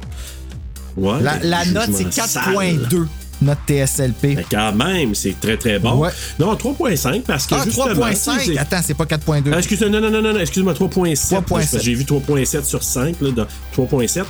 Ouais, 0.97 1.21
La, 1.21 1.63
note, 1.67 1.89
c'est 1.95 2.03
m'en 2.03 2.09
4.2, 2.09 3.07
notre 3.41 3.61
TSLP. 3.67 4.35
Mais 4.35 4.45
quand 4.51 4.73
même, 4.73 5.15
c'est 5.15 5.39
très 5.39 5.57
très 5.57 5.79
bon. 5.79 5.95
Ouais. 5.95 6.09
Non, 6.39 6.53
3.5 6.55 7.21
parce 7.23 7.45
que 7.47 7.55
Ah, 7.55 7.63
justement... 7.65 7.87
3.5. 8.09 8.39
c'est- 8.45 8.57
Attends, 8.57 8.81
c'est 8.83 8.93
pas 8.93 9.05
4.2. 9.05 9.51
Ah, 9.53 9.57
excuse-moi, 9.57 9.89
non, 9.89 9.99
non, 10.01 10.09
non, 10.21 10.33
non, 10.33 10.39
excuse-moi, 10.39 10.73
3.7. 10.73 11.43
3.7. 11.43 11.43
parce 11.49 11.71
que 11.71 11.79
J'ai 11.79 11.93
vu 11.93 12.03
3.7 12.03 12.63
sur 12.63 12.83
5, 12.83 13.15
là, 13.21 13.31
dans 13.31 13.45
3.7. 13.75 14.25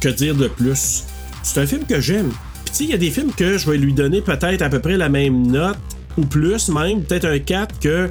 Que 0.00 0.08
dire 0.08 0.34
de 0.34 0.48
plus? 0.48 1.04
C'est 1.42 1.60
un 1.60 1.66
film 1.66 1.84
que 1.84 2.00
j'aime. 2.00 2.30
Puis 2.64 2.72
tu 2.72 2.74
sais, 2.74 2.84
il 2.84 2.90
y 2.90 2.94
a 2.94 2.98
des 2.98 3.10
films 3.10 3.32
que 3.32 3.58
je 3.58 3.70
vais 3.70 3.76
lui 3.78 3.92
donner 3.92 4.20
peut-être 4.20 4.62
à 4.62 4.68
peu 4.68 4.78
près 4.80 4.96
la 4.96 5.08
même 5.08 5.46
note, 5.46 5.78
ou 6.16 6.24
plus 6.24 6.68
même, 6.68 7.02
peut-être 7.02 7.26
un 7.26 7.38
4 7.38 7.78
que... 7.80 8.08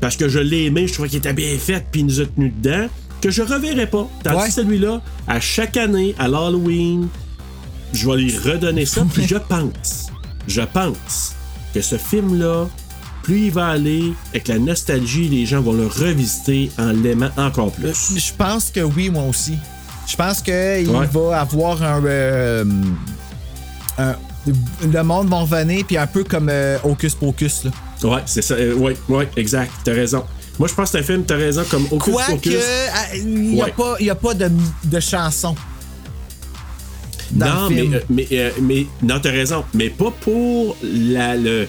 Parce 0.00 0.16
que 0.16 0.28
je 0.28 0.38
l'ai 0.38 0.64
aimé, 0.66 0.86
je 0.86 0.92
trouvais 0.92 1.08
qu'il 1.08 1.18
était 1.18 1.32
bien 1.32 1.56
fait, 1.58 1.84
puis 1.90 2.02
il 2.02 2.06
nous 2.06 2.20
a 2.20 2.26
tenu 2.26 2.50
dedans, 2.60 2.86
que 3.22 3.30
je 3.30 3.40
reverrai 3.42 3.86
pas. 3.86 4.06
Tandis 4.22 4.36
Ouais. 4.36 4.50
celui-là, 4.50 5.00
à 5.26 5.40
chaque 5.40 5.76
année, 5.78 6.14
à 6.18 6.28
l'Halloween, 6.28 7.08
je 7.96 8.08
vais 8.10 8.16
lui 8.16 8.36
redonner 8.38 8.86
ça, 8.86 9.02
puis 9.12 9.26
je 9.28 9.36
pense, 9.36 10.06
je 10.46 10.62
pense 10.62 11.34
que 11.74 11.80
ce 11.80 11.96
film-là, 11.96 12.66
plus 13.22 13.46
il 13.46 13.50
va 13.50 13.66
aller, 13.68 14.12
avec 14.30 14.48
la 14.48 14.58
nostalgie, 14.58 15.28
les 15.28 15.46
gens 15.46 15.60
vont 15.60 15.72
le 15.72 15.86
revisiter 15.86 16.70
en 16.78 16.92
l'aimant 16.92 17.30
encore 17.36 17.72
plus. 17.72 18.12
Je 18.16 18.32
pense 18.36 18.70
que 18.70 18.80
oui, 18.80 19.10
moi 19.10 19.24
aussi. 19.24 19.54
Je 20.06 20.14
pense 20.14 20.40
qu'il 20.40 20.88
Ouais. 20.88 21.06
va 21.12 21.40
avoir 21.40 21.82
un, 21.82 22.04
euh, 22.04 22.64
un- 23.98 24.14
Le 24.88 25.02
monde 25.02 25.28
va 25.28 25.38
revenir, 25.40 25.84
puis 25.84 25.96
un 25.98 26.06
peu 26.06 26.22
comme 26.22 26.48
euh, 26.48 26.78
Hocus 26.84 27.16
Pocus. 27.16 27.64
Là. 27.64 27.70
Ouais, 28.08 28.22
c'est 28.26 28.42
ça. 28.42 28.54
euh, 28.54 28.74
ouais, 28.74 28.96
ouais, 29.08 29.28
exact. 29.36 29.72
T'as 29.82 29.92
raison. 29.92 30.22
Moi, 30.56 30.68
je 30.68 30.74
pense 30.74 30.92
que 30.92 30.98
c'est 30.98 31.02
un 31.02 31.06
film, 31.06 31.24
t'as 31.24 31.34
raison, 31.34 31.64
comme 31.68 31.84
Hocus 31.90 32.14
Pocus. 32.28 32.54
euh, 32.54 32.86
il 33.16 33.26
n'y 33.26 33.60
a, 33.60 33.64
Ouais. 33.64 34.08
a 34.10 34.14
pas 34.14 34.34
de, 34.34 34.48
de 34.84 35.00
chanson. 35.00 35.56
Dans 37.32 37.46
non, 37.46 37.68
le 37.68 37.74
mais, 37.74 37.80
film. 37.82 37.94
euh, 37.94 38.00
mais, 38.10 38.26
euh, 38.32 38.50
mais, 38.62 38.86
non, 39.02 39.20
t'as 39.22 39.30
raison. 39.30 39.64
Mais 39.74 39.90
pas 39.90 40.12
pour 40.20 40.76
la, 40.82 41.36
le, 41.36 41.66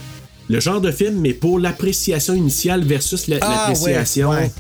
le 0.50 0.60
genre 0.60 0.82
de 0.82 0.92
film, 0.92 1.20
mais 1.20 1.34
pour 1.34 1.60
l'appréciation 1.60 2.34
initiale 2.34 2.84
versus 2.84 3.28
la- 3.28 3.38
Ah, 3.42 3.66
l'appréciation. 3.70 4.30
ouais, 4.30 4.36
ouais. 4.38 4.52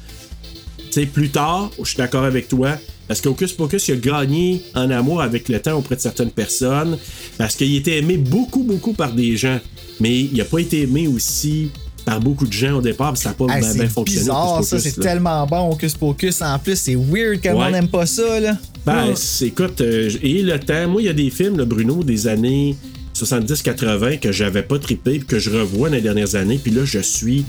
Tu 0.91 1.01
sais, 1.01 1.05
plus 1.05 1.29
tard, 1.29 1.69
je 1.79 1.85
suis 1.89 1.97
d'accord 1.97 2.23
avec 2.23 2.47
toi. 2.47 2.77
Parce 3.07 3.21
qu'Hocus 3.21 3.53
Pocus, 3.53 3.87
il 3.87 3.93
a 3.93 3.95
gagné 3.97 4.63
en 4.75 4.89
amour 4.91 5.21
avec 5.21 5.47
le 5.47 5.61
temps 5.61 5.77
auprès 5.77 5.95
de 5.95 6.01
certaines 6.01 6.31
personnes. 6.31 6.97
Parce 7.37 7.55
qu'il 7.55 7.73
était 7.75 7.99
aimé 7.99 8.17
beaucoup, 8.17 8.63
beaucoup 8.63 8.91
par 8.93 9.13
des 9.13 9.37
gens. 9.37 9.59
Mais 10.01 10.19
il 10.21 10.35
n'a 10.37 10.43
pas 10.45 10.59
été 10.59 10.81
aimé 10.81 11.07
aussi 11.07 11.69
par 12.03 12.19
beaucoup 12.19 12.45
de 12.45 12.53
gens 12.53 12.73
au 12.77 12.81
départ, 12.81 13.13
puis 13.13 13.21
ça 13.21 13.29
n'a 13.29 13.35
pas 13.35 13.45
Hey, 13.53 13.59
bien 13.61 13.71
c'est 13.71 13.79
bien 13.79 13.89
fonctionné. 13.89 14.21
bizarre, 14.21 14.53
Hocus 14.55 14.67
ça. 14.69 14.79
C'est 14.79 14.99
tellement 14.99 15.45
bon, 15.45 15.71
Hocus 15.71 15.93
Pocus. 15.95 16.41
En 16.41 16.57
plus, 16.59 16.77
c'est 16.77 16.95
weird 16.95 17.39
que 17.41 17.49
le 17.49 17.55
Ouais. 17.55 17.63
monde 17.63 17.71
n'aime 17.73 17.87
pas 17.89 18.05
ça, 18.05 18.39
là. 18.39 18.57
Ben, 18.87 19.13
écoute, 19.41 19.81
euh, 19.81 20.09
et 20.23 20.41
le 20.41 20.59
temps, 20.59 20.87
moi, 20.87 21.01
il 21.01 21.05
y 21.05 21.09
a 21.09 21.13
des 21.13 21.29
films, 21.29 21.57
là, 21.57 21.65
Bruno, 21.65 22.03
des 22.03 22.27
années 22.27 22.75
70-80 23.15 24.19
que 24.19 24.31
j'avais 24.31 24.63
pas 24.63 24.79
trippé, 24.79 25.19
puis 25.19 25.27
que 25.27 25.39
je 25.39 25.49
revois 25.49 25.89
dans 25.89 25.95
les 25.95 26.01
dernières 26.01 26.35
années, 26.35 26.59
puis 26.61 26.71
là, 26.71 26.81
je 26.85 26.99
suis 26.99 27.45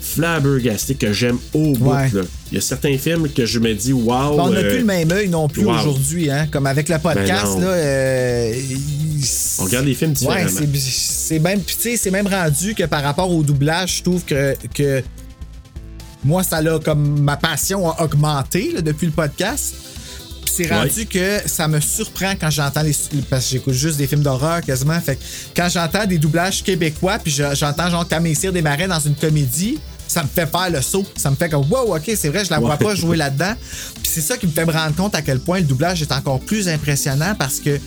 flabbergasté, 0.00 0.94
que 0.94 1.12
j'aime 1.12 1.38
au 1.52 1.72
bout. 1.72 1.90
Ouais. 1.92 2.08
là. 2.12 2.22
Il 2.50 2.54
y 2.54 2.58
a 2.58 2.60
certains 2.60 2.96
films 2.96 3.28
que 3.28 3.44
je 3.44 3.58
me 3.58 3.74
dis, 3.74 3.92
waouh. 3.92 4.36
Ben, 4.36 4.42
on 4.44 4.50
n'a 4.50 4.60
euh, 4.60 4.68
plus 4.70 4.78
le 4.78 4.84
même 4.84 5.10
œil 5.12 5.28
non 5.28 5.48
plus 5.48 5.64
wow. 5.64 5.74
aujourd'hui, 5.74 6.30
hein. 6.30 6.46
Comme 6.50 6.66
avec 6.66 6.88
le 6.88 6.98
podcast, 6.98 7.44
Ben 7.44 7.60
non. 7.60 7.60
là. 7.60 7.72
euh, 7.74 8.52
On 9.60 9.64
regarde 9.64 9.86
les 9.86 9.94
films 9.94 10.12
différemment. 10.12 10.44
Ouais, 10.44 10.66
c'est- 10.78 11.38
même, 11.38 11.60
c'est 11.66 12.10
même 12.10 12.26
rendu 12.26 12.74
que 12.74 12.84
par 12.84 13.02
rapport 13.02 13.30
au 13.30 13.42
doublage, 13.42 13.98
je 13.98 14.02
trouve 14.02 14.24
que, 14.24 14.54
que 14.74 15.02
moi, 16.24 16.42
ça 16.42 16.62
l'a 16.62 16.78
comme 16.78 17.20
ma 17.20 17.36
passion 17.36 17.88
a 17.90 18.02
augmenté 18.02 18.72
là, 18.72 18.80
depuis 18.80 19.06
le 19.06 19.12
podcast. 19.12 19.74
C'est 20.64 20.74
rendu 20.74 21.06
que 21.06 21.38
ça 21.46 21.68
me 21.68 21.80
surprend 21.80 22.32
quand 22.40 22.50
j'entends 22.50 22.82
les. 22.82 22.94
Parce 23.30 23.44
que 23.46 23.50
j'écoute 23.52 23.74
juste 23.74 23.96
des 23.98 24.06
films 24.06 24.22
d'horreur 24.22 24.60
quasiment. 24.62 25.00
Fait 25.00 25.16
que 25.16 25.20
quand 25.56 25.68
j'entends 25.68 26.06
des 26.06 26.18
doublages 26.18 26.62
québécois, 26.62 27.18
puis 27.18 27.32
je- 27.32 27.54
j'entends 27.54 27.90
genre 27.90 28.06
Camille 28.06 28.36
des 28.36 28.62
Marais 28.62 28.88
dans 28.88 29.00
une 29.00 29.14
comédie, 29.14 29.78
ça 30.06 30.22
me 30.22 30.28
fait 30.28 30.46
faire 30.46 30.70
le 30.70 30.80
saut. 30.82 31.04
Ça 31.16 31.30
me 31.30 31.36
fait 31.36 31.48
comme 31.48 31.70
wow, 31.70 31.96
ok, 31.96 32.10
c'est 32.16 32.28
vrai, 32.28 32.44
je 32.44 32.50
la 32.50 32.58
vois 32.58 32.70
Ouais. 32.70 32.84
pas 32.84 32.94
jouer 32.94 33.16
là-dedans. 33.24 33.52
Puis 34.02 34.10
c'est 34.12 34.20
ça 34.20 34.36
qui 34.36 34.46
me 34.46 34.52
fait 34.52 34.64
me 34.64 34.72
rendre 34.72 34.94
compte 34.96 35.14
à 35.14 35.22
quel 35.22 35.38
point 35.40 35.58
le 35.58 35.64
doublage 35.64 36.02
est 36.02 36.12
encore 36.12 36.40
plus 36.40 36.68
impressionnant 36.68 37.34
parce 37.38 37.60
que 37.60 37.78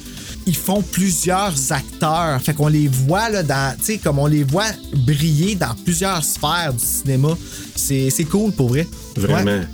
ils 0.47 0.55
font 0.55 0.81
plusieurs 0.81 1.53
acteurs. 1.71 2.41
Fait 2.41 2.53
qu'on 2.53 2.67
les 2.67 2.87
voit 2.87 3.29
là 3.29 3.43
dans. 3.43 3.75
Tu 3.77 3.85
sais, 3.85 3.97
comme 3.97 4.17
on 4.19 4.25
les 4.27 4.43
voit 4.43 4.65
briller 4.95 5.55
dans 5.55 5.75
plusieurs 5.85 6.23
sphères 6.23 6.73
du 6.73 6.83
cinéma. 6.85 7.37
C'est 7.75 8.09
c'est 8.09 8.23
cool 8.25 8.51
pour 8.51 8.69
vrai. 8.69 8.87
Vraiment. 9.15 9.51
Ouais. 9.51 9.67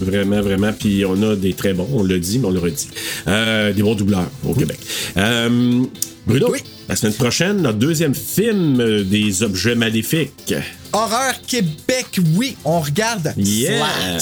Vraiment, 0.00 0.40
vraiment. 0.40 0.72
Puis 0.72 1.04
on 1.06 1.22
a 1.22 1.36
des 1.36 1.52
très 1.54 1.72
bons, 1.72 1.88
on 1.92 2.02
l'a 2.02 2.18
dit, 2.18 2.38
mais 2.38 2.46
on 2.46 2.50
le 2.50 2.58
redit. 2.60 2.88
Euh, 3.28 3.72
des 3.72 3.82
bons 3.82 3.94
doubleurs 3.94 4.30
au 4.46 4.54
Québec. 4.54 4.78
Euh, 5.16 5.84
Bruno, 6.26 6.54
la 6.88 6.96
semaine 6.96 7.14
prochaine, 7.14 7.62
notre 7.62 7.78
deuxième 7.78 8.14
film 8.14 8.80
euh, 8.80 9.04
des 9.04 9.42
objets 9.42 9.74
maléfiques. 9.74 10.54
Horreur 10.92 11.34
Québec, 11.46 12.18
oui, 12.34 12.56
on 12.64 12.80
regarde 12.80 13.32
Yeah! 13.36 14.18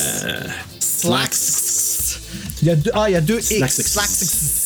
Slacks. 0.80 1.34
Slacks. 1.34 2.20
Il 2.62 2.68
y 2.68 2.70
a 2.70 2.76
deux, 2.76 2.90
ah, 2.94 3.08
il 3.08 3.12
y 3.12 3.16
a 3.16 3.20
deux 3.20 3.38
X. 3.38 3.82
Slacks. 3.82 4.57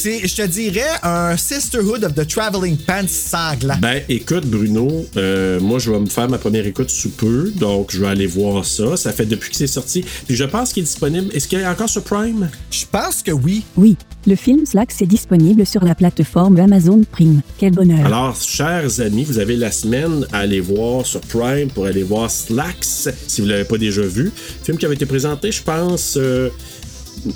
C'est, 0.00 0.28
je 0.28 0.36
te 0.36 0.42
dirais, 0.46 0.86
un 1.02 1.36
Sisterhood 1.36 2.04
of 2.04 2.14
the 2.14 2.24
Traveling 2.24 2.76
Pants 2.76 3.08
sanglant. 3.08 3.78
Ben, 3.82 4.00
écoute, 4.08 4.46
Bruno, 4.46 5.04
euh, 5.16 5.58
moi, 5.58 5.80
je 5.80 5.90
vais 5.90 5.98
me 5.98 6.06
faire 6.06 6.28
ma 6.28 6.38
première 6.38 6.64
écoute 6.64 6.88
sous 6.88 7.10
peu, 7.10 7.50
donc 7.56 7.90
je 7.90 7.98
vais 8.02 8.06
aller 8.06 8.28
voir 8.28 8.64
ça. 8.64 8.96
Ça 8.96 9.10
fait 9.12 9.26
depuis 9.26 9.50
que 9.50 9.56
c'est 9.56 9.66
sorti. 9.66 10.04
Puis 10.28 10.36
je 10.36 10.44
pense 10.44 10.72
qu'il 10.72 10.84
est 10.84 10.86
disponible. 10.86 11.34
Est-ce 11.34 11.48
qu'il 11.48 11.58
est 11.58 11.66
encore 11.66 11.88
sur 11.88 12.04
Prime? 12.04 12.48
Je 12.70 12.84
pense 12.88 13.24
que 13.24 13.32
oui. 13.32 13.64
Oui, 13.76 13.96
le 14.24 14.36
film 14.36 14.64
Slacks 14.66 15.02
est 15.02 15.06
disponible 15.06 15.66
sur 15.66 15.82
la 15.82 15.96
plateforme 15.96 16.60
Amazon 16.60 17.02
Prime. 17.10 17.40
Quel 17.58 17.72
bonheur. 17.72 18.06
Alors, 18.06 18.36
chers 18.40 19.00
amis, 19.00 19.24
vous 19.24 19.40
avez 19.40 19.56
la 19.56 19.72
semaine 19.72 20.28
à 20.32 20.38
aller 20.38 20.60
voir 20.60 21.06
sur 21.06 21.22
Prime 21.22 21.70
pour 21.70 21.86
aller 21.86 22.04
voir 22.04 22.30
Slacks, 22.30 22.84
si 23.26 23.40
vous 23.40 23.48
ne 23.48 23.52
l'avez 23.52 23.64
pas 23.64 23.78
déjà 23.78 24.02
vu. 24.02 24.30
Film 24.62 24.78
qui 24.78 24.86
avait 24.86 24.94
été 24.94 25.06
présenté, 25.06 25.50
je 25.50 25.62
pense. 25.64 26.14
euh, 26.16 26.50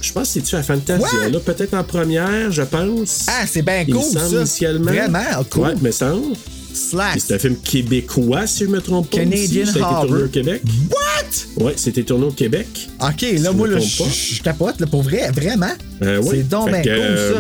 je 0.01 0.13
pense 0.13 0.29
que 0.29 0.35
c'est-tu 0.35 0.55
à 0.57 0.63
Fantasia, 0.63 1.29
là, 1.31 1.39
peut-être 1.41 1.75
en 1.75 1.85
première, 1.85 2.51
je 2.53 2.63
pense. 2.63 3.27
Ah, 3.29 3.45
c'est 3.47 3.63
bien 3.63 3.85
cool, 3.85 4.03
ça. 4.03 4.27
initialement. 4.29 4.91
Vraiment, 4.93 5.21
cool. 5.51 5.63
Ouais, 5.69 5.75
me 5.81 5.91
semble. 5.91 6.35
Puis 6.75 7.21
C'est 7.21 7.35
un 7.35 7.39
film 7.39 7.57
québécois, 7.57 8.47
si 8.47 8.65
je 8.65 8.69
me 8.71 8.81
trompe 8.81 9.11
pas. 9.11 9.19
Canadian 9.19 9.65
aussi. 9.65 9.73
Ça 9.73 9.87
a 9.87 9.91
été 10.01 10.07
tourné 10.09 10.23
au 10.25 10.29
Québec. 10.29 10.63
What? 10.91 11.65
Ouais, 11.65 11.73
c'était 11.77 12.03
tourné 12.03 12.25
au 12.27 12.31
Québec. 12.31 12.67
Ok, 13.01 13.21
Si 13.21 13.39
là, 13.39 13.53
moi, 13.53 13.69
là, 13.69 13.79
je 13.79 14.03
je 14.37 14.43
capote, 14.43 14.81
là, 14.81 14.87
pour 14.87 15.03
vrai, 15.03 15.31
vraiment. 15.33 15.73
Euh. 16.03 16.23
C'est 16.31 16.49
donc 16.49 16.71
bien 16.71 16.81
cool, 16.83 16.93
ça. 16.93 16.93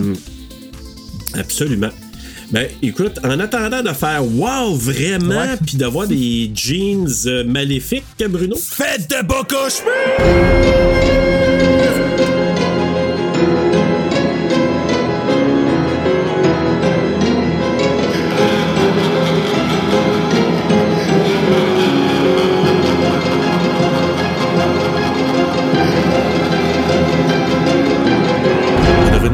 euh, 0.02 0.14
Absolument. 1.34 1.90
Ben, 2.50 2.68
écoute, 2.82 3.18
en 3.24 3.40
attendant 3.40 3.82
de 3.82 3.94
faire 3.94 4.22
wow, 4.22 4.74
vraiment, 4.74 5.36
Ouais. 5.40 5.56
puis 5.64 5.78
d'avoir 5.78 6.06
des 6.06 6.50
jeans 6.54 7.08
euh, 7.24 7.44
maléfiques, 7.44 8.04
Bruno? 8.28 8.56
Faites 8.56 9.08
de 9.08 9.26
beaux 9.26 9.44
cauchemars! 9.44 11.41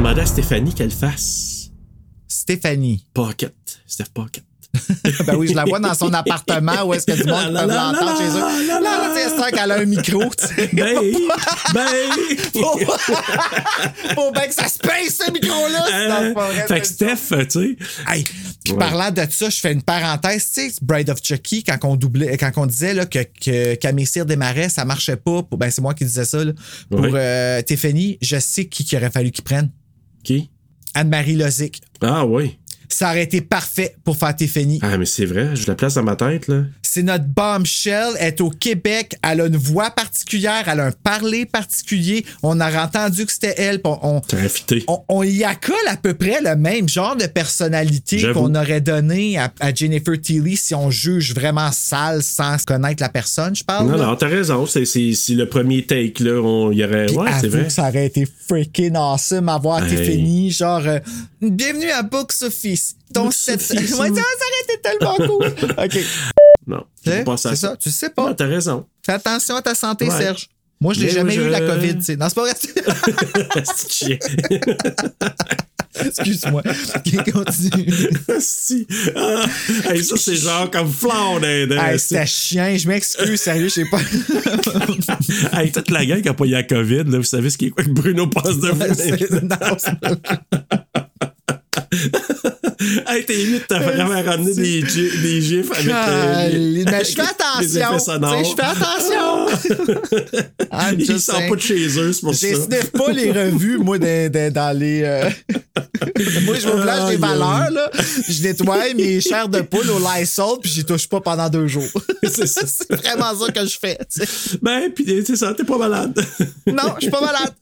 Demander 0.08 0.22
à 0.22 0.26
Stéphanie 0.26 0.72
qu'elle 0.72 0.90
fasse 0.90 1.68
Stéphanie. 2.26 3.04
Pocket. 3.12 3.52
Steph 3.86 4.06
Pocket. 4.14 4.42
ben 5.26 5.36
oui, 5.36 5.48
je 5.48 5.54
la 5.54 5.66
vois 5.66 5.80
dans 5.80 5.92
son 5.92 6.10
appartement 6.14 6.84
où 6.86 6.94
est-ce 6.94 7.04
que 7.04 7.12
du 7.12 7.24
monde 7.24 7.48
peut 7.48 7.74
l'entendre 7.74 8.16
chez 8.16 8.28
eux. 8.28 8.68
Là, 8.68 8.80
là, 8.80 9.10
tu 9.14 9.20
sais, 9.20 9.28
c'est 9.28 9.36
vrai 9.36 9.52
qu'elle 9.52 9.70
a 9.70 9.74
un 9.80 9.84
micro, 9.84 10.22
tu 10.34 10.46
sais. 10.46 10.70
Ben, 10.72 10.96
ben. 11.74 11.86
Faut, 12.54 12.78
faut 14.14 14.32
bien 14.32 14.46
que 14.46 14.54
ça 14.54 14.66
se 14.68 14.78
pince, 14.78 15.20
ce 15.26 15.30
micro-là. 15.30 16.32
vrai, 16.34 16.66
fait 16.66 16.80
que 16.80 16.86
Steph, 16.86 17.46
tu 17.50 17.50
sais. 17.50 17.76
Hey, 18.08 18.24
puis 18.64 18.72
Ouais. 18.72 18.78
parlant 18.78 19.10
de 19.10 19.26
ça, 19.28 19.50
je 19.50 19.60
fais 19.60 19.72
une 19.74 19.82
parenthèse, 19.82 20.50
tu 20.54 20.70
sais, 20.70 20.74
Bride 20.80 21.10
of 21.10 21.18
Chucky, 21.22 21.64
quand 21.64 21.76
on 21.84 21.96
doublait, 21.96 22.38
quand 22.38 22.52
on 22.56 22.64
disait 22.64 22.94
là, 22.94 23.04
que, 23.04 23.18
que 23.24 24.22
démarrait, 24.24 24.70
ça 24.70 24.86
marchait 24.86 25.16
pas. 25.16 25.42
Pour, 25.42 25.58
ben, 25.58 25.70
c'est 25.70 25.82
moi 25.82 25.92
qui 25.92 26.06
disais 26.06 26.24
ça. 26.24 26.42
Là, 26.42 26.52
pour 26.88 27.00
Ouais. 27.00 27.10
euh, 27.14 27.60
Tiffany, 27.60 28.16
je 28.22 28.38
sais 28.38 28.64
qui, 28.64 28.86
qui 28.86 28.96
aurait 28.96 29.10
fallu 29.10 29.32
qu'il 29.32 29.44
prenne. 29.44 29.70
Qui? 30.22 30.50
Anne-Marie 30.94 31.36
Lozic. 31.36 31.80
Ah 32.00 32.26
oui. 32.26 32.58
Ça 32.88 33.10
aurait 33.10 33.22
été 33.24 33.40
parfait 33.40 33.94
pour 34.04 34.16
faire 34.16 34.34
Tiffany. 34.34 34.78
Ah, 34.82 34.96
mais 34.96 35.04
c'est 35.06 35.26
vrai, 35.26 35.54
je 35.54 35.66
la 35.66 35.74
place 35.74 35.94
dans 35.94 36.02
ma 36.02 36.16
tête, 36.16 36.48
là. 36.48 36.62
C'est 36.82 37.02
notre 37.02 37.26
bombshell. 37.26 38.14
Elle 38.18 38.28
est 38.28 38.40
au 38.40 38.48
Québec. 38.48 39.14
Elle 39.22 39.42
a 39.42 39.46
une 39.46 39.56
voix 39.58 39.90
particulière. 39.90 40.64
Elle 40.66 40.80
a 40.80 40.86
un 40.86 40.90
parler 40.92 41.44
particulier. 41.44 42.24
On 42.42 42.60
a 42.60 42.82
entendu 42.82 43.26
que 43.26 43.32
c'était 43.32 43.54
elle. 43.58 43.80
On, 43.84 44.22
on, 44.88 45.02
on 45.08 45.22
y 45.22 45.44
accole 45.44 45.76
à 45.88 45.96
peu 45.96 46.14
près 46.14 46.40
le 46.42 46.56
même 46.56 46.88
genre 46.88 47.14
de 47.14 47.26
personnalité 47.26 48.32
qu'on 48.32 48.54
aurait 48.54 48.80
donné 48.80 49.36
à, 49.38 49.52
à 49.60 49.74
Jennifer 49.74 50.18
Tilly 50.20 50.56
si 50.56 50.74
on 50.74 50.90
juge 50.90 51.34
vraiment 51.34 51.70
sale 51.72 52.22
sans 52.22 52.56
connaître 52.64 53.02
la 53.02 53.10
personne, 53.10 53.54
je 53.54 53.64
parle. 53.64 53.86
Non, 53.88 53.96
là. 53.98 54.06
non, 54.06 54.16
t'as 54.16 54.28
raison. 54.28 54.64
C'est, 54.66 54.84
le 54.84 55.44
premier 55.44 55.84
take, 55.84 56.24
là. 56.24 56.40
On 56.40 56.72
y 56.72 56.82
aurait. 56.84 57.06
Puis 57.06 57.16
Ouais, 57.16 57.30
c'est 57.40 57.48
vrai. 57.48 57.64
que 57.64 57.70
ça 57.72 57.88
aurait 57.88 58.06
été 58.06 58.26
freaking 58.48 58.96
awesome 58.96 59.48
à 59.50 59.58
voir 59.58 59.84
Hey. 59.84 59.90
Tiffany, 59.96 60.50
genre 60.50 60.82
euh, 60.86 60.98
bienvenue 61.42 61.90
à 61.90 62.02
Box 62.02 62.42
Office. 62.42 62.77
Ton 63.14 63.26
Ouais, 63.28 63.30
ça, 63.32 63.54
ouais. 63.54 64.10
aurait 64.10 64.64
été 64.64 64.80
tellement 64.82 65.16
cool. 65.16 65.46
OK. 65.84 65.98
Non, 66.66 66.84
Tu 67.02 67.10
je 67.10 67.10
sais, 67.10 67.24
pense 67.24 67.46
à 67.46 67.50
C'est 67.50 67.56
ça. 67.56 67.68
ça, 67.70 67.76
tu 67.76 67.90
sais 67.90 68.10
pas. 68.10 68.28
Non, 68.28 68.34
t'as 68.34 68.46
raison. 68.46 68.86
Fais 69.04 69.12
attention 69.12 69.56
à 69.56 69.62
ta 69.62 69.74
santé, 69.74 70.08
Ouais. 70.08 70.18
Serge. 70.18 70.48
Moi, 70.80 70.94
je 70.94 71.00
n'ai 71.00 71.06
Mais 71.06 71.12
jamais 71.12 71.36
moi, 71.38 71.46
eu 71.46 71.50
la 71.50 71.58
je- 71.66 71.72
COVID, 71.72 71.94
tu 71.96 72.02
sais. 72.02 72.16
Non, 72.16 72.26
c'est 72.28 72.34
pas 72.36 72.42
vrai. 72.42 72.54
c'est. 73.88 74.18
Excuse-moi. 76.06 76.62
Ok, 76.94 77.32
Continue. 77.32 78.10
si. 78.38 78.86
Ah, 79.16 79.44
hey, 79.90 80.04
ça, 80.04 80.16
c'est 80.16 80.36
genre 80.36 80.70
comme 80.70 80.92
flan. 80.92 81.40
Dans- 81.40 81.70
Hey, 81.84 81.98
c'était 81.98 82.26
chien. 82.26 82.76
Je 82.76 82.86
m'excuse, 82.86 83.40
sérieux, 83.40 83.68
je 83.68 83.74
sais 83.74 83.84
pas. 83.86 83.98
hey, 85.60 85.72
toute 85.72 85.90
la 85.90 86.06
gang 86.06 86.22
qui 86.22 86.28
a 86.28 86.34
pas 86.34 86.44
eu 86.44 86.50
la 86.50 86.62
COVID, 86.62 87.04
là, 87.06 87.18
vous 87.18 87.24
savez 87.24 87.50
ce 87.50 87.58
qui 87.58 87.66
est 87.66 87.70
quoi 87.70 87.82
que 87.82 87.90
Bruno 87.90 88.28
passe 88.28 88.58
de 88.58 88.68
vous? 88.68 88.94
C'est- 88.94 89.30
non, 89.42 89.56
hey, 93.08 93.24
t'es 93.26 93.34
vite, 93.34 93.64
t'as 93.68 93.80
vraiment 93.80 94.22
ramené 94.22 94.54
des, 94.54 94.82
des 94.82 95.40
gifs 95.40 95.70
avec 95.72 95.88
euh, 95.88 96.84
Mais 96.90 97.04
je 97.04 97.12
fais 97.14 97.22
attention. 97.22 97.98
Je 98.44 98.54
fais 98.54 98.62
attention. 98.62 99.48
I'm 100.72 101.00
Ils 101.00 101.20
sortent 101.20 101.38
saying. 101.38 101.50
pas 101.50 101.56
de 101.56 101.60
chez 101.60 101.98
eux, 101.98 102.12
c'est 102.12 102.20
pour 102.20 102.34
ça. 102.34 102.46
Je 102.46 102.86
pas 102.86 103.12
les 103.12 103.32
revues, 103.32 103.78
moi, 103.78 103.98
dans, 103.98 104.30
dans- 104.30 104.52
dans 104.52 104.78
les. 104.78 105.02
euh, 105.02 105.28
moi, 106.44 106.56
je 106.58 106.66
me 106.68 106.82
flash 106.82 107.10
des 107.10 107.16
valeurs, 107.16 107.70
là. 107.70 107.90
Je 108.28 108.42
nettoie 108.42 108.94
mes 108.94 109.20
chairs 109.20 109.48
de 109.48 109.60
poule 109.60 109.88
au 109.90 109.98
Lysol, 109.98 110.58
puis 110.60 110.70
j'y 110.70 110.84
touche 110.84 111.08
pas 111.08 111.20
pendant 111.20 111.48
deux 111.48 111.66
jours. 111.66 111.88
C'est 112.22 112.92
vraiment 113.02 113.32
ça 113.38 113.52
que 113.52 113.66
je 113.66 113.78
fais, 113.78 113.98
tu 114.12 114.20
sais. 114.24 114.58
Ben, 114.62 114.90
pis 114.92 115.04
c'est 115.26 115.36
ça, 115.36 115.52
t'es 115.54 115.64
pas 115.64 115.78
malade. 115.78 116.18
Non, 116.66 116.94
je 116.96 117.02
suis 117.02 117.10
pas 117.10 117.20
malade. 117.20 117.52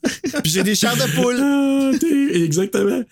Puis 0.42 0.52
j'ai 0.52 0.62
des 0.62 0.74
chairs 0.74 0.96
de 0.96 1.10
poule. 1.14 1.36
Ah, 1.40 1.90
Exactement. 2.34 3.02